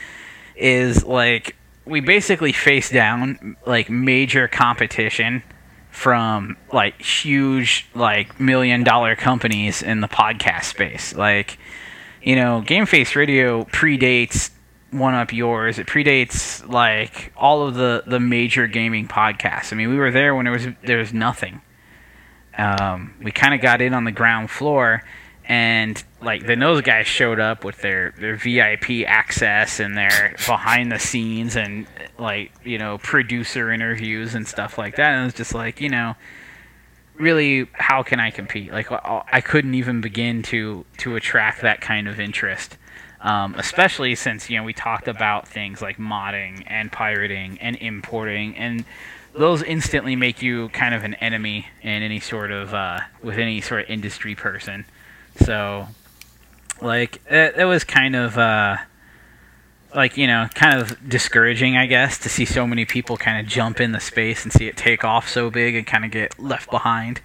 is 0.56 1.06
like 1.06 1.56
we 1.86 2.00
basically 2.00 2.52
faced 2.52 2.92
down 2.92 3.58
like 3.66 3.90
major 3.90 4.48
competition 4.48 5.44
from 5.94 6.58
like 6.74 7.00
huge 7.00 7.86
like 7.94 8.40
million 8.40 8.84
dollar 8.84 9.16
companies 9.16 9.84
in 9.84 10.02
the 10.02 10.08
podcast 10.08 10.64
space. 10.66 11.14
Like 11.14 11.60
you 12.24 12.36
know 12.36 12.62
game 12.62 12.88
face 12.88 13.16
radio 13.16 13.64
predates 13.66 14.50
1UP 14.92 15.32
Yours. 15.32 15.78
It 15.78 15.86
predates 15.86 16.68
like 16.68 17.32
all 17.38 17.66
of 17.68 17.76
the 17.76 18.04
the 18.08 18.20
major 18.20 18.66
gaming 18.66 19.08
podcasts. 19.08 19.72
I 19.72 19.76
mean 19.76 19.92
we 19.92 19.96
were 19.96 20.10
there 20.10 20.34
when 20.34 20.46
there 20.46 20.54
was 20.54 20.68
there 20.84 20.98
was 20.98 21.14
nothing. 21.14 21.62
Um, 22.58 23.14
we 23.22 23.32
kind 23.32 23.54
of 23.54 23.62
got 23.62 23.80
in 23.80 23.94
on 23.94 24.04
the 24.04 24.12
ground 24.12 24.50
floor 24.50 25.04
and 25.46 26.02
like 26.22 26.46
the 26.46 26.56
nose 26.56 26.82
guys 26.82 27.06
showed 27.06 27.40
up 27.40 27.64
with 27.66 27.82
their 27.82 28.14
their 28.18 28.36
vip 28.36 28.90
access 29.08 29.80
and 29.80 29.98
their 29.98 30.36
behind 30.48 30.92
the 30.92 31.00
scenes 31.00 31.56
and 31.56 31.86
like 32.18 32.52
you 32.64 32.78
know 32.78 32.98
producer 33.00 33.72
interviews 33.72 34.36
and 34.36 34.48
stuff 34.48 34.78
like 34.78 34.96
that. 34.96 35.12
And 35.12 35.22
it 35.22 35.26
was 35.26 35.34
just 35.34 35.54
like 35.54 35.82
you 35.82 35.90
know 35.90 36.16
really 37.16 37.68
how 37.74 38.04
can 38.04 38.20
i 38.20 38.32
compete? 38.32 38.72
Like 38.72 38.88
i 38.92 39.42
couldn't 39.42 39.74
even 39.76 40.02
begin 40.02 40.44
to 40.44 40.86
to 41.00 41.16
attract 41.16 41.62
that 41.62 41.82
kind 41.82 42.08
of 42.08 42.20
interest. 42.20 42.78
Um, 43.20 43.56
especially 43.58 44.16
since 44.16 44.50
you 44.50 44.58
know 44.58 44.64
we 44.64 44.74
talked 44.74 45.08
about 45.08 45.48
things 45.48 45.82
like 45.82 45.98
modding 45.98 46.64
and 46.68 46.92
pirating 46.92 47.58
and 47.60 47.78
importing 47.78 48.58
and 48.58 48.84
those 49.34 49.64
instantly 49.64 50.16
make 50.16 50.42
you 50.42 50.70
kind 50.70 50.94
of 50.94 51.04
an 51.04 51.16
enemy 51.16 51.68
in 51.82 52.04
any 52.04 52.20
sort 52.20 52.52
of 52.52 52.74
uh, 52.74 53.00
with 53.24 53.38
any 53.38 53.62
sort 53.62 53.84
of 53.84 53.90
industry 53.90 54.36
person 54.36 54.86
so 55.42 55.88
like 56.82 57.22
it, 57.30 57.56
it 57.58 57.66
was 57.66 57.84
kind 57.84 58.16
of 58.16 58.38
uh, 58.38 58.78
like 59.96 60.18
you 60.18 60.28
know 60.28 60.48
kind 60.54 60.80
of 60.80 61.08
discouraging 61.08 61.78
i 61.78 61.86
guess 61.86 62.18
to 62.18 62.30
see 62.30 62.46
so 62.46 62.66
many 62.68 62.86
people 62.86 63.18
kind 63.18 63.40
of 63.40 63.52
jump 63.52 63.80
in 63.80 63.92
the 63.92 64.00
space 64.00 64.44
and 64.44 64.52
see 64.52 64.68
it 64.68 64.78
take 64.78 65.04
off 65.04 65.30
so 65.30 65.50
big 65.50 65.76
and 65.76 65.86
kind 65.88 66.06
of 66.06 66.12
get 66.12 66.38
left 66.40 66.70
behind. 66.70 67.22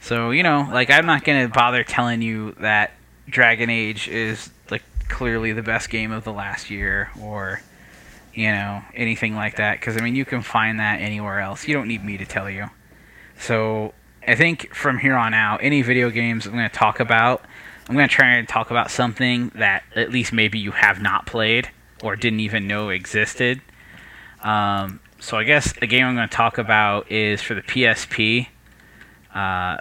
So 0.00 0.30
you 0.32 0.42
know 0.42 0.68
like 0.70 0.90
i'm 0.90 1.06
not 1.06 1.24
going 1.24 1.46
to 1.46 1.52
bother 1.52 1.82
telling 1.82 2.20
you 2.20 2.52
that 2.60 2.92
dragon 3.26 3.70
age 3.70 4.06
is 4.08 4.50
like 4.70 4.82
clearly 5.08 5.52
the 5.52 5.62
best 5.62 5.88
game 5.88 6.12
of 6.12 6.24
the 6.24 6.32
last 6.32 6.68
year 6.68 7.10
or 7.20 7.62
you 8.34 8.48
know 8.48 8.82
anything 8.94 9.34
like 9.34 9.56
that 9.56 9.80
because 9.80 9.96
i 9.96 10.00
mean 10.00 10.14
you 10.14 10.26
can 10.26 10.42
find 10.42 10.78
that 10.80 11.00
anywhere 11.00 11.40
else. 11.40 11.66
You 11.66 11.74
don't 11.74 11.88
need 11.88 12.04
me 12.04 12.18
to 12.18 12.26
tell 12.26 12.50
you. 12.50 12.68
So 13.38 13.94
i 14.26 14.34
think 14.34 14.74
from 14.74 14.98
here 14.98 15.16
on 15.16 15.34
out 15.34 15.60
any 15.62 15.82
video 15.82 16.10
games 16.10 16.46
i'm 16.46 16.52
going 16.52 16.68
to 16.68 16.74
talk 16.74 17.00
about 17.00 17.44
i'm 17.88 17.94
going 17.94 18.08
to 18.08 18.14
try 18.14 18.34
and 18.34 18.48
talk 18.48 18.70
about 18.70 18.90
something 18.90 19.50
that 19.54 19.84
at 19.94 20.10
least 20.10 20.32
maybe 20.32 20.58
you 20.58 20.72
have 20.72 21.00
not 21.00 21.26
played 21.26 21.68
or 22.02 22.16
didn't 22.16 22.40
even 22.40 22.66
know 22.66 22.90
existed. 22.90 23.60
Um, 24.42 25.00
so 25.20 25.38
i 25.38 25.44
guess 25.44 25.72
the 25.72 25.86
game 25.86 26.06
i'm 26.06 26.14
going 26.14 26.28
to 26.28 26.34
talk 26.34 26.58
about 26.58 27.10
is 27.10 27.40
for 27.40 27.54
the 27.54 27.62
psp 27.62 28.48
uh, 29.34 29.78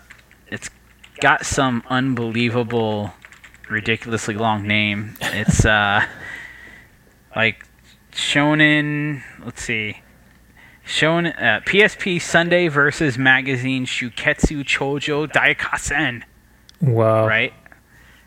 it's 0.48 0.70
got 1.20 1.46
some 1.46 1.84
unbelievable 1.90 3.14
ridiculously 3.70 4.36
long 4.36 4.68
name. 4.68 5.16
It's 5.22 5.66
uh, 5.66 6.06
like 7.36 7.66
shonen 8.12 9.24
let's 9.44 9.64
see 9.64 10.02
shonen 10.86 11.34
uh, 11.42 11.60
psp 11.62 12.22
sunday 12.22 12.68
versus 12.68 13.18
magazine 13.18 13.86
shuketsu 13.86 14.64
chojo 14.64 15.28
Daikessen 15.32 16.24
Wow. 16.82 17.26
right 17.28 17.54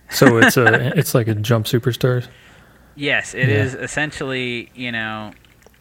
So 0.09 0.39
it's 0.39 0.57
a 0.57 0.97
it's 0.99 1.15
like 1.15 1.29
a 1.29 1.35
jump 1.35 1.67
superstars. 1.67 2.29
Yes, 2.95 3.35
it 3.35 3.49
Yeah. 3.49 3.57
is 3.65 3.75
essentially, 3.75 4.71
you 4.75 4.91
know, 4.93 5.33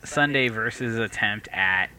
Sunday 0.03 0.49
versus 0.49 0.97
attempt 0.97 1.47
at 1.53 1.89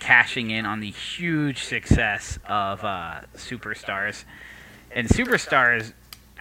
cashing 0.00 0.50
in 0.50 0.66
on 0.66 0.80
the 0.80 0.90
huge 0.90 1.62
success 1.62 2.38
of 2.46 2.84
uh, 2.84 3.20
Superstars. 3.36 4.24
And 4.90 5.08
Superstars 5.08 5.92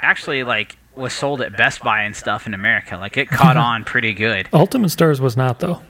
actually 0.02 0.44
like 0.44 0.76
was 0.96 1.14
sold 1.14 1.40
at 1.42 1.56
Best 1.56 1.82
Buy 1.84 2.02
and 2.02 2.14
stuff 2.16 2.46
in 2.48 2.54
America. 2.54 2.98
Like 2.98 3.16
it 3.16 3.30
caught 3.30 3.56
on 3.70 3.86
pretty 3.86 4.14
good. 4.14 4.50
Ultimate 4.52 4.90
Stars 4.90 5.22
was 5.22 5.38
not 5.38 5.60
though, 5.60 5.82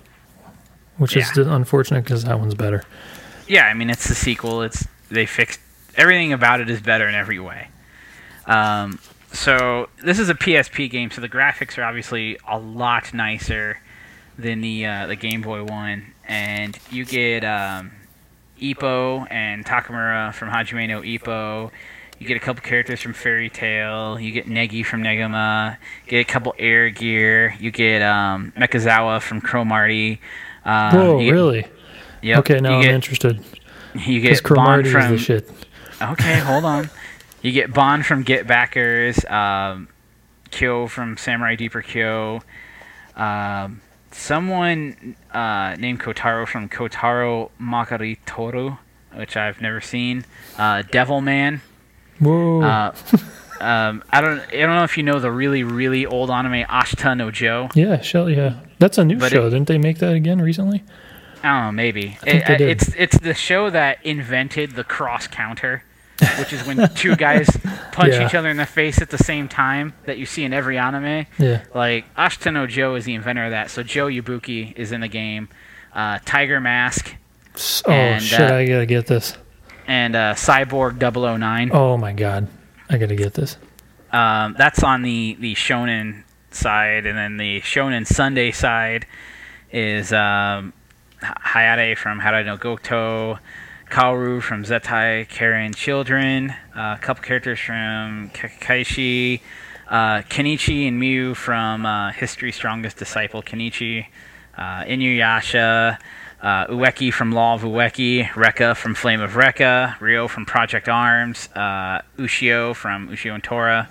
which 0.97 1.15
is 1.15 1.37
unfortunate 1.37 2.03
because 2.03 2.23
that 2.25 2.39
one's 2.39 2.55
better. 2.55 2.83
Yeah, 3.47 3.65
I 3.65 3.73
mean 3.73 3.89
it's 3.89 4.07
the 4.07 4.15
sequel. 4.15 4.61
It's 4.61 4.87
they 5.09 5.25
fixed 5.25 5.59
everything 5.95 6.33
about 6.33 6.61
it 6.61 6.69
is 6.69 6.81
better 6.81 7.07
in 7.07 7.15
every 7.15 7.39
way. 7.39 7.69
Um, 8.45 8.99
so 9.33 9.89
this 10.03 10.19
is 10.19 10.29
a 10.29 10.33
PSP 10.33 10.89
game, 10.89 11.11
so 11.11 11.21
the 11.21 11.29
graphics 11.29 11.77
are 11.77 11.83
obviously 11.83 12.37
a 12.47 12.57
lot 12.57 13.13
nicer 13.13 13.79
than 14.37 14.61
the 14.61 14.85
uh, 14.85 15.07
the 15.07 15.15
Game 15.15 15.41
Boy 15.41 15.63
one, 15.63 16.13
and 16.27 16.77
you 16.89 17.05
get 17.05 17.43
um, 17.43 17.91
Ippo 18.59 19.27
and 19.31 19.65
Takamura 19.65 20.33
from 20.33 20.49
Hajime 20.49 20.87
no 20.87 21.01
Ippo. 21.01 21.71
You 22.19 22.27
get 22.27 22.37
a 22.37 22.39
couple 22.39 22.61
characters 22.61 23.01
from 23.01 23.13
Fairy 23.13 23.49
Tail. 23.49 24.19
You 24.19 24.31
get 24.31 24.45
Negi 24.45 24.85
from 24.85 25.01
Negima. 25.01 25.77
You 26.05 26.11
get 26.11 26.19
a 26.19 26.31
couple 26.31 26.53
Air 26.59 26.91
Gear. 26.91 27.55
You 27.59 27.71
get 27.71 28.03
um, 28.03 28.53
Mechazawa 28.55 29.21
from 29.21 29.41
Cromartie. 29.41 30.21
Um, 30.65 30.95
Whoa, 30.95 31.19
you 31.19 31.33
really? 31.33 31.67
Yep. 32.21 32.39
Okay, 32.39 32.59
now 32.59 32.75
I'm 32.75 32.81
get, 32.81 32.93
interested. 32.93 33.43
You 33.95 34.21
get 34.21 34.43
Bond 34.43 34.87
from 34.87 35.17
shit. 35.17 35.49
Okay, 36.01 36.39
hold 36.39 36.65
on. 36.65 36.89
You 37.41 37.51
get 37.51 37.73
Bond 37.73 38.05
from 38.05 38.23
Get 38.23 38.45
Backers, 38.47 39.25
um, 39.25 39.87
Kyo 40.51 40.87
from 40.87 41.17
Samurai 41.17 41.55
Deeper 41.55 41.81
Kyo, 41.81 42.41
um, 43.15 43.81
someone 44.11 45.15
uh, 45.31 45.75
named 45.79 45.99
Kotaro 45.99 46.47
from 46.47 46.69
Kotaro 46.69 47.49
Makari 47.59 48.17
Toru, 48.25 48.77
which 49.15 49.35
I've 49.35 49.59
never 49.61 49.81
seen, 49.81 50.25
uh, 50.57 50.83
Devilman. 50.83 51.61
Whoa. 52.19 52.61
Uh, 52.61 52.95
um, 53.61 54.03
I 54.09 54.21
don't, 54.21 54.39
I 54.39 54.57
don't 54.61 54.75
know 54.75 54.83
if 54.83 54.97
you 54.97 55.03
know 55.03 55.19
the 55.19 55.31
really, 55.31 55.63
really 55.63 56.05
old 56.05 56.29
anime 56.31 56.65
Ashita 56.65 57.15
no 57.17 57.31
Joe. 57.31 57.69
yeah, 57.75 58.01
Shell, 58.01 58.29
yeah. 58.29 58.59
That's 58.79 58.97
a 58.97 59.05
new 59.05 59.17
but 59.17 59.31
show. 59.31 59.47
it- 59.47 59.51
Didn't 59.51 59.67
they 59.67 59.77
make 59.77 59.99
that 59.99 60.13
again 60.13 60.41
recently? 60.41 60.83
I 61.43 61.49
don't 61.49 61.63
know, 61.67 61.71
maybe. 61.71 62.17
It- 62.25 62.61
it's 62.61 62.89
it's 62.95 63.17
the 63.19 63.33
show 63.33 63.69
that 63.69 63.97
invented 64.05 64.71
the 64.71 64.83
cross 64.83 65.27
counter, 65.27 65.83
which 66.37 66.53
is 66.53 66.65
when 66.67 66.87
two 66.95 67.15
guys 67.15 67.49
punch 67.91 68.13
Yeah. 68.13 68.27
each 68.27 68.35
other 68.35 68.49
in 68.49 68.57
the 68.57 68.65
face 68.65 69.01
at 69.01 69.09
the 69.09 69.17
same 69.17 69.47
time 69.47 69.93
that 70.05 70.17
you 70.19 70.25
see 70.25 70.43
in 70.43 70.53
every 70.53 70.77
anime. 70.77 71.25
Yeah. 71.39 71.63
Like 71.73 72.13
Ashita 72.15 72.53
no 72.53 72.67
Joe 72.67 72.95
is 72.95 73.05
the 73.05 73.15
inventor 73.15 73.45
of 73.45 73.51
that. 73.51 73.69
So 73.71 73.81
Joe 73.83 74.07
Yabuki 74.07 74.75
is 74.77 74.91
in 74.91 75.01
the 75.01 75.07
game. 75.07 75.49
Uh, 75.93 76.19
Tiger 76.25 76.59
Mask 76.61 77.15
Oh, 77.85 77.91
And, 77.91 78.23
shit, 78.23 78.39
uh, 78.39 78.55
I 78.55 78.65
gotta 78.65 78.85
get 78.85 79.07
this. 79.07 79.35
and 79.87 80.15
uh, 80.15 80.35
Cyborg 80.35 80.97
009. 80.99 81.71
Oh 81.73 81.97
my 81.97 82.13
god. 82.13 82.47
I 82.91 82.97
gotta 82.97 83.15
get 83.15 83.33
this. 83.33 83.57
Um, 84.11 84.53
that's 84.57 84.83
on 84.83 85.01
the 85.01 85.37
the 85.39 85.55
Shonen 85.55 86.23
side, 86.51 87.05
and 87.05 87.17
then 87.17 87.37
the 87.37 87.61
Shonen 87.61 88.05
Sunday 88.05 88.51
side 88.51 89.07
is 89.71 90.11
um, 90.11 90.73
Hayate 91.23 91.97
from 91.97 92.19
Harada 92.19 92.45
no 92.45 92.57
Goto, 92.57 93.39
Kaoru 93.89 94.41
from 94.41 94.65
Zettai 94.65 95.29
Karen 95.29 95.73
Children, 95.73 96.49
uh, 96.75 96.97
a 96.97 97.01
couple 97.01 97.23
characters 97.23 97.59
from 97.61 98.29
Kekkaishi, 98.33 99.39
uh, 99.87 100.23
Kenichi 100.23 100.85
and 100.89 101.01
Miu 101.01 101.33
from 101.33 101.85
uh, 101.85 102.11
History 102.11 102.51
Strongest 102.51 102.97
Disciple 102.97 103.41
Kenichi, 103.41 104.07
uh, 104.57 104.83
Inuyasha. 104.83 105.97
Uh, 106.41 106.65
Ueki 106.67 107.13
from 107.13 107.31
Law 107.31 107.53
of 107.53 107.61
Ueki, 107.61 108.25
Rekka 108.29 108.75
from 108.75 108.95
Flame 108.95 109.21
of 109.21 109.33
Rekka, 109.33 109.99
Ryo 109.99 110.27
from 110.27 110.45
Project 110.45 110.89
Arms, 110.89 111.49
uh, 111.55 112.01
Ushio 112.17 112.75
from 112.75 113.09
Ushio 113.09 113.35
and 113.35 113.43
Tora, 113.43 113.87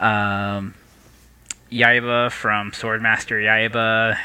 um, 0.00 0.74
Yaiba 1.70 2.32
from 2.32 2.70
Swordmaster 2.70 3.42
Yaiba, 3.44 4.16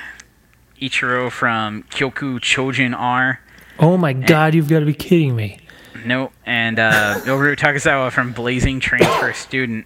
Ichiro 0.81 1.29
from 1.29 1.83
Kyoku 1.83 2.39
Chojin 2.39 2.97
R. 2.97 3.41
Oh 3.79 3.97
my 3.97 4.13
god, 4.13 4.53
you've 4.53 4.69
gotta 4.69 4.85
be 4.85 4.93
kidding 4.93 5.35
me. 5.35 5.59
Nope, 6.05 6.31
and 6.45 6.79
uh, 6.79 7.19
Yoru 7.25 7.55
Takasawa 7.57 8.11
from 8.11 8.31
Blazing 8.31 8.79
Trains 8.79 9.05
for 9.17 9.29
a 9.29 9.33
Student. 9.35 9.85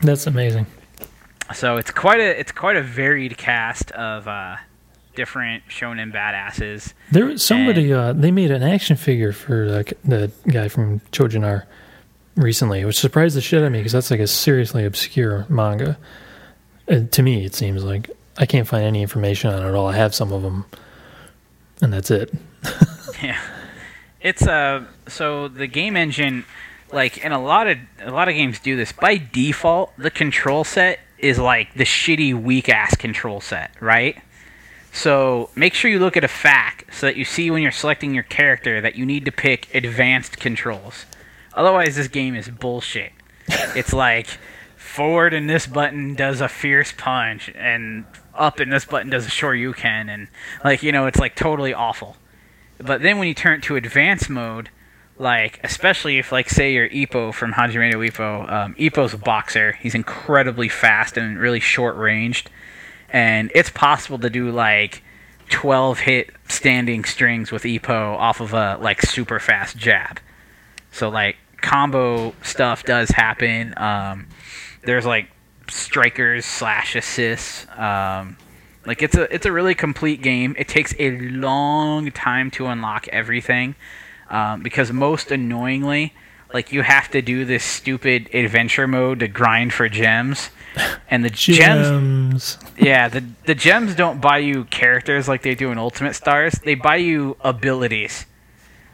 That's 0.00 0.26
amazing. 0.26 0.66
So 1.52 1.76
it's 1.76 1.90
quite 1.90 2.20
a 2.20 2.40
it's 2.40 2.52
quite 2.52 2.76
a 2.76 2.82
varied 2.82 3.36
cast 3.36 3.90
of 3.92 4.26
uh, 4.26 4.56
different 5.14 5.64
shonen 5.68 6.12
badasses. 6.12 6.92
There 7.12 7.26
was 7.26 7.44
somebody 7.44 7.92
uh 7.92 8.12
they 8.12 8.30
made 8.30 8.50
an 8.50 8.62
action 8.62 8.96
figure 8.96 9.32
for 9.32 9.66
the, 9.68 9.96
the 10.04 10.32
guy 10.50 10.68
from 10.68 11.00
Chojin 11.12 11.44
R 11.44 11.66
recently, 12.36 12.84
which 12.84 12.98
surprised 12.98 13.36
the 13.36 13.40
shit 13.40 13.60
out 13.60 13.66
of 13.66 13.72
me 13.72 13.78
because 13.78 13.92
that's 13.92 14.10
like 14.10 14.20
a 14.20 14.26
seriously 14.26 14.84
obscure 14.84 15.46
manga. 15.48 15.98
And 16.88 17.10
to 17.12 17.22
me, 17.22 17.44
it 17.44 17.54
seems 17.54 17.82
like 17.84 18.10
I 18.36 18.46
can't 18.46 18.66
find 18.68 18.84
any 18.84 19.00
information 19.02 19.50
on 19.50 19.62
it 19.62 19.68
at 19.68 19.74
all. 19.74 19.86
I 19.86 19.96
have 19.96 20.14
some 20.14 20.32
of 20.32 20.42
them, 20.42 20.64
and 21.80 21.92
that's 21.92 22.10
it. 22.10 22.32
Yeah, 23.22 23.40
it's 24.20 24.46
uh 24.46 24.84
so 25.06 25.48
the 25.48 25.66
game 25.68 25.96
engine, 25.96 26.44
like 26.92 27.24
and 27.24 27.32
a 27.32 27.38
lot 27.38 27.68
of 27.68 27.78
a 28.02 28.10
lot 28.10 28.28
of 28.28 28.34
games 28.34 28.58
do 28.58 28.76
this 28.76 28.92
by 28.92 29.16
default. 29.16 29.96
The 29.96 30.10
control 30.10 30.64
set 30.64 30.98
is 31.16 31.38
like 31.38 31.72
the 31.74 31.84
shitty 31.84 32.34
weak 32.42 32.68
ass 32.68 32.96
control 32.96 33.40
set, 33.40 33.70
right? 33.80 34.20
So 34.94 35.50
make 35.56 35.74
sure 35.74 35.90
you 35.90 35.98
look 35.98 36.16
at 36.16 36.22
a 36.22 36.28
fact 36.28 36.94
so 36.94 37.06
that 37.06 37.16
you 37.16 37.24
see 37.24 37.50
when 37.50 37.62
you're 37.62 37.72
selecting 37.72 38.14
your 38.14 38.22
character 38.22 38.80
that 38.80 38.94
you 38.94 39.04
need 39.04 39.24
to 39.24 39.32
pick 39.32 39.74
advanced 39.74 40.38
controls. 40.38 41.04
Otherwise, 41.52 41.96
this 41.96 42.06
game 42.06 42.36
is 42.36 42.48
bullshit. 42.48 43.12
it's 43.48 43.92
like 43.92 44.28
forward 44.76 45.34
and 45.34 45.50
this 45.50 45.66
button 45.66 46.14
does 46.14 46.40
a 46.40 46.48
fierce 46.48 46.92
punch, 46.92 47.50
and 47.56 48.04
up 48.34 48.60
and 48.60 48.72
this 48.72 48.84
button 48.84 49.10
does 49.10 49.26
a 49.26 49.30
Shoryuken, 49.30 50.08
and 50.08 50.28
like 50.64 50.84
you 50.84 50.92
know, 50.92 51.06
it's 51.06 51.18
like 51.18 51.34
totally 51.34 51.74
awful. 51.74 52.16
But 52.78 53.02
then 53.02 53.18
when 53.18 53.26
you 53.26 53.34
turn 53.34 53.58
it 53.58 53.62
to 53.64 53.74
advanced 53.74 54.30
mode, 54.30 54.70
like 55.18 55.58
especially 55.64 56.18
if 56.18 56.30
like 56.30 56.48
say 56.48 56.72
you're 56.72 56.88
Ippo 56.88 57.34
from 57.34 57.54
Hajime 57.54 57.92
no 57.92 57.98
Ippo, 57.98 58.50
um, 58.50 58.74
Ippo's 58.76 59.12
a 59.12 59.18
boxer. 59.18 59.72
He's 59.72 59.96
incredibly 59.96 60.68
fast 60.68 61.16
and 61.16 61.36
really 61.36 61.60
short 61.60 61.96
ranged, 61.96 62.48
and 63.14 63.52
it's 63.54 63.70
possible 63.70 64.18
to 64.18 64.28
do 64.28 64.50
like 64.50 65.04
12 65.50 66.00
hit 66.00 66.30
standing 66.48 67.04
strings 67.04 67.52
with 67.52 67.62
Ippo 67.62 68.16
off 68.16 68.40
of 68.40 68.52
a 68.52 68.76
like 68.80 69.02
super 69.02 69.38
fast 69.38 69.76
jab. 69.76 70.18
So 70.90 71.08
like 71.08 71.36
combo 71.62 72.34
stuff 72.42 72.82
does 72.82 73.10
happen. 73.10 73.72
Um, 73.76 74.26
there's 74.82 75.06
like 75.06 75.30
strikers 75.70 76.44
slash 76.44 76.96
assists. 76.96 77.68
Um, 77.78 78.36
like 78.84 79.00
it's 79.00 79.14
a 79.14 79.32
it's 79.32 79.46
a 79.46 79.52
really 79.52 79.76
complete 79.76 80.20
game. 80.20 80.56
It 80.58 80.66
takes 80.66 80.92
a 80.98 81.16
long 81.16 82.10
time 82.10 82.50
to 82.52 82.66
unlock 82.66 83.06
everything 83.08 83.76
um, 84.28 84.60
because 84.60 84.92
most 84.92 85.30
annoyingly, 85.30 86.14
like 86.54 86.72
you 86.72 86.82
have 86.82 87.10
to 87.10 87.20
do 87.20 87.44
this 87.44 87.64
stupid 87.64 88.32
adventure 88.32 88.86
mode 88.86 89.20
to 89.20 89.28
grind 89.28 89.72
for 89.72 89.88
gems, 89.88 90.50
and 91.10 91.24
the 91.24 91.30
gems 91.30 91.88
Gems. 91.88 92.58
yeah, 92.78 93.08
the 93.08 93.24
the 93.44 93.56
gems 93.56 93.94
don't 93.96 94.20
buy 94.20 94.38
you 94.38 94.64
characters 94.64 95.28
like 95.28 95.42
they 95.42 95.56
do 95.56 95.70
in 95.72 95.78
Ultimate 95.78 96.14
Stars. 96.14 96.54
They 96.64 96.76
buy 96.76 96.96
you 96.96 97.36
abilities. 97.40 98.24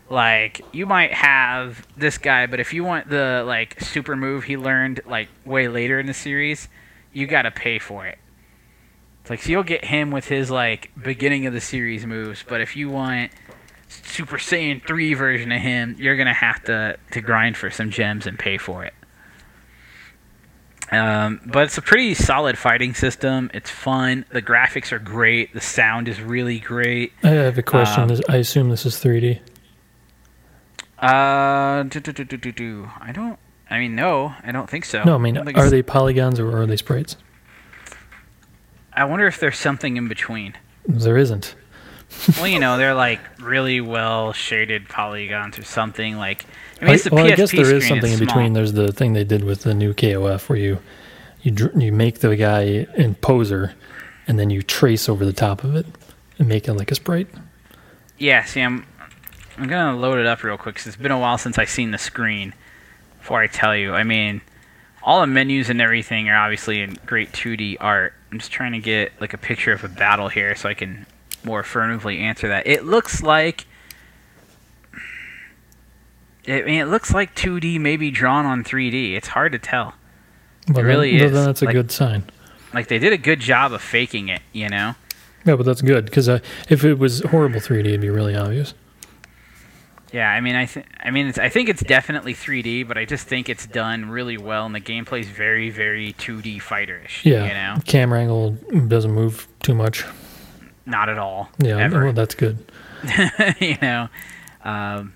Like 0.08 0.62
you 0.72 0.86
might 0.86 1.12
have 1.12 1.86
this 1.96 2.18
guy, 2.18 2.46
but 2.46 2.58
if 2.58 2.72
you 2.72 2.82
want 2.82 3.10
the 3.10 3.44
like 3.46 3.80
super 3.80 4.16
move 4.16 4.44
he 4.44 4.56
learned 4.56 5.02
like 5.06 5.28
way 5.44 5.68
later 5.68 6.00
in 6.00 6.06
the 6.06 6.14
series, 6.14 6.66
you 7.12 7.26
got 7.26 7.42
to 7.42 7.50
pay 7.50 7.78
for 7.78 8.06
it. 8.06 8.18
It's 9.20 9.30
like 9.30 9.42
so 9.42 9.50
you'll 9.50 9.62
get 9.62 9.84
him 9.84 10.10
with 10.10 10.26
his 10.28 10.50
like 10.50 10.90
beginning 11.00 11.44
of 11.46 11.52
the 11.52 11.60
series 11.60 12.06
moves, 12.06 12.42
but 12.48 12.60
if 12.62 12.74
you 12.74 12.88
want 12.88 13.32
Super 13.90 14.36
Saiyan 14.36 14.86
3 14.86 15.14
version 15.14 15.50
of 15.52 15.60
him, 15.60 15.96
you're 15.98 16.16
going 16.16 16.28
to 16.28 16.32
have 16.32 16.62
to 16.64 16.96
to 17.10 17.20
grind 17.20 17.56
for 17.56 17.70
some 17.70 17.90
gems 17.90 18.26
and 18.26 18.38
pay 18.38 18.56
for 18.56 18.84
it. 18.84 18.94
Um, 20.92 21.40
but 21.46 21.64
it's 21.64 21.78
a 21.78 21.82
pretty 21.82 22.14
solid 22.14 22.58
fighting 22.58 22.94
system. 22.94 23.50
It's 23.54 23.70
fun. 23.70 24.24
The 24.30 24.42
graphics 24.42 24.90
are 24.90 24.98
great. 24.98 25.52
The 25.52 25.60
sound 25.60 26.08
is 26.08 26.20
really 26.20 26.58
great. 26.58 27.12
I 27.22 27.28
have 27.28 27.58
a 27.58 27.62
question. 27.62 28.10
Um, 28.10 28.20
I 28.28 28.36
assume 28.36 28.70
this 28.70 28.84
is 28.84 28.96
3D. 28.96 29.40
Uh, 30.98 31.84
do, 31.84 32.00
do, 32.00 32.12
do, 32.12 32.24
do, 32.24 32.36
do, 32.36 32.52
do. 32.52 32.90
I 33.00 33.12
don't. 33.12 33.38
I 33.70 33.78
mean, 33.78 33.94
no, 33.94 34.34
I 34.42 34.50
don't 34.50 34.68
think 34.68 34.84
so. 34.84 35.04
No, 35.04 35.14
I 35.14 35.18
mean, 35.18 35.34
don't 35.34 35.56
are 35.56 35.70
they 35.70 35.82
polygons 35.82 36.40
or 36.40 36.60
are 36.60 36.66
they 36.66 36.76
sprites? 36.76 37.16
I 38.92 39.04
wonder 39.04 39.28
if 39.28 39.38
there's 39.38 39.58
something 39.58 39.96
in 39.96 40.08
between. 40.08 40.54
There 40.86 41.16
isn't. 41.16 41.54
Well, 42.36 42.48
you 42.48 42.58
know, 42.58 42.76
they're 42.76 42.94
like 42.94 43.20
really 43.40 43.80
well 43.80 44.32
shaded 44.32 44.88
polygons 44.88 45.58
or 45.58 45.64
something. 45.64 46.16
Like, 46.16 46.44
I 46.80 46.84
mean, 46.84 46.94
it's 46.94 47.04
the 47.04 47.10
well, 47.10 47.24
PSP 47.24 47.32
I 47.32 47.36
guess 47.36 47.52
there 47.52 47.74
is 47.74 47.86
something 47.86 48.12
in 48.12 48.22
it's 48.22 48.26
between. 48.32 48.52
There's 48.52 48.72
the 48.72 48.92
thing 48.92 49.12
they 49.12 49.24
did 49.24 49.44
with 49.44 49.62
the 49.62 49.74
new 49.74 49.94
KOF 49.94 50.48
where 50.48 50.58
you 50.58 50.78
you 51.42 51.70
you 51.76 51.92
make 51.92 52.20
the 52.20 52.36
guy 52.36 52.86
in 52.96 53.14
poser, 53.16 53.74
and 54.26 54.38
then 54.38 54.50
you 54.50 54.62
trace 54.62 55.08
over 55.08 55.24
the 55.24 55.32
top 55.32 55.64
of 55.64 55.74
it 55.74 55.86
and 56.38 56.48
make 56.48 56.68
it 56.68 56.74
like 56.74 56.90
a 56.90 56.94
sprite. 56.94 57.28
Yeah, 58.18 58.44
see, 58.44 58.60
I'm 58.60 58.86
I'm 59.56 59.68
gonna 59.68 59.96
load 59.98 60.18
it 60.18 60.26
up 60.26 60.42
real 60.42 60.56
quick 60.56 60.74
because 60.76 60.86
it's 60.86 60.96
been 60.96 61.12
a 61.12 61.18
while 61.18 61.38
since 61.38 61.58
I've 61.58 61.70
seen 61.70 61.90
the 61.90 61.98
screen. 61.98 62.54
Before 63.18 63.40
I 63.40 63.46
tell 63.46 63.76
you, 63.76 63.94
I 63.94 64.02
mean, 64.02 64.40
all 65.02 65.20
the 65.20 65.26
menus 65.26 65.68
and 65.68 65.80
everything 65.80 66.28
are 66.28 66.36
obviously 66.36 66.80
in 66.80 66.98
great 67.06 67.32
2D 67.32 67.76
art. 67.78 68.14
I'm 68.32 68.38
just 68.38 68.50
trying 68.50 68.72
to 68.72 68.78
get 68.78 69.12
like 69.20 69.34
a 69.34 69.38
picture 69.38 69.72
of 69.72 69.84
a 69.84 69.88
battle 69.88 70.28
here 70.28 70.54
so 70.54 70.68
I 70.68 70.74
can 70.74 71.06
more 71.44 71.60
affirmatively 71.60 72.18
answer 72.18 72.48
that. 72.48 72.66
It 72.66 72.84
looks 72.84 73.22
like. 73.22 73.66
I 76.48 76.62
mean, 76.62 76.80
it 76.80 76.86
looks 76.86 77.12
like 77.12 77.34
2D, 77.36 77.78
maybe 77.80 78.10
drawn 78.10 78.46
on 78.46 78.64
3D. 78.64 79.14
It's 79.14 79.28
hard 79.28 79.52
to 79.52 79.58
tell. 79.58 79.94
Well, 80.72 80.84
really 80.84 81.16
then, 81.18 81.26
is. 81.26 81.32
Then 81.32 81.44
that's 81.44 81.62
a 81.62 81.66
Like- 81.66 81.74
good 81.74 81.90
sign. 81.92 82.24
Like 82.72 82.86
they 82.86 82.98
did 83.00 83.12
a 83.12 83.18
good 83.18 83.40
job 83.40 83.72
of 83.72 83.82
faking 83.82 84.28
it, 84.28 84.42
you 84.52 84.68
know. 84.68 84.94
Yeah, 85.44 85.56
but 85.56 85.64
that's 85.66 85.82
good 85.82 86.04
because 86.04 86.28
uh, 86.28 86.38
if 86.68 86.84
it 86.84 86.98
was 86.98 87.20
horrible 87.30 87.60
3D, 87.60 87.86
it'd 87.86 88.00
be 88.00 88.10
really 88.10 88.36
obvious. 88.36 88.74
Yeah, 90.12 90.30
I 90.30 90.40
mean, 90.40 90.54
I 90.54 90.66
think, 90.66 90.86
I 91.02 91.10
mean, 91.10 91.26
it's, 91.28 91.38
I 91.38 91.48
think 91.48 91.68
it's 91.68 91.82
definitely 91.82 92.34
3D, 92.34 92.86
but 92.86 92.98
I 92.98 93.04
just 93.04 93.26
think 93.26 93.48
it's 93.48 93.66
done 93.66 94.08
really 94.10 94.36
well, 94.38 94.66
and 94.66 94.74
the 94.74 94.80
gameplay's 94.80 95.28
very, 95.28 95.70
very 95.70 96.12
2D 96.14 96.60
fighterish. 96.60 97.24
Yeah, 97.24 97.46
you 97.46 97.54
know, 97.54 97.76
camera 97.86 98.20
angle 98.20 98.52
doesn't 98.88 99.12
move 99.12 99.46
too 99.62 99.74
much. 99.74 100.04
Not 100.86 101.08
at 101.08 101.18
all. 101.18 101.50
Yeah, 101.58 101.78
ever. 101.78 102.04
well, 102.04 102.12
that's 102.12 102.34
good. 102.34 102.58
you 103.60 103.76
know, 103.80 104.08
um, 104.64 105.14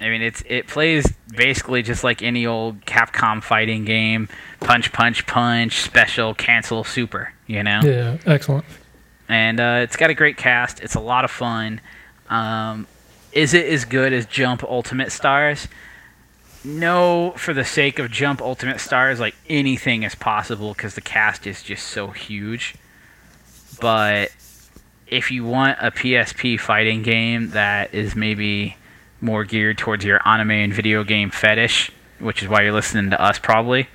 I 0.00 0.08
mean, 0.08 0.22
it's 0.22 0.42
it 0.46 0.66
plays 0.68 1.12
basically 1.36 1.82
just 1.82 2.04
like 2.04 2.22
any 2.22 2.46
old 2.46 2.82
Capcom 2.86 3.42
fighting 3.42 3.84
game: 3.84 4.28
punch, 4.60 4.92
punch, 4.92 5.26
punch, 5.26 5.80
special, 5.80 6.34
cancel, 6.34 6.84
super. 6.84 7.32
You 7.46 7.62
know, 7.62 7.80
Yeah, 7.82 8.18
excellent. 8.26 8.64
and 9.28 9.58
uh, 9.58 9.80
it's 9.82 9.96
got 9.96 10.10
a 10.10 10.14
great 10.14 10.36
cast. 10.36 10.80
It's 10.80 10.94
a 10.94 11.00
lot 11.00 11.24
of 11.24 11.30
fun. 11.30 11.80
Um, 12.28 12.86
is 13.32 13.54
it 13.54 13.66
as 13.66 13.84
good 13.84 14.12
as 14.12 14.26
Jump 14.26 14.62
Ultimate 14.62 15.10
Stars? 15.12 15.66
No, 16.64 17.32
for 17.36 17.54
the 17.54 17.64
sake 17.64 17.98
of 17.98 18.10
Jump 18.10 18.42
Ultimate 18.42 18.80
Stars, 18.80 19.18
like 19.20 19.34
anything 19.48 20.02
is 20.02 20.14
possible 20.14 20.74
because 20.74 20.94
the 20.94 21.00
cast 21.00 21.46
is 21.46 21.62
just 21.62 21.86
so 21.86 22.08
huge. 22.08 22.74
But 23.80 24.30
if 25.10 25.30
you 25.30 25.44
want 25.44 25.78
a 25.80 25.90
PSP 25.90 26.58
fighting 26.58 27.02
game 27.02 27.50
that 27.50 27.94
is 27.94 28.14
maybe 28.14 28.76
more 29.20 29.44
geared 29.44 29.78
towards 29.78 30.04
your 30.04 30.20
anime 30.26 30.50
and 30.50 30.72
video 30.72 31.04
game 31.04 31.30
fetish, 31.30 31.90
which 32.18 32.42
is 32.42 32.48
why 32.48 32.62
you're 32.62 32.72
listening 32.72 33.10
to 33.10 33.20
us 33.20 33.38
probably, 33.38 33.88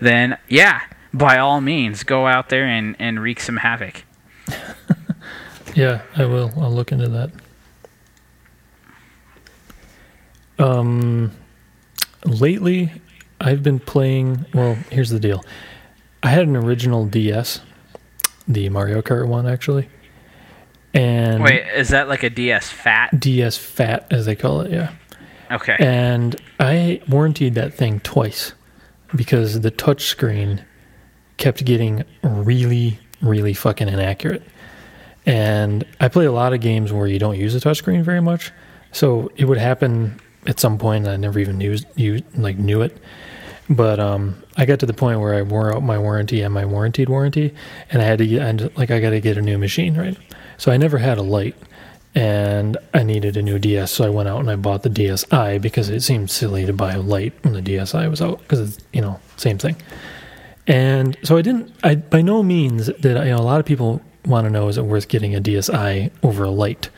then 0.00 0.38
yeah, 0.48 0.80
by 1.12 1.38
all 1.38 1.60
means, 1.60 2.02
go 2.02 2.26
out 2.26 2.48
there 2.48 2.66
and, 2.66 2.96
and 2.98 3.20
wreak 3.20 3.40
some 3.40 3.58
havoc. 3.58 4.04
Yeah, 5.74 6.02
I 6.14 6.24
will. 6.24 6.52
I'll 6.56 6.72
look 6.72 6.92
into 6.92 7.08
that. 7.08 7.30
Um, 10.56 11.32
lately, 12.24 12.92
I've 13.40 13.64
been 13.64 13.80
playing. 13.80 14.46
Well, 14.54 14.76
here's 14.90 15.10
the 15.10 15.18
deal. 15.18 15.44
I 16.22 16.30
had 16.30 16.46
an 16.46 16.54
original 16.54 17.06
DS, 17.06 17.60
the 18.46 18.68
Mario 18.68 19.02
Kart 19.02 19.26
one, 19.26 19.48
actually, 19.48 19.88
and 20.94 21.42
Wait, 21.42 21.66
is 21.74 21.88
that 21.90 22.08
like 22.08 22.22
a 22.22 22.30
DS 22.30 22.70
Fat? 22.70 23.18
DS 23.20 23.56
Fat, 23.56 24.06
as 24.10 24.24
they 24.26 24.34
call 24.36 24.60
it. 24.62 24.70
Yeah, 24.70 24.92
Okay. 25.50 25.76
and 25.78 26.36
I 26.60 27.00
warranted 27.08 27.54
that 27.56 27.74
thing 27.74 28.00
twice 28.00 28.52
because 29.14 29.60
the 29.60 29.70
touch 29.70 30.04
screen 30.04 30.64
kept 31.36 31.64
getting 31.64 32.04
really, 32.22 32.98
really 33.20 33.54
fucking 33.54 33.88
inaccurate. 33.88 34.42
And 35.26 35.84
I 36.00 36.08
play 36.08 36.26
a 36.26 36.32
lot 36.32 36.52
of 36.52 36.60
games 36.60 36.92
where 36.92 37.06
you 37.06 37.18
don't 37.18 37.38
use 37.38 37.54
the 37.54 37.60
touchscreen 37.60 38.02
very 38.02 38.20
much, 38.20 38.52
so 38.92 39.30
it 39.36 39.46
would 39.46 39.58
happen 39.58 40.20
at 40.46 40.60
some 40.60 40.76
point. 40.78 41.06
And 41.06 41.12
I 41.12 41.16
never 41.16 41.38
even 41.38 41.60
used 41.60 41.86
you 41.96 42.22
like 42.36 42.58
knew 42.58 42.82
it, 42.82 42.96
but 43.70 43.98
um, 43.98 44.36
I 44.58 44.66
got 44.66 44.80
to 44.80 44.86
the 44.86 44.92
point 44.92 45.20
where 45.20 45.34
I 45.34 45.40
wore 45.42 45.74
out 45.74 45.82
my 45.82 45.98
warranty 45.98 46.42
and 46.42 46.52
my 46.52 46.66
warranted 46.66 47.08
warranty, 47.08 47.54
and 47.90 48.02
I 48.02 48.04
had 48.04 48.18
to 48.18 48.26
get 48.26 48.76
like 48.76 48.90
I 48.90 49.00
got 49.00 49.10
to 49.10 49.20
get 49.20 49.38
a 49.38 49.42
new 49.42 49.56
machine, 49.56 49.96
right? 49.96 50.16
So 50.64 50.72
I 50.72 50.78
never 50.78 50.96
had 50.96 51.18
a 51.18 51.22
light, 51.22 51.56
and 52.14 52.78
I 52.94 53.02
needed 53.02 53.36
a 53.36 53.42
new 53.42 53.58
DS, 53.58 53.92
so 53.92 54.06
I 54.06 54.08
went 54.08 54.30
out 54.30 54.40
and 54.40 54.50
I 54.50 54.56
bought 54.56 54.82
the 54.82 54.88
DSi 54.88 55.60
because 55.60 55.90
it 55.90 56.00
seemed 56.00 56.30
silly 56.30 56.64
to 56.64 56.72
buy 56.72 56.94
a 56.94 57.02
light 57.02 57.34
when 57.42 57.52
the 57.52 57.60
DSi 57.60 58.08
was 58.08 58.22
out 58.22 58.38
because 58.38 58.60
it's 58.60 58.78
you 58.90 59.02
know 59.02 59.20
same 59.36 59.58
thing. 59.58 59.76
And 60.66 61.18
so 61.22 61.36
I 61.36 61.42
didn't. 61.42 61.70
I 61.84 61.96
by 61.96 62.22
no 62.22 62.42
means 62.42 62.86
did 62.86 63.18
I. 63.18 63.24
You 63.26 63.32
know, 63.32 63.40
a 63.40 63.44
lot 63.44 63.60
of 63.60 63.66
people 63.66 64.00
want 64.24 64.46
to 64.46 64.50
know 64.50 64.68
is 64.68 64.78
it 64.78 64.86
worth 64.86 65.08
getting 65.08 65.34
a 65.34 65.38
DSi 65.38 66.10
over 66.22 66.44
a 66.44 66.50
light? 66.50 66.88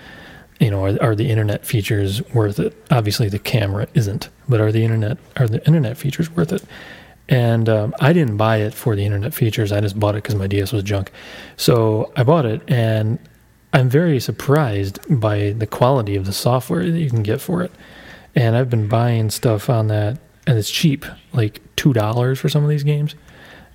You 0.61 0.71
know, 0.71 0.85
are, 0.85 1.03
are 1.03 1.17
the 1.17 1.29
internet 1.29 1.67
features 1.67 2.23
worth 2.33 2.61
it? 2.61 2.73
Obviously, 2.93 3.29
the 3.29 3.41
camera 3.41 3.89
isn't, 3.95 4.29
but 4.49 4.61
are 4.61 4.71
the 4.71 4.85
internet 4.85 5.19
are 5.39 5.49
the 5.49 5.67
internet 5.67 5.97
features 5.97 6.31
worth 6.31 6.53
it? 6.53 6.63
And 7.29 7.69
um, 7.69 7.97
I 8.01 8.13
didn't 8.13 8.37
buy 8.37 8.59
it 8.59 8.75
for 8.75 8.95
the 8.95 9.05
internet 9.05 9.35
features. 9.35 9.73
I 9.73 9.81
just 9.81 9.99
bought 9.99 10.15
it 10.15 10.23
because 10.23 10.37
my 10.37 10.47
DS 10.47 10.71
was 10.71 10.85
junk. 10.85 11.11
So 11.57 12.13
I 12.15 12.23
bought 12.23 12.47
it, 12.47 12.63
and 12.69 13.19
I'm 13.77 13.91
very 13.91 14.21
surprised 14.21 15.01
by 15.21 15.51
the 15.51 15.67
quality 15.67 16.17
of 16.17 16.25
the 16.25 16.33
software 16.33 16.91
that 16.91 16.99
you 16.99 17.11
can 17.11 17.23
get 17.23 17.43
for 17.43 17.63
it. 17.63 17.71
And 18.35 18.57
I've 18.57 18.71
been 18.71 18.89
buying 18.89 19.29
stuff 19.29 19.69
on 19.69 19.89
that, 19.89 20.19
and 20.47 20.57
it's 20.57 20.71
cheap, 20.71 21.05
like 21.35 21.61
two 21.77 21.93
dollars 21.93 22.39
for 22.39 22.49
some 22.49 22.65
of 22.65 22.71
these 22.71 22.85
games, 22.85 23.15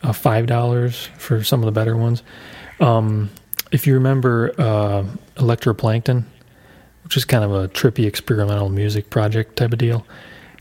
uh, 0.01 0.11
five 0.11 0.47
dollars 0.47 1.09
for 1.19 1.43
some 1.43 1.59
of 1.59 1.67
the 1.67 1.71
better 1.71 1.95
ones. 1.95 2.23
Um, 2.79 3.29
if 3.71 3.85
you 3.85 3.93
remember 3.93 4.55
uh, 4.57 5.03
Electroplankton, 5.35 6.23
which 7.03 7.15
is 7.15 7.23
kind 7.23 7.43
of 7.43 7.53
a 7.53 7.67
trippy 7.67 8.07
experimental 8.07 8.69
music 8.69 9.11
project 9.11 9.55
type 9.55 9.71
of 9.71 9.77
deal. 9.77 10.03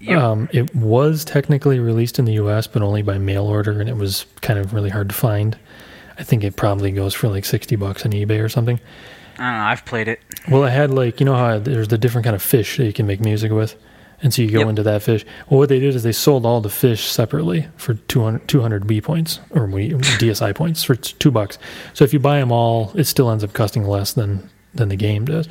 Yep. 0.01 0.18
Um, 0.18 0.49
it 0.53 0.74
was 0.74 1.24
technically 1.24 1.78
released 1.78 2.18
in 2.18 2.26
the 2.26 2.34
U.S., 2.34 2.66
but 2.66 2.82
only 2.82 3.01
by 3.01 3.16
mail 3.16 3.47
order, 3.47 3.80
and 3.80 3.88
it 3.88 3.97
was 3.97 4.26
kind 4.43 4.59
of 4.59 4.74
really 4.74 4.91
hard 4.91 5.09
to 5.09 5.14
find. 5.14 5.59
I 6.18 6.24
think 6.24 6.45
it 6.45 6.57
probably 6.57 6.93
goes 6.93 7.14
for 7.14 7.28
like 7.28 7.47
sixty 7.47 7.76
bucks 7.76 8.05
on 8.05 8.12
eBay 8.12 8.45
or 8.45 8.51
something. 8.51 8.78
I 9.41 9.51
don't 9.51 9.59
know. 9.59 9.64
I've 9.64 9.84
played 9.84 10.07
it. 10.09 10.20
Well, 10.51 10.64
it 10.64 10.70
had 10.70 10.91
like 10.91 11.18
you 11.20 11.26
know 11.26 11.34
how 11.34 11.59
there's 11.59 11.88
the 11.88 11.99
different 11.99 12.24
kind 12.24 12.36
of 12.36 12.43
fish 12.43 12.76
that 12.76 12.84
you 12.84 12.93
can 12.93 13.07
make 13.07 13.20
music 13.20 13.51
with, 13.53 13.74
and 14.22 14.32
so 14.34 14.43
you 14.43 14.51
go 14.51 14.61
Yep. 14.61 14.68
into 14.68 14.82
that 14.84 15.03
fish. 15.03 15.24
Well, 15.49 15.59
what 15.59 15.68
they 15.68 15.80
did 15.80 15.95
is 15.95 16.03
they 16.03 16.12
sold 16.12 16.45
all 16.47 16.61
the 16.61 16.68
fish 16.70 17.05
separately 17.11 17.66
for 17.76 17.95
200, 17.95 18.47
200 18.49 18.86
B 18.86 19.01
points 19.01 19.41
or 19.51 19.66
we- 19.66 19.91
DSI 19.93 20.55
points 20.55 20.84
for 20.84 20.95
two 20.95 21.30
bucks. 21.30 21.59
So 21.95 22.05
if 22.05 22.12
you 22.12 22.18
buy 22.20 22.38
them 22.38 22.53
all, 22.53 22.93
it 22.95 23.05
still 23.05 23.30
ends 23.30 23.43
up 23.43 23.53
costing 23.53 23.84
less 23.84 24.12
than 24.12 24.49
than 24.74 24.88
the 24.91 24.97
game 24.97 25.24
does. 25.24 25.49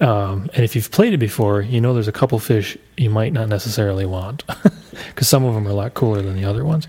Um, 0.00 0.48
and 0.54 0.64
if 0.64 0.76
you've 0.76 0.90
played 0.90 1.12
it 1.12 1.18
before, 1.18 1.60
you 1.62 1.80
know 1.80 1.92
there's 1.94 2.06
a 2.08 2.12
couple 2.12 2.38
fish 2.38 2.76
you 2.96 3.10
might 3.10 3.32
not 3.32 3.48
necessarily 3.48 4.06
want 4.06 4.44
because 5.08 5.28
some 5.28 5.44
of 5.44 5.54
them 5.54 5.66
are 5.66 5.70
a 5.70 5.74
lot 5.74 5.94
cooler 5.94 6.22
than 6.22 6.36
the 6.36 6.44
other 6.44 6.64
ones. 6.64 6.86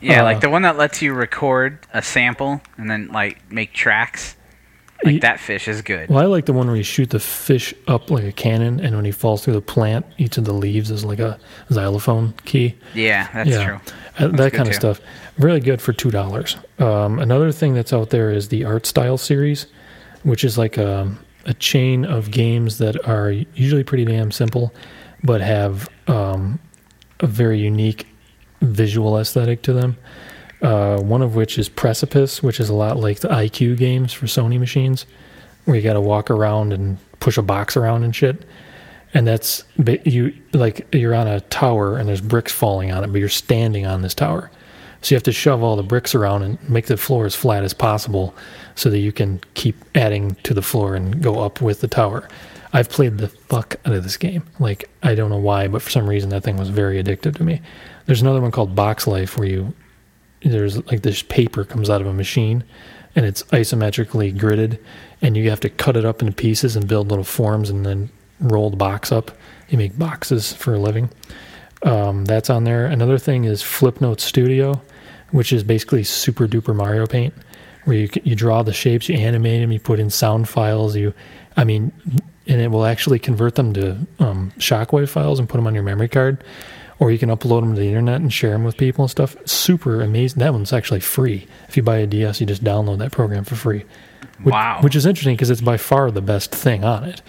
Yeah, 0.00 0.20
Uh, 0.20 0.24
like 0.24 0.40
the 0.40 0.50
one 0.50 0.62
that 0.62 0.76
lets 0.76 1.00
you 1.02 1.14
record 1.14 1.78
a 1.92 2.02
sample 2.02 2.60
and 2.76 2.90
then 2.90 3.08
like 3.08 3.50
make 3.50 3.72
tracks. 3.72 4.36
Like 5.02 5.20
that 5.20 5.38
fish 5.40 5.68
is 5.68 5.82
good. 5.82 6.08
Well, 6.08 6.20
I 6.20 6.26
like 6.26 6.46
the 6.46 6.52
one 6.54 6.66
where 6.66 6.76
you 6.76 6.82
shoot 6.82 7.10
the 7.10 7.20
fish 7.20 7.74
up 7.88 8.10
like 8.10 8.24
a 8.24 8.32
cannon, 8.32 8.80
and 8.80 8.96
when 8.96 9.04
he 9.04 9.10
falls 9.10 9.44
through 9.44 9.54
the 9.54 9.60
plant, 9.60 10.06
each 10.18 10.38
of 10.38 10.44
the 10.44 10.52
leaves 10.54 10.90
is 10.90 11.04
like 11.04 11.18
a 11.18 11.38
xylophone 11.72 12.32
key. 12.44 12.74
Yeah, 12.94 13.28
that's 13.34 13.50
Yeah. 13.50 13.64
true. 13.64 13.74
Uh, 14.18 14.28
That's 14.28 14.36
that 14.38 14.52
kind 14.52 14.68
of 14.68 14.74
stuff. 14.74 15.00
Really 15.38 15.60
good 15.60 15.82
for 15.82 15.92
two 15.92 16.10
dollars. 16.10 16.56
Um, 16.78 17.18
another 17.18 17.50
thing 17.52 17.74
that's 17.74 17.92
out 17.92 18.10
there 18.10 18.30
is 18.30 18.48
the 18.48 18.64
Art 18.64 18.86
Style 18.86 19.18
series, 19.18 19.66
which 20.22 20.44
is 20.44 20.56
like 20.56 20.78
a, 20.78 21.12
a 21.44 21.54
chain 21.54 22.04
of 22.04 22.30
games 22.30 22.78
that 22.78 23.06
are 23.08 23.30
usually 23.54 23.82
pretty 23.84 24.04
damn 24.04 24.30
simple, 24.30 24.72
but 25.24 25.40
have 25.40 25.88
um, 26.06 26.60
a 27.20 27.26
very 27.26 27.58
unique 27.58 28.06
visual 28.62 29.18
aesthetic 29.18 29.62
to 29.62 29.72
them. 29.72 29.96
Uh, 30.64 30.98
one 31.02 31.20
of 31.20 31.34
which 31.34 31.58
is 31.58 31.68
Precipice, 31.68 32.42
which 32.42 32.58
is 32.58 32.70
a 32.70 32.74
lot 32.74 32.96
like 32.96 33.20
the 33.20 33.28
IQ 33.28 33.76
games 33.76 34.14
for 34.14 34.24
Sony 34.24 34.58
machines, 34.58 35.04
where 35.66 35.76
you 35.76 35.82
got 35.82 35.92
to 35.92 36.00
walk 36.00 36.30
around 36.30 36.72
and 36.72 36.96
push 37.20 37.36
a 37.36 37.42
box 37.42 37.76
around 37.76 38.02
and 38.02 38.16
shit. 38.16 38.46
And 39.12 39.26
that's 39.26 39.62
you 39.76 40.34
like 40.54 40.86
you're 40.94 41.14
on 41.14 41.26
a 41.26 41.42
tower 41.42 41.98
and 41.98 42.08
there's 42.08 42.22
bricks 42.22 42.50
falling 42.50 42.90
on 42.90 43.04
it 43.04 43.08
but 43.08 43.20
you're 43.20 43.28
standing 43.28 43.84
on 43.84 44.00
this 44.00 44.14
tower. 44.14 44.50
So 45.02 45.14
you 45.14 45.16
have 45.16 45.22
to 45.24 45.32
shove 45.32 45.62
all 45.62 45.76
the 45.76 45.82
bricks 45.82 46.14
around 46.14 46.42
and 46.42 46.70
make 46.70 46.86
the 46.86 46.96
floor 46.96 47.26
as 47.26 47.34
flat 47.34 47.62
as 47.62 47.74
possible 47.74 48.34
so 48.74 48.88
that 48.88 49.00
you 49.00 49.12
can 49.12 49.42
keep 49.52 49.76
adding 49.94 50.34
to 50.44 50.54
the 50.54 50.62
floor 50.62 50.94
and 50.94 51.22
go 51.22 51.40
up 51.40 51.60
with 51.60 51.82
the 51.82 51.88
tower. 51.88 52.26
I've 52.72 52.88
played 52.88 53.18
the 53.18 53.28
fuck 53.28 53.76
out 53.84 53.92
of 53.92 54.02
this 54.02 54.16
game. 54.16 54.44
Like 54.58 54.88
i 55.02 55.14
don't 55.14 55.28
know 55.28 55.36
why 55.36 55.68
but 55.68 55.82
for 55.82 55.90
some 55.90 56.08
reason 56.08 56.30
that 56.30 56.42
thing 56.42 56.56
was 56.56 56.70
very 56.70 57.02
addictive 57.02 57.36
to 57.36 57.44
me. 57.44 57.60
There's 58.06 58.22
another 58.22 58.40
one 58.40 58.50
called 58.50 58.74
box 58.74 59.06
life 59.06 59.36
where 59.36 59.46
you 59.46 59.74
there's 60.52 60.84
like 60.86 61.02
this 61.02 61.22
paper 61.22 61.64
comes 61.64 61.88
out 61.90 62.00
of 62.00 62.06
a 62.06 62.12
machine 62.12 62.64
and 63.16 63.24
it's 63.24 63.42
isometrically 63.44 64.36
gridded 64.36 64.78
and 65.22 65.36
you 65.36 65.48
have 65.50 65.60
to 65.60 65.70
cut 65.70 65.96
it 65.96 66.04
up 66.04 66.20
into 66.20 66.32
pieces 66.32 66.76
and 66.76 66.88
build 66.88 67.08
little 67.08 67.24
forms 67.24 67.70
and 67.70 67.86
then 67.86 68.10
roll 68.40 68.70
the 68.70 68.76
box 68.76 69.12
up. 69.12 69.30
You 69.68 69.78
make 69.78 69.98
boxes 69.98 70.52
for 70.52 70.74
a 70.74 70.78
living. 70.78 71.10
Um, 71.82 72.24
that's 72.24 72.50
on 72.50 72.64
there. 72.64 72.86
Another 72.86 73.18
thing 73.18 73.44
is 73.44 73.62
flipnote 73.62 74.20
studio 74.20 74.80
which 75.34 75.52
is 75.52 75.64
basically 75.64 76.04
super 76.04 76.46
duper 76.46 76.74
mario 76.74 77.06
paint 77.06 77.34
where 77.84 77.96
you, 77.96 78.08
you 78.22 78.36
draw 78.36 78.62
the 78.62 78.72
shapes 78.72 79.08
you 79.08 79.16
animate 79.16 79.60
them 79.60 79.72
you 79.72 79.80
put 79.80 79.98
in 79.98 80.08
sound 80.08 80.48
files 80.48 80.94
you 80.94 81.12
i 81.56 81.64
mean 81.64 81.90
and 82.46 82.60
it 82.60 82.68
will 82.68 82.84
actually 82.84 83.18
convert 83.18 83.56
them 83.56 83.72
to 83.72 83.98
um, 84.20 84.52
shockwave 84.58 85.08
files 85.08 85.40
and 85.40 85.48
put 85.48 85.56
them 85.56 85.66
on 85.66 85.74
your 85.74 85.82
memory 85.82 86.08
card 86.08 86.44
or 87.04 87.10
you 87.10 87.18
can 87.18 87.28
upload 87.28 87.60
them 87.60 87.74
to 87.74 87.80
the 87.80 87.86
internet 87.86 88.22
and 88.22 88.32
share 88.32 88.52
them 88.52 88.64
with 88.64 88.78
people 88.78 89.04
and 89.04 89.10
stuff. 89.10 89.36
Super 89.46 90.00
amazing. 90.00 90.38
That 90.40 90.54
one's 90.54 90.72
actually 90.72 91.00
free. 91.00 91.46
If 91.68 91.76
you 91.76 91.82
buy 91.82 91.98
a 91.98 92.06
DS, 92.06 92.40
you 92.40 92.46
just 92.46 92.64
download 92.64 92.96
that 93.00 93.12
program 93.12 93.44
for 93.44 93.56
free. 93.56 93.84
Which, 94.42 94.54
Wow. 94.54 94.78
Which 94.80 94.96
is 94.96 95.04
interesting 95.04 95.36
because 95.36 95.50
it's 95.50 95.60
by 95.60 95.76
far 95.76 96.10
the 96.10 96.22
best 96.22 96.50
thing 96.50 96.82
on 96.82 97.04
it. 97.04 97.20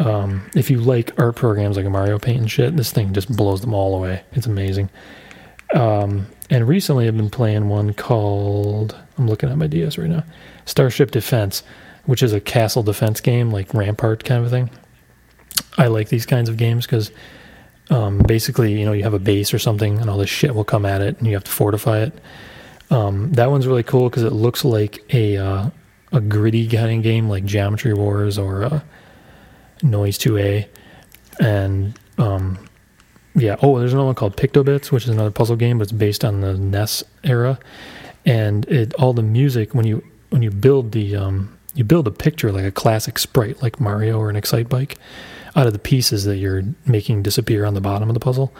Um, 0.00 0.50
if 0.56 0.70
you 0.70 0.80
like 0.80 1.16
art 1.20 1.36
programs 1.36 1.76
like 1.76 1.86
Mario 1.86 2.18
Paint 2.18 2.40
and 2.40 2.50
shit, 2.50 2.76
this 2.76 2.90
thing 2.90 3.14
just 3.14 3.34
blows 3.34 3.60
them 3.60 3.74
all 3.74 3.94
away. 3.94 4.24
It's 4.32 4.48
amazing. 4.48 4.90
Um, 5.72 6.26
and 6.50 6.66
recently 6.66 7.06
I've 7.06 7.16
been 7.16 7.30
playing 7.30 7.68
one 7.68 7.94
called, 7.94 8.96
I'm 9.18 9.28
looking 9.28 9.50
at 9.50 9.56
my 9.56 9.68
DS 9.68 9.98
right 9.98 10.10
now, 10.10 10.24
Starship 10.64 11.12
Defense, 11.12 11.62
which 12.06 12.24
is 12.24 12.32
a 12.32 12.40
castle 12.40 12.82
defense 12.82 13.20
game, 13.20 13.52
like 13.52 13.72
Rampart 13.72 14.24
kind 14.24 14.44
of 14.44 14.50
thing. 14.50 14.68
I 15.78 15.86
like 15.86 16.08
these 16.08 16.26
kinds 16.26 16.48
of 16.48 16.56
games 16.56 16.86
because 16.86 17.12
um, 17.90 18.18
basically, 18.18 18.78
you 18.78 18.84
know, 18.84 18.92
you 18.92 19.04
have 19.04 19.14
a 19.14 19.18
base 19.18 19.54
or 19.54 19.58
something, 19.58 19.98
and 19.98 20.10
all 20.10 20.18
this 20.18 20.30
shit 20.30 20.54
will 20.54 20.64
come 20.64 20.84
at 20.84 21.00
it, 21.00 21.18
and 21.18 21.26
you 21.26 21.34
have 21.34 21.44
to 21.44 21.50
fortify 21.50 22.00
it. 22.00 22.12
Um, 22.90 23.32
that 23.32 23.50
one's 23.50 23.66
really 23.66 23.82
cool 23.82 24.08
because 24.08 24.22
it 24.22 24.32
looks 24.32 24.64
like 24.64 25.04
a 25.12 25.36
uh, 25.36 25.70
a 26.12 26.20
gritty 26.20 26.68
kind 26.68 26.98
of 26.98 27.02
game 27.02 27.28
like 27.28 27.44
Geometry 27.44 27.94
Wars 27.94 28.38
or 28.38 28.64
uh, 28.64 28.80
Noise 29.82 30.18
2A, 30.18 30.68
and 31.40 31.98
um, 32.18 32.58
yeah. 33.34 33.56
Oh, 33.62 33.78
there's 33.78 33.92
another 33.92 34.06
one 34.06 34.14
called 34.14 34.36
Pictobits, 34.36 34.90
which 34.90 35.04
is 35.04 35.10
another 35.10 35.30
puzzle 35.30 35.56
game, 35.56 35.78
but 35.78 35.84
it's 35.84 35.92
based 35.92 36.24
on 36.24 36.40
the 36.40 36.54
NES 36.54 37.04
era, 37.22 37.58
and 38.24 38.64
it 38.66 38.94
all 38.94 39.12
the 39.12 39.22
music 39.22 39.74
when 39.74 39.86
you 39.86 40.02
when 40.30 40.42
you 40.42 40.50
build 40.50 40.92
the 40.92 41.14
um, 41.14 41.56
you 41.74 41.84
build 41.84 42.08
a 42.08 42.12
picture 42.12 42.50
like 42.50 42.64
a 42.64 42.72
classic 42.72 43.18
sprite 43.18 43.62
like 43.62 43.78
Mario 43.78 44.18
or 44.18 44.30
an 44.30 44.36
Excitebike 44.36 44.96
out 45.56 45.66
of 45.66 45.72
the 45.72 45.78
pieces 45.78 46.24
that 46.24 46.36
you're 46.36 46.62
making 46.84 47.22
disappear 47.22 47.64
on 47.64 47.74
the 47.74 47.80
bottom 47.80 48.08
of 48.08 48.14
the 48.14 48.20
puzzle, 48.20 48.54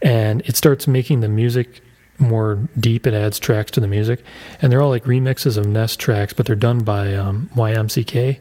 and 0.00 0.40
it 0.42 0.56
starts 0.56 0.88
making 0.88 1.20
the 1.20 1.28
music 1.28 1.82
more 2.18 2.68
deep. 2.80 3.06
It 3.06 3.14
adds 3.14 3.38
tracks 3.38 3.70
to 3.72 3.80
the 3.80 3.86
music, 3.86 4.24
and 4.60 4.72
they're 4.72 4.80
all 4.80 4.88
like 4.88 5.04
remixes 5.04 5.58
of 5.58 5.66
NES 5.66 5.96
tracks, 5.96 6.32
but 6.32 6.46
they're 6.46 6.56
done 6.56 6.80
by 6.80 7.14
um, 7.14 7.50
YMCK, 7.54 8.38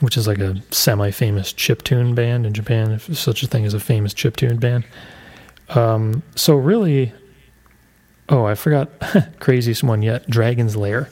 which 0.00 0.16
is 0.16 0.28
like 0.28 0.38
a 0.38 0.62
semi-famous 0.70 1.52
chiptune 1.52 2.14
band 2.14 2.46
in 2.46 2.54
Japan, 2.54 2.92
if 2.92 3.18
such 3.18 3.42
a 3.42 3.48
thing 3.48 3.66
as 3.66 3.74
a 3.74 3.80
famous 3.80 4.14
chiptune 4.14 4.60
band. 4.60 4.84
Um, 5.70 6.22
so 6.36 6.54
really, 6.54 7.12
oh, 8.28 8.44
I 8.44 8.54
forgot 8.54 8.88
craziest 9.40 9.82
one 9.82 10.02
yet: 10.02 10.30
Dragon's 10.30 10.76
Lair, 10.76 11.10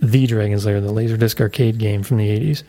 the 0.00 0.26
Dragon's 0.26 0.66
Lair, 0.66 0.80
the 0.80 0.92
Laserdisc 0.92 1.40
arcade 1.40 1.78
game 1.78 2.02
from 2.02 2.16
the 2.16 2.28
'80s 2.28 2.64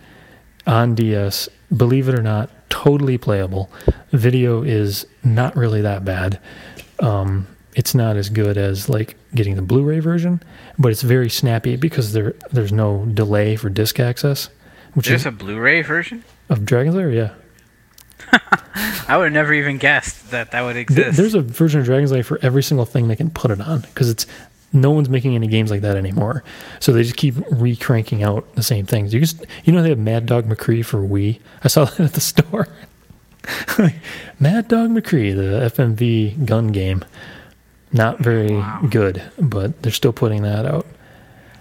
on 0.66 0.96
DS. 0.96 1.50
Believe 1.76 2.10
it 2.10 2.18
or 2.18 2.22
not, 2.22 2.50
totally 2.70 3.18
playable. 3.18 3.72
Video 4.12 4.64
is 4.64 5.06
not 5.24 5.56
really 5.56 5.82
that 5.82 6.06
bad. 6.06 6.40
Um, 7.00 7.48
it's 7.76 7.96
not 7.96 8.16
as 8.16 8.30
good 8.30 8.58
as 8.58 8.88
like 8.90 9.16
getting 9.34 9.56
the 9.56 9.62
Blu-ray 9.62 10.00
version, 10.00 10.42
but 10.78 10.92
it's 10.92 11.02
very 11.02 11.30
snappy 11.30 11.76
because 11.76 12.14
there 12.14 12.36
there's 12.52 12.72
no 12.72 13.06
delay 13.06 13.56
for 13.56 13.70
disc 13.70 14.00
access. 14.00 14.50
Which 14.94 15.08
There's 15.08 15.22
is, 15.22 15.26
a 15.26 15.32
Blu-ray 15.32 15.82
version 15.82 16.24
of 16.50 16.66
Dragon's 16.66 16.96
Lair, 16.96 17.10
yeah. 17.10 17.34
I 19.08 19.18
would 19.18 19.26
have 19.26 19.34
never 19.34 19.54
even 19.54 19.78
guessed 19.78 20.32
that 20.32 20.52
that 20.52 20.62
would 20.62 20.78
exist. 20.78 21.18
There's 21.18 21.34
a 21.34 21.42
version 21.42 21.80
of 21.80 21.86
Dragon's 21.86 22.12
Lair 22.12 22.24
for 22.24 22.40
every 22.42 22.62
single 22.64 22.86
thing 22.86 23.08
they 23.08 23.16
can 23.16 23.32
put 23.32 23.52
it 23.52 23.60
on 23.60 23.82
because 23.82 24.10
it's 24.10 24.28
no 24.74 24.92
one's 24.92 25.10
making 25.10 25.36
any 25.36 25.48
games 25.48 25.72
like 25.72 25.82
that 25.82 25.96
anymore. 25.96 26.44
So 26.80 26.92
they 26.92 27.04
just 27.04 27.16
keep 27.16 27.36
re-cranking 27.52 28.24
out 28.24 28.56
the 28.56 28.64
same 28.64 28.86
things. 28.86 29.14
You 29.14 29.20
just 29.20 29.46
you 29.64 29.72
know 29.72 29.84
they 29.84 29.90
have 29.90 30.00
Mad 30.00 30.26
Dog 30.26 30.46
McCree 30.46 30.84
for 30.84 31.00
Wii. 31.00 31.40
I 31.64 31.68
saw 31.68 31.86
that 31.86 32.00
at 32.00 32.14
the 32.14 32.22
store. 32.22 32.68
Mad 34.40 34.68
Dog 34.68 34.90
McCree, 34.90 35.36
the 35.36 35.70
FMV 35.70 36.46
gun 36.46 36.70
game. 36.70 37.06
Not 37.92 38.20
very 38.20 38.56
wow. 38.56 38.82
good, 38.90 39.22
but 39.40 39.84
they're 39.84 39.92
still 39.92 40.14
putting 40.14 40.42
that 40.42 40.66
out. 40.66 40.88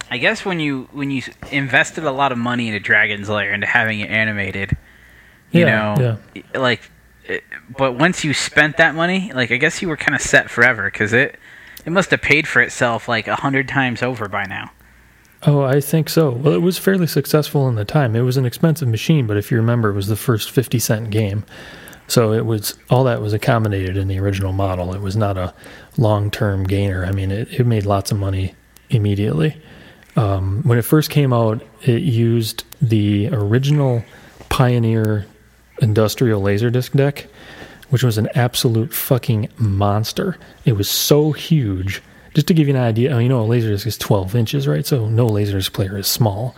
I 0.09 0.17
guess 0.17 0.43
when 0.43 0.59
you 0.59 0.87
when 0.91 1.11
you 1.11 1.23
invested 1.51 2.03
a 2.03 2.11
lot 2.11 2.31
of 2.31 2.37
money 2.37 2.67
into 2.67 2.79
Dragon's 2.79 3.29
Lair 3.29 3.53
into 3.53 3.67
having 3.67 3.99
it 3.99 4.09
animated, 4.09 4.75
you 5.51 5.61
yeah, 5.61 5.95
know, 5.95 6.19
yeah. 6.33 6.59
like, 6.59 6.81
eh, 7.27 7.39
but 7.77 7.93
once 7.93 8.23
you 8.23 8.33
spent 8.33 8.77
that 8.77 8.95
money, 8.95 9.31
like 9.33 9.51
I 9.51 9.57
guess 9.57 9.81
you 9.81 9.87
were 9.89 9.97
kind 9.97 10.15
of 10.15 10.21
set 10.21 10.49
forever 10.49 10.89
because 10.89 11.13
it 11.13 11.39
it 11.85 11.91
must 11.91 12.11
have 12.11 12.21
paid 12.21 12.47
for 12.47 12.61
itself 12.61 13.07
like 13.07 13.27
a 13.27 13.35
hundred 13.35 13.67
times 13.67 14.01
over 14.01 14.27
by 14.27 14.45
now. 14.45 14.71
Oh, 15.45 15.61
I 15.63 15.81
think 15.81 16.07
so. 16.07 16.29
Well, 16.29 16.53
it 16.53 16.61
was 16.61 16.77
fairly 16.77 17.07
successful 17.07 17.67
in 17.67 17.75
the 17.75 17.83
time. 17.83 18.15
It 18.15 18.21
was 18.21 18.37
an 18.37 18.45
expensive 18.45 18.87
machine, 18.87 19.27
but 19.27 19.35
if 19.35 19.51
you 19.51 19.57
remember, 19.57 19.89
it 19.89 19.93
was 19.93 20.07
the 20.07 20.15
first 20.15 20.51
fifty 20.51 20.79
cent 20.79 21.09
game. 21.09 21.43
So 22.07 22.33
it 22.33 22.45
was 22.45 22.77
all 22.89 23.05
that 23.05 23.21
was 23.21 23.33
accommodated 23.33 23.97
in 23.97 24.07
the 24.07 24.19
original 24.19 24.51
model. 24.53 24.93
It 24.93 25.01
was 25.01 25.15
not 25.15 25.37
a 25.37 25.53
long 25.97 26.31
term 26.31 26.63
gainer. 26.65 27.05
I 27.05 27.11
mean, 27.11 27.31
it, 27.31 27.59
it 27.59 27.65
made 27.65 27.85
lots 27.85 28.11
of 28.11 28.19
money 28.19 28.55
immediately. 28.89 29.61
Um, 30.15 30.61
when 30.63 30.77
it 30.77 30.83
first 30.83 31.09
came 31.09 31.33
out, 31.33 31.61
it 31.81 32.03
used 32.03 32.65
the 32.81 33.29
original 33.29 34.03
Pioneer 34.49 35.25
industrial 35.81 36.41
laserdisc 36.41 36.95
deck, 36.95 37.27
which 37.93 38.01
was 38.01 38.17
an 38.17 38.27
absolute 38.33 38.91
fucking 38.91 39.47
monster. 39.59 40.35
It 40.65 40.73
was 40.73 40.89
so 40.89 41.31
huge. 41.31 42.01
Just 42.33 42.47
to 42.47 42.55
give 42.55 42.67
you 42.67 42.73
an 42.73 42.81
idea, 42.81 43.13
oh, 43.13 43.19
you 43.19 43.29
know, 43.29 43.45
a 43.45 43.47
laserdisc 43.47 43.85
is 43.85 43.99
12 43.99 44.35
inches, 44.35 44.67
right? 44.67 44.83
So 44.83 45.07
no 45.07 45.27
laserdisc 45.27 45.71
player 45.71 45.95
is 45.99 46.07
small. 46.07 46.55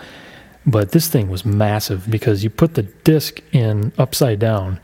But 0.65 0.91
this 0.91 1.09
thing 1.09 1.27
was 1.27 1.43
massive 1.43 2.09
because 2.09 2.45
you 2.45 2.49
put 2.49 2.75
the 2.75 2.83
disc 2.83 3.41
in 3.51 3.91
upside 3.97 4.39
down 4.39 4.79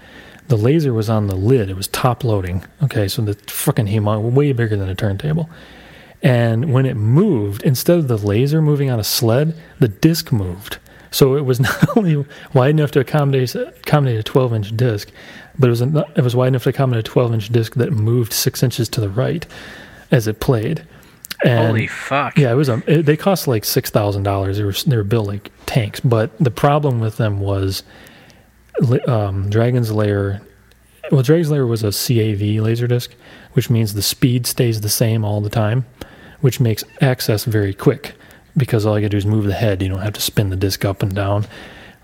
the 0.49 0.58
laser 0.58 0.93
was 0.93 1.10
on 1.10 1.28
the 1.28 1.36
lid. 1.38 1.70
It 1.70 1.78
was 1.78 1.88
top 1.88 2.26
loading. 2.26 2.66
Okay, 2.84 3.08
so 3.08 3.22
the 3.22 3.36
fucking 3.49 3.86
humongous, 3.86 4.34
way 4.34 4.52
bigger 4.52 4.76
than 4.76 4.89
a 4.89 4.95
turntable. 4.95 5.49
And 6.22 6.74
when 6.74 6.86
it 6.86 6.95
moved, 6.95 7.64
instead 7.64 7.97
of 7.97 8.10
the 8.10 8.18
laser 8.18 8.62
moving 8.62 8.91
on 8.91 8.99
a 8.99 9.04
sled, 9.06 9.56
the 9.80 9.88
disc 9.88 10.34
moved. 10.34 10.78
So 11.10 11.36
it 11.36 11.45
was 11.45 11.60
not 11.62 11.97
only 11.97 12.26
wide 12.54 12.72
enough 12.72 12.91
to 12.91 12.99
accommodate 12.99 13.56
accommodate 13.56 14.20
a 14.20 14.24
12 14.24 14.54
inch 14.54 14.76
disc, 14.76 15.10
but 15.58 15.68
it 15.68 15.70
was 15.70 15.82
it 15.82 16.24
was 16.24 16.36
wide 16.36 16.49
enough 16.49 16.64
to 16.64 16.70
accommodate 16.70 17.08
a 17.08 17.10
12 17.10 17.34
inch 17.34 17.49
disc 17.49 17.76
that 17.76 17.91
moved 17.91 18.34
six 18.34 18.64
inches 18.64 18.89
to 18.89 19.02
the 19.02 19.10
right 19.10 19.45
as 20.12 20.28
it 20.28 20.39
played. 20.39 20.86
And 21.43 21.68
Holy 21.68 21.88
fuck! 21.88 22.38
Yeah, 22.38 22.52
it 22.52 22.56
was. 22.56 22.70
Um, 22.70 22.84
it, 22.86 23.04
they 23.04 23.18
cost 23.18 23.47
like 23.47 23.66
six 23.66 23.89
thousand 23.89 24.24
dollars. 24.24 24.58
They 24.58 24.64
were 24.64 24.74
they 24.74 24.95
were 24.95 25.04
built 25.04 25.28
like 25.28 25.52
tanks. 25.66 25.99
But 25.99 26.38
the 26.38 26.52
problem 26.52 26.99
with 26.99 27.18
them 27.18 27.39
was 27.39 27.82
um, 29.08 29.49
Dragon's 29.49 29.91
Lair. 29.91 30.41
Well, 31.12 31.24
Dragon's 31.24 31.49
Lair 31.49 31.66
was 31.66 31.82
a 31.82 31.88
CAV 31.88 32.62
laserdisc, 32.62 33.10
which 33.54 33.72
means 33.72 33.95
the 33.95 34.04
speed 34.04 34.45
stays 34.45 34.82
the 34.82 34.89
same 34.89 35.26
all 35.26 35.41
the 35.41 35.49
time, 35.49 35.86
which 36.41 36.60
makes 36.60 36.84
access 37.02 37.43
very 37.45 37.74
quick 37.74 38.14
because 38.56 38.86
all 38.86 38.97
you 38.99 39.02
gotta 39.02 39.10
do 39.10 39.18
is 39.18 39.26
move 39.26 39.45
the 39.45 39.54
head. 39.54 39.82
You 39.82 39.89
don't 39.89 39.99
have 39.99 40.14
to 40.14 40.22
spin 40.22 40.52
the 40.52 40.56
disc 40.56 40.86
up 40.86 41.02
and 41.02 41.16
down 41.16 41.47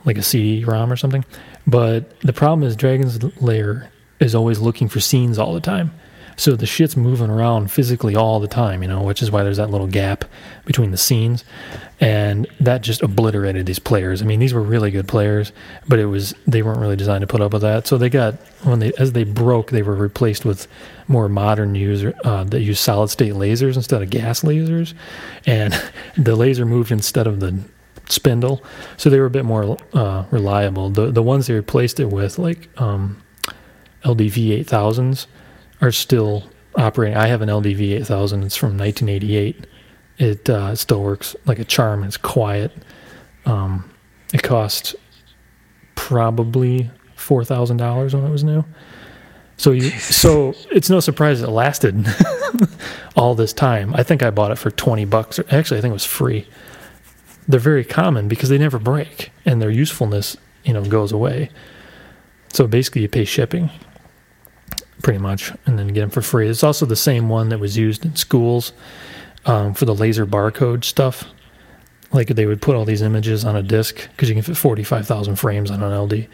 like 0.05 0.17
a 0.17 0.23
CD-ROM 0.23 0.91
or 0.91 0.95
something. 0.95 1.25
But 1.67 2.19
the 2.21 2.33
problem 2.33 2.65
is 2.65 2.75
Dragon's 2.75 3.21
Lair 3.41 3.91
is 4.19 4.33
always 4.33 4.59
looking 4.59 4.87
for 4.87 4.99
scenes 4.99 5.37
all 5.37 5.53
the 5.53 5.61
time. 5.61 5.91
So 6.39 6.55
the 6.55 6.67
shit's 6.67 6.95
moving 6.95 7.31
around 7.31 7.71
physically 7.71 8.15
all 8.15 8.39
the 8.39 8.47
time, 8.47 8.83
you 8.83 8.87
know, 8.87 9.01
which 9.01 9.23
is 9.23 9.31
why 9.31 9.41
there's 9.41 9.57
that 9.57 9.71
little 9.71 9.87
gap 9.87 10.23
between 10.65 10.91
the 10.91 10.97
scenes. 10.97 11.43
And 11.99 12.47
that 12.59 12.81
just 12.81 13.01
obliterated 13.01 13.65
these 13.65 13.79
players. 13.79 14.21
I 14.21 14.25
mean, 14.25 14.39
these 14.39 14.53
were 14.53 14.61
really 14.61 14.91
good 14.91 15.07
players, 15.07 15.51
but 15.87 15.97
it 15.97 16.05
was 16.05 16.35
they 16.45 16.61
weren't 16.61 16.79
really 16.79 16.95
designed 16.95 17.21
to 17.21 17.27
put 17.27 17.41
up 17.41 17.53
with 17.53 17.63
that. 17.63 17.87
So 17.87 17.97
they 17.97 18.09
got 18.09 18.35
when 18.63 18.77
they 18.77 18.93
as 18.99 19.13
they 19.13 19.23
broke, 19.23 19.71
they 19.71 19.81
were 19.81 19.95
replaced 19.95 20.45
with 20.45 20.67
more 21.07 21.27
modern 21.27 21.73
user 21.73 22.13
uh, 22.23 22.43
that 22.43 22.61
use 22.61 22.79
solid 22.79 23.09
state 23.09 23.33
lasers 23.33 23.75
instead 23.75 24.03
of 24.03 24.11
gas 24.11 24.41
lasers, 24.41 24.93
and 25.47 25.73
the 26.17 26.35
laser 26.35 26.67
moved 26.67 26.91
instead 26.91 27.25
of 27.25 27.39
the 27.39 27.59
spindle, 28.09 28.63
so 28.97 29.09
they 29.09 29.19
were 29.19 29.25
a 29.25 29.31
bit 29.31 29.45
more 29.45 29.77
uh, 29.93 30.25
reliable. 30.31 30.89
The 30.89 31.11
the 31.11 31.23
ones 31.23 31.47
they 31.47 31.53
replaced 31.53 31.99
it 31.99 32.09
with, 32.09 32.39
like 32.39 32.69
um, 32.79 33.21
LDV 34.03 34.51
eight 34.51 34.67
thousands, 34.67 35.27
are 35.81 35.91
still 35.91 36.43
operating. 36.77 37.17
I 37.17 37.27
have 37.27 37.41
an 37.41 37.49
LDV 37.49 37.99
8000. 38.01 38.43
It's 38.43 38.55
from 38.55 38.77
1988. 38.77 39.67
It 40.19 40.49
uh, 40.49 40.75
still 40.75 41.01
works 41.01 41.35
like 41.45 41.59
a 41.59 41.65
charm. 41.65 42.03
It's 42.03 42.17
quiet. 42.17 42.71
Um, 43.45 43.89
it 44.33 44.43
cost 44.43 44.95
probably 45.95 46.89
four 47.15 47.43
thousand 47.43 47.77
dollars 47.77 48.15
when 48.15 48.23
it 48.25 48.29
was 48.29 48.43
new. 48.43 48.63
So 49.57 49.71
you, 49.71 49.89
so 49.99 50.53
it's 50.71 50.89
no 50.89 50.99
surprise 50.99 51.41
it 51.41 51.49
lasted 51.49 52.05
all 53.15 53.35
this 53.35 53.53
time. 53.53 53.93
I 53.95 54.03
think 54.03 54.23
I 54.23 54.31
bought 54.31 54.51
it 54.51 54.57
for 54.57 54.71
twenty 54.71 55.05
bucks. 55.05 55.39
Actually, 55.51 55.77
I 55.77 55.81
think 55.81 55.91
it 55.91 55.93
was 55.93 56.05
free. 56.05 56.47
They're 57.47 57.59
very 57.59 57.85
common 57.85 58.27
because 58.27 58.49
they 58.49 58.57
never 58.57 58.79
break 58.79 59.31
and 59.45 59.61
their 59.61 59.69
usefulness, 59.69 60.35
you 60.63 60.73
know, 60.73 60.83
goes 60.83 61.11
away. 61.11 61.49
So 62.49 62.67
basically, 62.67 63.03
you 63.03 63.09
pay 63.09 63.25
shipping 63.25 63.69
pretty 65.03 65.19
much, 65.19 65.53
and 65.65 65.77
then 65.77 65.87
get 65.89 66.01
them 66.01 66.09
for 66.09 66.21
free. 66.21 66.47
It's 66.47 66.63
also 66.63 66.85
the 66.85 66.95
same 66.95 67.29
one 67.29 67.49
that 67.49 67.59
was 67.59 67.77
used 67.77 68.05
in 68.05 68.15
schools 68.15 68.73
um, 69.45 69.73
for 69.73 69.85
the 69.85 69.95
laser 69.95 70.25
barcode 70.25 70.83
stuff. 70.83 71.25
Like 72.11 72.27
they 72.29 72.45
would 72.45 72.61
put 72.61 72.75
all 72.75 72.85
these 72.85 73.01
images 73.01 73.45
on 73.45 73.55
a 73.55 73.63
disc 73.63 74.09
because 74.11 74.29
you 74.29 74.35
can 74.35 74.43
fit 74.43 74.57
45,000 74.57 75.35
frames 75.35 75.71
on 75.71 75.83
an 75.83 75.93
LD. 75.93 76.27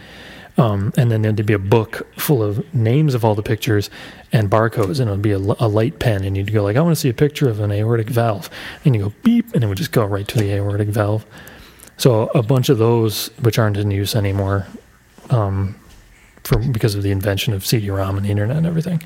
Um, 0.58 0.94
and 0.98 1.12
then 1.12 1.24
there'd 1.24 1.46
be 1.46 1.54
a 1.54 1.60
book 1.60 2.08
full 2.16 2.44
of 2.44 2.74
names 2.74 3.16
of 3.16 3.26
all 3.26 3.34
the 3.34 3.42
pictures 3.42 3.90
and 4.32 4.52
barcodes, 4.52 5.00
and 5.00 5.10
it 5.10 5.12
would 5.12 5.22
be 5.22 5.32
a, 5.32 5.38
a, 5.38 5.68
light 5.68 5.98
pen, 5.98 6.24
and 6.24 6.38
you'd 6.38 6.54
go 6.54 6.64
like, 6.64 6.76
"I 6.76 6.82
want 6.82 6.96
to 6.96 7.00
see 7.00 7.10
a 7.10 7.14
picture 7.14 7.50
of 7.50 7.60
an 7.60 7.72
aortic 7.72 8.08
valve," 8.08 8.52
and 8.86 8.96
you 8.96 9.02
go 9.02 9.14
beep, 9.24 9.54
and 9.56 9.64
it 9.64 9.68
would 9.68 9.80
just 9.80 9.92
go 9.92 10.06
right 10.06 10.28
to 10.28 10.38
the 10.38 10.52
aortic 10.52 10.90
valve. 10.90 11.26
So 11.98 12.30
a 12.36 12.44
bunch 12.44 12.70
of 12.70 12.78
those, 12.78 13.30
which 13.42 13.58
aren't 13.58 13.78
in 13.78 13.90
use 13.90 14.16
anymore, 14.16 14.68
um, 15.32 15.76
for 16.44 16.60
because 16.60 16.94
of 16.94 17.02
the 17.02 17.12
invention 17.12 17.54
of 17.54 17.66
CD-ROM 17.66 18.18
and 18.18 18.26
the 18.26 18.32
internet 18.32 18.58
and 18.58 18.68
everything. 18.68 19.02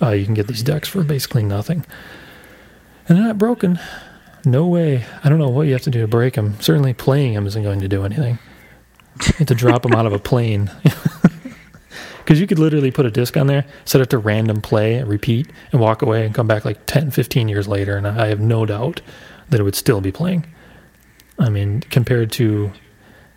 Uh, 0.00 0.10
you 0.10 0.24
can 0.24 0.34
get 0.34 0.46
these 0.46 0.62
decks 0.62 0.88
for 0.88 1.02
basically 1.02 1.42
nothing, 1.42 1.84
and 3.08 3.18
they're 3.18 3.26
not 3.26 3.36
broken. 3.36 3.78
No 4.44 4.66
way. 4.66 5.04
I 5.22 5.28
don't 5.28 5.38
know 5.38 5.48
what 5.50 5.66
you 5.66 5.74
have 5.74 5.82
to 5.82 5.90
do 5.90 6.00
to 6.00 6.08
break 6.08 6.34
them. 6.34 6.58
Certainly, 6.60 6.94
playing 6.94 7.34
them 7.34 7.46
isn't 7.46 7.62
going 7.62 7.80
to 7.80 7.88
do 7.88 8.04
anything. 8.04 8.38
To 9.18 9.54
drop 9.54 9.82
them 9.82 9.92
out 9.92 10.06
of 10.06 10.12
a 10.12 10.18
plane. 10.18 10.70
Because 12.28 12.42
you 12.42 12.46
could 12.46 12.58
literally 12.58 12.90
put 12.90 13.06
a 13.06 13.10
disc 13.10 13.38
on 13.38 13.46
there, 13.46 13.64
set 13.86 14.02
it 14.02 14.10
to 14.10 14.18
random 14.18 14.60
play, 14.60 14.96
and 14.96 15.08
repeat, 15.08 15.50
and 15.72 15.80
walk 15.80 16.02
away 16.02 16.26
and 16.26 16.34
come 16.34 16.46
back 16.46 16.62
like 16.62 16.84
10, 16.84 17.10
15 17.10 17.48
years 17.48 17.66
later, 17.66 17.96
and 17.96 18.06
I 18.06 18.26
have 18.26 18.38
no 18.38 18.66
doubt 18.66 19.00
that 19.48 19.58
it 19.58 19.62
would 19.62 19.74
still 19.74 20.02
be 20.02 20.12
playing. 20.12 20.44
I 21.38 21.48
mean, 21.48 21.80
compared 21.80 22.30
to, 22.32 22.70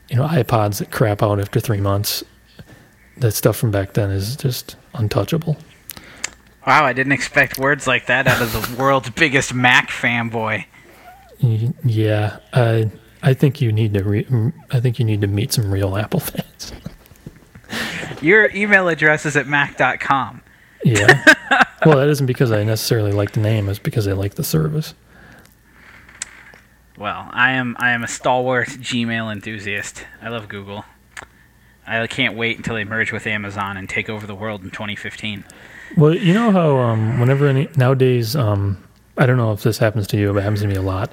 you 0.10 0.16
know, 0.18 0.28
iPods 0.28 0.80
that 0.80 0.92
crap 0.92 1.24
out 1.24 1.40
after 1.40 1.62
three 1.62 1.80
months, 1.80 2.22
that 3.16 3.32
stuff 3.32 3.56
from 3.56 3.72
back 3.72 3.94
then 3.94 4.12
is 4.12 4.36
just 4.36 4.76
untouchable. 4.94 5.56
Wow, 6.68 6.84
I 6.84 6.92
didn't 6.92 7.14
expect 7.14 7.58
words 7.58 7.88
like 7.88 8.08
that 8.08 8.28
out 8.28 8.42
of 8.42 8.52
the 8.52 8.76
world's 8.76 9.10
biggest 9.12 9.54
Mac 9.54 9.90
fanboy. 9.90 10.66
Yeah, 11.40 12.40
I 12.52 12.92
I 13.24 13.34
think 13.34 13.62
you 13.62 13.72
need 13.72 13.94
to 13.94 14.04
re- 14.04 14.54
I 14.72 14.80
think 14.80 15.00
you 15.00 15.06
need 15.06 15.22
to 15.22 15.28
meet 15.28 15.54
some 15.54 15.72
real 15.72 15.96
Apple 15.98 16.20
fans. 16.22 16.74
Your 18.22 18.50
email 18.52 18.88
address 18.88 19.26
is 19.26 19.36
at 19.36 19.48
mac.com. 19.48 20.42
Yeah. 20.84 21.24
well, 21.86 21.98
that 21.98 22.10
isn't 22.10 22.26
because 22.26 22.52
I 22.52 22.64
necessarily 22.64 23.12
like 23.12 23.32
the 23.32 23.40
name. 23.40 23.70
It's 23.70 23.80
because 23.80 24.08
I 24.08 24.14
like 24.14 24.36
the 24.36 24.44
service. 24.44 24.94
Well, 26.98 27.30
I 27.32 27.54
am 27.54 27.76
I 27.80 27.92
am 27.92 28.04
a 28.04 28.08
stalwart 28.08 28.68
Gmail 28.68 29.32
enthusiast. 29.32 30.06
I 30.22 30.30
love 30.30 30.48
Google. 30.48 30.86
I 31.88 32.06
can't 32.08 32.38
wait 32.38 32.58
until 32.58 32.76
they 32.76 32.84
merge 32.84 33.12
with 33.12 33.26
Amazon 33.26 33.76
and 33.76 33.90
take 33.90 34.08
over 34.08 34.28
the 34.28 34.36
world 34.36 34.64
in 34.64 34.70
2015. 34.70 35.44
Well, 35.98 36.16
you 36.16 36.34
know 36.34 36.52
how 36.52 36.78
um, 36.78 37.20
whenever 37.20 37.48
any 37.48 37.68
nowadays, 37.76 38.36
um, 38.36 38.82
I 39.22 39.28
don't 39.28 39.38
know 39.38 39.52
if 39.52 39.62
this 39.62 39.78
happens 39.78 40.08
to 40.08 40.18
you, 40.18 40.34
but 40.34 40.40
it 40.40 40.42
happens 40.42 40.62
to 40.62 40.68
me 40.68 40.76
a 40.76 40.82
lot. 40.82 41.12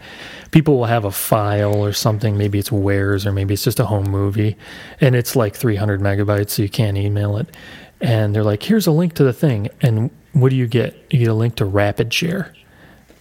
People 0.51 0.79
will 0.79 0.87
have 0.87 1.05
a 1.05 1.11
file 1.11 1.77
or 1.77 1.93
something. 1.93 2.39
Maybe 2.39 2.59
it's 2.59 2.73
wares 2.73 3.27
or 3.27 3.33
maybe 3.33 3.53
it's 3.53 3.65
just 3.65 3.79
a 3.79 3.85
home 3.85 4.11
movie, 4.11 4.57
and 4.99 5.15
it's 5.15 5.37
like 5.37 5.55
300 5.55 6.01
megabytes, 6.01 6.49
so 6.49 6.63
you 6.63 6.71
can't 6.71 6.97
email 6.97 7.37
it. 7.37 7.55
And 8.01 8.35
they're 8.35 8.43
like, 8.43 8.63
"Here's 8.63 8.87
a 8.87 8.93
link 8.93 9.13
to 9.17 9.25
the 9.25 9.35
thing." 9.35 9.69
And 9.83 10.11
what 10.33 10.49
do 10.49 10.57
you 10.57 10.67
get? 10.67 10.97
You 11.11 11.19
get 11.19 11.29
a 11.29 11.35
link 11.35 11.57
to 11.57 11.67
Rapid 11.67 12.11
Share, 12.15 12.55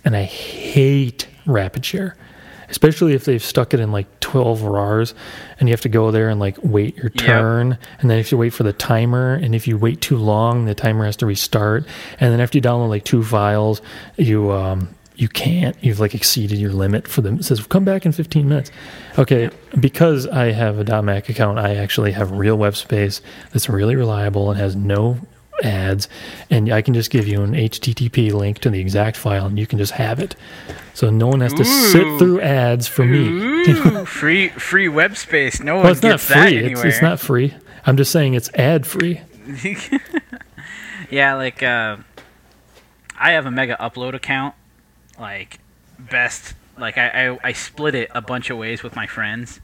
and 0.06 0.16
I 0.16 0.24
hate 0.24 1.28
Rapid 1.46 1.84
Share. 1.84 2.16
Especially 2.70 3.14
if 3.14 3.26
they've 3.26 3.44
stuck 3.44 3.74
it 3.74 3.80
in 3.80 3.92
like 3.92 4.20
12 4.20 4.64
RARs 4.64 5.14
and 5.60 5.70
you 5.70 5.74
have 5.74 5.82
to 5.82 5.90
go 5.90 6.12
there 6.12 6.30
and 6.30 6.40
like 6.40 6.58
wait 6.62 6.96
your 6.98 7.12
Yep. 7.16 7.26
turn. 7.26 7.78
And 8.00 8.10
then 8.10 8.20
if 8.20 8.32
you 8.32 8.38
wait 8.38 8.52
for 8.54 8.64
the 8.64 8.74
timer, 8.74 9.34
and 9.36 9.56
if 9.56 9.68
you 9.68 9.78
wait 9.78 10.02
too 10.02 10.18
long, 10.18 10.66
the 10.66 10.76
timer 10.76 11.06
has 11.06 11.16
to 11.18 11.26
restart. 11.26 11.86
And 12.20 12.34
then 12.34 12.40
after 12.42 12.58
you 12.58 12.62
download 12.62 12.90
like 12.90 13.06
two 13.06 13.24
files, 13.24 13.82
you 14.18 14.52
um, 14.52 14.90
you 15.16 15.28
can't. 15.28 15.76
You've 15.82 16.00
like 16.00 16.14
exceeded 16.14 16.60
your 16.60 16.72
limit 16.72 17.08
for 17.08 17.22
them. 17.22 17.38
It 17.40 17.46
says 17.46 17.66
come 17.66 17.86
back 17.86 18.06
in 18.06 18.12
15 18.12 18.48
minutes. 18.48 18.70
Okay, 19.18 19.50
because 19.80 20.28
I 20.28 20.52
have 20.52 20.78
a 20.88 21.02
.Mac 21.02 21.30
account, 21.30 21.58
I 21.60 21.76
actually 21.76 22.12
have 22.12 22.32
real 22.32 22.56
web 22.56 22.76
space 22.76 23.22
that's 23.52 23.68
really 23.68 23.96
reliable 23.96 24.52
and 24.52 24.60
has 24.60 24.76
no 24.76 25.18
ads, 25.64 26.08
and 26.50 26.72
I 26.72 26.82
can 26.82 26.94
just 26.94 27.10
give 27.10 27.28
you 27.28 27.42
an 27.44 27.54
HTTP 27.54 28.32
link 28.34 28.60
to 28.60 28.70
the 28.70 28.80
exact 28.80 29.18
file, 29.18 29.46
and 29.46 29.58
you 29.58 29.68
can 29.68 29.78
just 29.78 29.94
have 29.94 30.20
it. 30.20 30.36
So 30.94 31.10
no 31.10 31.28
one 31.28 31.42
has 31.42 31.54
to 31.54 31.64
sit 31.66 32.04
through 32.20 32.42
ads 32.42 32.88
for 32.88 33.06
me. 33.06 33.66
Free 34.06 34.50
free 34.50 34.88
web 34.90 35.16
space. 35.18 35.60
No 35.62 35.76
Well, 35.76 35.84
one 35.84 35.92
it's 35.92 36.02
not 36.02 36.10
gets 36.12 36.28
that 36.30 36.50
free. 36.50 36.58
It's, 36.58 36.66
anywhere. 36.66 36.88
it's 36.88 37.02
not 37.02 37.20
free. 37.20 37.54
I'm 37.86 37.98
just 37.98 38.12
saying 38.12 38.34
it's 38.34 38.50
ad 38.54 38.86
free. 38.88 39.22
yeah, 41.10 41.36
like 41.36 41.62
uh, 41.64 41.98
I 43.18 43.32
have 43.32 43.46
a 43.46 43.52
mega 43.52 43.76
upload 43.80 44.14
account. 44.14 44.56
Like 45.20 45.60
best, 46.00 46.54
like 46.78 46.98
I, 46.98 47.30
I 47.32 47.40
I 47.44 47.54
split 47.54 47.96
it 47.96 48.10
a 48.14 48.22
bunch 48.22 48.50
of 48.50 48.58
ways 48.58 48.84
with 48.84 48.96
my 48.96 49.08
friends, 49.08 49.60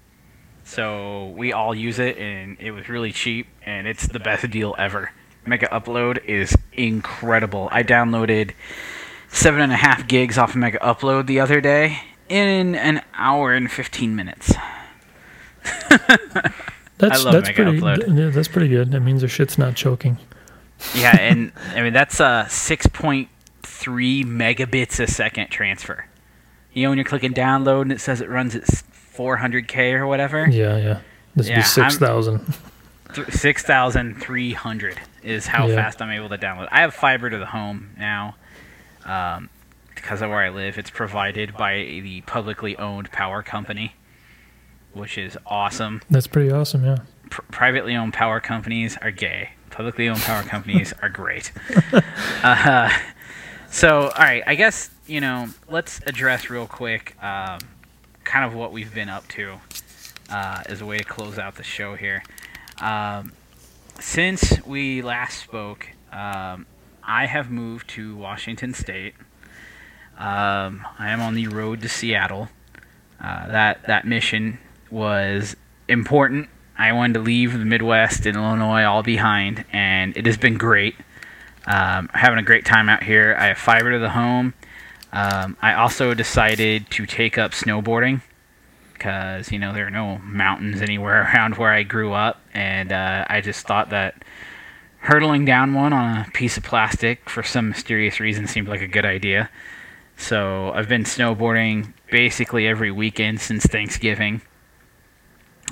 so 0.64 1.28
we 1.36 1.54
all 1.54 1.76
use 1.76 2.00
it, 2.00 2.18
and 2.18 2.58
it 2.60 2.72
was 2.72 2.90
really 2.90 3.12
cheap, 3.12 3.48
and 3.66 3.88
it's 3.88 4.08
the 4.08 4.20
best 4.20 4.50
deal 4.50 4.74
ever. 4.78 5.12
Mega 5.46 5.68
Upload 5.68 6.24
is 6.26 6.56
incredible. 6.74 7.70
I 7.72 7.84
downloaded 7.84 8.52
seven 9.30 9.62
and 9.62 9.72
a 9.72 9.76
half 9.76 10.08
gigs 10.08 10.38
off 10.38 10.52
of 10.52 10.56
Mega 10.58 10.80
Upload 10.80 11.28
the 11.28 11.40
other 11.40 11.60
day 11.60 12.00
in 12.30 12.76
an 12.76 13.02
hour 13.14 13.54
and 13.54 13.72
15 13.72 14.16
minutes. 14.16 14.54
that's 16.98 17.24
that's 17.24 17.24
Mega 17.24 17.54
pretty. 17.54 17.80
Th- 17.80 18.08
yeah, 18.08 18.30
that's 18.30 18.48
pretty 18.48 18.70
good. 18.70 18.92
That 18.92 19.02
means 19.02 19.22
their 19.22 19.30
shit's 19.30 19.58
not 19.58 19.76
choking. 19.76 20.18
yeah, 20.96 21.18
and 21.18 21.52
I 21.76 21.82
mean 21.82 21.94
that's 21.94 22.20
uh 22.20 22.46
6.3 22.46 23.28
megabits 24.26 25.00
a 25.00 25.08
second 25.08 25.50
transfer. 25.50 26.06
You 26.74 26.84
know 26.84 26.90
when 26.90 26.98
you're 26.98 27.06
clicking 27.06 27.34
download 27.34 27.84
and 27.84 27.92
it 27.92 28.02
says 28.02 28.22
it 28.22 28.30
runs 28.30 28.56
at 28.56 28.64
400k 28.64 29.94
or 29.94 30.08
whatever. 30.08 30.48
Yeah, 30.50 30.78
yeah. 30.78 31.00
This 31.36 31.48
would 31.48 31.58
yeah, 31.58 31.58
be 31.58 31.64
6,000. 31.64 32.54
6,300 33.16 35.00
is 35.24 35.48
how 35.48 35.68
yeah. 35.68 35.76
fast 35.76 36.02
I'm 36.02 36.12
able 36.12 36.30
to 36.30 36.38
download. 36.38 36.68
I 36.72 36.82
have 36.82 36.94
fiber 36.94 37.30
to 37.30 37.38
the 37.38 37.46
home 37.46 37.92
now 37.98 38.36
um, 39.06 39.50
because 39.96 40.22
of 40.22 40.30
where 40.30 40.40
I 40.40 40.50
live. 40.50 40.78
It's 40.78 40.90
provided 40.90 41.56
by 41.56 41.76
the 41.78 42.22
publicly 42.22 42.76
owned 42.78 43.12
power 43.12 43.44
company, 43.44 43.96
which 44.94 45.18
is 45.18 45.38
awesome. 45.46 46.02
That's 46.10 46.28
pretty 46.28 46.52
awesome, 46.52 46.84
yeah. 46.84 46.98
P- 47.30 47.38
privately 47.52 47.96
owned 47.96 48.14
power 48.14 48.40
companies 48.40 48.98
are 49.02 49.12
gay. 49.12 49.52
Publicly 49.70 50.08
owned 50.08 50.22
power 50.22 50.44
companies 50.44 50.94
are 51.02 51.10
great. 51.10 51.52
Uh, 52.44 52.90
so, 53.70 54.02
all 54.02 54.10
right, 54.20 54.44
I 54.46 54.56
guess, 54.56 54.90
you 55.08 55.22
know, 55.22 55.48
let's 55.70 56.02
address 56.06 56.50
real 56.50 56.68
quick 56.68 57.16
um, 57.24 57.60
kind 58.26 58.44
of 58.46 58.54
what 58.54 58.74
we've 58.74 58.94
been 58.94 59.08
up 59.08 59.26
to 59.30 59.60
uh, 60.30 60.62
as 60.66 60.82
a 60.82 60.86
way 60.86 60.98
to 60.98 61.04
close 61.04 61.40
out 61.40 61.56
the 61.56 61.64
show 61.64 61.96
here. 61.96 62.22
Um, 62.82 63.34
since 64.00 64.62
we 64.66 65.02
last 65.02 65.40
spoke, 65.40 65.90
um, 66.12 66.66
I 67.04 67.26
have 67.26 67.50
moved 67.50 67.90
to 67.92 68.16
Washington 68.16 68.74
State. 68.74 69.16
Um, 70.18 70.86
I 71.00 71.10
am 71.10 71.22
on 71.22 71.36
the 71.36 71.48
road 71.48 71.82
to 71.82 71.90
Seattle. 71.90 72.50
Uh, 73.22 73.48
that 73.48 73.84
that 73.88 74.06
mission 74.06 74.60
was 74.92 75.56
important. 75.88 76.50
I 76.78 76.92
wanted 76.92 77.14
to 77.14 77.20
leave 77.20 77.54
the 77.54 77.66
Midwest 77.66 78.26
and 78.26 78.36
Illinois 78.36 78.84
all 78.84 79.04
behind, 79.04 79.66
and 79.72 80.16
it 80.18 80.26
has 80.26 80.38
been 80.38 80.58
great. 80.58 80.96
Um, 81.66 82.10
having 82.14 82.40
a 82.40 82.44
great 82.44 82.66
time 82.66 82.90
out 82.90 83.04
here. 83.04 83.36
I 83.40 83.48
have 83.48 83.58
fiber 83.58 83.92
to 83.94 84.00
the 84.00 84.10
home. 84.10 84.54
Um, 85.14 85.56
I 85.62 85.74
also 85.76 86.14
decided 86.14 86.90
to 86.92 87.06
take 87.06 87.38
up 87.38 87.52
snowboarding 87.52 88.22
because 89.04 89.52
you 89.52 89.60
know 89.60 89.74
there 89.74 89.86
are 89.86 89.92
no 89.92 90.18
mountains 90.20 90.82
anywhere 90.82 91.24
around 91.36 91.58
where 91.58 91.72
I 91.72 91.84
grew 91.84 92.14
up, 92.14 92.42
and 92.54 92.92
uh, 92.92 93.26
I 93.30 93.42
just 93.42 93.68
thought 93.68 93.90
that 93.90 94.24
hurtling 95.00 95.44
down 95.44 95.74
one 95.74 95.92
on 95.92 96.20
a 96.20 96.32
piece 96.32 96.56
of 96.56 96.64
plastic 96.64 97.30
for 97.30 97.44
some 97.44 97.70
mysterious 97.70 98.22
reason 98.22 98.48
seemed 98.48 98.70
like 98.70 98.82
a 98.82 98.88
good 98.88 99.06
idea. 99.06 99.50
So 100.16 100.72
I've 100.72 100.88
been 100.88 101.04
snowboarding 101.04 101.92
basically 102.10 102.66
every 102.68 102.92
weekend 102.92 103.42
since 103.42 103.66
Thanksgiving. 103.66 104.42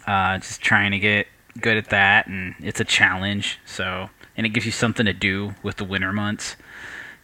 Uh, 0.05 0.39
just 0.39 0.61
trying 0.61 0.91
to 0.91 0.99
get 0.99 1.27
good 1.61 1.77
at 1.77 1.89
that, 1.91 2.27
and 2.27 2.55
it's 2.59 2.81
a 2.81 2.85
challenge. 2.85 3.59
So, 3.65 4.09
and 4.35 4.45
it 4.45 4.49
gives 4.49 4.65
you 4.65 4.73
something 4.73 5.05
to 5.05 5.13
do 5.13 5.55
with 5.63 5.77
the 5.77 5.85
winter 5.85 6.11
months. 6.11 6.57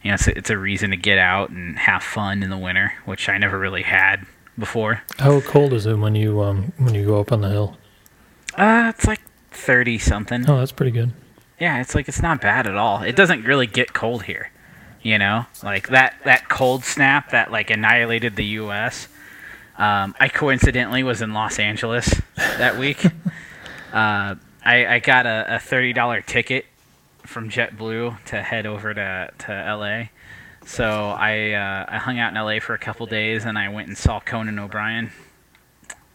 You 0.02 0.10
know, 0.10 0.14
it's 0.14 0.28
a, 0.28 0.38
it's 0.38 0.50
a 0.50 0.56
reason 0.56 0.90
to 0.90 0.96
get 0.96 1.18
out 1.18 1.50
and 1.50 1.78
have 1.78 2.02
fun 2.02 2.42
in 2.42 2.48
the 2.48 2.56
winter, 2.56 2.94
which 3.04 3.28
I 3.28 3.36
never 3.36 3.58
really 3.58 3.82
had 3.82 4.24
before. 4.58 5.02
How 5.18 5.40
cold 5.40 5.72
is 5.72 5.86
it 5.86 5.94
when 5.94 6.14
you 6.14 6.42
um 6.42 6.72
when 6.78 6.94
you 6.94 7.04
go 7.06 7.20
up 7.20 7.32
on 7.32 7.40
the 7.40 7.48
hill? 7.48 7.76
Uh, 8.54 8.92
it's 8.94 9.06
like 9.06 9.20
thirty 9.50 9.98
something. 9.98 10.48
Oh, 10.48 10.58
that's 10.58 10.72
pretty 10.72 10.92
good. 10.92 11.12
Yeah, 11.60 11.80
it's 11.80 11.94
like 11.94 12.08
it's 12.08 12.22
not 12.22 12.40
bad 12.40 12.66
at 12.66 12.76
all. 12.76 13.02
It 13.02 13.16
doesn't 13.16 13.44
really 13.44 13.66
get 13.66 13.92
cold 13.92 14.24
here. 14.24 14.50
You 15.02 15.18
know, 15.18 15.46
like 15.62 15.88
that 15.88 16.16
that 16.24 16.48
cold 16.48 16.84
snap 16.84 17.30
that 17.30 17.50
like 17.50 17.70
annihilated 17.70 18.36
the 18.36 18.44
U.S. 18.44 19.08
Um, 19.76 20.14
I 20.18 20.28
coincidentally 20.28 21.02
was 21.04 21.22
in 21.22 21.32
Los 21.32 21.58
Angeles 21.58 22.20
that 22.36 22.76
week. 22.78 23.04
uh, 23.92 24.34
I, 24.64 24.86
I 24.86 24.98
got 24.98 25.26
a, 25.26 25.56
a 25.56 25.58
thirty 25.60 25.92
dollar 25.92 26.20
ticket 26.20 26.66
from 27.22 27.48
JetBlue 27.48 28.24
to 28.26 28.42
head 28.42 28.66
over 28.66 28.92
to 28.92 29.30
to 29.38 29.52
L.A. 29.52 30.10
So 30.68 30.84
I 31.08 31.52
uh, 31.52 31.86
I 31.88 31.96
hung 31.96 32.18
out 32.18 32.30
in 32.30 32.36
L.A. 32.36 32.60
for 32.60 32.74
a 32.74 32.78
couple 32.78 33.06
days 33.06 33.46
and 33.46 33.58
I 33.58 33.70
went 33.70 33.88
and 33.88 33.96
saw 33.96 34.20
Conan 34.20 34.58
O'Brien. 34.58 35.10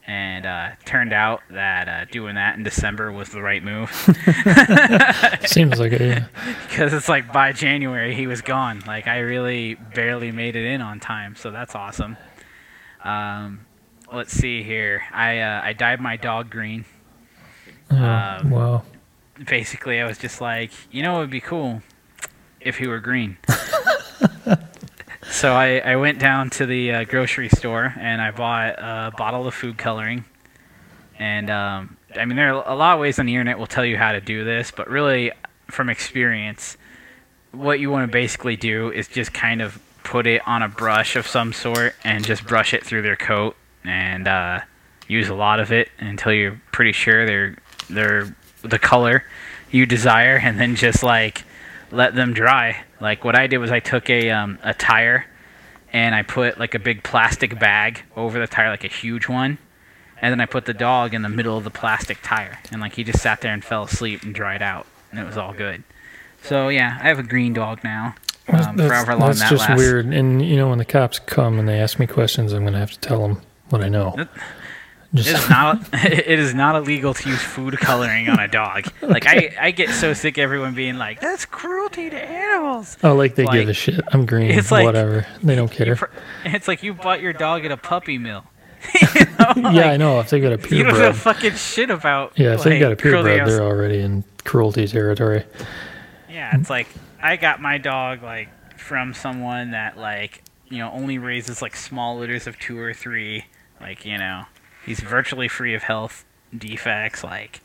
And 0.06 0.46
uh, 0.46 0.72
turned 0.84 1.14
out 1.14 1.42
that 1.50 1.88
uh, 1.88 2.04
doing 2.12 2.36
that 2.36 2.58
in 2.58 2.64
December 2.64 3.10
was 3.10 3.30
the 3.30 3.42
right 3.42 3.64
move. 3.64 3.90
Seems 5.46 5.80
like 5.80 5.94
it. 5.94 6.02
Yeah. 6.02 6.26
because 6.68 6.94
it's 6.94 7.08
like 7.08 7.32
by 7.32 7.54
January 7.54 8.14
he 8.14 8.28
was 8.28 8.42
gone. 8.42 8.84
Like 8.86 9.08
I 9.08 9.20
really 9.20 9.76
barely 9.76 10.30
made 10.34 10.58
it 10.58 10.66
in 10.66 10.82
on 10.82 11.00
time, 11.00 11.38
so 11.38 11.52
that's 11.52 11.74
awesome. 11.74 12.18
Um, 13.06 13.66
let's 14.14 14.34
see 14.34 14.62
here. 14.62 15.04
I 15.14 15.40
uh, 15.40 15.62
I 15.64 15.72
dyed 15.72 16.02
my 16.02 16.18
dog 16.18 16.50
green. 16.50 16.84
Oh, 17.90 17.96
Um, 17.96 18.50
wow. 18.50 18.84
Basically, 19.48 20.02
I 20.02 20.06
was 20.06 20.18
just 20.18 20.42
like, 20.42 20.72
you 20.92 21.02
know, 21.02 21.16
it 21.16 21.20
would 21.22 21.30
be 21.32 21.42
cool 21.42 21.82
if 22.60 22.78
he 22.78 22.88
were 22.88 23.00
green. 23.00 23.38
so 25.32 25.54
I, 25.54 25.80
I 25.80 25.96
went 25.96 26.20
down 26.20 26.50
to 26.52 26.66
the 26.66 26.92
uh, 26.92 27.04
grocery 27.06 27.50
store 27.50 27.94
and 27.98 28.22
I 28.22 28.32
bought 28.32 28.76
a 28.78 29.12
bottle 29.18 29.48
of 29.48 29.54
food 29.54 29.78
coloring. 29.78 30.26
And 31.20 31.50
um, 31.50 31.98
I 32.16 32.26
mean, 32.26 32.36
there 32.36 32.54
are 32.54 32.72
a 32.72 32.76
lot 32.76 32.96
of 32.96 33.00
ways 33.00 33.20
on 33.20 33.26
the 33.26 33.34
internet 33.34 33.60
will 33.60 33.68
tell 33.68 33.86
you 33.86 33.98
how 33.98 34.12
to 34.12 34.22
do 34.22 34.44
this, 34.44 34.72
but 34.72 34.90
really, 34.90 35.32
from 35.68 35.90
experience, 35.90 36.78
what 37.52 37.80
you 37.80 37.90
want 37.90 38.10
to 38.10 38.12
basically 38.12 38.56
do 38.56 38.92
is 38.92 39.08
just 39.08 39.34
kind 39.34 39.62
of 39.62 39.80
put 40.04 40.28
it 40.28 40.46
on 40.48 40.62
a 40.62 40.68
brush 40.68 41.16
of 41.16 41.26
some 41.26 41.54
sort 41.54 41.96
and 42.04 42.26
just 42.26 42.46
brush 42.46 42.74
it 42.74 42.86
through 42.86 43.02
their 43.04 43.16
coat 43.16 43.56
and 43.86 44.28
uh, 44.28 44.60
use 45.08 45.30
a 45.30 45.36
lot 45.36 45.60
of 45.60 45.72
it 45.72 45.90
until 46.00 46.34
you're 46.34 46.60
pretty 46.72 46.92
sure 46.92 47.26
they're 47.26 47.56
they're 47.90 48.36
the 48.62 48.80
color 48.80 49.24
you 49.74 49.86
desire, 49.86 50.38
and 50.38 50.60
then 50.60 50.76
just 50.76 51.04
like 51.04 51.44
let 51.92 52.16
them 52.16 52.34
dry. 52.34 52.84
Like 53.04 53.26
what 53.26 53.36
I 53.36 53.48
did 53.48 53.58
was 53.58 53.70
I 53.70 53.82
took 53.82 54.10
a 54.10 54.30
um, 54.30 54.58
a 54.64 54.74
tire 54.74 55.26
and 55.92 56.16
I 56.16 56.24
put 56.24 56.58
like 56.58 56.74
a 56.74 56.80
big 56.80 57.04
plastic 57.04 57.60
bag 57.60 58.02
over 58.16 58.40
the 58.40 58.48
tire, 58.48 58.70
like 58.70 58.86
a 58.86 58.88
huge 58.88 59.28
one, 59.28 59.58
and 60.22 60.32
then 60.32 60.40
I 60.40 60.46
put 60.46 60.64
the 60.66 60.74
dog 60.74 61.14
in 61.14 61.22
the 61.22 61.30
middle 61.30 61.58
of 61.58 61.66
the 61.66 61.70
plastic 61.70 62.20
tire, 62.24 62.60
and 62.72 62.80
like 62.80 62.94
he 62.94 63.04
just 63.04 63.22
sat 63.22 63.42
there 63.42 63.54
and 63.54 63.62
fell 63.62 63.84
asleep 63.84 64.24
and 64.24 64.34
dried 64.34 64.62
out, 64.62 64.88
and 65.12 65.20
it 65.20 65.26
was 65.26 65.38
all 65.38 65.54
good. 65.54 65.84
So 66.42 66.70
yeah, 66.70 66.98
I 67.02 67.10
have 67.10 67.20
a 67.20 67.24
green 67.24 67.54
dog 67.54 67.84
now. 67.84 68.16
Um, 68.48 68.78
that's 68.78 69.06
that's 69.06 69.40
that 69.40 69.50
just 69.50 69.70
lasts. 69.70 69.76
weird. 69.78 70.06
And 70.06 70.42
you 70.42 70.56
know, 70.56 70.70
when 70.70 70.78
the 70.78 70.86
cops 70.86 71.20
come 71.20 71.60
and 71.60 71.68
they 71.68 71.80
ask 71.82 72.00
me 72.00 72.08
questions, 72.08 72.54
I'm 72.54 72.64
gonna 72.64 72.80
have 72.80 72.92
to 72.92 73.00
tell 73.00 73.22
them 73.22 73.42
what 73.68 73.84
I 73.84 73.90
know. 73.90 74.16
It- 75.14 75.18
Just 75.18 75.30
It 75.30 75.36
is 75.44 75.50
not. 75.50 75.80
It 75.94 76.40
is 76.40 76.54
not 76.56 76.76
illegal 76.76 77.14
to 77.14 77.30
use 77.30 77.42
food 77.42 77.78
coloring 77.80 78.30
on 78.30 78.40
a 78.40 78.48
dog. 78.48 78.86
Like 79.02 79.28
I, 79.28 79.54
I 79.60 79.72
get 79.72 79.90
so 79.92 80.14
sick. 80.14 80.38
Everyone 80.40 80.74
being 80.74 80.98
like, 80.98 81.20
"That's 81.22 81.46
cruelty 81.46 82.10
to 82.10 82.18
animals." 82.20 82.98
oh, 83.04 83.14
like 83.16 83.36
they 83.36 83.46
give 83.46 83.70
a 83.70 83.74
shit. 83.74 84.00
I'm 84.12 84.26
green. 84.26 84.50
It's 84.52 84.72
like- 84.72 84.86
whatever. 84.86 85.28
They 85.44 85.56
don't 85.56 85.72
care. 85.72 85.96
pr- 85.96 86.06
It's 86.46 86.68
like 86.68 86.82
you 86.84 86.94
bought 86.94 87.22
your 87.22 87.34
dog 87.34 87.64
at 87.66 87.72
a 87.72 87.78
puppy 87.78 88.18
mill. 88.18 88.44
you 88.96 89.08
know? 89.64 89.70
yeah, 89.72 89.92
I 89.92 89.98
know. 89.98 90.20
If 90.20 90.30
they 90.32 90.40
got 90.40 90.52
a 90.54 90.58
purebred, 90.58 90.78
You 90.78 90.84
don't 90.86 90.94
give 90.96 91.16
a 91.16 91.20
fucking 91.20 91.54
shit 91.54 91.90
about. 91.90 92.34
yeah, 92.38 92.54
if 92.54 92.60
like, 92.60 92.66
they 92.70 92.80
got 92.80 92.92
a 92.92 92.96
purebred, 92.96 93.48
they're 93.48 93.62
already 93.62 94.00
in 94.00 94.24
cruelty 94.44 94.88
territory. 94.88 95.44
Yeah, 96.30 96.58
it's 96.58 96.70
like 96.70 96.88
I 97.22 97.36
got 97.38 97.62
my 97.62 97.78
dog 97.78 98.24
like 98.24 98.50
from 98.80 99.14
someone 99.14 99.72
that 99.72 99.98
like 99.98 100.44
you 100.70 100.80
know 100.80 100.92
only 100.92 101.18
raises 101.20 101.62
like 101.62 101.76
small 101.76 102.18
litters 102.18 102.48
of 102.48 102.58
two 102.58 102.80
or 102.80 102.94
three. 102.94 103.46
Like 103.80 104.06
you 104.06 104.18
know, 104.18 104.44
he's 104.86 105.00
virtually 105.00 105.48
free 105.48 105.74
of 105.74 105.84
health 105.84 106.26
defects. 106.58 107.24
Like 107.24 107.62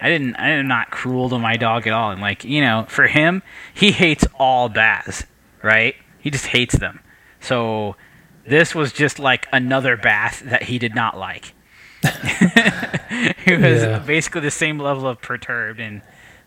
I 0.00 0.08
didn't, 0.08 0.36
I 0.36 0.50
am 0.50 0.68
not 0.68 0.90
cruel 0.90 1.28
to 1.30 1.38
my 1.38 1.56
dog 1.56 1.86
at 1.86 1.92
all. 1.92 2.10
And 2.10 2.20
like 2.20 2.44
you 2.44 2.60
know, 2.60 2.86
for 2.88 3.06
him, 3.06 3.42
he 3.74 3.92
hates 3.92 4.26
all 4.38 4.68
baths. 4.68 5.24
Right? 5.62 5.94
He 6.20 6.30
just 6.30 6.46
hates 6.46 6.76
them. 6.78 7.00
So 7.40 7.96
this 8.46 8.74
was 8.74 8.92
just 8.92 9.18
like 9.18 9.48
another 9.52 9.96
bath 9.96 10.40
that 10.46 10.64
he 10.64 10.78
did 10.78 10.94
not 10.94 11.16
like. 11.18 11.52
he 13.44 13.54
was 13.56 13.82
Yeah. 13.82 13.98
basically 14.06 14.42
the 14.42 14.50
same 14.50 14.78
level 14.78 15.08
of 15.08 15.20
perturbed 15.20 15.80
and 15.80 16.02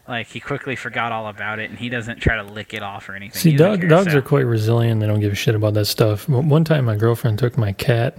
like 0.08 0.28
he 0.28 0.40
quickly 0.40 0.76
forgot 0.76 1.12
all 1.12 1.28
about 1.28 1.60
it 1.60 1.70
and 1.70 1.78
he 1.78 1.90
doesn't 1.90 2.20
try 2.20 2.36
to 2.38 2.44
lick 2.44 2.74
it 2.74 2.82
off 2.82 3.10
or 3.10 3.16
anything. 3.16 3.40
See, 3.40 3.56
dog, 3.56 3.82
care, 3.82 3.90
dogs 3.90 4.12
so- 4.12 4.20
are 4.20 4.22
quite 4.22 4.46
resilient. 4.46 5.02
They 5.02 5.08
don't 5.08 5.20
give 5.20 5.32
a 5.32 5.36
shit 5.36 5.56
about 5.56 5.74
that 5.76 5.86
stuff. 5.86 6.28
One 6.30 6.64
time, 6.64 6.86
my 6.86 6.96
girlfriend 6.96 7.40
took 7.40 7.58
my 7.58 7.74
cat 7.74 8.18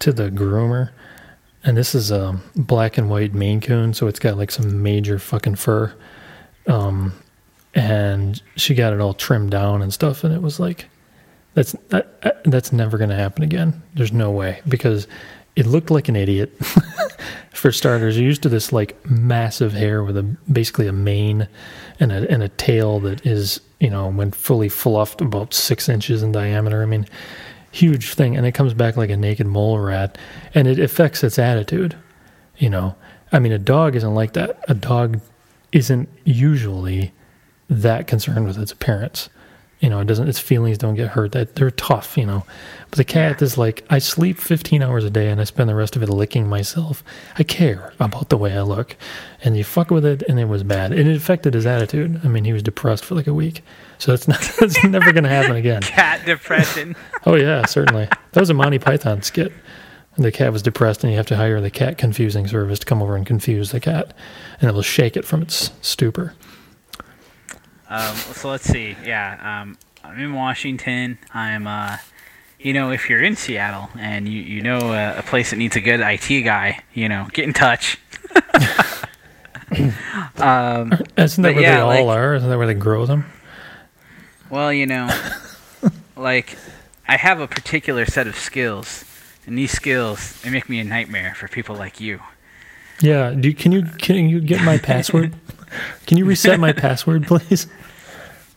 to 0.00 0.12
the 0.12 0.30
groomer, 0.30 0.90
and 1.64 1.76
this 1.76 1.94
is 1.94 2.10
a 2.10 2.38
black 2.56 2.98
and 2.98 3.08
white 3.10 3.34
Maine 3.34 3.60
Coon, 3.60 3.94
so 3.94 4.06
it's 4.06 4.18
got 4.18 4.36
like 4.36 4.50
some 4.50 4.82
major 4.82 5.18
fucking 5.18 5.56
fur. 5.56 5.92
Um, 6.66 7.12
and 7.74 8.40
she 8.56 8.74
got 8.74 8.92
it 8.92 9.00
all 9.00 9.14
trimmed 9.14 9.50
down 9.50 9.82
and 9.82 9.92
stuff, 9.92 10.24
and 10.24 10.32
it 10.34 10.42
was 10.42 10.60
like, 10.60 10.86
that's 11.54 11.72
that, 11.88 12.20
that- 12.22 12.42
that's 12.44 12.72
never 12.72 12.98
to 12.98 13.14
happen 13.16 13.42
again. 13.42 13.82
There's 13.94 14.12
no 14.12 14.30
way 14.30 14.60
because 14.68 15.06
it 15.56 15.66
looked 15.66 15.90
like 15.90 16.08
an 16.08 16.16
idiot. 16.16 16.52
For 17.52 17.72
starters, 17.72 18.16
you're 18.18 18.26
used 18.26 18.42
to 18.42 18.48
this 18.50 18.72
like 18.72 18.94
massive 19.08 19.72
hair 19.72 20.04
with 20.04 20.16
a 20.18 20.22
basically 20.52 20.86
a 20.86 20.92
mane 20.92 21.48
and 22.00 22.12
a 22.12 22.30
and 22.30 22.42
a 22.42 22.48
tail 22.50 23.00
that 23.00 23.24
is 23.24 23.60
you 23.80 23.88
know 23.88 24.10
when 24.10 24.30
fully 24.32 24.68
fluffed 24.68 25.20
about 25.22 25.54
six 25.54 25.88
inches 25.88 26.22
in 26.22 26.32
diameter. 26.32 26.82
I 26.82 26.86
mean, 26.86 27.06
huge 27.74 28.14
thing, 28.14 28.36
and 28.36 28.46
it 28.46 28.52
comes 28.52 28.72
back 28.72 28.96
like 28.96 29.10
a 29.10 29.16
naked 29.16 29.46
mole 29.46 29.78
rat, 29.78 30.16
and 30.54 30.68
it 30.68 30.78
affects 30.78 31.24
its 31.24 31.38
attitude. 31.38 31.96
You 32.56 32.70
know, 32.70 32.94
I 33.32 33.40
mean, 33.40 33.52
a 33.52 33.58
dog 33.58 33.96
isn't 33.96 34.14
like 34.14 34.34
that. 34.34 34.64
A 34.68 34.74
dog 34.74 35.20
isn't 35.72 36.08
usually 36.24 37.12
that 37.68 38.06
concerned 38.06 38.46
with 38.46 38.58
its 38.58 38.72
appearance. 38.72 39.28
You 39.80 39.90
know, 39.90 39.98
it 39.98 40.06
doesn't. 40.06 40.28
Its 40.28 40.38
feelings 40.38 40.78
don't 40.78 40.94
get 40.94 41.10
hurt. 41.10 41.32
That 41.32 41.56
they're 41.56 41.70
tough. 41.70 42.16
You 42.16 42.26
know, 42.26 42.46
but 42.90 42.96
the 42.96 43.04
cat 43.04 43.42
is 43.42 43.58
like, 43.58 43.84
I 43.90 43.98
sleep 43.98 44.38
15 44.38 44.82
hours 44.82 45.04
a 45.04 45.10
day 45.10 45.28
and 45.28 45.40
I 45.40 45.44
spend 45.44 45.68
the 45.68 45.74
rest 45.74 45.96
of 45.96 46.02
it 46.02 46.08
licking 46.08 46.48
myself. 46.48 47.02
I 47.36 47.42
care 47.42 47.92
about 47.98 48.28
the 48.28 48.38
way 48.38 48.56
I 48.56 48.62
look, 48.62 48.96
and 49.42 49.56
you 49.56 49.64
fuck 49.64 49.90
with 49.90 50.04
it, 50.04 50.22
and 50.28 50.38
it 50.38 50.46
was 50.46 50.62
bad. 50.62 50.92
And 50.92 51.08
it 51.08 51.16
affected 51.16 51.54
his 51.54 51.66
attitude. 51.66 52.20
I 52.24 52.28
mean, 52.28 52.44
he 52.44 52.52
was 52.52 52.62
depressed 52.62 53.04
for 53.04 53.16
like 53.16 53.26
a 53.26 53.34
week. 53.34 53.62
So 54.04 54.12
that's 54.12 54.28
not. 54.28 54.40
That's 54.60 54.84
never 54.84 55.12
going 55.12 55.24
to 55.24 55.30
happen 55.30 55.56
again. 55.56 55.80
cat 55.82 56.26
depression. 56.26 56.94
Oh 57.26 57.36
yeah, 57.36 57.64
certainly. 57.64 58.06
That 58.32 58.40
was 58.40 58.50
a 58.50 58.54
Monty 58.54 58.78
Python 58.78 59.22
skit. 59.22 59.50
The 60.18 60.30
cat 60.30 60.52
was 60.52 60.60
depressed, 60.60 61.02
and 61.02 61.10
you 61.10 61.16
have 61.16 61.26
to 61.28 61.36
hire 61.36 61.58
the 61.62 61.70
cat 61.70 61.96
confusing 61.96 62.46
service 62.46 62.78
to 62.80 62.84
come 62.84 63.00
over 63.00 63.16
and 63.16 63.24
confuse 63.24 63.70
the 63.70 63.80
cat, 63.80 64.12
and 64.60 64.68
it 64.68 64.74
will 64.74 64.82
shake 64.82 65.16
it 65.16 65.24
from 65.24 65.40
its 65.40 65.70
stupor. 65.80 66.34
um, 67.88 68.14
so 68.14 68.50
let's 68.50 68.64
see. 68.64 68.94
Yeah, 69.02 69.62
um, 69.62 69.78
I'm 70.04 70.20
in 70.20 70.34
Washington. 70.34 71.16
I'm 71.32 71.66
uh, 71.66 71.96
you 72.60 72.74
know, 72.74 72.90
if 72.90 73.08
you're 73.08 73.22
in 73.22 73.36
Seattle 73.36 73.88
and 73.98 74.28
you 74.28 74.42
you 74.42 74.60
know 74.60 74.76
uh, 74.92 75.14
a 75.16 75.22
place 75.22 75.48
that 75.48 75.56
needs 75.56 75.76
a 75.76 75.80
good 75.80 76.00
IT 76.00 76.42
guy, 76.42 76.82
you 76.92 77.08
know, 77.08 77.26
get 77.32 77.44
in 77.46 77.54
touch. 77.54 77.96
um, 80.36 80.92
Isn't 81.16 81.42
that 81.42 81.54
where 81.54 81.62
yeah, 81.62 81.76
they 81.76 81.80
all 81.80 82.04
like- 82.06 82.18
are? 82.18 82.34
Isn't 82.34 82.50
that 82.50 82.58
where 82.58 82.66
they 82.66 82.74
grow 82.74 83.06
them? 83.06 83.24
Well, 84.54 84.72
you 84.72 84.86
know, 84.86 85.10
like 86.16 86.56
I 87.08 87.16
have 87.16 87.40
a 87.40 87.48
particular 87.48 88.06
set 88.06 88.28
of 88.28 88.36
skills, 88.36 89.04
and 89.48 89.58
these 89.58 89.72
skills 89.72 90.40
they 90.42 90.50
make 90.50 90.68
me 90.68 90.78
a 90.78 90.84
nightmare 90.84 91.34
for 91.34 91.48
people 91.48 91.74
like 91.74 91.98
you. 91.98 92.20
Yeah. 93.00 93.30
Do 93.30 93.52
can 93.52 93.72
you 93.72 93.82
can 93.82 94.28
you 94.28 94.40
get 94.40 94.62
my 94.62 94.78
password? 94.78 95.34
can 96.06 96.18
you 96.18 96.24
reset 96.24 96.60
my 96.60 96.70
password, 96.72 97.26
please? 97.26 97.66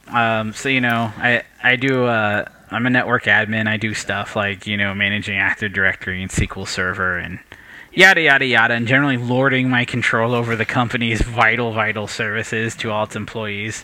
Um, 0.09 0.53
so 0.53 0.69
you 0.69 0.81
know, 0.81 1.11
I 1.17 1.41
I 1.63 1.77
do. 1.77 2.05
Uh, 2.05 2.45
I'm 2.69 2.85
a 2.85 2.91
network 2.91 3.23
admin. 3.23 3.67
I 3.67 3.77
do 3.77 3.95
stuff 3.95 4.35
like 4.35 4.67
you 4.67 4.77
know 4.77 4.93
managing 4.93 5.39
Active 5.39 5.73
Directory 5.73 6.21
and 6.21 6.29
SQL 6.29 6.67
Server 6.67 7.17
and 7.17 7.39
yada 7.91 8.21
yada 8.21 8.45
yada, 8.45 8.75
and 8.75 8.85
generally 8.85 9.17
lording 9.17 9.67
my 9.67 9.83
control 9.83 10.35
over 10.35 10.55
the 10.55 10.63
company's 10.63 11.21
vital 11.23 11.73
vital 11.73 12.05
services 12.05 12.75
to 12.75 12.91
all 12.91 13.05
its 13.05 13.15
employees. 13.15 13.83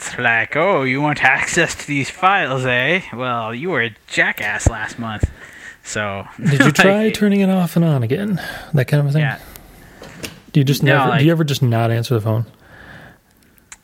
It's 0.00 0.16
like, 0.18 0.56
oh, 0.56 0.82
you 0.82 1.02
want 1.02 1.22
access 1.22 1.74
to 1.74 1.86
these 1.86 2.08
files, 2.08 2.64
eh? 2.64 3.02
Well, 3.14 3.54
you 3.54 3.68
were 3.68 3.82
a 3.82 3.94
jackass 4.06 4.66
last 4.66 4.98
month. 4.98 5.30
So 5.84 6.26
Did 6.38 6.60
you 6.60 6.72
try 6.72 7.04
like, 7.04 7.14
turning 7.14 7.40
it 7.40 7.50
off 7.50 7.76
and 7.76 7.84
on 7.84 8.02
again? 8.02 8.40
That 8.72 8.86
kind 8.88 9.06
of 9.06 9.12
thing. 9.12 9.20
Yeah. 9.20 9.38
Do 10.52 10.60
you 10.60 10.64
just 10.64 10.82
No, 10.82 10.96
never? 10.96 11.10
like- 11.10 11.18
do 11.20 11.26
you 11.26 11.32
ever 11.32 11.44
just 11.44 11.62
not 11.62 11.90
answer 11.90 12.14
the 12.14 12.20
phone? 12.22 12.46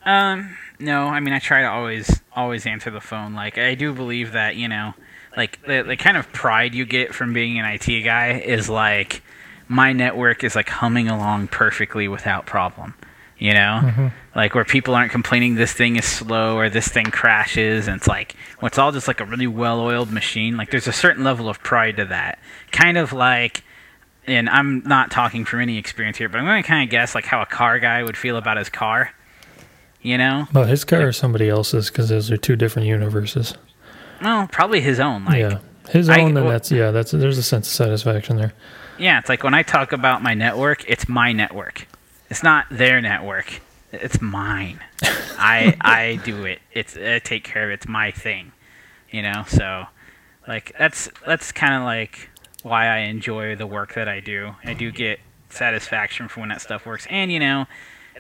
Um, 0.06 0.56
no, 0.78 1.06
I 1.08 1.20
mean 1.20 1.34
I 1.34 1.38
try 1.38 1.62
to 1.62 1.68
always 1.70 2.20
always 2.34 2.64
answer 2.66 2.90
the 2.90 3.00
phone. 3.00 3.34
Like 3.34 3.58
I 3.58 3.74
do 3.74 3.92
believe 3.92 4.32
that 4.32 4.56
you 4.56 4.68
know, 4.68 4.94
like 5.36 5.60
the 5.66 5.82
the 5.82 5.96
kind 5.96 6.16
of 6.16 6.32
pride 6.32 6.74
you 6.74 6.84
get 6.86 7.14
from 7.14 7.32
being 7.32 7.58
an 7.58 7.64
IT 7.66 8.02
guy 8.04 8.38
is 8.38 8.68
like 8.70 9.22
my 9.68 9.92
network 9.92 10.44
is 10.44 10.54
like 10.54 10.68
humming 10.68 11.08
along 11.08 11.48
perfectly 11.48 12.08
without 12.08 12.46
problem. 12.46 12.94
You 13.38 13.52
know, 13.52 13.80
Mm-hmm. 13.84 14.06
Like 14.36 14.54
where 14.54 14.64
people 14.64 14.94
aren't 14.94 15.10
complaining 15.10 15.56
this 15.56 15.72
thing 15.72 15.96
is 15.96 16.04
slow 16.04 16.56
or 16.56 16.68
this 16.70 16.86
thing 16.86 17.06
crashes, 17.06 17.88
and 17.88 17.96
it's 17.96 18.06
like 18.06 18.36
well, 18.60 18.68
it's 18.68 18.78
all 18.78 18.92
just 18.92 19.08
like 19.08 19.18
a 19.20 19.24
really 19.24 19.48
well-oiled 19.48 20.12
machine. 20.12 20.56
Like 20.56 20.70
there's 20.70 20.86
a 20.86 20.92
certain 20.92 21.24
level 21.24 21.48
of 21.48 21.60
pride 21.64 21.96
to 21.96 22.04
that, 22.04 22.38
kind 22.70 22.96
of 22.96 23.12
like. 23.12 23.64
And 24.28 24.48
I'm 24.50 24.82
not 24.84 25.12
talking 25.12 25.44
from 25.44 25.60
any 25.60 25.78
experience 25.78 26.18
here, 26.18 26.28
but 26.28 26.38
I'm 26.38 26.46
going 26.46 26.60
to 26.60 26.66
kind 26.68 26.82
of 26.82 26.90
guess 26.90 27.14
like 27.14 27.24
how 27.26 27.42
a 27.42 27.46
car 27.46 27.78
guy 27.78 28.02
would 28.02 28.16
feel 28.16 28.36
about 28.36 28.56
his 28.56 28.68
car. 28.68 29.12
You 30.02 30.18
know, 30.18 30.46
Well, 30.52 30.64
his 30.64 30.84
car 30.84 31.00
or 31.06 31.12
somebody 31.12 31.48
else's 31.48 31.90
because 31.90 32.08
those 32.08 32.28
are 32.32 32.36
two 32.36 32.56
different 32.56 32.88
universes. 32.88 33.54
Well, 34.20 34.48
probably 34.48 34.80
his 34.80 34.98
own. 34.98 35.24
Like, 35.26 35.36
yeah. 35.38 35.50
yeah, 35.50 35.58
his 35.92 36.08
I- 36.08 36.20
own. 36.20 36.34
then 36.34 36.44
well- 36.44 36.52
that's 36.52 36.72
yeah. 36.72 36.90
That's 36.90 37.12
there's 37.12 37.38
a 37.38 37.42
sense 37.42 37.68
of 37.68 37.74
satisfaction 37.74 38.36
there. 38.36 38.52
Yeah 38.98 39.18
it's 39.20 39.28
like 39.28 39.44
when 39.44 39.54
I 39.54 39.62
talk 39.62 39.92
about 39.92 40.22
my 40.24 40.34
network, 40.34 40.84
it's 40.88 41.08
my 41.08 41.32
network. 41.32 41.86
It's 42.28 42.42
not 42.42 42.66
their 42.70 43.00
network. 43.00 43.60
It's 44.02 44.20
mine. 44.20 44.80
I 45.02 45.76
I 45.80 46.20
do 46.24 46.44
it. 46.44 46.60
It's 46.72 46.96
I 46.96 47.18
take 47.18 47.44
care 47.44 47.64
of 47.64 47.70
it. 47.70 47.74
It's 47.74 47.88
my 47.88 48.10
thing. 48.10 48.52
You 49.10 49.22
know, 49.22 49.44
so 49.46 49.86
like 50.48 50.74
that's 50.78 51.08
that's 51.26 51.52
kind 51.52 51.74
of 51.74 51.82
like 51.82 52.30
why 52.62 52.86
I 52.86 52.98
enjoy 52.98 53.56
the 53.56 53.66
work 53.66 53.94
that 53.94 54.08
I 54.08 54.20
do. 54.20 54.54
I 54.64 54.74
do 54.74 54.90
get 54.90 55.20
satisfaction 55.50 56.28
from 56.28 56.42
when 56.42 56.48
that 56.50 56.60
stuff 56.60 56.84
works, 56.86 57.06
and 57.08 57.30
you 57.30 57.38
know, 57.40 57.66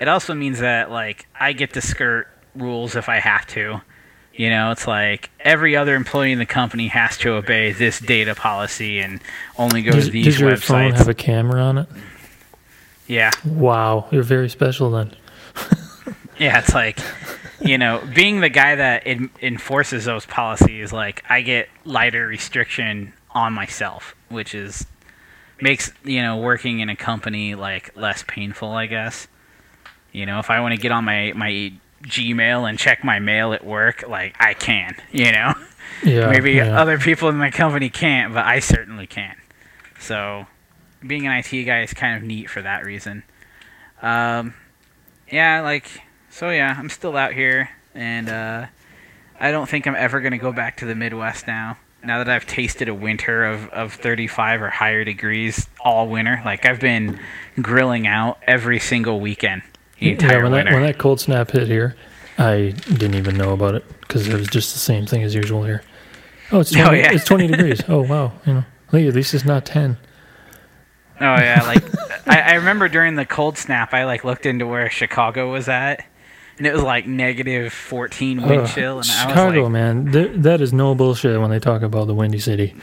it 0.00 0.08
also 0.08 0.34
means 0.34 0.60
that 0.60 0.90
like 0.90 1.26
I 1.38 1.52
get 1.52 1.72
to 1.74 1.80
skirt 1.80 2.28
rules 2.54 2.96
if 2.96 3.08
I 3.08 3.18
have 3.20 3.46
to. 3.48 3.80
You 4.34 4.50
know, 4.50 4.70
it's 4.70 4.86
like 4.86 5.30
every 5.40 5.74
other 5.76 5.94
employee 5.94 6.30
in 6.30 6.38
the 6.38 6.44
company 6.46 6.88
has 6.88 7.16
to 7.18 7.32
obey 7.32 7.72
this 7.72 7.98
data 8.00 8.34
policy 8.34 9.00
and 9.00 9.20
only 9.56 9.80
go 9.82 9.92
Does, 9.92 10.06
to 10.06 10.10
these 10.10 10.26
does 10.26 10.40
your 10.40 10.56
phone 10.58 10.92
have 10.92 11.08
a 11.08 11.14
camera 11.14 11.62
on 11.62 11.78
it? 11.78 11.88
yeah, 13.06 13.30
Wow, 13.46 14.08
you're 14.10 14.22
very 14.22 14.50
special 14.50 14.90
then. 14.90 15.14
Yeah, 16.38 16.58
it's 16.58 16.74
like, 16.74 16.98
you 17.62 17.78
know, 17.78 18.02
being 18.14 18.40
the 18.40 18.50
guy 18.50 18.74
that 18.74 19.04
en- 19.06 19.30
enforces 19.40 20.04
those 20.04 20.26
policies, 20.26 20.92
like 20.92 21.24
I 21.30 21.40
get 21.40 21.70
lighter 21.86 22.26
restriction 22.26 23.14
on 23.30 23.54
myself, 23.54 24.14
which 24.28 24.54
is 24.54 24.84
makes 25.62 25.90
you 26.04 26.20
know 26.20 26.36
working 26.36 26.80
in 26.80 26.90
a 26.90 26.96
company 26.96 27.54
like 27.54 27.96
less 27.96 28.22
painful, 28.28 28.68
I 28.68 28.84
guess. 28.84 29.28
You 30.12 30.26
know, 30.26 30.38
if 30.38 30.50
I 30.50 30.60
want 30.60 30.74
to 30.74 30.80
get 30.80 30.92
on 30.92 31.06
my 31.06 31.32
my 31.34 31.72
Gmail 32.02 32.68
and 32.68 32.78
check 32.78 33.02
my 33.02 33.18
mail 33.18 33.54
at 33.54 33.64
work, 33.64 34.04
like 34.06 34.36
I 34.38 34.52
can, 34.52 34.94
you 35.12 35.32
know. 35.32 35.54
Yeah, 36.04 36.30
Maybe 36.30 36.52
yeah. 36.52 36.78
other 36.78 36.98
people 36.98 37.30
in 37.30 37.36
my 37.36 37.50
company 37.50 37.88
can't, 37.88 38.34
but 38.34 38.44
I 38.44 38.58
certainly 38.58 39.06
can. 39.06 39.36
So, 39.98 40.46
being 41.06 41.26
an 41.26 41.32
IT 41.32 41.64
guy 41.64 41.80
is 41.80 41.94
kind 41.94 42.14
of 42.14 42.22
neat 42.22 42.50
for 42.50 42.60
that 42.60 42.84
reason. 42.84 43.22
Um, 44.02 44.52
yeah, 45.30 45.60
like, 45.62 45.88
so 46.30 46.50
yeah, 46.50 46.74
I'm 46.78 46.88
still 46.88 47.16
out 47.16 47.32
here, 47.32 47.70
and 47.94 48.28
uh, 48.28 48.66
I 49.40 49.50
don't 49.50 49.68
think 49.68 49.86
I'm 49.86 49.96
ever 49.96 50.20
going 50.20 50.32
to 50.32 50.38
go 50.38 50.52
back 50.52 50.76
to 50.78 50.86
the 50.86 50.94
Midwest 50.94 51.46
now. 51.46 51.78
Now 52.04 52.18
that 52.18 52.28
I've 52.28 52.46
tasted 52.46 52.88
a 52.88 52.94
winter 52.94 53.44
of, 53.44 53.68
of 53.70 53.94
35 53.94 54.62
or 54.62 54.70
higher 54.70 55.02
degrees 55.04 55.66
all 55.80 56.08
winter, 56.08 56.40
like 56.44 56.64
I've 56.64 56.78
been 56.78 57.18
grilling 57.60 58.06
out 58.06 58.38
every 58.46 58.78
single 58.78 59.18
weekend 59.18 59.62
yeah, 59.98 60.42
when 60.42 60.52
that 60.52 60.66
when 60.66 60.82
that 60.82 60.98
cold 60.98 61.20
snap 61.20 61.50
hit 61.50 61.68
here, 61.68 61.96
I 62.38 62.74
didn't 62.86 63.14
even 63.14 63.36
know 63.36 63.52
about 63.52 63.74
it 63.74 63.84
because 64.00 64.28
it 64.28 64.34
was 64.34 64.46
just 64.46 64.74
the 64.74 64.78
same 64.78 65.06
thing 65.06 65.22
as 65.22 65.34
usual 65.34 65.64
here. 65.64 65.82
Oh, 66.52 66.60
it's 66.60 66.70
20, 66.72 66.88
Oh, 66.88 66.92
yeah. 66.92 67.12
it's 67.12 67.24
20 67.24 67.46
degrees. 67.46 67.80
Oh 67.88 68.02
wow, 68.02 68.32
you 68.44 68.54
know, 68.54 68.64
at 68.92 69.14
least 69.14 69.34
it's 69.34 69.44
not 69.44 69.64
10. 69.64 69.96
Oh 71.20 71.24
yeah, 71.24 71.62
like 71.66 71.84
I, 72.28 72.40
I 72.40 72.54
remember 72.54 72.88
during 72.88 73.14
the 73.14 73.24
cold 73.24 73.56
snap, 73.58 73.94
I 73.94 74.04
like 74.04 74.24
looked 74.24 74.46
into 74.46 74.66
where 74.66 74.90
Chicago 74.90 75.50
was 75.52 75.68
at, 75.68 76.04
and 76.58 76.66
it 76.66 76.72
was 76.72 76.82
like 76.82 77.06
negative 77.06 77.72
fourteen 77.72 78.42
wind 78.42 78.62
Ugh, 78.62 78.68
chill, 78.68 78.98
and 79.00 79.10
I 79.10 79.28
Chicago, 79.28 79.60
was 79.60 79.62
like, 79.64 79.72
man, 79.72 80.12
th- 80.12 80.32
that 80.36 80.60
is 80.60 80.72
no 80.72 80.94
bullshit 80.94 81.40
when 81.40 81.50
they 81.50 81.58
talk 81.60 81.82
about 81.82 82.06
the 82.06 82.14
windy 82.14 82.38
city. 82.38 82.74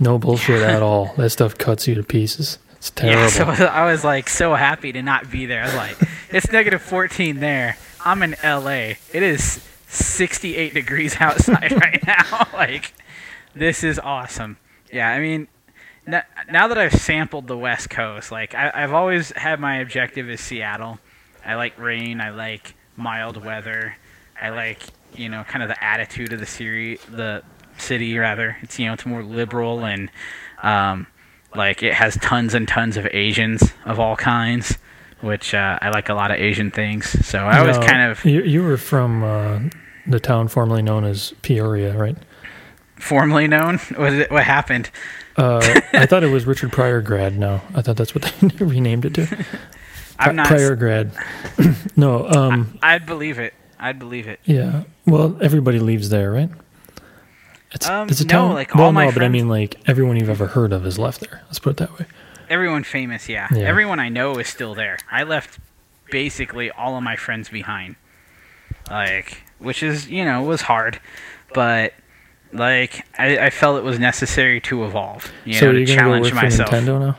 No 0.00 0.18
bullshit 0.18 0.62
at 0.62 0.82
all. 0.82 1.14
That 1.16 1.30
stuff 1.30 1.56
cuts 1.58 1.88
you 1.88 1.94
to 1.94 2.02
pieces. 2.02 2.58
It's 2.76 2.90
terrible. 2.90 3.22
yeah. 3.22 3.28
So 3.28 3.44
I 3.66 3.90
was 3.90 4.04
like 4.04 4.28
so 4.28 4.54
happy 4.54 4.92
to 4.92 5.02
not 5.02 5.30
be 5.30 5.46
there. 5.46 5.62
I 5.62 5.66
was 5.66 5.74
like, 5.74 5.96
it's 6.30 6.52
negative 6.52 6.82
fourteen 6.82 7.40
there. 7.40 7.76
I'm 8.04 8.22
in 8.22 8.36
L.A. 8.42 8.98
It 9.12 9.22
is 9.22 9.64
sixty-eight 9.88 10.74
degrees 10.74 11.16
outside 11.20 11.72
right 11.72 12.04
now. 12.06 12.46
like, 12.52 12.92
this 13.54 13.82
is 13.82 13.98
awesome. 13.98 14.58
Yeah, 14.92 15.08
I 15.10 15.20
mean. 15.20 15.48
N- 16.08 16.22
Now 16.50 16.68
that 16.68 16.78
I've 16.78 16.94
sampled 16.94 17.46
the 17.46 17.56
West 17.56 17.90
Coast, 17.90 18.32
like 18.32 18.54
I, 18.54 18.70
I've 18.74 18.92
always 18.94 19.30
had 19.32 19.60
my 19.60 19.76
objective 19.78 20.28
is 20.28 20.40
Seattle. 20.40 20.98
I 21.44 21.54
like 21.54 21.78
rain. 21.78 22.20
I 22.20 22.30
like 22.30 22.74
mild 22.96 23.44
weather. 23.44 23.96
I 24.40 24.50
like 24.50 24.80
you 25.14 25.28
know 25.28 25.44
kind 25.44 25.62
of 25.62 25.68
the 25.68 25.82
attitude 25.84 26.32
of 26.32 26.40
the 26.40 26.46
city. 26.46 26.96
The 27.10 27.42
city 27.78 28.16
rather. 28.18 28.56
It's 28.62 28.78
you 28.78 28.86
know 28.86 28.94
it's 28.94 29.06
more 29.06 29.22
liberal 29.22 29.84
and 29.84 30.10
um, 30.62 31.06
like 31.54 31.82
it 31.82 31.94
has 31.94 32.16
tons 32.16 32.54
and 32.54 32.66
tons 32.66 32.96
of 32.96 33.06
Asians 33.12 33.62
of 33.84 34.00
all 34.00 34.16
kinds, 34.16 34.76
which 35.20 35.54
uh, 35.54 35.78
I 35.80 35.90
like 35.90 36.08
a 36.08 36.14
lot 36.14 36.30
of 36.30 36.38
Asian 36.38 36.70
things. 36.70 37.24
So 37.26 37.38
I 37.38 37.62
was 37.66 37.78
No, 37.78 37.86
kind 37.86 38.10
of 38.10 38.24
You, 38.24 38.42
you 38.42 38.62
were 38.62 38.76
from 38.76 39.22
uh, 39.22 39.60
the 40.06 40.20
town 40.20 40.48
formerly 40.48 40.82
known 40.82 41.04
as 41.04 41.32
Peoria, 41.42 41.96
right? 41.96 42.16
Formally 43.00 43.46
known. 43.48 43.78
What, 43.96 44.12
it, 44.12 44.30
what 44.30 44.44
happened? 44.44 44.90
Uh, 45.36 45.58
I 45.92 46.06
thought 46.06 46.22
it 46.24 46.30
was 46.30 46.46
Richard 46.46 46.72
Pryor 46.72 47.00
grad. 47.00 47.38
No, 47.38 47.60
I 47.74 47.82
thought 47.82 47.96
that's 47.96 48.14
what 48.14 48.24
they 48.24 48.64
renamed 48.64 49.04
it 49.04 49.14
to. 49.14 49.46
I'm 50.18 50.36
not. 50.36 50.46
Pryor 50.48 50.74
grad. 50.76 51.12
no, 51.96 52.28
um, 52.28 52.78
I'd 52.82 53.06
believe 53.06 53.38
it. 53.38 53.54
I'd 53.78 53.98
believe 54.00 54.26
it. 54.26 54.40
yeah. 54.44 54.82
Well, 55.06 55.38
everybody 55.40 55.78
leaves 55.78 56.08
there, 56.10 56.32
right? 56.32 56.50
It's, 57.70 57.88
Um, 57.88 58.08
it's 58.08 58.20
a 58.20 58.24
no, 58.24 58.30
town. 58.30 58.54
like, 58.54 58.74
well, 58.74 58.86
all 58.86 58.92
my 58.92 59.06
no, 59.06 59.12
but 59.12 59.22
I 59.22 59.28
mean, 59.28 59.48
like 59.48 59.76
everyone 59.86 60.16
you've 60.16 60.30
ever 60.30 60.46
heard 60.48 60.72
of 60.72 60.82
has 60.84 60.98
left 60.98 61.20
there. 61.20 61.42
Let's 61.46 61.58
put 61.60 61.70
it 61.70 61.76
that 61.76 61.98
way. 61.98 62.06
Everyone 62.50 62.82
famous, 62.82 63.28
yeah. 63.28 63.46
Yeah. 63.52 63.64
Everyone 63.64 64.00
I 64.00 64.08
know 64.08 64.38
is 64.38 64.48
still 64.48 64.74
there. 64.74 64.98
I 65.10 65.22
left 65.22 65.60
basically 66.10 66.70
all 66.70 66.96
of 66.96 67.02
my 67.02 67.14
friends 67.14 67.48
behind. 67.50 67.96
Like, 68.90 69.42
which 69.58 69.82
is, 69.82 70.08
you 70.08 70.24
know, 70.24 70.42
was 70.42 70.62
hard, 70.62 70.98
but 71.52 71.92
like 72.52 73.04
I, 73.18 73.46
I 73.46 73.50
felt 73.50 73.78
it 73.78 73.84
was 73.84 73.98
necessary 73.98 74.60
to 74.62 74.84
evolve. 74.84 75.30
You 75.44 75.54
so 75.54 75.72
know, 75.72 75.78
to 75.78 75.86
challenge 75.86 76.32
myself. 76.32 76.70
Nintendo 76.70 77.00
now? 77.00 77.16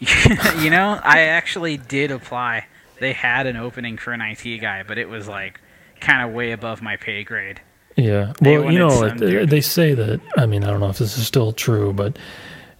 you 0.62 0.70
know, 0.70 0.98
I 1.02 1.20
actually 1.20 1.76
did 1.76 2.10
apply. 2.10 2.66
They 3.00 3.12
had 3.12 3.46
an 3.46 3.56
opening 3.56 3.98
for 3.98 4.12
an 4.12 4.20
IT 4.20 4.58
guy, 4.58 4.82
but 4.82 4.98
it 4.98 5.08
was 5.08 5.28
like 5.28 5.60
kind 6.00 6.26
of 6.26 6.34
way 6.34 6.52
above 6.52 6.82
my 6.82 6.96
pay 6.96 7.24
grade. 7.24 7.60
Yeah. 7.96 8.32
They 8.40 8.58
Well, 8.58 8.72
you 8.72 8.78
know, 8.78 9.08
they, 9.10 9.44
they 9.44 9.60
say 9.60 9.94
that. 9.94 10.20
I 10.36 10.46
mean, 10.46 10.64
I 10.64 10.68
don't 10.68 10.80
know 10.80 10.88
if 10.88 10.98
this 10.98 11.18
is 11.18 11.26
still 11.26 11.52
true, 11.52 11.92
but 11.92 12.18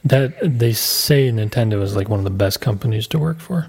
that 0.04 0.34
they 0.42 0.72
say 0.72 1.30
Nintendo 1.30 1.82
is 1.82 1.94
like 1.94 2.08
one 2.08 2.20
of 2.20 2.24
the 2.24 2.30
best 2.30 2.60
companies 2.60 3.06
to 3.08 3.18
work 3.18 3.38
for. 3.38 3.68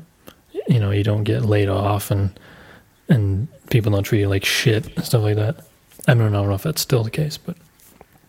You 0.67 0.79
know, 0.79 0.91
you 0.91 1.03
don't 1.03 1.23
get 1.23 1.43
laid 1.43 1.69
off, 1.69 2.11
and 2.11 2.39
and 3.09 3.47
people 3.69 3.91
don't 3.91 4.03
treat 4.03 4.21
you 4.21 4.29
like 4.29 4.45
shit 4.45 4.95
and 4.95 5.05
stuff 5.05 5.23
like 5.23 5.35
that. 5.35 5.65
I 6.07 6.13
don't 6.13 6.31
know, 6.31 6.39
I 6.39 6.41
don't 6.41 6.49
know 6.49 6.55
if 6.55 6.63
that's 6.63 6.81
still 6.81 7.03
the 7.03 7.11
case, 7.11 7.37
but 7.37 7.57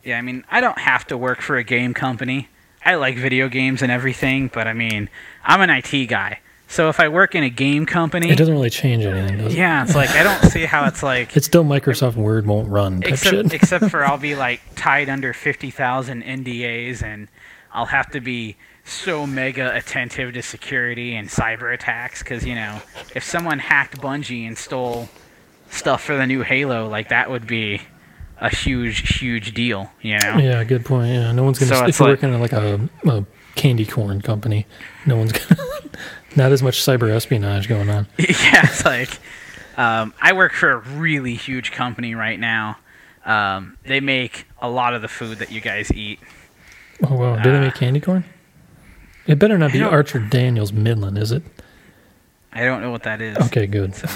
Yeah, 0.04 0.18
I 0.18 0.22
mean, 0.22 0.44
I 0.50 0.60
don't 0.60 0.78
have 0.78 1.06
to 1.08 1.16
work 1.16 1.40
for 1.40 1.56
a 1.56 1.64
game 1.64 1.94
company. 1.94 2.48
I 2.84 2.96
like 2.96 3.16
video 3.16 3.48
games 3.48 3.80
and 3.82 3.92
everything, 3.92 4.48
but 4.52 4.66
I 4.66 4.72
mean, 4.72 5.08
I'm 5.44 5.60
an 5.60 5.70
IT 5.70 6.06
guy. 6.06 6.40
So 6.68 6.88
if 6.88 7.00
I 7.00 7.08
work 7.08 7.34
in 7.34 7.42
a 7.44 7.50
game 7.50 7.84
company, 7.84 8.30
it 8.30 8.36
doesn't 8.38 8.54
really 8.54 8.70
change 8.70 9.04
anything, 9.04 9.38
does 9.38 9.52
it? 9.52 9.58
yeah, 9.58 9.84
it's 9.84 9.94
like 9.94 10.08
I 10.10 10.22
don't 10.22 10.42
see 10.50 10.64
how 10.64 10.86
it's 10.86 11.02
like 11.12 11.36
It's 11.36 11.46
still 11.46 11.64
Microsoft 11.64 12.16
Word 12.16 12.46
won't 12.46 12.68
run 12.70 13.02
type 13.02 13.12
except 13.12 13.34
shit. 13.36 13.52
except 13.52 13.90
for 13.90 14.04
I'll 14.04 14.16
be 14.18 14.34
like 14.46 14.60
tied 14.74 15.08
under 15.10 15.32
50,000 15.34 16.22
NDAs 16.22 17.02
and 17.02 17.28
I'll 17.72 17.86
have 17.86 18.10
to 18.12 18.20
be 18.20 18.56
so 18.84 19.26
mega 19.26 19.74
attentive 19.76 20.32
to 20.34 20.42
security 20.42 21.14
and 21.14 21.28
cyber 21.28 21.72
attacks 21.72 22.22
cuz 22.22 22.44
you 22.44 22.54
know, 22.54 22.80
if 23.14 23.22
someone 23.22 23.58
hacked 23.58 24.00
Bungie 24.00 24.46
and 24.46 24.56
stole 24.56 25.10
stuff 25.72 26.02
for 26.04 26.16
the 26.16 26.26
new 26.26 26.42
Halo, 26.42 26.88
like 26.88 27.08
that 27.08 27.28
would 27.30 27.46
be 27.46 27.82
a 28.38 28.48
huge 28.54 29.18
huge 29.18 29.52
deal, 29.54 29.90
you 30.00 30.18
know. 30.18 30.38
Yeah, 30.38 30.62
good 30.64 30.84
point. 30.84 31.12
Yeah, 31.12 31.32
no 31.32 31.42
one's 31.44 31.58
gonna. 31.58 31.74
So 31.74 31.86
if 31.86 31.98
you're 31.98 32.08
like- 32.08 32.22
working 32.22 32.34
at 32.34 32.40
like 32.40 32.52
a, 32.52 32.88
a 33.08 33.24
candy 33.56 33.84
corn 33.86 34.20
company, 34.20 34.66
no 35.06 35.16
one's 35.16 35.32
gonna. 35.32 35.60
not 36.36 36.50
as 36.52 36.62
much 36.62 36.78
cyber 36.80 37.10
espionage 37.10 37.68
going 37.68 37.90
on. 37.90 38.06
yeah, 38.18 38.62
it's 38.64 38.84
like 38.84 39.18
um, 39.76 40.14
I 40.20 40.32
work 40.32 40.52
for 40.52 40.70
a 40.70 40.78
really 40.78 41.34
huge 41.34 41.72
company 41.72 42.14
right 42.14 42.38
now. 42.38 42.78
Um, 43.24 43.76
they 43.84 44.00
make 44.00 44.46
a 44.60 44.68
lot 44.68 44.94
of 44.94 45.02
the 45.02 45.08
food 45.08 45.38
that 45.38 45.52
you 45.52 45.60
guys 45.60 45.92
eat. 45.92 46.18
Oh 47.04 47.14
wow, 47.16 47.36
do 47.42 47.50
they 47.50 47.58
Ah. 47.58 47.60
make 47.62 47.74
candy 47.74 48.00
corn? 48.00 48.24
It 49.26 49.38
better 49.38 49.56
not 49.56 49.72
be 49.72 49.80
Archer 49.82 50.18
Daniels 50.18 50.72
Midland, 50.72 51.16
is 51.16 51.30
it? 51.30 51.44
I 52.52 52.64
don't 52.64 52.82
know 52.82 52.90
what 52.90 53.04
that 53.04 53.20
is. 53.20 53.36
Okay, 53.38 53.66
good. 53.68 53.94
So, 53.94 54.08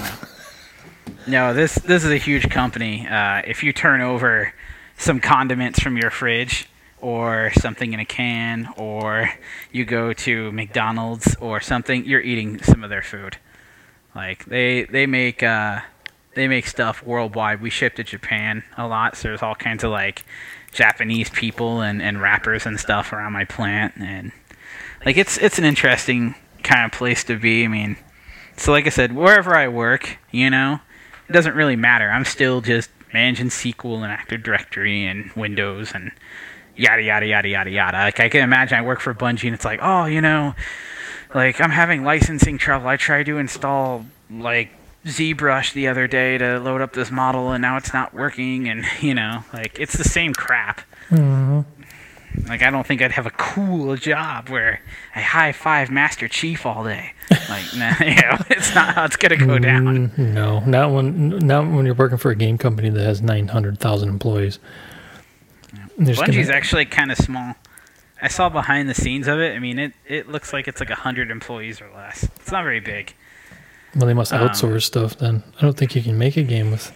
no, 1.27 1.53
this 1.53 1.75
this 1.75 2.03
is 2.03 2.11
a 2.11 2.17
huge 2.17 2.49
company. 2.49 3.07
Uh, 3.07 3.41
if 3.45 3.63
you 3.63 3.73
turn 3.73 4.01
over 4.01 4.53
some 4.97 5.19
condiments 5.19 5.79
from 5.79 5.97
your 5.97 6.09
fridge 6.09 6.67
or 6.99 7.51
something 7.59 7.93
in 7.93 7.99
a 7.99 8.05
can, 8.05 8.73
or 8.77 9.29
you 9.71 9.85
go 9.85 10.13
to 10.13 10.51
McDonald's 10.51 11.35
or 11.39 11.59
something, 11.59 12.05
you're 12.05 12.21
eating 12.21 12.61
some 12.63 12.83
of 12.83 12.89
their 12.89 13.01
food. 13.01 13.37
Like 14.15 14.45
they 14.45 14.83
they 14.83 15.05
make 15.05 15.43
uh, 15.43 15.81
they 16.33 16.47
make 16.47 16.67
stuff 16.67 17.03
worldwide. 17.03 17.61
We 17.61 17.69
ship 17.69 17.95
to 17.95 18.03
Japan 18.03 18.63
a 18.77 18.87
lot, 18.87 19.17
so 19.17 19.27
there's 19.27 19.43
all 19.43 19.55
kinds 19.55 19.83
of 19.83 19.91
like 19.91 20.25
Japanese 20.71 21.29
people 21.29 21.81
and, 21.81 22.01
and 22.01 22.21
rappers 22.21 22.65
and 22.65 22.79
stuff 22.79 23.11
around 23.11 23.33
my 23.33 23.45
plant, 23.45 23.93
and 23.97 24.31
like 25.05 25.17
it's 25.17 25.37
it's 25.37 25.59
an 25.59 25.65
interesting 25.65 26.35
kind 26.63 26.85
of 26.85 26.97
place 26.97 27.23
to 27.25 27.37
be. 27.37 27.65
I 27.65 27.67
mean, 27.67 27.97
so 28.55 28.71
like 28.71 28.87
I 28.87 28.89
said, 28.89 29.15
wherever 29.15 29.55
I 29.55 29.67
work, 29.67 30.17
you 30.31 30.49
know, 30.49 30.79
it 31.27 31.31
doesn't 31.31 31.55
really 31.55 31.75
matter. 31.75 32.09
I'm 32.09 32.25
still 32.25 32.61
just 32.61 32.89
managing 33.13 33.47
SQL 33.47 33.95
and 34.03 34.11
Active 34.11 34.43
Directory 34.43 35.05
and 35.05 35.31
Windows 35.33 35.91
and 35.93 36.11
yada 36.75 37.01
yada 37.01 37.25
yada 37.25 37.47
yada 37.47 37.69
yada. 37.69 37.97
Like 37.97 38.19
I 38.19 38.29
can 38.29 38.41
imagine 38.43 38.77
I 38.77 38.81
work 38.81 38.99
for 38.99 39.13
Bungie 39.13 39.45
and 39.45 39.53
it's 39.55 39.65
like, 39.65 39.79
oh, 39.81 40.05
you 40.05 40.21
know, 40.21 40.55
like 41.33 41.59
I'm 41.61 41.71
having 41.71 42.03
licensing 42.03 42.57
trouble. 42.57 42.87
I 42.87 42.97
tried 42.97 43.25
to 43.27 43.37
install 43.37 44.05
like 44.29 44.71
ZBrush 45.05 45.73
the 45.73 45.87
other 45.87 46.07
day 46.07 46.37
to 46.37 46.59
load 46.59 46.81
up 46.81 46.93
this 46.93 47.09
model 47.11 47.51
and 47.51 47.61
now 47.61 47.77
it's 47.77 47.93
not 47.93 48.13
working 48.13 48.67
and 48.69 48.85
you 49.01 49.13
know, 49.13 49.43
like 49.53 49.77
it's 49.79 49.97
the 49.97 50.03
same 50.03 50.33
crap. 50.33 50.81
Mhm. 51.09 51.65
Like 52.47 52.61
I 52.63 52.69
don't 52.69 52.85
think 52.87 53.01
I'd 53.01 53.11
have 53.11 53.25
a 53.25 53.31
cool 53.31 53.95
job 53.95 54.49
where 54.49 54.81
I 55.15 55.21
high 55.21 55.51
five 55.51 55.89
Master 55.91 56.27
Chief 56.27 56.65
all 56.65 56.83
day. 56.83 57.13
Like 57.49 57.65
nah, 57.75 57.93
you 57.99 58.15
know, 58.15 58.37
it's 58.49 58.73
not 58.73 58.95
how 58.95 59.05
it's 59.05 59.15
gonna 59.17 59.37
go 59.37 59.59
down. 59.59 60.09
Mm, 60.09 60.17
no, 60.33 60.59
not 60.61 60.91
when 60.91 61.39
not 61.39 61.67
when 61.71 61.85
you're 61.85 61.95
working 61.95 62.17
for 62.17 62.31
a 62.31 62.35
game 62.35 62.57
company 62.57 62.89
that 62.89 63.03
has 63.03 63.21
nine 63.21 63.47
hundred 63.49 63.79
thousand 63.79 64.09
employees. 64.09 64.59
They're 65.97 66.13
just 66.13 66.21
Bungie's 66.21 66.47
gonna- 66.47 66.57
actually 66.57 66.85
kind 66.85 67.11
of 67.11 67.17
small. 67.17 67.55
I 68.21 68.27
saw 68.29 68.49
behind 68.49 68.89
the 68.89 68.93
scenes 68.95 69.27
of 69.27 69.39
it. 69.39 69.55
I 69.55 69.59
mean, 69.59 69.77
it, 69.77 69.93
it 70.07 70.27
looks 70.27 70.51
like 70.51 70.67
it's 70.67 70.79
like 70.79 70.89
100 70.89 71.29
employees 71.29 71.79
or 71.81 71.89
less. 71.95 72.23
It's 72.23 72.51
not 72.51 72.63
very 72.63 72.79
big. 72.79 73.13
Well, 73.95 74.07
they 74.07 74.15
must 74.15 74.33
Um, 74.33 74.47
outsource 74.47 74.83
stuff 74.83 75.17
then. 75.17 75.43
I 75.57 75.61
don't 75.61 75.77
think 75.77 75.95
you 75.95 76.01
can 76.01 76.17
make 76.17 76.35
a 76.35 76.41
game 76.41 76.71
with 76.71 76.91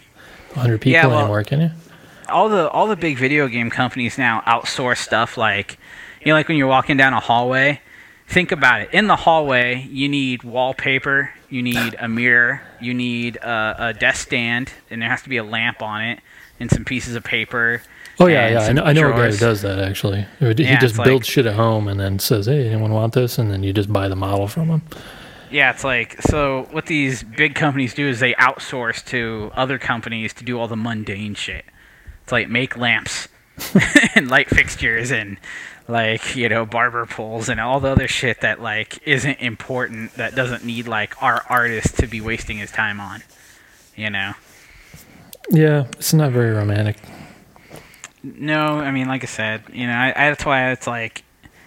100 0.53 0.81
people 0.81 0.93
Yeah, 0.93 1.05
well- 1.05 1.19
anymore, 1.19 1.43
can 1.43 1.61
you? 1.61 1.71
All 2.31 2.49
the 2.49 2.69
all 2.69 2.87
the 2.87 2.95
big 2.95 3.17
video 3.17 3.47
game 3.47 3.69
companies 3.69 4.17
now 4.17 4.41
outsource 4.47 4.97
stuff 4.97 5.37
like 5.37 5.77
you 6.21 6.27
know 6.27 6.33
like 6.33 6.47
when 6.47 6.57
you're 6.57 6.67
walking 6.67 6.97
down 6.97 7.13
a 7.13 7.19
hallway 7.19 7.79
think 8.27 8.51
about 8.51 8.81
it 8.81 8.89
in 8.93 9.07
the 9.07 9.15
hallway 9.15 9.81
you 9.89 10.07
need 10.09 10.43
wallpaper 10.43 11.31
you 11.49 11.61
need 11.61 11.95
a 11.99 12.07
mirror 12.07 12.61
you 12.79 12.93
need 12.93 13.35
a, 13.37 13.75
a 13.89 13.93
desk 13.93 14.27
stand 14.27 14.71
and 14.89 15.01
there 15.01 15.09
has 15.09 15.21
to 15.21 15.29
be 15.29 15.37
a 15.37 15.43
lamp 15.43 15.81
on 15.81 16.01
it 16.01 16.19
and 16.59 16.69
some 16.71 16.85
pieces 16.85 17.15
of 17.15 17.23
paper 17.23 17.81
Oh 18.19 18.27
yeah, 18.27 18.49
yeah. 18.49 18.59
I 18.59 18.71
know, 18.73 18.83
I 18.83 18.93
know 18.93 19.09
a 19.09 19.13
guy 19.13 19.31
who 19.31 19.37
does 19.37 19.61
that 19.63 19.79
actually. 19.79 20.27
He 20.39 20.45
Yeah, 20.63 20.79
just 20.79 20.95
builds 20.95 21.25
like- 21.27 21.31
shit 21.33 21.45
at 21.47 21.55
home 21.55 21.87
and 21.87 21.99
then 21.99 22.19
says, 22.19 22.45
"Hey, 22.45 22.67
anyone 22.67 22.91
want 22.91 23.13
this?" 23.13 23.39
And 23.39 23.49
then 23.49 23.63
you 23.63 23.73
just 23.73 23.91
buy 23.91 24.07
the 24.07 24.15
model 24.15 24.47
from 24.47 24.67
him. 24.67 24.81
Yeah, 25.49 25.71
it's 25.71 25.83
like 25.83 26.21
so. 26.21 26.67
What 26.69 26.85
these 26.85 27.23
big 27.23 27.55
companies 27.55 27.95
do 27.95 28.07
is 28.07 28.19
they 28.19 28.33
outsource 28.35 29.03
to 29.05 29.49
other 29.55 29.79
companies 29.79 30.33
to 30.33 30.43
do 30.43 30.59
all 30.59 30.67
the 30.67 30.75
mundane 30.75 31.33
shit. 31.33 31.65
It's 32.31 32.33
like 32.33 32.49
make 32.49 32.77
lamps 32.77 33.27
and 34.15 34.29
light 34.29 34.47
fixtures 34.47 35.11
and 35.11 35.37
like 35.89 36.33
you 36.33 36.47
know 36.47 36.65
barber 36.65 37.05
poles 37.05 37.49
and 37.49 37.59
all 37.59 37.81
the 37.81 37.89
other 37.89 38.07
shit 38.07 38.39
that 38.39 38.61
like 38.61 39.05
isn't 39.05 39.41
important 39.41 40.13
that 40.13 40.33
doesn't 40.33 40.63
need 40.63 40.87
like 40.87 41.21
our 41.21 41.43
artist 41.49 41.97
to 41.97 42.07
be 42.07 42.21
wasting 42.21 42.59
his 42.59 42.71
time 42.71 43.01
on. 43.01 43.21
You 43.97 44.11
know. 44.11 44.31
Yeah, 45.49 45.87
it's 45.97 46.13
not 46.13 46.31
very 46.31 46.51
romantic. 46.51 46.95
No, 48.23 48.79
I 48.79 48.91
mean, 48.91 49.09
like 49.09 49.23
I 49.23 49.27
said, 49.27 49.63
you 49.73 49.85
know, 49.85 49.93
I, 49.93 50.13
I, 50.15 50.29
that's 50.29 50.45
why 50.45 50.71
it's 50.71 50.87
like 50.87 51.25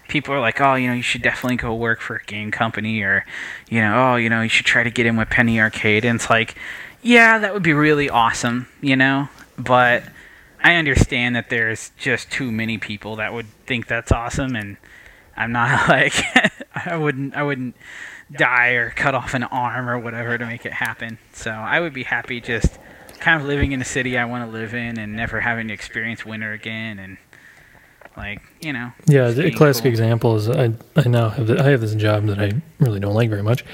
people 0.08 0.32
are 0.32 0.40
like, 0.40 0.62
oh, 0.62 0.76
you 0.76 0.88
know, 0.88 0.94
you 0.94 1.02
should 1.02 1.20
definitely 1.20 1.56
go 1.56 1.74
work 1.74 2.00
for 2.00 2.16
a 2.16 2.24
game 2.24 2.50
company, 2.50 3.02
or, 3.02 3.26
you 3.68 3.82
know, 3.82 4.12
oh, 4.12 4.16
you 4.16 4.30
know, 4.30 4.40
you 4.40 4.48
should 4.48 4.64
try 4.64 4.82
to 4.82 4.90
get 4.90 5.04
in 5.04 5.18
with 5.18 5.28
Penny 5.28 5.60
Arcade, 5.60 6.06
and 6.06 6.16
it's 6.16 6.30
like, 6.30 6.54
yeah, 7.02 7.38
that 7.38 7.52
would 7.52 7.62
be 7.62 7.74
really 7.74 8.08
awesome, 8.08 8.66
you 8.80 8.96
know, 8.96 9.28
but 9.58 10.04
I 10.64 10.74
understand 10.76 11.36
that 11.36 11.50
there's 11.50 11.92
just 11.98 12.30
too 12.32 12.50
many 12.50 12.78
people 12.78 13.16
that 13.16 13.32
would 13.32 13.46
think 13.66 13.86
that's 13.86 14.10
awesome, 14.10 14.56
and 14.56 14.78
I'm 15.36 15.52
not 15.52 15.88
like, 15.90 16.14
I 16.74 16.96
wouldn't, 16.96 17.36
I 17.36 17.42
wouldn't 17.44 17.76
die 18.32 18.70
or 18.70 18.90
cut 18.90 19.14
off 19.14 19.34
an 19.34 19.44
arm 19.44 19.88
or 19.88 19.98
whatever 19.98 20.38
to 20.38 20.46
make 20.46 20.64
it 20.66 20.72
happen. 20.72 21.18
So 21.34 21.50
I 21.52 21.78
would 21.80 21.92
be 21.92 22.02
happy 22.04 22.40
just 22.40 22.78
kind 23.20 23.40
of 23.40 23.46
living 23.46 23.72
in 23.72 23.80
a 23.80 23.84
city 23.84 24.18
I 24.18 24.24
want 24.24 24.44
to 24.50 24.50
live 24.50 24.74
in 24.74 24.98
and 24.98 25.14
never 25.14 25.40
having 25.40 25.68
to 25.68 25.74
experience 25.74 26.26
winter 26.26 26.52
again 26.52 26.98
and 26.98 27.16
like 28.16 28.40
you 28.60 28.72
know 28.72 28.92
Yeah, 29.06 29.30
the 29.30 29.50
classic 29.50 29.84
cool. 29.84 29.90
example 29.90 30.36
is 30.36 30.48
I 30.48 30.72
I 30.96 31.08
now 31.08 31.30
have 31.30 31.46
the, 31.46 31.60
I 31.60 31.70
have 31.70 31.80
this 31.80 31.94
job 31.94 32.26
that 32.26 32.38
I 32.38 32.52
really 32.80 33.00
don't 33.00 33.14
like 33.14 33.30
very 33.30 33.42
much 33.42 33.64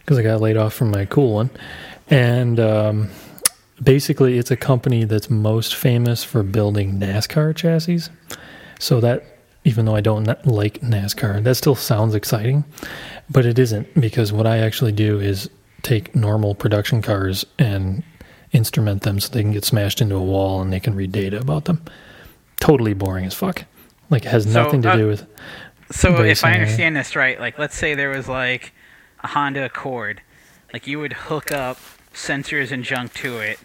because 0.00 0.18
I 0.18 0.22
got 0.22 0.40
laid 0.40 0.56
off 0.56 0.74
from 0.74 0.90
my 0.90 1.04
cool 1.06 1.34
one, 1.34 1.50
and 2.08 2.58
um, 2.60 3.10
basically 3.82 4.38
it's 4.38 4.50
a 4.50 4.56
company 4.56 5.04
that's 5.04 5.30
most 5.30 5.74
famous 5.74 6.24
for 6.24 6.42
building 6.42 6.98
NASCAR 6.98 7.54
chassis. 7.54 8.10
So 8.78 9.00
that 9.00 9.24
even 9.64 9.84
though 9.84 9.94
I 9.94 10.00
don't 10.00 10.24
like 10.46 10.80
NASCAR, 10.80 11.42
that 11.44 11.54
still 11.54 11.74
sounds 11.74 12.14
exciting, 12.14 12.64
but 13.28 13.44
it 13.44 13.58
isn't 13.58 14.00
because 14.00 14.32
what 14.32 14.46
I 14.46 14.58
actually 14.58 14.92
do 14.92 15.20
is 15.20 15.50
take 15.82 16.14
normal 16.14 16.54
production 16.54 17.02
cars 17.02 17.44
and 17.58 18.02
instrument 18.52 19.02
them 19.02 19.20
so 19.20 19.32
they 19.32 19.42
can 19.42 19.52
get 19.52 19.64
smashed 19.64 20.00
into 20.00 20.16
a 20.16 20.22
wall 20.22 20.60
and 20.60 20.72
they 20.72 20.80
can 20.80 20.94
read 20.94 21.12
data 21.12 21.38
about 21.38 21.66
them. 21.66 21.82
Totally 22.58 22.94
boring 22.94 23.24
as 23.24 23.34
fuck. 23.34 23.64
Like 24.08 24.24
it 24.24 24.28
has 24.30 24.44
So, 24.44 24.62
nothing 24.64 24.82
to 24.82 24.90
uh, 24.90 24.96
do 24.96 25.06
with 25.06 25.26
so 25.92 26.22
if 26.22 26.44
I 26.44 26.52
understand 26.52 26.96
this 26.96 27.16
right 27.16 27.40
like 27.40 27.58
let's 27.58 27.76
say 27.76 27.94
there 27.94 28.10
was 28.10 28.28
like 28.28 28.72
a 29.24 29.28
Honda 29.28 29.64
Accord 29.64 30.22
like 30.72 30.86
you 30.86 31.00
would 31.00 31.12
hook 31.12 31.50
up 31.50 31.78
sensors 32.14 32.70
and 32.70 32.84
junk 32.84 33.12
to 33.14 33.38
it 33.38 33.58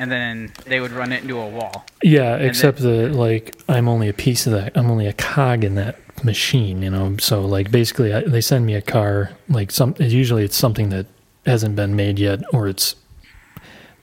and 0.00 0.10
then 0.10 0.50
they 0.64 0.80
would 0.80 0.90
run 0.90 1.12
it 1.12 1.22
into 1.22 1.38
a 1.38 1.46
wall 1.46 1.84
Yeah, 2.02 2.36
except 2.36 2.78
that 2.78 3.12
like 3.12 3.54
I'm 3.68 3.86
only 3.86 4.08
a 4.08 4.14
piece 4.14 4.46
of 4.46 4.52
that. 4.54 4.76
I'm 4.76 4.90
only 4.90 5.06
a 5.06 5.12
cog 5.12 5.62
in 5.62 5.74
that 5.76 6.00
machine, 6.24 6.82
you 6.82 6.90
know. 6.90 7.16
So 7.18 7.42
like 7.42 7.70
basically, 7.70 8.12
I, 8.12 8.22
they 8.22 8.40
send 8.40 8.66
me 8.66 8.74
a 8.74 8.82
car. 8.82 9.30
Like 9.48 9.70
some, 9.70 9.94
usually 9.98 10.42
it's 10.42 10.56
something 10.56 10.88
that 10.88 11.06
hasn't 11.46 11.76
been 11.76 11.94
made 11.94 12.18
yet, 12.18 12.40
or 12.52 12.66
it's 12.66 12.96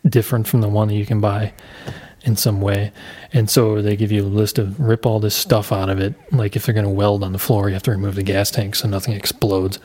different 0.08 0.48
from 0.48 0.62
the 0.62 0.70
one 0.70 0.88
that 0.88 0.96
you 0.96 1.06
can 1.06 1.20
buy 1.20 1.52
in 2.24 2.36
some 2.36 2.62
way. 2.62 2.92
And 3.34 3.50
so 3.50 3.82
they 3.82 3.96
give 3.96 4.12
you 4.12 4.24
a 4.24 4.28
list 4.28 4.60
of 4.60 4.80
rip 4.80 5.06
all 5.06 5.20
this 5.20 5.36
stuff 5.36 5.72
out 5.72 5.90
of 5.90 6.00
it. 6.00 6.14
Like 6.32 6.56
if 6.56 6.66
they're 6.66 6.74
going 6.74 6.86
to 6.86 6.92
weld 6.92 7.24
on 7.24 7.32
the 7.32 7.40
floor, 7.40 7.70
you 7.70 7.74
have 7.74 7.84
to 7.84 7.92
remove 7.92 8.16
the 8.16 8.24
gas 8.24 8.52
tank 8.52 8.76
so 8.76 8.88
nothing 8.88 9.14
explodes. 9.16 9.80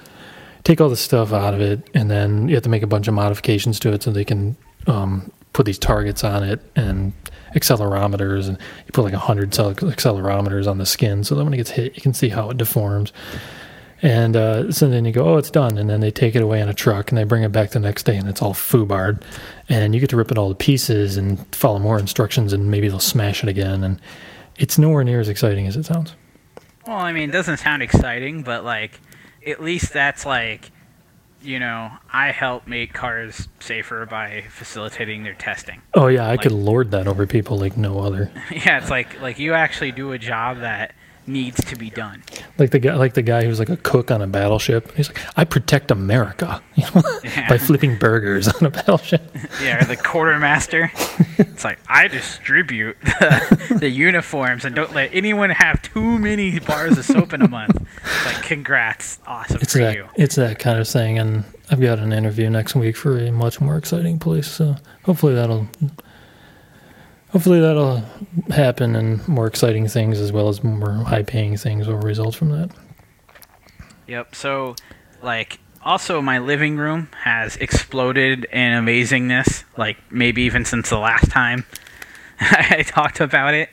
Take 0.65 0.81
all 0.81 0.89
the 0.89 0.97
stuff 0.97 1.33
out 1.33 1.55
of 1.55 1.61
it, 1.61 1.89
and 1.95 2.11
then 2.11 2.49
you 2.49 2.55
have 2.55 2.63
to 2.65 2.69
make 2.69 2.83
a 2.83 2.87
bunch 2.87 3.09
of 3.09 3.15
modifications 3.15 3.81
to 3.81 3.93
it 3.93 4.03
so 4.03 4.13
they 4.13 4.25
can 4.25 4.57
um, 4.87 5.33
put 5.53 5.67
these 5.67 5.79
targets 5.79 6.23
on 6.23 6.45
it 6.45 6.61
and 6.77 7.13
accelerometers. 7.55 8.49
And 8.49 8.59
you 8.87 8.93
put 8.93 9.03
like 9.03 9.15
hundred 9.15 9.51
accelerometers 9.51 10.69
on 10.69 10.79
the 10.79 10.87
skin 10.87 11.25
so 11.25 11.35
that 11.35 11.45
when 11.45 11.53
it 11.53 11.57
gets 11.59 11.71
hit, 11.71 11.97
you 11.97 12.03
can 12.03 12.15
see 12.15 12.29
how 12.29 12.51
it 12.51 12.57
deforms. 12.59 13.13
And 14.05 14.35
uh, 14.35 14.73
so 14.73 14.89
then 14.89 15.05
you 15.05 15.13
go, 15.13 15.25
oh, 15.25 15.37
it's 15.37 15.51
done. 15.51 15.79
And 15.79 15.89
then 15.89 16.01
they 16.01 16.11
take 16.11 16.35
it 16.35 16.43
away 16.43 16.61
in 16.61 16.69
a 16.69 16.75
truck 16.75 17.11
and 17.11 17.19
they 17.19 17.23
bring 17.23 17.45
it 17.45 17.53
back 17.53 17.71
the 17.71 17.79
next 17.79 18.03
day 18.03 18.17
and 18.17 18.29
it's 18.29 18.43
all 18.43 18.53
foobarred. 18.53 19.23
And 19.69 19.95
you 19.95 20.01
get 20.01 20.11
to 20.11 20.17
rip 20.17 20.33
it 20.33 20.39
all 20.39 20.49
to 20.49 20.57
pieces 20.57 21.17
and 21.17 21.39
follow 21.55 21.79
more 21.79 22.01
instructions 22.01 22.53
and 22.53 22.69
maybe 22.69 22.89
they'll 22.89 22.99
smash 22.99 23.45
it 23.45 23.49
again. 23.49 23.85
And 23.85 24.01
it's 24.57 24.77
nowhere 24.77 25.05
near 25.05 25.21
as 25.21 25.29
exciting 25.29 25.69
as 25.69 25.77
it 25.77 25.85
sounds. 25.85 26.15
well 26.87 26.97
I 26.97 27.13
mean 27.13 27.31
it 27.31 27.33
doesn't 27.33 27.59
sound 27.59 27.83
exciting 27.83 28.43
but 28.43 28.65
like 28.65 29.01
at 29.47 29.63
least 29.63 29.93
that's 29.93 30.25
like 30.27 30.71
you 31.43 31.59
know 31.59 31.91
I 32.13 32.31
help 32.31 32.67
make 32.67 32.93
cars 32.93 33.49
safer 33.61 34.07
by 34.07 34.45
facilitating 34.51 35.25
their 35.25 35.35
testing 35.35 35.83
Oh, 35.95 36.07
yeah, 36.07 36.25
I 36.27 36.31
Like- 36.33 36.43
could 36.43 36.53
lord 36.53 36.91
that 36.93 37.09
over 37.09 37.27
people 37.27 37.59
like 37.59 37.77
no 37.77 37.99
other. 38.01 38.31
yeah 38.51 38.79
it's 38.79 38.91
like 38.91 39.21
like 39.21 39.39
you 39.39 39.55
actually 39.55 39.93
do 39.93 40.13
a 40.13 40.19
job 40.19 40.61
that 40.61 40.95
needs 41.27 41.65
to 41.65 41.77
be 41.77 41.89
done 41.91 42.23
Like 42.59 42.71
the 42.71 42.79
guy, 42.79 42.95
like 42.95 43.15
the 43.15 43.23
guy 43.23 43.45
who's 43.45 43.59
like 43.59 43.69
a 43.69 43.77
cook 43.77 44.11
on 44.11 44.21
a 44.23 44.27
battleship. 44.27 44.93
He's 44.97 45.09
like, 45.09 45.21
I 45.37 45.45
protect 45.45 45.91
America 45.91 46.61
you 46.75 46.85
know, 46.95 47.03
Yeah. 47.25 47.49
by 47.49 47.59
flipping 47.59 47.97
burgers 47.99 48.49
on 48.49 48.67
a 48.67 48.71
battleship. 48.71 49.23
Yeah, 49.63 49.83
or 49.83 49.85
the 49.87 49.97
quartermaster. 49.97 50.91
it's 51.39 51.65
like 51.65 51.79
I 51.89 52.09
distribute 52.09 52.97
the, 53.03 53.77
the 53.81 53.89
uniforms 53.89 54.65
and 54.65 54.75
don't 54.75 54.93
let 54.95 55.15
anyone 55.15 55.51
have 55.51 55.81
too 55.83 56.19
many 56.19 56.59
bars 56.59 56.99
of 56.99 57.05
soap 57.05 57.33
in 57.33 57.43
a 57.43 57.49
month. 57.49 57.77
It's 58.05 58.27
like 58.27 58.43
congrats, 58.45 59.19
awesome 59.27 59.59
It's 59.63 59.73
for 59.75 59.79
that, 59.81 59.95
you. 59.95 60.09
it's 60.17 60.35
that 60.37 60.59
kind 60.59 60.79
of 60.81 60.89
thing. 60.89 61.19
And 61.19 61.45
I've 61.71 61.81
got 61.81 61.99
an 61.99 62.13
interview 62.13 62.51
next 62.51 62.75
week 62.75 62.97
for 62.97 63.19
a 63.19 63.31
much 63.31 63.61
more 63.61 63.77
exciting 63.77 64.19
place. 64.19 64.49
So 64.49 64.77
hopefully 65.05 65.35
that'll, 65.35 65.69
hopefully 67.33 67.61
that'll 67.61 68.03
happen 68.51 68.95
and 68.95 69.27
more 69.27 69.47
exciting 69.47 69.89
things 69.89 70.21
as 70.21 70.31
well 70.33 70.49
as 70.49 70.63
more 70.63 70.93
high 70.93 71.23
paying 71.23 71.57
things 71.57 71.89
will 71.89 71.99
result 71.99 72.35
from 72.35 72.51
that. 72.51 72.71
Yep. 74.07 74.35
So, 74.35 74.77
like, 75.23 75.59
also 75.85 76.21
my 76.21 76.39
living 76.39 76.77
room 76.77 77.09
has 77.23 77.57
exploded 77.57 78.45
in 78.45 78.73
amazingness. 78.73 79.65
Like 79.77 79.97
maybe 80.11 80.43
even 80.43 80.65
since 80.65 80.91
the 80.91 80.99
last 80.99 81.31
time 81.31 81.65
I 82.41 82.85
talked 82.87 83.21
about 83.21 83.55
it. 83.55 83.71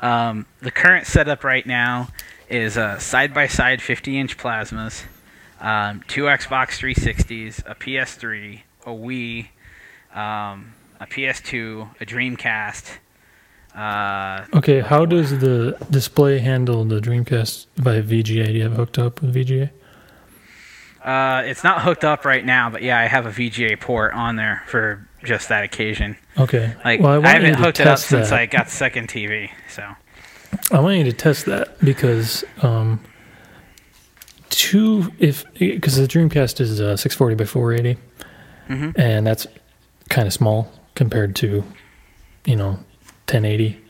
Um, 0.00 0.46
the 0.60 0.70
current 0.70 1.06
setup 1.06 1.44
right 1.44 1.64
now 1.66 2.08
is 2.48 2.76
uh, 2.76 2.98
side 2.98 3.32
by 3.32 3.46
side 3.46 3.80
50 3.80 4.18
inch 4.18 4.36
plasmas, 4.36 5.04
um, 5.60 6.02
two 6.08 6.24
Xbox 6.24 6.78
360s, 6.78 7.62
a 7.66 7.74
PS3, 7.74 8.60
a 8.84 8.90
Wii, 8.90 9.48
um, 10.14 10.73
a 11.00 11.06
PS2, 11.06 12.00
a 12.00 12.06
Dreamcast. 12.06 12.98
Uh, 13.74 14.44
Okay, 14.56 14.80
how 14.80 15.04
does 15.04 15.40
the 15.40 15.76
display 15.90 16.38
handle 16.38 16.84
the 16.84 17.00
Dreamcast 17.00 17.66
by 17.82 18.00
VGA? 18.00 18.46
Do 18.46 18.52
you 18.52 18.62
have 18.62 18.72
it 18.72 18.76
hooked 18.76 18.98
up 18.98 19.20
with 19.20 19.34
VGA? 19.34 19.70
uh, 21.04 21.42
it's 21.44 21.62
not 21.64 21.82
hooked 21.82 22.04
up 22.04 22.24
right 22.24 22.44
now, 22.44 22.70
but 22.70 22.82
yeah, 22.82 22.98
I 22.98 23.06
have 23.06 23.26
a 23.26 23.30
VGA 23.30 23.78
port 23.80 24.14
on 24.14 24.36
there 24.36 24.62
for 24.66 25.06
just 25.24 25.48
that 25.48 25.64
occasion. 25.64 26.16
Okay. 26.38 26.74
Like 26.84 27.00
well, 27.00 27.20
I, 27.24 27.28
I, 27.28 27.32
haven't 27.34 27.54
hooked 27.54 27.80
it 27.80 27.86
up 27.86 27.96
test 27.98 28.08
since. 28.08 28.32
I 28.32 28.46
got 28.46 28.66
the 28.66 28.70
second 28.72 29.08
TV. 29.08 29.50
So 29.68 29.86
I 30.70 30.80
want 30.80 30.96
you 30.98 31.04
to 31.04 31.12
test 31.12 31.46
that 31.46 31.78
because 31.84 32.44
um, 32.62 33.00
two 34.50 35.12
if 35.18 35.44
because 35.54 35.96
the 35.96 36.06
Dreamcast 36.06 36.60
is 36.60 36.80
uh, 36.80 36.96
640 36.96 37.34
by 37.34 37.44
480, 37.44 38.00
Mhm. 38.70 38.98
and 38.98 39.26
that's 39.26 39.46
kind 40.08 40.26
of 40.26 40.32
small 40.32 40.70
compared 40.94 41.34
to 41.36 41.64
you 42.44 42.56
know 42.56 42.70
1080. 43.28 43.80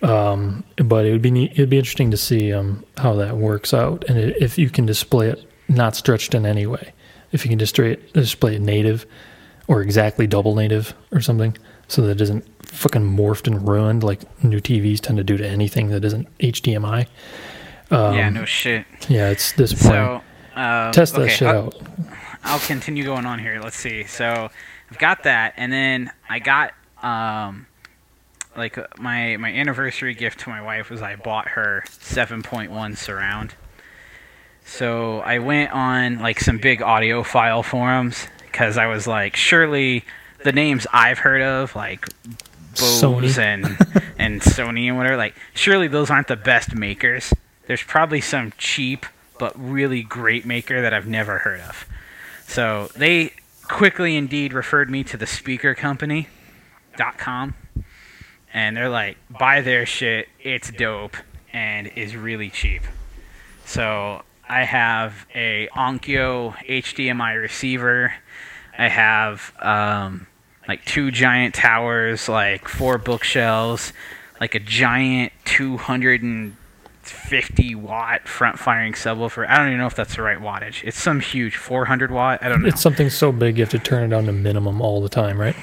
Um, 0.00 0.62
but 0.76 1.04
it 1.06 1.10
would 1.12 1.22
be 1.22 1.32
neat, 1.32 1.52
it'd 1.52 1.70
be 1.70 1.78
interesting 1.78 2.12
to 2.12 2.16
see 2.16 2.52
um, 2.52 2.84
how 2.98 3.14
that 3.14 3.36
works 3.36 3.74
out 3.74 4.04
and 4.08 4.16
i- 4.16 4.34
if 4.40 4.56
you 4.56 4.70
can 4.70 4.86
display 4.86 5.28
it 5.28 5.44
not 5.68 5.96
stretched 5.96 6.34
in 6.34 6.46
any 6.46 6.66
way. 6.66 6.92
If 7.32 7.44
you 7.44 7.48
can 7.48 7.58
display 7.58 7.92
it, 7.94 8.12
display 8.12 8.54
it 8.54 8.60
native 8.62 9.06
or 9.66 9.82
exactly 9.82 10.26
double 10.28 10.54
native 10.54 10.94
or 11.10 11.20
something, 11.20 11.56
so 11.88 12.02
that 12.02 12.12
it 12.12 12.20
isn't 12.20 12.44
fucking 12.64 13.02
morphed 13.02 13.46
and 13.48 13.66
ruined 13.68 14.02
like 14.04 14.20
new 14.44 14.60
TVs 14.60 15.00
tend 15.00 15.18
to 15.18 15.24
do 15.24 15.36
to 15.36 15.46
anything 15.46 15.88
that 15.88 16.04
isn't 16.04 16.28
HDMI. 16.38 17.06
Um, 17.90 18.14
yeah, 18.14 18.28
no 18.30 18.44
shit. 18.44 18.86
yeah, 19.08 19.30
it's 19.30 19.52
disappointing. 19.52 20.20
So 20.54 20.60
um, 20.60 20.92
Test 20.92 21.14
that 21.14 21.22
okay, 21.22 21.32
shit 21.34 21.48
I'll- 21.48 21.66
out. 21.66 21.82
I'll 22.44 22.58
continue 22.60 23.02
going 23.04 23.26
on 23.26 23.40
here. 23.40 23.60
Let's 23.60 23.76
see. 23.76 24.04
So 24.04 24.48
I've 24.90 24.98
got 24.98 25.24
that, 25.24 25.54
and 25.56 25.72
then 25.72 26.10
I 26.28 26.38
got 26.38 26.72
um, 27.02 27.66
like 28.56 28.78
my 28.98 29.36
my 29.36 29.52
anniversary 29.52 30.14
gift 30.14 30.40
to 30.40 30.48
my 30.50 30.62
wife 30.62 30.90
was 30.90 31.02
I 31.02 31.16
bought 31.16 31.48
her 31.48 31.84
7.1 31.86 32.96
surround. 32.96 33.54
So 34.64 35.20
I 35.20 35.38
went 35.38 35.72
on 35.72 36.18
like 36.18 36.40
some 36.40 36.58
big 36.58 36.80
audiophile 36.80 37.64
forums 37.64 38.26
because 38.42 38.76
I 38.76 38.86
was 38.86 39.06
like, 39.06 39.36
surely 39.36 40.04
the 40.44 40.52
names 40.52 40.86
I've 40.92 41.18
heard 41.18 41.40
of, 41.40 41.74
like 41.74 42.06
Bose 42.78 43.02
Sony. 43.02 43.38
and 43.38 43.64
and 44.18 44.40
Sony 44.42 44.88
and 44.88 44.96
whatever, 44.96 45.16
like 45.16 45.34
surely 45.54 45.88
those 45.88 46.10
aren't 46.10 46.28
the 46.28 46.36
best 46.36 46.74
makers. 46.74 47.32
There's 47.66 47.82
probably 47.82 48.20
some 48.20 48.52
cheap 48.58 49.06
but 49.38 49.52
really 49.58 50.02
great 50.02 50.44
maker 50.44 50.82
that 50.82 50.92
I've 50.92 51.06
never 51.06 51.38
heard 51.38 51.60
of. 51.60 51.86
So 52.46 52.90
they 52.96 53.32
quickly 53.68 54.16
indeed 54.16 54.52
referred 54.52 54.90
me 54.90 55.04
to 55.04 55.16
the 55.16 55.26
speaker 55.26 55.74
company.com 55.74 57.54
and 58.52 58.76
they're 58.76 58.88
like 58.88 59.16
buy 59.30 59.60
their 59.60 59.86
shit, 59.86 60.28
it's 60.40 60.70
dope 60.70 61.16
and 61.52 61.86
is 61.94 62.16
really 62.16 62.50
cheap. 62.50 62.82
So 63.64 64.22
I 64.48 64.64
have 64.64 65.26
a 65.34 65.68
Onkyo 65.76 66.54
HDMI 66.66 67.40
receiver. 67.40 68.14
I 68.76 68.88
have 68.88 69.52
um, 69.60 70.26
like 70.66 70.84
two 70.84 71.10
giant 71.10 71.54
towers, 71.54 72.28
like 72.28 72.68
four 72.68 72.98
bookshelves, 72.98 73.92
like 74.40 74.54
a 74.54 74.60
giant 74.60 75.32
250 77.08 77.74
watt 77.74 78.28
front 78.28 78.58
firing 78.58 78.92
subwoofer. 78.92 79.48
I 79.48 79.56
don't 79.56 79.68
even 79.68 79.78
know 79.78 79.86
if 79.86 79.94
that's 79.94 80.16
the 80.16 80.22
right 80.22 80.38
wattage. 80.38 80.84
It's 80.84 81.00
some 81.00 81.20
huge 81.20 81.56
400 81.56 82.10
watt. 82.10 82.42
I 82.42 82.48
don't 82.48 82.62
know. 82.62 82.68
It's 82.68 82.82
something 82.82 83.08
so 83.08 83.32
big 83.32 83.56
you 83.56 83.62
have 83.62 83.70
to 83.70 83.78
turn 83.78 84.12
it 84.12 84.14
on 84.14 84.26
to 84.26 84.32
minimum 84.32 84.82
all 84.82 85.00
the 85.00 85.08
time, 85.08 85.40
right? 85.40 85.56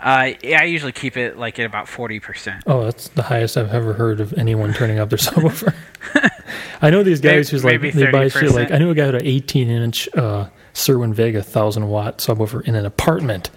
Uh, 0.00 0.32
yeah, 0.42 0.60
I 0.60 0.64
usually 0.64 0.92
keep 0.92 1.16
it 1.16 1.36
like 1.36 1.58
at 1.58 1.66
about 1.66 1.86
40%. 1.86 2.62
Oh, 2.66 2.84
that's 2.84 3.08
the 3.08 3.22
highest 3.22 3.56
I've 3.56 3.72
ever 3.72 3.92
heard 3.94 4.20
of 4.20 4.32
anyone 4.34 4.72
turning 4.72 4.98
up 4.98 5.10
their 5.10 5.18
subwoofer. 5.18 5.74
I 6.82 6.90
know 6.90 7.02
these 7.02 7.20
guys 7.20 7.50
who's 7.50 7.64
like 7.64 7.80
they 7.80 8.10
buy 8.10 8.28
shit 8.28 8.52
like 8.52 8.70
I 8.70 8.78
knew 8.78 8.90
a 8.90 8.94
guy 8.94 9.06
who 9.06 9.12
had 9.12 9.22
an 9.22 9.26
18 9.26 9.68
inch 9.68 10.08
uh, 10.14 10.48
Cerwin-Vega 10.74 11.42
thousand 11.42 11.88
watt 11.88 12.18
subwoofer 12.18 12.62
in 12.66 12.74
an 12.74 12.86
apartment. 12.86 13.50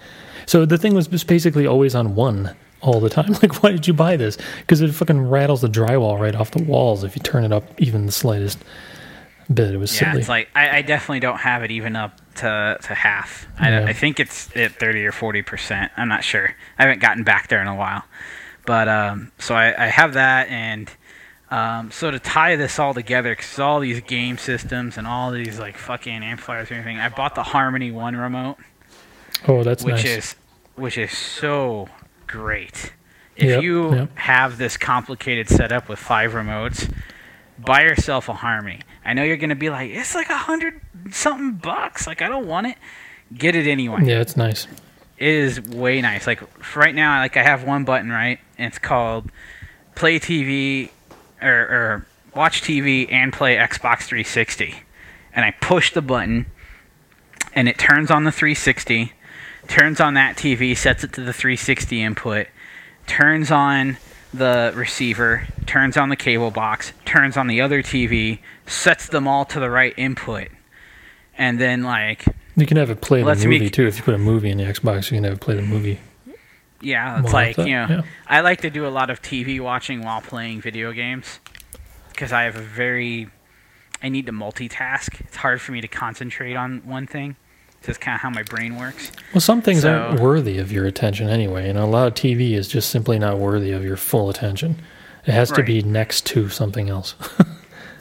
So 0.46 0.64
the 0.66 0.78
thing 0.78 0.94
was 0.94 1.06
just 1.06 1.26
basically 1.26 1.66
always 1.66 1.94
on 1.94 2.14
one 2.14 2.56
all 2.80 3.00
the 3.00 3.10
time. 3.10 3.32
Like, 3.42 3.62
why 3.62 3.70
did 3.72 3.86
you 3.86 3.92
buy 3.94 4.16
this? 4.16 4.36
Because 4.60 4.80
it 4.80 4.92
fucking 4.94 5.28
rattles 5.28 5.60
the 5.62 5.68
drywall 5.68 6.18
right 6.18 6.34
off 6.34 6.50
the 6.50 6.62
walls 6.62 7.04
if 7.04 7.16
you 7.16 7.22
turn 7.22 7.44
it 7.44 7.52
up 7.52 7.64
even 7.80 8.06
the 8.06 8.12
slightest 8.12 8.58
bit. 9.52 9.74
It 9.74 9.78
was 9.78 9.92
Yeah, 10.00 10.10
silly. 10.10 10.20
it's 10.20 10.28
like 10.28 10.48
I, 10.54 10.78
I 10.78 10.82
definitely 10.82 11.20
don't 11.20 11.38
have 11.40 11.62
it 11.62 11.70
even 11.70 11.96
up 11.96 12.20
to, 12.36 12.78
to 12.82 12.94
half. 12.94 13.46
I, 13.58 13.70
Yeah. 13.70 13.84
I 13.86 13.92
think 13.92 14.20
it's 14.20 14.54
at 14.56 14.72
30 14.72 15.04
or 15.06 15.12
40 15.12 15.42
percent. 15.42 15.92
I'm 15.96 16.08
not 16.08 16.24
sure. 16.24 16.54
I 16.78 16.82
haven't 16.82 17.00
gotten 17.00 17.24
back 17.24 17.48
there 17.48 17.60
in 17.60 17.66
a 17.68 17.74
while. 17.74 18.04
But 18.66 18.88
um, 18.88 19.32
so 19.38 19.54
I, 19.54 19.84
I 19.84 19.86
have 19.88 20.12
that, 20.14 20.48
and 20.48 20.88
um, 21.50 21.90
so 21.90 22.10
to 22.10 22.18
tie 22.20 22.56
this 22.56 22.78
all 22.78 22.92
together, 22.94 23.32
because 23.32 23.58
all 23.58 23.80
these 23.80 24.00
game 24.02 24.36
systems 24.38 24.96
and 24.98 25.06
all 25.06 25.32
these 25.32 25.58
like 25.58 25.76
fucking 25.78 26.22
amplifiers 26.22 26.70
and 26.70 26.78
everything, 26.78 27.00
I 27.00 27.08
bought 27.08 27.34
the 27.34 27.42
Harmony 27.42 27.90
One 27.90 28.14
remote, 28.14 28.58
oh, 29.48 29.64
that's 29.64 29.82
which 29.82 30.04
nice. 30.04 30.04
is 30.04 30.34
which 30.76 30.98
is 30.98 31.10
so 31.16 31.88
great. 32.30 32.92
If 33.36 33.48
Yep, 33.48 33.62
you 33.62 33.94
yep. 33.94 34.16
have 34.18 34.58
this 34.58 34.76
complicated 34.76 35.48
setup 35.48 35.88
with 35.88 35.98
five 35.98 36.32
remotes, 36.32 36.92
buy 37.58 37.82
yourself 37.82 38.28
a 38.28 38.34
Harmony. 38.34 38.80
I 39.04 39.14
know 39.14 39.24
you're 39.24 39.36
gonna 39.36 39.56
be 39.56 39.70
like, 39.70 39.90
it's 39.90 40.14
like 40.14 40.28
a 40.30 40.36
hundred 40.38 40.80
something 41.10 41.54
bucks. 41.54 42.06
Like 42.06 42.22
I 42.22 42.28
don't 42.28 42.46
want 42.46 42.66
it. 42.68 42.76
Get 43.36 43.54
it 43.54 43.66
anyway. 43.66 44.00
yeah, 44.04 44.20
it's 44.20 44.36
nice. 44.36 44.66
It 45.18 45.28
is 45.28 45.60
way 45.60 46.00
nice. 46.00 46.26
Like 46.26 46.40
right 46.76 46.94
now, 46.94 47.18
like 47.18 47.36
I 47.36 47.42
have 47.42 47.64
one 47.64 47.84
button 47.84 48.10
right, 48.10 48.38
and 48.58 48.68
it's 48.68 48.78
called 48.78 49.30
Play 49.94 50.18
TV 50.18 50.90
or, 51.42 51.48
or 51.50 52.06
Watch 52.34 52.62
TV 52.62 53.10
and 53.10 53.32
Play 53.32 53.56
Xbox 53.56 54.02
360. 54.02 54.82
And 55.32 55.44
I 55.44 55.52
push 55.52 55.92
the 55.92 56.02
button, 56.02 56.46
and 57.54 57.68
it 57.68 57.78
turns 57.78 58.10
on 58.10 58.24
the 58.24 58.32
360, 58.32 59.12
turns 59.70 60.00
on 60.00 60.14
that 60.14 60.36
TV, 60.36 60.76
sets 60.76 61.04
it 61.04 61.12
to 61.14 61.20
the 61.22 61.32
360 61.32 62.02
input, 62.02 62.48
turns 63.06 63.50
on 63.50 63.96
the 64.34 64.72
receiver, 64.74 65.46
turns 65.66 65.96
on 65.96 66.08
the 66.08 66.16
cable 66.16 66.50
box, 66.50 66.92
turns 67.04 67.36
on 67.36 67.46
the 67.46 67.60
other 67.60 67.82
TV, 67.82 68.40
sets 68.66 69.08
them 69.08 69.26
all 69.26 69.44
to 69.46 69.60
the 69.60 69.70
right 69.70 69.94
input, 69.96 70.48
and 71.38 71.58
then 71.60 71.82
like 71.82 72.24
You 72.56 72.66
can 72.66 72.76
have 72.76 72.90
it 72.90 73.00
play 73.00 73.22
the 73.22 73.34
movie 73.34 73.60
make- 73.60 73.72
too. 73.72 73.86
If 73.86 73.96
you 73.96 74.02
put 74.02 74.14
a 74.14 74.18
movie 74.18 74.50
in 74.50 74.58
the 74.58 74.64
Xbox, 74.64 75.10
you 75.10 75.16
can 75.16 75.24
have 75.24 75.34
it 75.34 75.40
play 75.40 75.54
the 75.54 75.62
movie. 75.62 76.00
Yeah, 76.82 77.20
it's 77.20 77.32
like 77.32 77.58
you 77.58 77.64
know, 77.66 77.86
yeah. 77.90 78.02
I 78.26 78.40
like 78.40 78.62
to 78.62 78.70
do 78.70 78.86
a 78.86 78.88
lot 78.88 79.10
of 79.10 79.20
TV 79.20 79.60
watching 79.60 80.02
while 80.02 80.22
playing 80.22 80.62
video 80.62 80.92
games 80.92 81.38
because 82.08 82.32
I 82.32 82.44
have 82.44 82.56
a 82.56 82.62
very, 82.62 83.28
I 84.02 84.08
need 84.08 84.26
to 84.26 84.32
multitask. 84.32 85.20
It's 85.20 85.36
hard 85.36 85.60
for 85.60 85.72
me 85.72 85.82
to 85.82 85.88
concentrate 85.88 86.54
on 86.54 86.78
one 86.86 87.06
thing. 87.06 87.36
It's 87.80 87.86
just 87.86 88.00
kind 88.00 88.14
of 88.14 88.20
how 88.20 88.30
my 88.30 88.42
brain 88.42 88.76
works. 88.78 89.10
Well, 89.34 89.40
some 89.40 89.62
things 89.62 89.82
So- 89.82 89.98
aren't 89.98 90.20
worthy 90.20 90.58
of 90.58 90.70
your 90.70 90.86
attention 90.86 91.28
anyway, 91.28 91.68
and 91.68 91.78
a 91.78 91.86
lot 91.86 92.06
of 92.08 92.14
TV 92.14 92.52
is 92.54 92.68
just 92.68 92.90
simply 92.90 93.18
not 93.18 93.38
worthy 93.38 93.72
of 93.72 93.82
your 93.84 93.96
full 93.96 94.28
attention. 94.30 94.76
It 95.26 95.32
has 95.32 95.50
to 95.52 95.62
be 95.62 95.82
next 95.82 96.26
to 96.26 96.48
something 96.48 96.88
else. 96.90 97.14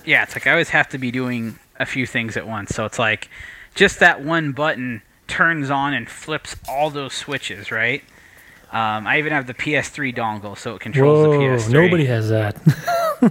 Yeah, 0.06 0.24
it's 0.24 0.34
like 0.34 0.48
I 0.48 0.52
always 0.52 0.70
have 0.70 0.90
to 0.90 0.98
be 0.98 1.12
doing 1.12 1.60
a 1.80 1.86
few 1.86 2.08
things 2.08 2.36
at 2.36 2.48
once. 2.48 2.74
So 2.74 2.86
it's 2.86 2.98
like 2.98 3.30
just 3.76 4.00
that 4.00 4.24
one 4.24 4.54
button 4.54 5.04
turns 5.28 5.70
on 5.70 5.94
and 5.94 6.10
flips 6.10 6.56
all 6.68 6.90
those 6.90 7.14
switches, 7.14 7.70
right? 7.72 8.02
Um, 8.72 9.06
I 9.06 9.20
even 9.20 9.34
have 9.34 9.46
the 9.46 9.54
PS3 9.54 10.16
dongle, 10.16 10.58
so 10.58 10.74
it 10.74 10.80
controls 10.82 11.24
the 11.24 11.30
Whoa, 11.30 11.40
PS3. 11.40 11.70
nobody 11.72 12.06
has 12.06 12.30
that. 12.30 12.56
I 13.22 13.28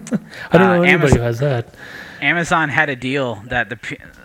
don't 0.59 0.63
Uh, 0.63 0.77
know 0.77 0.83
anybody 0.83 0.91
Amazon- 0.93 1.19
who 1.19 1.25
has 1.25 1.39
that. 1.41 1.75
Amazon 2.21 2.69
had 2.69 2.91
a 2.91 2.97
deal 2.97 3.37
that 3.47 3.71
the 3.71 3.77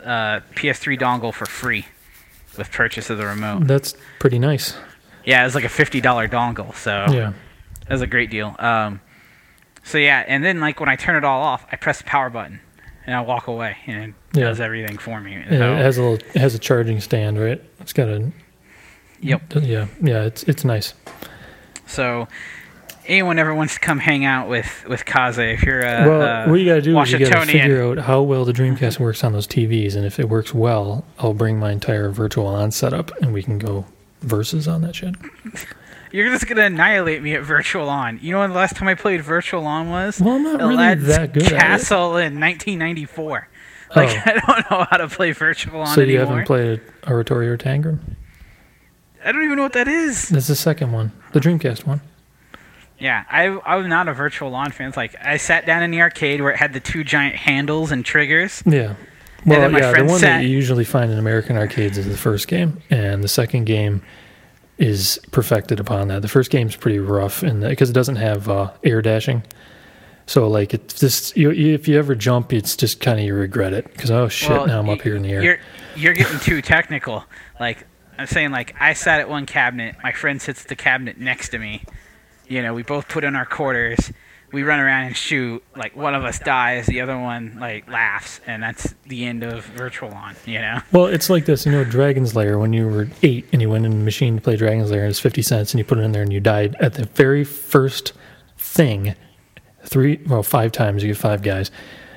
uh, 0.06 0.42
PS3 0.54 1.00
dongle 1.00 1.34
for 1.34 1.46
free 1.48 1.88
with 2.58 2.72
purchase 2.72 3.10
of 3.10 3.18
the 3.18 3.26
remote. 3.26 3.68
That's 3.68 3.96
pretty 4.20 4.40
nice. 4.40 4.76
Yeah, 5.26 5.42
it 5.42 5.46
was 5.46 5.56
like 5.56 5.64
a 5.64 5.70
fifty 5.70 6.02
dollar 6.02 6.28
dongle, 6.28 6.74
so 6.76 7.06
Yeah. 7.12 7.34
that 7.88 7.90
was 7.92 8.02
a 8.02 8.08
great 8.08 8.30
deal. 8.30 8.56
Um, 8.60 9.00
so 9.84 9.98
yeah, 9.98 10.24
and 10.28 10.44
then 10.44 10.60
like 10.60 10.80
when 10.80 10.90
I 10.90 10.96
turn 10.96 11.16
it 11.16 11.24
all 11.24 11.42
off, 11.42 11.66
I 11.72 11.76
press 11.78 11.98
the 12.00 12.04
power 12.06 12.30
button 12.30 12.60
and 13.06 13.16
I 13.16 13.22
walk 13.22 13.48
away, 13.48 13.78
and 13.88 14.04
it 14.34 14.40
Yeah. 14.40 14.44
does 14.46 14.60
everything 14.62 14.98
for 14.98 15.20
me. 15.20 15.44
So, 15.50 15.56
It 15.74 15.78
has 15.78 15.98
a 15.98 16.02
little, 16.04 16.28
it 16.34 16.40
has 16.40 16.56
a 16.56 16.60
charging 16.60 17.00
stand, 17.02 17.40
right? 17.40 17.62
It's 17.82 17.94
got 17.94 18.08
a. 18.10 18.32
Yep. 19.22 19.42
Yeah, 19.62 19.88
yeah. 20.02 20.24
It's 20.24 20.44
it's 20.44 20.66
nice. 20.66 20.94
so 21.86 22.28
anyone 23.08 23.40
ever 23.40 23.54
wants 23.54 23.74
to 23.76 23.80
come 23.80 24.00
hang 24.00 24.26
out 24.26 24.48
with 24.50 24.86
with 24.88 25.06
Kaze, 25.06 25.38
if 25.38 25.64
you're 25.64 25.82
a 25.82 26.08
well, 26.10 26.22
uh, 26.22 26.50
what 26.50 26.56
you 26.60 26.66
got 26.66 26.76
to 26.76 26.82
do 26.82 27.00
is 27.00 27.12
you 27.12 27.20
got 27.20 27.46
to 27.46 27.52
figure 27.52 27.84
out 27.84 27.98
how 28.00 28.22
well 28.22 28.46
the 28.46 28.54
Dreamcast 28.54 29.00
works 29.00 29.24
on 29.24 29.34
those 29.34 29.48
TVs, 29.48 29.96
and 29.96 30.06
if 30.06 30.20
it 30.20 30.30
works 30.30 30.54
well, 30.54 31.04
I'll 31.20 31.34
bring 31.34 31.60
my 31.60 31.72
entire 31.72 32.10
virtual 32.10 32.48
on 32.48 32.72
setup, 32.72 33.12
and 33.22 33.34
we 33.34 33.44
can 33.44 33.58
go 33.60 33.86
versus 34.22 34.68
on 34.68 34.82
that 34.82 34.96
shit. 34.96 35.16
You're 36.12 36.30
just 36.30 36.48
gonna 36.48 36.62
annihilate 36.64 37.24
me 37.24 37.34
at 37.34 37.42
Virtual 37.44 37.90
On. 37.90 38.20
You 38.22 38.34
know 38.34 38.40
when 38.42 38.52
the 38.52 38.56
last 38.56 38.76
time 38.76 38.88
I 38.88 38.94
played 38.94 39.22
Virtual 39.22 39.66
On 39.66 39.90
was? 39.90 40.20
Well, 40.22 40.36
I'm 40.36 40.44
not 40.44 40.60
really 40.60 40.76
Aladdin's 40.76 41.08
that 41.08 41.34
good 41.34 41.44
at 41.44 41.52
it. 41.54 41.60
Castle 41.60 42.18
in 42.18 42.40
1994. 42.40 43.48
Like 43.96 44.10
Oh. 44.10 44.22
I 44.26 44.34
don't 44.46 44.72
know 44.72 44.88
how 44.92 44.98
to 44.98 45.08
play 45.08 45.32
Virtual 45.32 45.82
On 45.82 45.88
So 45.88 46.02
you 46.02 46.18
anymore. 46.20 46.28
haven't 46.28 46.46
played 46.46 46.82
Oratorio 47.08 47.58
Tangram? 47.58 48.00
I 49.26 49.32
don't 49.32 49.44
even 49.44 49.56
know 49.56 49.64
what 49.64 49.74
that 49.74 49.88
is. 49.88 50.30
That's 50.30 50.48
the 50.48 50.56
second 50.56 50.92
one, 50.92 51.12
the 51.32 51.40
Dreamcast 51.40 51.86
one. 51.88 52.02
Yeah, 53.04 53.26
I 53.30 53.48
I 53.48 53.76
was 53.76 53.86
not 53.88 54.08
a 54.08 54.14
Virtual 54.14 54.56
On 54.56 54.72
fan. 54.72 54.88
It's 54.88 54.96
like 54.96 55.14
I 55.22 55.36
sat 55.36 55.66
down 55.66 55.84
in 55.84 55.92
the 55.92 56.00
arcade 56.00 56.42
where 56.42 56.52
it 56.52 56.58
had 56.58 56.72
the 56.72 56.80
two 56.80 57.04
giant 57.04 57.36
handles 57.36 57.92
and 57.92 58.06
triggers. 58.06 58.64
Yeah. 58.66 58.96
Well, 59.46 59.70
yeah, 59.70 59.92
the 59.92 60.06
one 60.06 60.20
sat- 60.20 60.40
that 60.40 60.44
you 60.46 60.50
usually 60.52 60.86
find 60.86 61.12
in 61.12 61.20
American 61.20 61.58
arcades 61.58 61.98
is 61.98 62.08
the 62.08 62.16
first 62.16 62.48
game, 62.48 62.82
and 62.90 63.22
the 63.22 63.28
second 63.28 63.66
game 63.66 64.02
is 64.78 65.20
perfected 65.32 65.82
upon 65.82 66.08
that. 66.08 66.22
The 66.22 66.30
first 66.30 66.50
game's 66.50 66.78
pretty 66.78 66.98
rough, 66.98 67.44
and 67.44 67.62
because 67.62 67.90
it 67.90 67.94
doesn't 67.94 68.16
have 68.16 68.48
uh, 68.48 68.72
air 68.86 69.02
dashing, 69.02 69.44
so 70.26 70.48
like 70.48 70.74
it's 70.74 70.98
just 70.98 71.36
you, 71.36 71.52
you, 71.52 71.74
if 71.74 71.90
you 71.90 72.00
ever 72.00 72.16
jump, 72.16 72.54
it's 72.54 72.78
just 72.78 73.02
kind 73.02 73.20
of 73.20 73.26
you 73.26 73.34
regret 73.34 73.74
it 73.74 73.84
because 73.92 74.12
oh 74.12 74.30
shit, 74.30 74.50
Well, 74.50 74.66
now 74.66 74.80
I'm 74.80 74.90
up 74.90 75.02
here 75.02 75.18
in 75.18 75.24
the 75.24 75.32
air. 75.32 75.44
You're 75.44 75.60
you're 75.98 76.14
getting 76.14 76.40
too 76.40 76.62
technical. 76.62 77.26
Like 77.60 77.86
I'm 78.18 78.28
saying, 78.28 78.52
like 78.52 78.76
I 78.80 78.94
sat 78.94 79.20
at 79.20 79.28
one 79.28 79.46
cabinet. 79.46 79.98
My 80.02 80.14
friend 80.14 80.42
sits 80.42 80.62
at 80.62 80.70
the 80.70 80.78
cabinet 80.78 81.18
next 81.18 81.50
to 81.50 81.60
me. 81.60 81.84
You 82.54 82.62
know, 82.62 82.76
we 82.76 82.84
both 82.84 83.08
put 83.08 83.24
in 83.24 83.36
our 83.36 83.46
quarters. 83.46 84.12
We 84.52 84.62
run 84.62 84.80
around 84.80 85.08
and 85.08 85.18
shoot. 85.18 85.64
Like 85.76 85.96
one 85.96 86.14
of 86.14 86.24
us 86.24 86.38
dies, 86.38 86.86
the 86.86 87.02
other 87.02 87.18
one 87.18 87.58
like 87.60 87.90
laughs, 87.90 88.40
and 88.46 88.62
that's 88.62 88.94
the 89.08 89.26
end 89.26 89.42
of 89.42 89.66
Virtual 89.66 90.12
On. 90.12 90.36
You 90.46 90.60
know. 90.62 90.78
Well, 90.92 91.08
it's 91.08 91.32
like 91.32 91.46
this, 91.46 91.66
you 91.66 91.72
know, 91.72 91.84
Dragon's 91.84 92.36
Lair. 92.36 92.60
When 92.60 92.72
you 92.72 92.88
were 92.88 93.08
eight 93.24 93.48
and 93.52 93.60
you 93.60 93.72
went 93.72 93.86
in 93.88 93.92
the 93.92 94.06
machine 94.06 94.36
to 94.36 94.42
play 94.42 94.56
Dragon's 94.56 94.92
Lair, 94.92 95.02
and 95.02 95.10
it's 95.10 95.20
fifty 95.20 95.42
cents, 95.42 95.74
and 95.74 95.80
you 95.80 95.84
put 95.84 95.98
it 95.98 96.02
in 96.02 96.12
there, 96.12 96.22
and 96.22 96.32
you 96.32 96.40
died 96.40 96.76
at 96.80 96.94
the 96.94 97.06
very 97.16 97.44
first 97.44 98.14
thing, 98.60 99.16
three, 99.84 100.20
well, 100.28 100.44
five 100.44 100.72
times. 100.72 101.02
You 101.02 101.10
get 101.10 101.18
five 101.18 101.42
guys. 101.42 101.72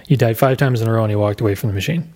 You 0.06 0.18
died 0.18 0.36
five 0.36 0.58
times 0.58 0.82
in 0.82 0.88
a 0.88 0.92
row, 0.92 1.04
and 1.04 1.10
you 1.10 1.18
walked 1.18 1.40
away 1.40 1.54
from 1.54 1.70
the 1.70 1.74
machine. 1.74 2.12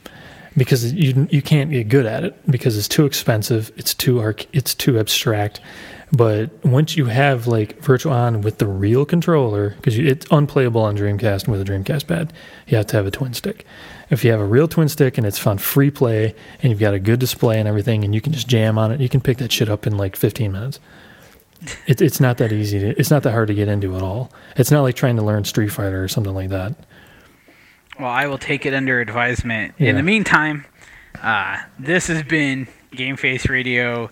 because 0.56 0.92
you 0.92 1.26
you 1.30 1.40
can't 1.40 1.70
get 1.70 1.88
good 1.88 2.04
at 2.04 2.24
it 2.24 2.50
because 2.50 2.76
it's 2.76 2.88
too 2.88 3.06
expensive. 3.06 3.72
It's 3.78 3.94
too 3.94 4.20
arc. 4.20 4.44
It's 4.54 4.74
too 4.74 4.98
abstract. 4.98 5.62
But 6.12 6.64
once 6.64 6.96
you 6.96 7.06
have 7.06 7.46
like 7.46 7.78
Virtual 7.80 8.12
On 8.12 8.40
with 8.40 8.58
the 8.58 8.66
real 8.66 9.04
controller, 9.04 9.70
because 9.70 9.96
it's 9.96 10.26
unplayable 10.30 10.80
on 10.82 10.96
Dreamcast 10.96 11.46
with 11.46 11.60
a 11.60 11.64
Dreamcast 11.64 12.06
pad, 12.06 12.32
you 12.66 12.76
have 12.76 12.86
to 12.86 12.96
have 12.96 13.06
a 13.06 13.10
twin 13.10 13.32
stick. 13.32 13.64
If 14.10 14.24
you 14.24 14.32
have 14.32 14.40
a 14.40 14.44
real 14.44 14.66
twin 14.66 14.88
stick 14.88 15.18
and 15.18 15.26
it's 15.26 15.46
on 15.46 15.58
free 15.58 15.90
play 15.90 16.34
and 16.62 16.70
you've 16.70 16.80
got 16.80 16.94
a 16.94 16.98
good 16.98 17.20
display 17.20 17.60
and 17.60 17.68
everything, 17.68 18.04
and 18.04 18.12
you 18.12 18.20
can 18.20 18.32
just 18.32 18.48
jam 18.48 18.76
on 18.76 18.90
it, 18.90 19.00
you 19.00 19.08
can 19.08 19.20
pick 19.20 19.38
that 19.38 19.52
shit 19.52 19.68
up 19.68 19.86
in 19.86 19.96
like 19.96 20.16
15 20.16 20.50
minutes. 20.50 20.80
It, 21.86 22.00
it's 22.00 22.18
not 22.18 22.38
that 22.38 22.52
easy. 22.52 22.80
To, 22.80 22.98
it's 22.98 23.10
not 23.10 23.22
that 23.22 23.32
hard 23.32 23.48
to 23.48 23.54
get 23.54 23.68
into 23.68 23.94
at 23.94 24.02
all. 24.02 24.32
It's 24.56 24.70
not 24.70 24.82
like 24.82 24.96
trying 24.96 25.16
to 25.16 25.22
learn 25.22 25.44
Street 25.44 25.68
Fighter 25.68 26.02
or 26.02 26.08
something 26.08 26.34
like 26.34 26.48
that. 26.48 26.74
Well, 28.00 28.08
I 28.08 28.26
will 28.26 28.38
take 28.38 28.64
it 28.64 28.72
under 28.72 29.00
advisement. 29.00 29.74
In 29.78 29.96
the 29.96 30.02
meantime, 30.02 30.64
uh, 31.22 31.58
this 31.78 32.06
has 32.06 32.22
been 32.22 32.66
Game 32.92 33.16
Face 33.16 33.48
Radio. 33.48 34.08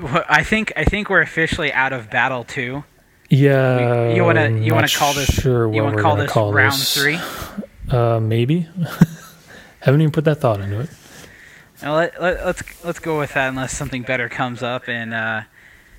I 0.00 0.42
think 0.42 0.72
I 0.76 0.84
think 0.84 1.08
we're 1.08 1.20
officially 1.22 1.72
out 1.72 1.92
of 1.92 2.10
Battle 2.10 2.44
Two. 2.44 2.84
Yeah. 3.30 4.12
you 4.12 4.22
wanna 4.22 4.50
you 4.50 4.74
wanna 4.74 4.88
call 4.88 5.14
this 5.14 5.28
Sure, 5.28 5.72
you 5.72 5.82
wanna 5.82 6.00
call 6.00 6.16
this 6.16 6.30
call 6.30 6.52
round 6.52 6.72
this. 6.72 6.94
three? 6.94 7.18
Uh, 7.90 8.20
maybe. 8.20 8.68
Haven't 9.80 10.00
even 10.00 10.12
put 10.12 10.24
that 10.24 10.36
thought 10.36 10.60
into 10.60 10.80
it. 10.80 10.90
Now 11.82 11.96
let, 11.96 12.20
let, 12.20 12.44
let's 12.44 12.84
let's 12.84 12.98
go 12.98 13.18
with 13.18 13.34
that 13.34 13.48
unless 13.48 13.76
something 13.76 14.02
better 14.02 14.28
comes 14.28 14.62
up 14.62 14.88
and 14.88 15.12
uh, 15.12 15.42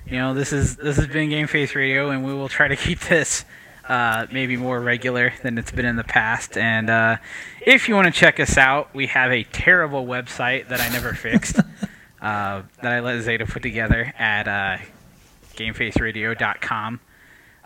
you 0.06 0.18
know 0.18 0.34
this 0.34 0.52
is 0.52 0.76
this 0.76 0.96
has 0.96 1.06
been 1.06 1.30
Game 1.30 1.46
Face 1.46 1.74
Radio 1.74 2.10
and 2.10 2.24
we 2.24 2.32
will 2.32 2.48
try 2.48 2.68
to 2.68 2.76
keep 2.76 3.00
this 3.00 3.44
uh, 3.88 4.26
maybe 4.32 4.56
more 4.56 4.80
regular 4.80 5.32
than 5.42 5.58
it's 5.58 5.70
been 5.70 5.84
in 5.86 5.96
the 5.96 6.04
past 6.04 6.56
and 6.56 6.90
uh, 6.90 7.16
if 7.60 7.88
you 7.88 7.94
want 7.94 8.12
to 8.12 8.18
check 8.18 8.40
us 8.40 8.56
out 8.58 8.92
we 8.94 9.06
have 9.06 9.30
a 9.30 9.44
terrible 9.44 10.04
website 10.06 10.68
that 10.68 10.80
I 10.80 10.88
never 10.88 11.12
fixed 11.12 11.60
uh, 12.26 12.62
that 12.82 12.92
I 12.92 13.00
let 13.00 13.20
Zeta 13.22 13.46
put 13.46 13.62
together 13.62 14.12
at 14.18 14.48
uh, 14.48 14.78
GameFaceRadio.com. 15.56 17.00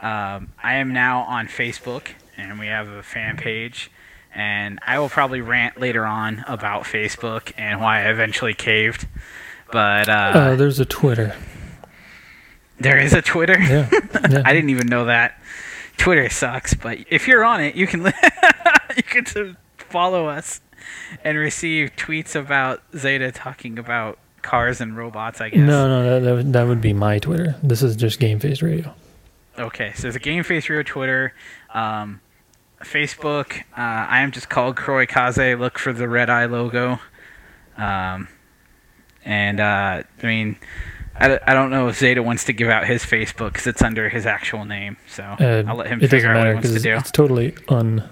Um, 0.03 0.53
I 0.63 0.75
am 0.75 0.93
now 0.93 1.21
on 1.23 1.47
Facebook 1.49 2.09
and 2.37 2.59
we 2.59 2.67
have 2.67 2.89
a 2.89 3.03
fan 3.03 3.37
page 3.37 3.91
and 4.35 4.79
I 4.87 4.99
will 4.99 5.09
probably 5.09 5.41
rant 5.41 5.81
later 5.81 6.05
on 6.07 6.45
about 6.47 6.85
Facebook 6.85 7.53
and 7.59 7.81
why 7.81 8.01
I 8.07 8.11
eventually 8.11 8.55
caved. 8.55 9.07
But 9.73 10.09
uh, 10.09 10.33
Uh, 10.35 10.57
there's 10.57 10.79
a 10.81 10.85
Twitter. 10.85 11.35
there 12.79 12.99
is 12.99 13.13
a 13.13 13.23
Twitter. 13.23 13.59
Yeah. 13.59 13.89
yeah. 14.31 14.43
I 14.45 14.53
didn't 14.53 14.71
even 14.71 14.87
know 14.87 15.07
that. 15.07 15.41
Twitter 15.97 16.29
sucks, 16.31 16.73
but 16.75 16.99
if 17.11 17.29
you're 17.29 17.45
on 17.45 17.61
it, 17.61 17.75
you 17.75 17.87
can 17.87 18.05
you 18.97 19.03
can 19.03 19.57
follow 19.77 20.29
us 20.29 20.61
and 21.23 21.37
receive 21.37 21.95
tweets 21.97 22.35
about 22.35 22.83
Zeta 22.97 23.31
talking 23.33 23.79
about 23.79 24.19
cars 24.43 24.81
and 24.81 24.97
robots. 24.97 25.41
I 25.41 25.51
guess. 25.51 25.59
No, 25.61 25.89
no, 25.89 26.11
that, 26.15 26.25
that, 26.25 26.35
would, 26.35 26.53
that 26.53 26.67
would 26.67 26.81
be 26.81 26.93
my 26.93 27.19
Twitter. 27.19 27.57
This 27.63 27.83
is 27.83 27.97
just 27.97 28.19
Game 28.21 28.39
Face 28.41 28.63
Radio. 28.63 28.95
Okay, 29.59 29.93
so 29.95 30.03
there's 30.03 30.17
a 30.17 30.21
Game 30.21 30.43
Face 30.43 30.69
Radio 30.69 30.83
Twitter, 30.83 31.35
um, 31.75 32.21
Facebook. 32.83 33.61
Uh, 33.77 34.07
I 34.09 34.21
am 34.21 34.31
just 34.33 34.49
called 34.49 34.77
Kuroi 34.77 35.07
Kaze. 35.09 35.59
Look 35.59 35.79
for 35.79 35.93
the 35.93 36.09
red 36.09 36.31
eye 36.31 36.47
logo. 36.47 36.99
Um, 37.77 38.29
and 39.25 39.61
uh, 39.61 40.03
I 40.23 40.27
mean, 40.27 40.57
I 41.17 41.53
don't 41.53 41.71
know 41.71 41.89
if 41.89 41.99
Zeta 41.99 42.23
wants 42.23 42.45
to 42.45 42.53
give 42.55 42.69
out 42.71 42.87
his 42.87 43.03
Facebook 43.05 43.53
because 43.53 43.67
it's 43.67 43.83
under 43.83 44.09
his 44.09 44.25
actual 44.25 44.65
name. 44.65 44.97
So 45.09 45.23
Uh, 45.23 45.65
I'll 45.67 45.77
let 45.77 45.89
him 45.89 46.01
figure 46.01 46.31
out 46.33 46.39
what 46.39 46.47
he 46.49 46.55
wants 46.55 46.73
to 46.73 46.81
do. 46.81 46.95
it's 46.97 47.11
totally 47.11 47.55
un 47.69 48.09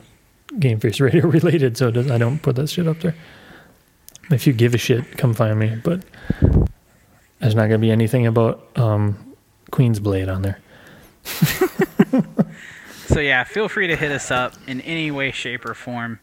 Game 0.59 0.81
Face 0.81 1.01
Radio 1.01 1.27
related, 1.29 1.77
so 1.79 1.91
does, 1.91 2.11
I 2.11 2.19
don't 2.19 2.41
put 2.43 2.57
that 2.57 2.69
shit 2.69 2.87
up 2.87 3.01
there. 3.01 3.15
If 4.31 4.47
you 4.47 4.53
give 4.53 4.75
a 4.75 4.79
shit, 4.79 5.17
come 5.17 5.35
find 5.35 5.59
me. 5.59 5.77
But 5.83 6.03
there's 7.39 7.55
not 7.55 7.67
gonna 7.67 7.79
be 7.79 7.91
anything 7.91 8.27
about 8.27 8.67
um, 8.77 9.35
Queen's 9.71 10.01
Blade 10.01 10.29
on 10.29 10.43
there. 10.43 10.61
So 13.09 13.21
yeah, 13.21 13.43
feel 13.45 13.71
free 13.71 13.87
to 13.87 13.97
hit 13.97 14.13
us 14.13 14.31
up 14.31 14.53
in 14.67 14.83
any 14.83 15.11
way, 15.11 15.33
shape, 15.33 15.65
or 15.65 15.73
form. 15.73 16.21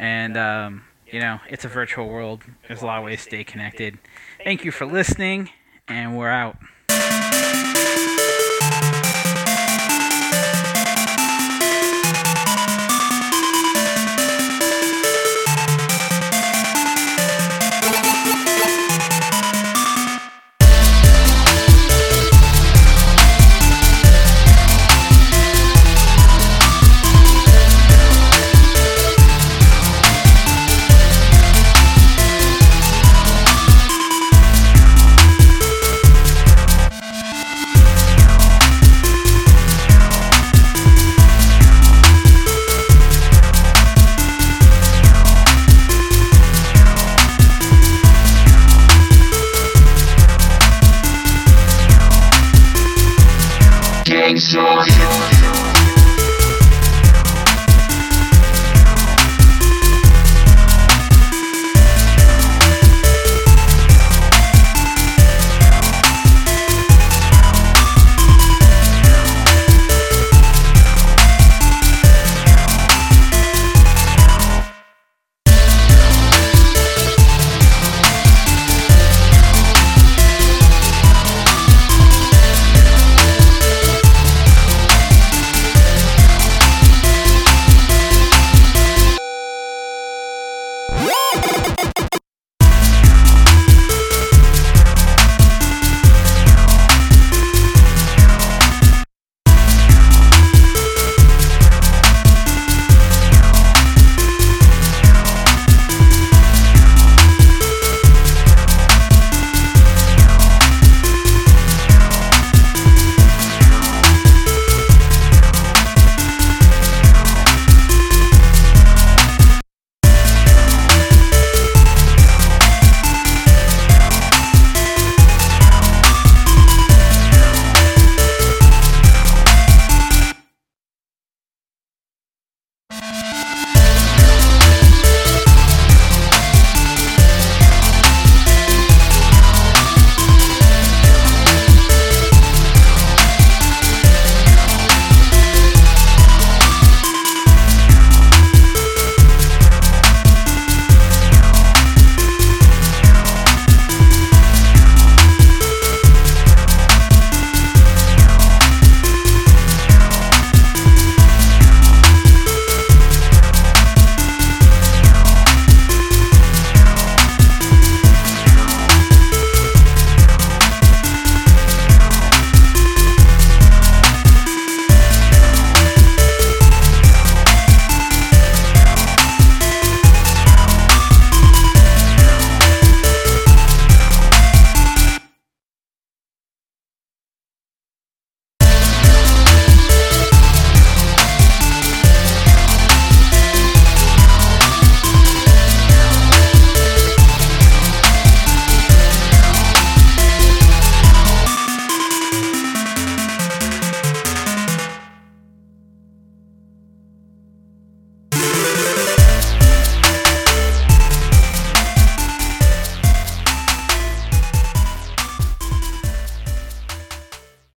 And 0.00 0.36
um, 0.36 0.82
you 1.06 1.20
know, 1.20 1.38
it's 1.48 1.64
a 1.64 1.68
virtual 1.68 2.08
world. 2.08 2.42
There's 2.66 2.82
a 2.82 2.86
lot 2.86 2.98
of 2.98 3.04
ways 3.04 3.20
to 3.20 3.24
stay 3.24 3.44
connected. 3.44 3.98
Thank 4.42 4.64
you 4.64 4.72
for 4.72 4.84
listening, 4.84 5.50
and 5.86 6.18
we're 6.18 6.30
out. 6.30 6.56